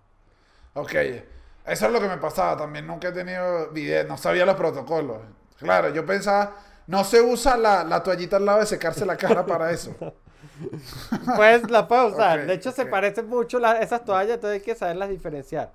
Ok. 0.74 0.94
Eso 1.66 1.86
es 1.86 1.92
lo 1.92 2.00
que 2.02 2.08
me 2.08 2.18
pasaba 2.18 2.58
también. 2.58 2.88
Nunca 2.88 3.10
he 3.10 3.12
tenido 3.12 3.70
bidet. 3.72 4.08
No 4.08 4.18
sabía 4.18 4.46
los 4.46 4.56
protocolos. 4.56 5.18
Claro, 5.60 5.90
yo 5.90 6.06
pensaba. 6.06 6.56
No 6.88 7.04
se 7.04 7.22
usa 7.22 7.56
la, 7.58 7.84
la 7.84 8.02
toallita 8.02 8.38
al 8.38 8.46
lado 8.46 8.60
de 8.62 8.66
secarse 8.66 9.06
la 9.06 9.18
cara 9.18 9.46
para 9.46 9.72
eso. 9.72 9.96
Pues 11.36 11.70
la 11.70 11.88
puedes 11.88 12.14
usar. 12.14 12.46
De 12.46 12.54
hecho, 12.54 12.72
se 12.72 12.86
parecen 12.86 13.28
mucho 13.28 13.60
la- 13.60 13.80
esas 13.80 14.04
toallas, 14.06 14.36
entonces 14.36 14.60
hay 14.60 14.66
que 14.66 14.76
saberlas 14.76 15.10
diferenciar. 15.10 15.72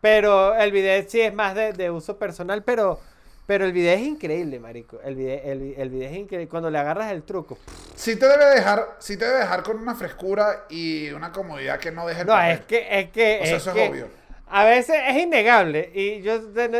Pero 0.00 0.54
el 0.54 0.72
bidet 0.72 1.08
sí 1.10 1.20
es 1.20 1.34
más 1.34 1.54
de, 1.54 1.72
de 1.72 1.90
uso 1.90 2.18
personal, 2.18 2.62
pero, 2.64 3.00
pero 3.46 3.64
el 3.66 3.72
bidet 3.72 3.98
es 4.00 4.06
increíble, 4.06 4.58
marico. 4.58 5.00
El 5.04 5.16
bidet, 5.16 5.44
el, 5.44 5.74
el 5.76 5.90
bidet 5.90 6.12
es 6.12 6.16
increíble. 6.18 6.48
Cuando 6.48 6.70
le 6.70 6.78
agarras 6.78 7.12
el 7.12 7.22
truco. 7.22 7.58
Sí 7.94 8.16
te 8.16 8.26
debe 8.26 8.46
dejar, 8.46 8.96
sí 8.98 9.16
te 9.16 9.26
debe 9.26 9.40
dejar 9.40 9.62
con 9.62 9.78
una 9.78 9.94
frescura 9.94 10.64
y 10.70 11.10
una 11.10 11.30
comodidad 11.32 11.78
que 11.78 11.90
no 11.92 12.06
deje 12.06 12.22
el 12.22 12.26
No, 12.26 12.32
papel. 12.32 12.52
es 12.52 12.60
que, 12.62 12.86
es 13.00 13.10
que, 13.10 13.38
O 13.42 13.46
sea, 13.46 13.56
es 13.56 13.62
eso 13.62 13.70
es 13.70 13.76
que 13.76 13.88
obvio. 13.88 14.08
A 14.48 14.64
veces 14.64 14.96
es 15.08 15.16
innegable. 15.16 15.90
Y 15.94 16.22
yo 16.22 16.36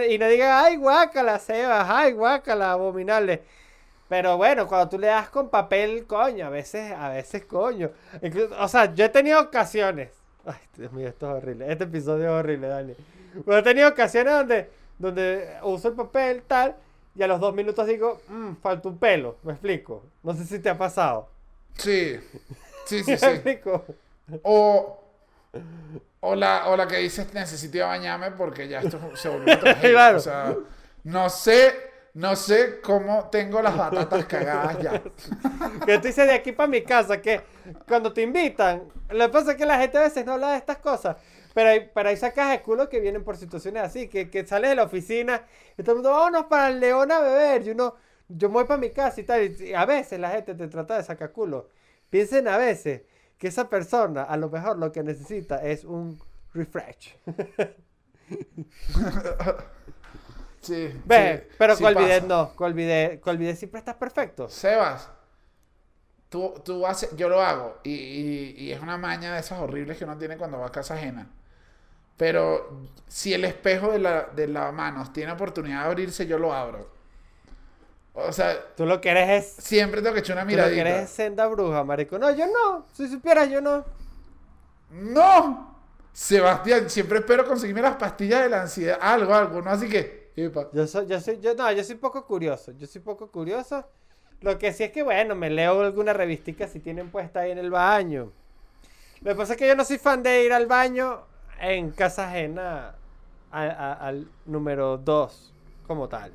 y 0.09 0.19
no 0.19 0.29
diga, 0.29 0.65
ay, 0.65 0.77
guácala, 0.77 1.39
Sebas, 1.39 1.87
ay, 1.89 2.13
guácala, 2.13 2.73
abominable. 2.73 3.43
Pero 4.09 4.37
bueno, 4.37 4.67
cuando 4.69 4.89
tú 4.91 4.99
le 4.99 5.07
das 5.09 5.29
con 5.31 5.49
papel, 5.49 6.05
coño, 6.07 6.47
a 6.47 6.51
veces, 6.51 6.93
a 6.93 7.09
veces, 7.09 7.45
coño. 7.47 7.91
Incluso- 8.23 8.55
o 8.59 8.69
sea, 8.69 8.93
yo 8.95 9.05
he 9.07 9.09
tenido 9.09 9.41
ocasiones. 9.41 10.11
Ay, 10.47 10.57
Dios 10.77 10.93
mío, 10.93 11.09
esto 11.09 11.27
es 11.37 11.43
horrible. 11.43 11.73
Este 11.73 11.85
episodio 11.85 12.25
es 12.27 12.31
horrible, 12.31 12.69
Dani. 12.69 12.95
Pero 13.45 13.59
he 13.59 13.63
tenido 13.63 13.89
ocasiones 13.89 14.33
donde, 14.35 14.71
donde 15.07 15.57
uso 15.63 15.89
el 15.89 15.95
papel, 15.95 16.43
tal, 16.47 16.77
y 17.15 17.23
a 17.23 17.27
los 17.27 17.39
dos 17.41 17.55
minutos 17.55 17.87
digo, 17.87 18.21
"Mm, 18.29 18.55
falta 18.63 18.89
un 18.89 18.99
pelo. 18.99 19.37
¿Me 19.43 19.53
explico? 19.53 20.03
No 20.23 20.35
sé 20.35 20.45
si 20.45 20.59
te 20.59 20.69
ha 20.69 20.77
pasado. 20.79 21.29
Sí. 21.77 22.19
Sí, 22.87 23.03
sí, 23.05 23.11
¿Me 23.13 23.19
sí. 23.19 23.27
explico? 23.27 23.85
O, 24.43 25.01
o, 26.21 26.35
la, 26.35 26.69
o 26.69 26.77
la 26.77 26.87
que 26.89 26.97
dices 26.99 27.33
necesito 27.35 27.79
bañarme 27.87 28.31
porque 28.33 28.67
ya 28.69 28.81
esto 28.81 28.99
se 29.17 29.29
volvió. 29.29 29.59
Claro. 29.81 30.17
O 30.19 30.21
sea, 30.21 30.55
no 31.05 31.29
sé, 31.29 31.75
no 32.15 32.35
sé 32.37 32.81
cómo 32.81 33.29
tengo 33.31 33.61
las 33.63 33.77
batatas 33.77 34.25
cagadas 34.27 34.79
ya. 34.81 35.03
Que 35.87 35.99
tú 35.99 36.07
dices 36.09 36.27
de 36.27 36.33
aquí 36.35 36.53
para 36.53 36.67
mi 36.69 36.83
casa, 36.83 37.21
que 37.21 37.41
cuando 37.87 38.13
te 38.13 38.23
invitan, 38.23 38.83
lo 39.11 39.27
que 39.27 39.33
pasa 39.33 39.51
es 39.53 39.57
que 39.57 39.67
la 39.67 39.79
gente 39.79 39.99
a 39.99 40.03
veces 40.03 40.25
no 40.25 40.33
habla 40.33 40.53
de 40.53 40.59
estas 40.59 40.79
cosas, 40.79 41.17
pero 41.55 41.71
hay, 41.71 41.91
pero 41.95 42.09
hay 42.11 42.17
sacas 42.19 42.51
de 42.51 42.63
culo 42.63 42.89
que 42.91 43.01
vienen 43.01 43.25
por 43.25 43.37
situaciones 43.39 43.83
así, 43.85 44.09
que, 44.09 44.29
que 44.31 44.47
sales 44.47 44.71
de 44.71 44.77
la 44.77 44.83
oficina 44.85 45.47
y 45.79 45.83
todo 45.83 45.93
el 45.93 45.97
mundo, 45.99 46.11
vámonos 46.11 46.47
para 46.47 46.69
el 46.69 46.81
León 46.81 47.11
a 47.13 47.21
beber, 47.21 47.67
y 47.67 47.71
uno, 47.71 47.95
yo 48.29 48.49
me 48.49 48.55
voy 48.55 48.65
para 48.65 48.81
mi 48.81 48.91
casa 48.91 49.21
y 49.21 49.25
tal, 49.25 49.43
y 49.61 49.73
a 49.75 49.85
veces 49.87 50.19
la 50.21 50.31
gente 50.31 50.55
te 50.55 50.69
trata 50.69 50.97
de 50.97 51.05
sacar 51.05 51.33
culo. 51.33 51.69
Piensen 52.11 52.49
a 52.49 52.59
veces 52.59 53.03
que 53.39 53.49
esa 53.49 53.69
persona 53.71 54.25
a 54.25 54.37
lo 54.37 54.51
mejor 54.51 54.79
lo 54.79 54.93
que 54.93 55.03
necesita 55.03 55.65
es 55.65 55.85
un 55.85 56.21
refresh. 56.53 57.17
Sí. 60.61 60.89
Ve, 61.05 61.49
sí, 61.49 61.55
pero 61.59 61.77
sí 61.77 61.83
no. 62.27 62.53
El 63.27 63.39
bidet 63.39 63.57
siempre 63.57 63.79
estás 63.81 63.97
perfecto. 63.97 64.49
Sebas, 64.49 65.11
tú, 66.29 66.55
tú 66.65 66.87
haces, 66.87 67.15
yo 67.17 67.29
lo 67.29 67.41
hago 67.41 67.79
y, 67.85 67.93
y- 67.93 68.55
y 68.59 68.73
es 68.73 68.81
una 68.81 68.99
maña 68.99 69.35
de 69.35 69.41
esas 69.41 69.61
horribles 69.61 69.99
que 69.99 70.05
uno 70.05 70.19
tiene 70.19 70.37
cuando 70.37 70.59
va 70.59 70.67
a 70.67 70.73
casa 70.73 70.95
ajena. 70.95 71.31
Pero 72.17 72.89
si 73.09 73.35
el 73.35 73.45
espejo 73.45 73.91
de 73.93 73.99
la, 73.99 74.23
de 74.35 74.47
lavamanos 74.49 75.13
tiene 75.13 75.33
oportunidad 75.33 75.81
de 75.83 75.87
abrirse, 75.87 76.27
yo 76.27 76.39
lo 76.39 76.53
abro. 76.53 76.89
O 78.13 78.33
sea, 78.33 78.57
Tú 78.77 78.87
lo 78.87 79.01
que 79.01 79.11
eres 79.11 79.29
es. 79.59 79.65
siempre 79.65 80.01
tengo 80.01 80.15
que 80.15 80.21
echar 80.21 80.37
una 80.37 80.47
Tú 80.49 80.57
lo 80.57 80.71
que 80.71 80.81
eres 80.81 80.95
miradita. 80.95 81.03
es 81.03 81.11
senda 81.11 81.47
bruja, 81.49 81.83
marico. 81.85 82.19
No, 82.19 82.31
yo 82.31 82.47
no. 82.47 82.87
Si 82.93 83.09
supieras, 83.09 83.51
yo 83.51 83.61
no. 83.61 83.85
¡No! 84.91 85.75
Sebastián, 86.13 86.89
siempre 86.89 87.19
espero 87.19 87.45
conseguirme 87.47 87.83
las 87.83 87.97
pastillas 87.97 88.43
de 88.43 88.49
la 88.49 88.63
ansiedad. 88.63 88.99
Algo, 89.01 89.35
algo, 89.35 89.61
¿no? 89.63 89.71
Así 89.71 89.89
que, 89.89 90.33
epa. 90.37 90.69
Yo 90.73 90.87
soy, 90.87 91.07
yo 91.07 91.21
soy, 91.21 91.41
yo 91.41 91.55
no, 91.55 91.71
yo 91.73 91.83
soy 91.83 91.97
poco 91.97 92.25
curioso. 92.25 92.73
Yo 92.79 92.87
soy 92.87 93.01
poco 93.01 93.29
curioso. 93.31 93.85
Lo 94.41 94.59
que 94.59 94.73
sí 94.73 94.85
es 94.85 94.93
que, 94.93 95.03
bueno, 95.03 95.35
me 95.35 95.51
leo 95.51 95.81
alguna 95.81 96.13
revistica 96.13 96.69
si 96.69 96.79
tienen 96.79 97.11
puesta 97.11 97.41
ahí 97.41 97.51
en 97.51 97.59
el 97.59 97.71
baño. 97.71 98.31
Lo 99.23 99.31
que 99.33 99.37
pasa 99.37 99.55
es 99.55 99.59
que 99.59 99.67
yo 99.67 99.75
no 99.75 99.85
soy 99.85 99.99
fan 99.99 100.23
de 100.23 100.45
ir 100.45 100.53
al 100.53 100.67
baño 100.67 101.23
en 101.61 101.91
casa 101.91 102.29
ajena 102.29 102.95
a- 103.51 103.63
a- 103.63 103.93
al 103.95 104.29
número 104.47 104.97
2 104.99 105.53
como 105.87 106.09
tal. 106.09 106.33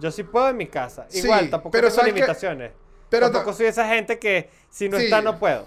Yo 0.00 0.10
sí 0.10 0.22
puedo 0.22 0.48
en 0.48 0.56
mi 0.56 0.66
casa. 0.68 1.06
Sí, 1.08 1.20
Igual, 1.20 1.50
tampoco 1.50 1.72
pero 1.72 1.88
tengo 1.90 2.02
limitaciones. 2.04 2.72
Pero 3.08 3.26
tampoco 3.30 3.50
ta- 3.52 3.56
soy 3.56 3.66
esa 3.66 3.86
gente 3.88 4.18
que 4.18 4.50
si 4.70 4.88
no 4.88 4.96
Sí. 4.98 5.04
está 5.04 5.20
no 5.22 5.38
puedo. 5.38 5.66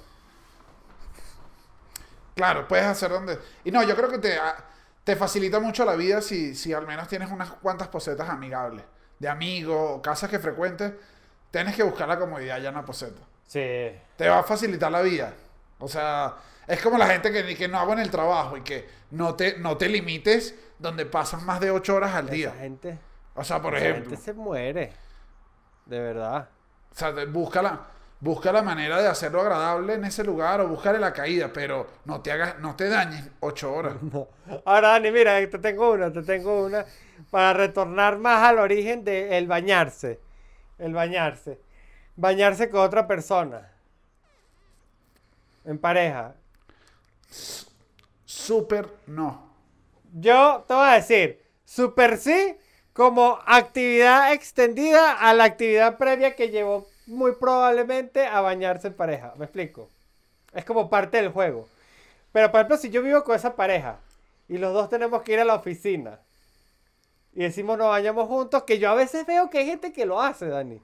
Claro, 2.36 2.68
puedes 2.68 2.86
hacer 2.86 3.12
donde. 3.12 3.38
Y 3.64 3.72
no, 3.72 3.84
yo 3.84 3.96
creo 3.96 4.10
que 4.10 4.18
te, 4.20 4.38
ah, 4.38 4.56
te 5.04 5.16
facilita 5.16 5.60
mucho 5.60 5.84
la 5.86 5.96
vida 5.96 6.22
si, 6.22 6.56
si 6.56 6.74
al 6.74 6.88
menos 6.88 7.08
tienes 7.08 7.30
unas 7.32 7.52
cuantas 7.54 7.88
posetas 7.90 8.30
amigables. 8.30 8.84
De 9.20 9.28
amigos 9.28 9.98
o 9.98 10.02
casas 10.02 10.30
que 10.30 10.40
frecuentes. 10.40 10.94
Tienes 11.52 11.76
que 11.76 11.84
buscar 11.84 12.08
la 12.08 12.18
comodidad 12.18 12.60
ya 12.62 12.70
en 12.70 12.76
la 12.76 12.86
poseta. 12.86 13.22
Sí. 13.46 13.92
Te 14.16 14.30
va 14.30 14.40
a 14.40 14.44
facilitar 14.44 14.92
la 14.92 15.02
vida. 15.02 15.34
O 15.80 15.88
sea, 15.88 16.34
es 16.68 16.82
como 16.82 16.98
la 16.98 17.08
gente 17.08 17.32
que, 17.32 17.56
que 17.56 17.68
no 17.68 17.80
hago 17.80 17.94
en 17.94 18.00
el 18.00 18.12
trabajo 18.12 18.58
y 18.58 18.62
que 18.62 18.88
no 19.12 19.36
te, 19.36 19.58
no 19.60 19.78
te 19.78 19.90
limites 19.90 20.56
donde 20.80 21.06
pasan 21.06 21.46
más 21.46 21.60
de 21.60 21.72
8 21.72 21.96
horas 21.96 22.16
al 22.16 22.30
día. 22.30 22.50
Esa 22.50 22.58
gente, 22.58 23.00
O 23.36 23.44
sea, 23.44 23.62
por 23.62 23.76
esa 23.76 23.90
ejemplo. 23.90 24.12
gente 24.12 24.18
se 24.18 24.34
muere. 24.34 24.94
De 25.86 26.00
verdad. 26.00 26.50
O 26.92 26.96
sea, 26.96 27.12
busca 27.28 27.62
la, 27.62 27.88
busca 28.20 28.52
la 28.52 28.62
manera 28.62 29.02
de 29.02 29.08
hacerlo 29.08 29.42
agradable 29.42 29.94
en 29.96 30.06
ese 30.06 30.24
lugar 30.24 30.62
o 30.62 30.68
buscarle 30.68 31.00
la 31.00 31.14
caída, 31.14 31.52
pero 31.54 31.88
no 32.06 32.22
te 32.22 32.32
hagas, 32.32 32.60
no 32.60 32.76
te 32.76 32.90
dañes 32.90 33.30
ocho 33.40 33.74
horas. 33.74 33.96
No. 34.02 34.28
Ahora, 34.66 34.90
Dani, 34.90 35.12
mira, 35.12 35.38
te 35.50 35.60
tengo 35.60 35.92
una, 35.92 36.12
te 36.12 36.24
tengo 36.24 36.66
una 36.66 36.86
para 37.30 37.54
retornar 37.54 38.18
más 38.18 38.44
al 38.44 38.60
origen 38.60 39.04
de 39.04 39.38
el 39.38 39.48
bañarse. 39.48 40.20
El 40.78 40.94
bañarse. 40.94 41.60
Bañarse 42.16 42.70
con 42.70 42.82
otra 42.82 43.08
persona. 43.08 43.72
En 45.66 45.78
pareja. 45.78 46.36
Súper 48.26 48.90
no. 49.08 49.50
Yo 50.14 50.66
te 50.68 50.74
voy 50.74 50.88
a 50.88 50.94
decir, 50.94 51.42
super 51.64 52.18
sí, 52.18 52.58
como 52.94 53.40
actividad 53.46 54.34
extendida 54.34 55.14
a 55.14 55.34
la 55.34 55.46
actividad 55.46 55.98
previa 55.98 56.36
que 56.36 56.50
llevó 56.50 56.88
muy 57.08 57.34
probablemente 57.34 58.26
a 58.26 58.42
bañarse 58.42 58.88
en 58.88 58.94
pareja. 58.96 59.34
¿Me 59.38 59.46
explico? 59.46 59.90
Es 60.54 60.66
como 60.66 60.90
parte 60.90 61.18
del 61.18 61.32
juego. 61.32 61.68
Pero, 62.32 62.52
por 62.52 62.60
ejemplo, 62.60 62.78
si 62.78 62.90
yo 62.90 63.02
vivo 63.02 63.24
con 63.24 63.36
esa 63.36 63.56
pareja 63.56 64.00
y 64.48 64.58
los 64.58 64.74
dos 64.74 64.90
tenemos 64.90 65.22
que 65.22 65.34
ir 65.34 65.40
a 65.40 65.46
la 65.46 65.56
oficina 65.56 66.20
y 67.34 67.44
decimos 67.44 67.78
nos 67.78 67.88
bañamos 67.88 68.28
juntos, 68.28 68.64
que 68.64 68.78
yo 68.78 68.90
a 68.90 68.96
veces 68.96 69.26
veo 69.26 69.50
que 69.50 69.60
hay 69.60 69.66
gente 69.66 69.94
que 69.94 70.06
lo 70.06 70.22
hace, 70.22 70.48
Dani. 70.48 70.82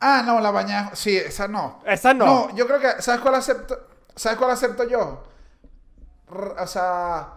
Ah, 0.00 0.22
no, 0.24 0.40
la 0.40 0.50
bañada. 0.50 0.94
Sí, 0.94 1.16
esa 1.16 1.48
no. 1.48 1.80
Esa 1.84 2.14
no. 2.14 2.26
No, 2.26 2.56
yo 2.56 2.66
creo 2.66 2.80
que. 2.80 3.02
¿Sabes 3.02 3.20
cuál 3.20 3.36
acepto? 3.36 3.87
¿Sabes 4.18 4.38
cuál 4.38 4.50
acepto 4.50 4.84
yo? 4.88 5.22
R- 6.30 6.54
o 6.62 6.66
sea, 6.66 7.28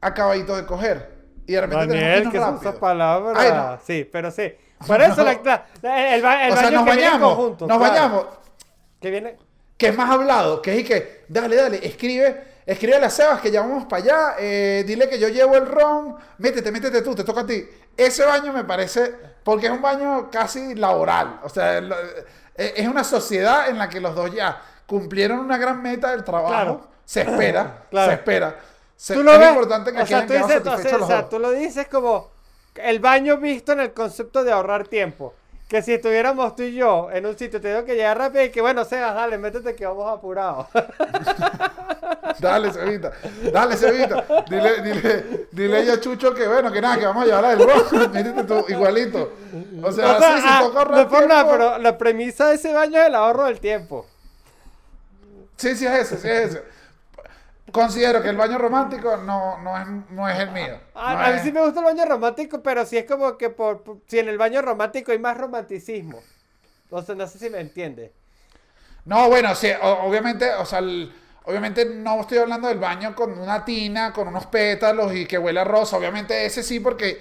acabadito 0.00 0.56
de 0.56 0.66
coger. 0.66 1.22
Y 1.46 1.52
de 1.54 1.60
repente 1.60 1.86
Daniel, 1.94 2.30
que 2.30 2.38
son 2.38 2.56
esas 2.56 2.74
palabras. 2.76 3.36
Ay, 3.38 3.50
no. 3.52 3.78
Sí, 3.84 4.08
pero 4.10 4.30
sí. 4.30 4.52
Por 4.86 5.00
eso 5.00 5.24
la, 5.24 5.32
la- 5.44 5.66
la- 5.82 6.14
el, 6.14 6.22
ba- 6.22 6.46
el 6.46 6.52
o 6.52 6.56
sea, 6.56 6.64
baño 6.64 6.76
nos 6.78 6.84
que 6.84 6.90
viene 6.92 7.08
bañamos. 7.10 7.34
conjunto. 7.34 7.66
nos 7.66 7.78
claro. 7.78 7.92
bañamos. 7.92 8.26
Que 9.00 9.10
viene. 9.10 9.36
que 9.76 9.88
es 9.88 9.96
más 9.96 10.10
hablado, 10.10 10.62
que 10.62 10.72
es 10.74 10.80
y 10.80 10.84
que, 10.84 11.24
dale, 11.28 11.56
dale, 11.56 11.84
escribe, 11.84 12.44
escribe 12.64 12.94
a 12.96 13.00
las 13.00 13.14
Sebas 13.14 13.40
que 13.40 13.50
ya 13.50 13.62
vamos 13.62 13.86
para 13.86 14.02
allá, 14.02 14.34
eh, 14.38 14.84
dile 14.86 15.08
que 15.08 15.18
yo 15.18 15.28
llevo 15.28 15.56
el 15.56 15.66
ron, 15.66 16.14
métete, 16.38 16.70
métete 16.70 17.02
tú, 17.02 17.12
te 17.14 17.24
toca 17.24 17.40
a 17.40 17.46
ti. 17.46 17.66
Ese 17.96 18.24
baño 18.24 18.52
me 18.52 18.62
parece, 18.62 19.12
porque 19.42 19.66
es 19.66 19.72
un 19.72 19.82
baño 19.82 20.30
casi 20.30 20.76
laboral, 20.76 21.40
o 21.42 21.48
sea, 21.48 21.80
lo- 21.80 21.96
eh, 22.54 22.74
es 22.76 22.86
una 22.86 23.02
sociedad 23.02 23.68
en 23.70 23.78
la 23.78 23.88
que 23.88 24.00
los 24.00 24.14
dos 24.14 24.32
ya 24.32 24.62
cumplieron 24.92 25.38
una 25.38 25.56
gran 25.56 25.80
meta 25.80 26.10
del 26.10 26.22
trabajo, 26.22 26.48
Claro. 26.48 26.80
se 27.06 27.22
espera, 27.22 27.84
Claro. 27.90 28.10
se 28.10 28.14
espera. 28.16 28.56
Se- 28.94 29.14
Tú 29.14 29.22
lo 29.22 29.32
es 29.32 29.38
ves, 29.38 29.48
importante 29.48 29.90
que 29.92 30.02
o 30.02 30.06
sea, 30.06 30.26
tú 30.26 30.34
dices, 30.34 30.66
o 30.66 30.78
sea, 30.78 30.98
los 30.98 31.06
sea, 31.08 31.28
tú 31.30 31.38
lo 31.38 31.50
dices 31.50 31.88
como 31.88 32.30
el 32.74 33.00
baño 33.00 33.38
visto 33.38 33.72
en 33.72 33.80
el 33.80 33.92
concepto 33.94 34.44
de 34.44 34.52
ahorrar 34.52 34.86
tiempo. 34.86 35.32
Que 35.66 35.80
si 35.80 35.94
estuviéramos 35.94 36.54
tú 36.54 36.64
y 36.64 36.74
yo 36.74 37.08
en 37.10 37.24
un 37.24 37.38
sitio, 37.38 37.58
te 37.58 37.68
digo 37.68 37.86
que 37.86 37.94
llegar 37.94 38.18
rápido 38.18 38.44
y 38.44 38.50
que 38.50 38.60
bueno, 38.60 38.84
Sebas, 38.84 39.14
dale, 39.14 39.38
métete 39.38 39.74
que 39.74 39.86
vamos 39.86 40.06
apurados. 40.12 40.66
Dale, 42.38 42.72
Cevita. 42.72 43.12
Dale, 43.52 43.76
Cevita. 43.76 44.24
Dile, 44.48 44.82
dile, 44.82 45.46
dile 45.52 45.92
a 45.92 46.00
Chucho 46.00 46.34
que 46.34 46.46
bueno, 46.46 46.70
que 46.72 46.80
nada, 46.80 46.98
que 46.98 47.06
vamos 47.06 47.22
a 47.24 47.26
llevar 47.26 47.44
el 47.52 47.58
ron. 47.58 48.12
Métete 48.12 48.44
tú, 48.44 48.64
igualito. 48.68 49.32
O 49.82 49.92
sea, 49.92 50.16
O 50.16 50.18
sea, 50.20 50.36
sí, 50.36 50.40
si 50.42 50.46
ah, 50.48 50.60
toca 50.62 50.78
ahorrar 50.80 50.98
no 50.98 51.08
por 51.08 51.26
nada, 51.28 51.44
tiempo- 51.44 51.52
pero 51.52 51.78
la 51.78 51.98
premisa 51.98 52.48
de 52.48 52.54
ese 52.56 52.72
baño 52.72 53.00
es 53.00 53.06
el 53.08 53.14
ahorro 53.14 53.44
del 53.46 53.60
tiempo. 53.60 54.06
Sí, 55.62 55.76
sí 55.76 55.86
es 55.86 55.92
ese, 56.12 56.18
sí 56.18 56.28
es 56.28 56.50
ese. 56.50 56.62
Considero 57.70 58.22
que 58.22 58.28
el 58.28 58.36
baño 58.36 58.58
romántico 58.58 59.16
no, 59.16 59.58
no, 59.62 59.78
es, 59.80 59.86
no 60.10 60.28
es 60.28 60.38
el 60.38 60.50
mío. 60.50 60.78
A, 60.94 61.14
No 61.14 61.20
a 61.20 61.30
mí 61.30 61.36
es- 61.36 61.42
sí 61.42 61.52
me 61.52 61.60
gusta 61.62 61.80
el 61.80 61.86
baño 61.86 62.04
romántico, 62.04 62.62
pero 62.62 62.84
sí 62.84 62.98
es 62.98 63.04
como 63.06 63.38
que 63.38 63.50
por, 63.50 63.82
por- 63.82 63.98
si 64.06 64.18
en 64.18 64.28
el 64.28 64.38
baño 64.38 64.60
romántico 64.62 65.12
hay 65.12 65.18
más 65.18 65.36
romanticismo. 65.36 66.20
O 66.90 67.02
sea, 67.02 67.14
no 67.14 67.26
sé 67.26 67.38
si 67.38 67.50
me 67.50 67.60
entiende. 67.60 68.12
No, 69.04 69.28
bueno, 69.28 69.54
sí, 69.54 69.68
o- 69.82 70.06
obviamente, 70.06 70.52
o 70.54 70.64
sea, 70.66 70.78
el- 70.80 71.12
obviamente 71.44 71.84
no 71.86 72.20
estoy 72.20 72.38
hablando 72.38 72.68
del 72.68 72.78
baño 72.78 73.14
con 73.14 73.38
una 73.38 73.64
tina, 73.64 74.12
con 74.12 74.28
unos 74.28 74.46
pétalos 74.46 75.14
y 75.14 75.26
que 75.26 75.38
huele 75.38 75.60
a 75.60 75.64
rosa. 75.64 75.96
Obviamente 75.96 76.44
ese 76.46 76.62
sí, 76.62 76.80
porque 76.80 77.20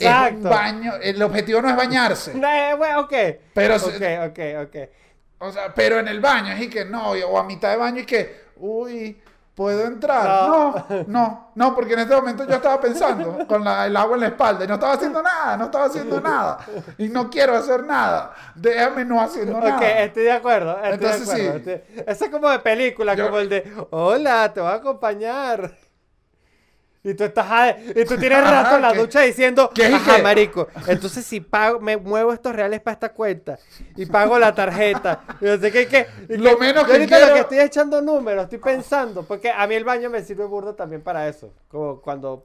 es 0.00 0.02
Exacto. 0.02 0.36
un 0.36 0.42
baño. 0.48 0.94
El 1.02 1.22
objetivo 1.22 1.62
no 1.62 1.70
es 1.70 1.76
bañarse. 1.76 2.32
Eh, 2.44 2.74
bueno, 2.76 3.00
ok. 3.00 3.12
Pero 3.54 3.76
ok, 3.76 3.80
se- 3.80 4.18
ok, 4.20 4.38
ok. 4.68 4.76
O 5.38 5.50
sea, 5.52 5.74
pero 5.74 5.98
en 5.98 6.08
el 6.08 6.20
baño 6.20 6.52
es 6.52 6.62
y 6.62 6.70
que 6.70 6.84
no, 6.84 7.10
o 7.10 7.38
a 7.38 7.44
mitad 7.44 7.70
de 7.70 7.76
baño 7.76 8.00
y 8.00 8.06
que, 8.06 8.44
uy, 8.56 9.20
¿puedo 9.54 9.86
entrar? 9.86 10.24
No. 10.48 10.74
No, 10.88 11.04
no, 11.06 11.50
no, 11.54 11.74
porque 11.74 11.92
en 11.94 12.00
este 12.00 12.14
momento 12.14 12.44
yo 12.46 12.54
estaba 12.54 12.80
pensando 12.80 13.46
con 13.46 13.62
la- 13.62 13.86
el 13.86 13.96
agua 13.96 14.14
en 14.14 14.20
la 14.22 14.26
espalda 14.28 14.64
y 14.64 14.68
no 14.68 14.74
estaba 14.74 14.94
haciendo 14.94 15.22
nada, 15.22 15.56
no 15.56 15.64
estaba 15.66 15.84
haciendo 15.84 16.20
nada. 16.20 16.58
Y 16.98 17.08
no 17.08 17.28
quiero 17.30 17.54
hacer 17.56 17.84
nada. 17.84 18.32
Déjame 18.54 19.04
no 19.04 19.20
haciendo 19.20 19.58
Ok, 19.58 19.64
nada. 19.64 20.00
estoy 20.00 20.22
de 20.24 20.32
acuerdo. 20.32 20.72
Estoy 20.82 20.92
Entonces, 20.92 21.26
de 21.28 21.32
acuerdo. 21.48 21.64
sí. 21.64 21.70
estoy- 21.70 22.04
Eso 22.06 22.24
es 22.24 22.30
como 22.30 22.48
de 22.50 22.58
película, 22.60 23.14
Yo- 23.14 23.26
como 23.26 23.38
el 23.38 23.48
de 23.48 23.72
Hola, 23.90 24.52
te 24.52 24.60
voy 24.60 24.70
a 24.70 24.74
acompañar. 24.74 25.72
Y 27.06 27.12
tú 27.12 27.24
estás 27.24 27.46
ah, 27.50 27.76
y 27.94 28.04
tú 28.06 28.16
tienes 28.16 28.42
rato 28.42 28.76
en 28.76 28.82
la 28.82 28.94
ducha 28.94 29.20
diciendo, 29.20 29.70
ajá, 29.78 30.16
que- 30.16 30.22
marico, 30.22 30.68
entonces 30.86 31.24
si 31.26 31.38
pago, 31.40 31.78
me 31.78 31.98
muevo 31.98 32.32
estos 32.32 32.56
reales 32.56 32.80
para 32.80 32.94
esta 32.94 33.12
cuenta 33.12 33.58
y 33.94 34.06
pago 34.06 34.38
la 34.38 34.54
tarjeta. 34.54 35.20
Y 35.40 35.44
no 35.44 35.58
sé 35.58 35.70
qué, 35.70 35.86
qué. 35.86 36.06
y 36.30 36.38
Lo 36.38 36.50
que- 36.50 36.56
menos 36.56 36.84
que 36.86 36.92
ahorita 36.92 37.18
lo 37.18 37.24
quiero- 37.26 37.34
que 37.34 37.40
estoy 37.42 37.58
echando 37.60 38.00
números, 38.00 38.44
estoy 38.44 38.58
pensando, 38.58 39.22
porque 39.22 39.50
a 39.50 39.66
mí 39.66 39.74
el 39.74 39.84
baño 39.84 40.08
me 40.08 40.22
sirve 40.22 40.46
burdo 40.46 40.74
también 40.74 41.02
para 41.02 41.28
eso. 41.28 41.52
Como 41.68 42.00
cuando 42.00 42.44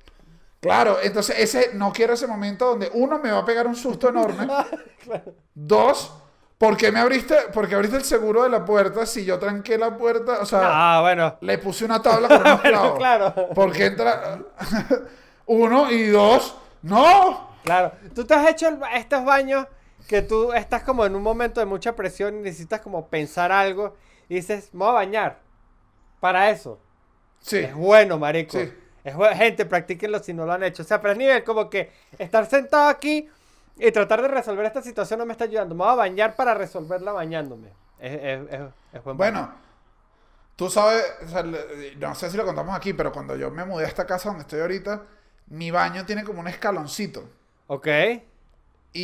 Claro, 0.60 0.97
entonces 1.01 1.38
ese, 1.39 1.70
no 1.76 1.93
quiero 1.93 2.16
ese 2.16 2.28
momento 2.28 2.66
donde 2.66 2.91
uno 2.93 3.18
me 3.18 3.32
va 3.32 3.38
a 3.39 3.45
pegar 3.45 3.66
un 3.66 3.78
susto 3.78 4.10
enorme. 4.10 4.45
Dos, 5.55 6.14
¿por 6.60 6.78
qué 6.78 6.91
me 6.91 6.99
abriste? 6.99 7.36
Porque 7.51 7.74
abriste 7.74 7.97
el 7.97 8.03
seguro 8.03 8.43
de 8.43 8.49
la 8.49 8.64
puerta 8.64 9.07
si 9.07 9.26
yo 9.26 9.39
tranqué 9.39 9.80
la 9.80 9.97
puerta, 9.97 10.39
o 10.41 10.45
sea, 10.45 10.60
Ah, 10.64 11.01
bueno. 11.01 11.38
le 11.41 11.57
puse 11.57 11.86
una 11.86 11.99
tabla 12.01 12.28
con 12.28 12.41
unos 12.41 12.62
Bueno, 12.62 12.80
clavos. 12.95 12.97
claro. 12.99 13.49
¿Por 13.55 13.72
qué 13.74 13.86
entra? 13.88 14.38
Uno 15.47 15.89
y 15.91 16.07
dos, 16.10 16.55
no. 16.84 17.49
Claro, 17.64 17.91
tú 18.14 18.24
te 18.26 18.34
has 18.36 18.47
hecho 18.49 18.68
el 18.68 18.78
estos 18.95 19.26
baños 19.26 19.66
que 20.07 20.22
tú 20.22 20.53
estás 20.53 20.84
como 20.84 21.05
en 21.05 21.16
un 21.16 21.24
momento 21.24 21.60
de 21.60 21.66
mucha 21.66 21.95
presión 21.95 22.38
y 22.38 22.41
necesitas 22.41 22.82
como 22.82 23.07
pensar 23.07 23.51
algo 23.51 23.95
y 24.28 24.36
dices, 24.36 24.70
me 24.74 24.80
voy 24.80 24.89
a 24.89 24.93
bañar. 24.93 25.39
Para 26.20 26.49
eso. 26.49 26.80
Sí. 27.39 27.57
Es 27.57 27.74
bueno, 27.76 28.18
marico. 28.18 28.57
Sí. 28.60 28.72
Es 29.03 29.16
bu- 29.16 29.34
Gente, 29.36 29.66
practíquenlo 29.66 30.20
si 30.20 30.34
no 30.34 30.45
lo 30.45 30.53
han 30.53 30.64
hecho. 30.64 30.84
O 30.84 30.86
sea, 30.86 30.99
pero 31.01 31.14
es 31.14 31.18
nivel 31.18 31.43
como 31.43 31.70
que 31.70 31.91
estar 32.18 32.45
sentado 32.45 32.89
aquí 32.89 33.28
y 33.80 33.91
tratar 33.91 34.21
de 34.21 34.27
resolver 34.30 34.65
esta 34.65 34.82
situación 34.82 35.19
no 35.19 35.25
me 35.25 35.34
está 35.34 35.45
ayudando. 35.45 35.75
Me 35.75 35.84
voy 35.84 35.93
a 35.93 35.95
bañar 35.95 36.36
para 36.36 36.53
resolverla 36.53 37.11
bañándome. 37.13 37.69
Es, 37.99 38.13
es, 38.13 38.53
es, 38.53 38.61
es 38.93 39.03
buen 39.03 39.17
baño. 39.17 39.41
Bueno, 39.41 39.53
tú 40.55 40.69
sabes, 40.69 41.03
o 41.25 41.27
sea, 41.27 41.43
le- 41.43 41.95
no 41.97 42.13
sé 42.15 42.30
si 42.30 42.38
lo 42.38 42.45
contamos 42.45 42.75
aquí, 42.75 42.93
pero 42.93 43.11
cuando 43.11 43.36
yo 43.36 43.49
me 43.51 43.65
mudé 43.65 43.86
a 43.86 43.88
esta 43.88 44.05
casa 44.05 44.30
donde 44.30 44.43
estoy 44.43 44.61
ahorita, 44.61 45.03
mi 45.47 45.71
baño 45.71 46.05
tiene 46.05 46.23
como 46.23 46.41
un 46.41 46.47
escaloncito. 46.47 47.30
Ok. 47.67 47.88
Y, 48.91 49.01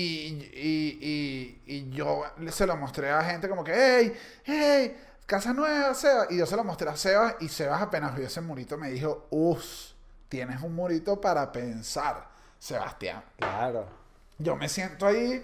y, 0.54 1.00
y, 1.02 1.62
y 1.76 1.90
yo 1.92 2.24
se 2.50 2.66
lo 2.66 2.76
mostré 2.76 3.12
a 3.12 3.22
gente 3.24 3.48
como 3.48 3.64
que, 3.64 3.74
hey, 3.76 4.18
hey, 4.44 4.98
casa 5.28 5.54
nueva, 5.54 5.94
Sebas. 5.94 6.32
Y 6.32 6.38
yo 6.38 6.46
se 6.48 6.56
lo 6.56 6.64
mostré 6.64 6.90
a 6.90 6.96
Sebas 6.98 7.36
y 7.40 7.50
Sebas 7.50 7.82
apenas 7.82 8.16
vio 8.16 8.26
ese 8.26 8.42
murito 8.42 8.78
me 8.78 8.90
dijo, 8.90 9.28
uff, 9.30 9.92
tienes 10.28 10.62
un 10.62 10.74
murito 10.76 11.22
para 11.22 11.52
pensar, 11.52 12.28
Sebastián. 12.58 13.24
Claro. 13.38 14.05
Yo 14.38 14.56
me 14.56 14.68
siento 14.70 15.06
ahí 15.08 15.44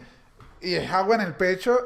y 0.60 0.76
es 0.76 0.92
agua 0.92 1.16
en 1.16 1.22
el 1.22 1.34
pecho 1.36 1.78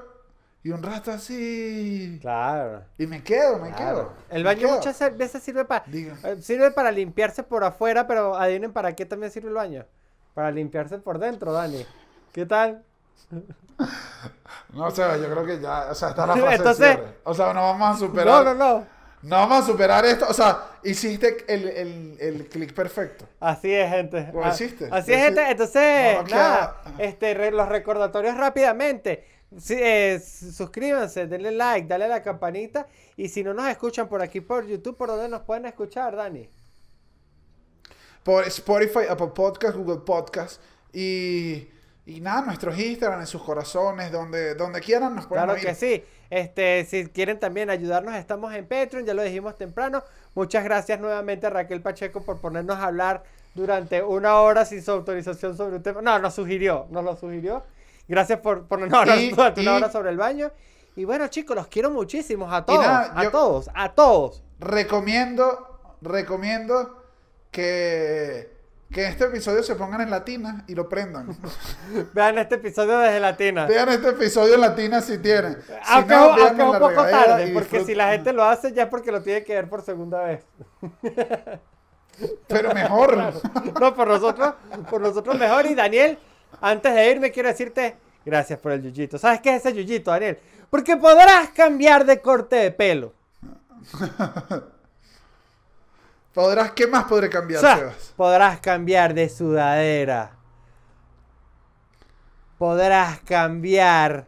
y 0.63 0.71
un 0.71 0.81
rato 0.81 1.11
así. 1.11 2.17
Claro. 2.21 2.83
Y 2.97 3.05
me 3.07 3.23
quedo, 3.23 3.59
me 3.59 3.71
Claro. 3.71 3.95
quedo. 3.95 4.13
El 4.29 4.43
baño 4.43 4.61
quedo. 4.61 4.75
muchas 4.77 5.17
veces 5.17 5.43
sirve 5.43 5.65
para 5.65 5.83
Diga. 5.87 6.15
sirve 6.41 6.71
para 6.71 6.91
limpiarse 6.91 7.43
por 7.43 7.63
afuera, 7.63 8.07
pero 8.07 8.35
adivinen 8.35 8.73
para 8.73 8.95
qué 8.95 9.05
también 9.05 9.31
sirve 9.31 9.49
el 9.49 9.53
baño. 9.55 9.85
Para 10.33 10.51
limpiarse 10.51 10.97
por 10.97 11.19
dentro, 11.19 11.51
Dani. 11.53 11.85
¿Qué 12.31 12.45
tal? 12.45 12.83
No, 14.73 14.89
Sebas, 14.91 15.19
yo 15.19 15.29
creo 15.29 15.45
que 15.45 15.59
ya, 15.59 15.87
o 15.91 15.95
sea, 15.95 16.09
está 16.09 16.25
la 16.25 16.33
fase 16.33 16.47
de 16.47 16.55
Entonces- 16.55 16.87
cierre. 16.95 17.17
O 17.23 17.33
sea, 17.33 17.53
no 17.53 17.61
vamos 17.61 17.95
a 17.95 17.99
superar. 17.99 18.43
No, 18.45 18.53
no, 18.53 18.55
no. 18.55 18.87
No 19.25 19.37
vamos 19.37 19.63
a 19.63 19.65
superar 19.65 20.05
esto. 20.05 20.25
O 20.29 20.33
sea, 20.33 20.77
hiciste 20.83 21.45
el, 21.47 21.67
el, 21.69 22.17
el 22.19 22.47
clic 22.47 22.73
perfecto. 22.73 23.27
Así 23.39 23.73
es, 23.73 23.89
gente. 23.89 24.29
Lo 24.31 24.43
Ah, 24.45 24.49
hiciste. 24.49 24.87
Así 24.91 25.13
es, 25.13 25.19
gente. 25.23 25.41
Entonces, 25.49 26.17
No, 26.17 26.23
nada. 26.27 26.81
Este, 26.99 27.33
re- 27.33 27.51
los 27.51 27.67
recordatorios 27.67 28.37
rápidamente. 28.37 29.25
Sí, 29.57 29.75
eh, 29.77 30.19
suscríbanse, 30.19 31.27
denle 31.27 31.51
like, 31.51 31.87
dale 31.87 32.05
a 32.05 32.07
la 32.09 32.21
campanita. 32.23 32.87
Y 33.17 33.29
si 33.29 33.43
no 33.43 33.53
nos 33.53 33.67
escuchan 33.67 34.07
por 34.07 34.21
aquí 34.21 34.41
por 34.41 34.65
YouTube, 34.65 34.97
¿por 34.97 35.07
dónde 35.07 35.29
nos 35.29 35.41
pueden 35.41 35.65
escuchar, 35.65 36.15
Dani? 36.15 36.49
Por 38.23 38.43
Spotify, 38.47 39.07
Apple 39.09 39.31
Podcast, 39.35 39.75
Google 39.77 40.01
Podcast. 40.05 40.61
Y, 40.91 41.67
y 42.05 42.19
nada, 42.21 42.41
nuestros 42.41 42.77
Instagram, 42.77 43.21
en 43.21 43.27
sus 43.27 43.41
corazones, 43.43 44.11
donde, 44.11 44.55
donde 44.55 44.81
quieran 44.81 45.15
nos 45.15 45.27
pueden 45.27 45.45
Claro 45.45 45.59
que 45.59 45.75
sí. 45.75 46.03
Este, 46.29 46.85
si 46.85 47.07
quieren 47.07 47.39
también 47.39 47.69
ayudarnos, 47.69 48.15
estamos 48.15 48.53
en 48.53 48.67
Patreon, 48.67 49.05
ya 49.05 49.13
lo 49.13 49.23
dijimos 49.23 49.55
temprano. 49.55 50.03
Muchas 50.33 50.63
gracias 50.63 50.99
nuevamente 50.99 51.47
a 51.47 51.49
Raquel 51.51 51.81
Pacheco 51.81 52.23
por 52.23 52.39
ponernos 52.41 52.77
a 52.77 52.85
hablar 52.87 53.23
durante 53.53 54.03
una 54.03 54.35
hora 54.41 54.65
sin 54.65 54.81
su 54.83 54.91
autorización 54.91 55.55
sobre 55.55 55.77
un 55.77 55.83
tema. 55.83 56.01
No, 56.01 56.17
nos 56.19 56.33
sugirió, 56.33 56.87
nos 56.89 57.03
lo 57.03 57.15
sugirió. 57.15 57.63
Gracias 58.07 58.39
por 58.39 58.65
ponernos 58.67 59.07
a 59.07 59.15
Y- 59.15 59.29
durante 59.35 59.61
una 59.61 59.75
hora 59.75 59.91
sobre 59.91 60.09
el 60.09 60.17
baño. 60.17 60.51
Y 60.97 61.03
bueno, 61.05 61.27
chicos, 61.27 61.55
los 61.55 61.67
quiero 61.67 61.89
muchísimos 61.91 62.51
a 62.53 62.65
todos, 62.65 62.79
nada, 62.85 63.11
a 63.15 63.29
todos, 63.29 63.69
a 63.73 63.91
todos. 63.93 64.43
Recomiendo, 64.59 65.79
recomiendo 66.01 67.03
que, 67.51 68.54
que 68.95 69.05
este 69.05 69.25
episodio 69.25 69.61
se 69.61 69.75
pongan 69.75 69.99
en 69.99 70.09
latina 70.09 70.63
y 70.67 70.73
lo 70.73 70.87
prendan. 70.87 71.27
Vean 72.13 72.37
este 72.37 72.55
episodio 72.55 72.97
desde 72.99 73.19
Latina. 73.19 73.65
Vean 73.65 73.89
este 73.89 74.07
episodio 74.07 74.55
en 74.55 74.61
latina 74.61 75.01
si 75.01 75.17
tienen. 75.17 75.57
Si 75.61 75.73
Aunque, 75.87 76.13
no, 76.13 76.21
aunque 76.21 76.41
vean 76.41 76.55
es 76.55 76.59
en 76.61 76.65
un 76.65 76.79
poco 76.79 77.05
tarde, 77.05 77.51
porque 77.53 77.83
si 77.83 77.93
la 77.93 78.11
gente 78.13 78.31
lo 78.31 78.45
hace 78.45 78.71
ya 78.71 78.83
es 78.83 78.89
porque 78.89 79.11
lo 79.11 79.21
tiene 79.21 79.43
que 79.43 79.53
ver 79.53 79.67
por 79.67 79.81
segunda 79.81 80.23
vez. 80.23 80.45
Pero 82.47 82.73
mejor. 82.73 83.33
No, 83.81 83.93
por 83.93 84.07
nosotros, 84.07 84.53
por 84.89 85.01
nosotros 85.01 85.37
mejor. 85.37 85.65
Y 85.65 85.75
Daniel, 85.75 86.17
antes 86.61 86.95
de 86.95 87.11
irme, 87.11 87.31
quiero 87.31 87.49
decirte 87.49 87.97
gracias 88.23 88.57
por 88.59 88.71
el 88.71 88.81
yuyito. 88.81 89.17
¿Sabes 89.17 89.41
qué 89.41 89.57
es 89.57 89.65
ese 89.65 89.75
yuyito, 89.75 90.09
Daniel? 90.09 90.39
Porque 90.69 90.95
podrás 90.95 91.49
cambiar 91.49 92.05
de 92.05 92.21
corte 92.21 92.55
de 92.55 92.71
pelo. 92.71 93.13
Podrás, 96.35 96.73
¿qué 96.73 96.85
más 96.85 97.05
podré 97.05 97.27
O 97.27 97.31
cambiar, 97.31 97.61
sea, 97.61 97.77
Sebas? 97.77 98.13
podrás 98.17 98.59
cambiar 98.59 99.13
de 99.13 99.29
sudadera. 99.29 100.37
Podrás 102.57 103.21
cambiar 103.21 104.27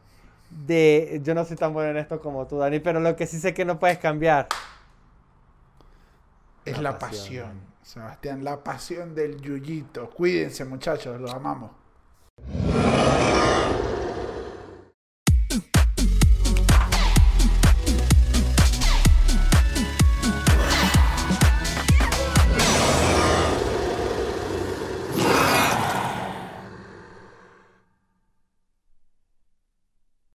de... 0.49 1.19
Yo 1.23 1.35
no 1.35 1.45
soy 1.45 1.57
tan 1.57 1.73
bueno 1.73 1.91
en 1.91 1.97
esto 1.97 2.19
como 2.21 2.47
tú, 2.47 2.57
Dani, 2.59 2.79
pero 2.79 3.01
lo 3.01 3.15
que 3.17 3.27
sí 3.27 3.39
sé 3.39 3.53
que 3.53 3.65
no 3.65 3.77
puedes 3.79 3.99
cambiar. 3.99 4.47
Es 6.65 6.77
La 6.77 6.91
la 6.91 6.99
pasión. 6.99 7.45
pasión, 7.49 7.61
Sebastián, 7.83 8.43
la 8.43 8.63
pasión 8.63 9.13
del 9.13 9.41
yuyito. 9.41 10.09
Cuídense, 10.09 10.65
muchachos, 10.65 11.19
los 11.19 11.33
amamos. 11.33 11.71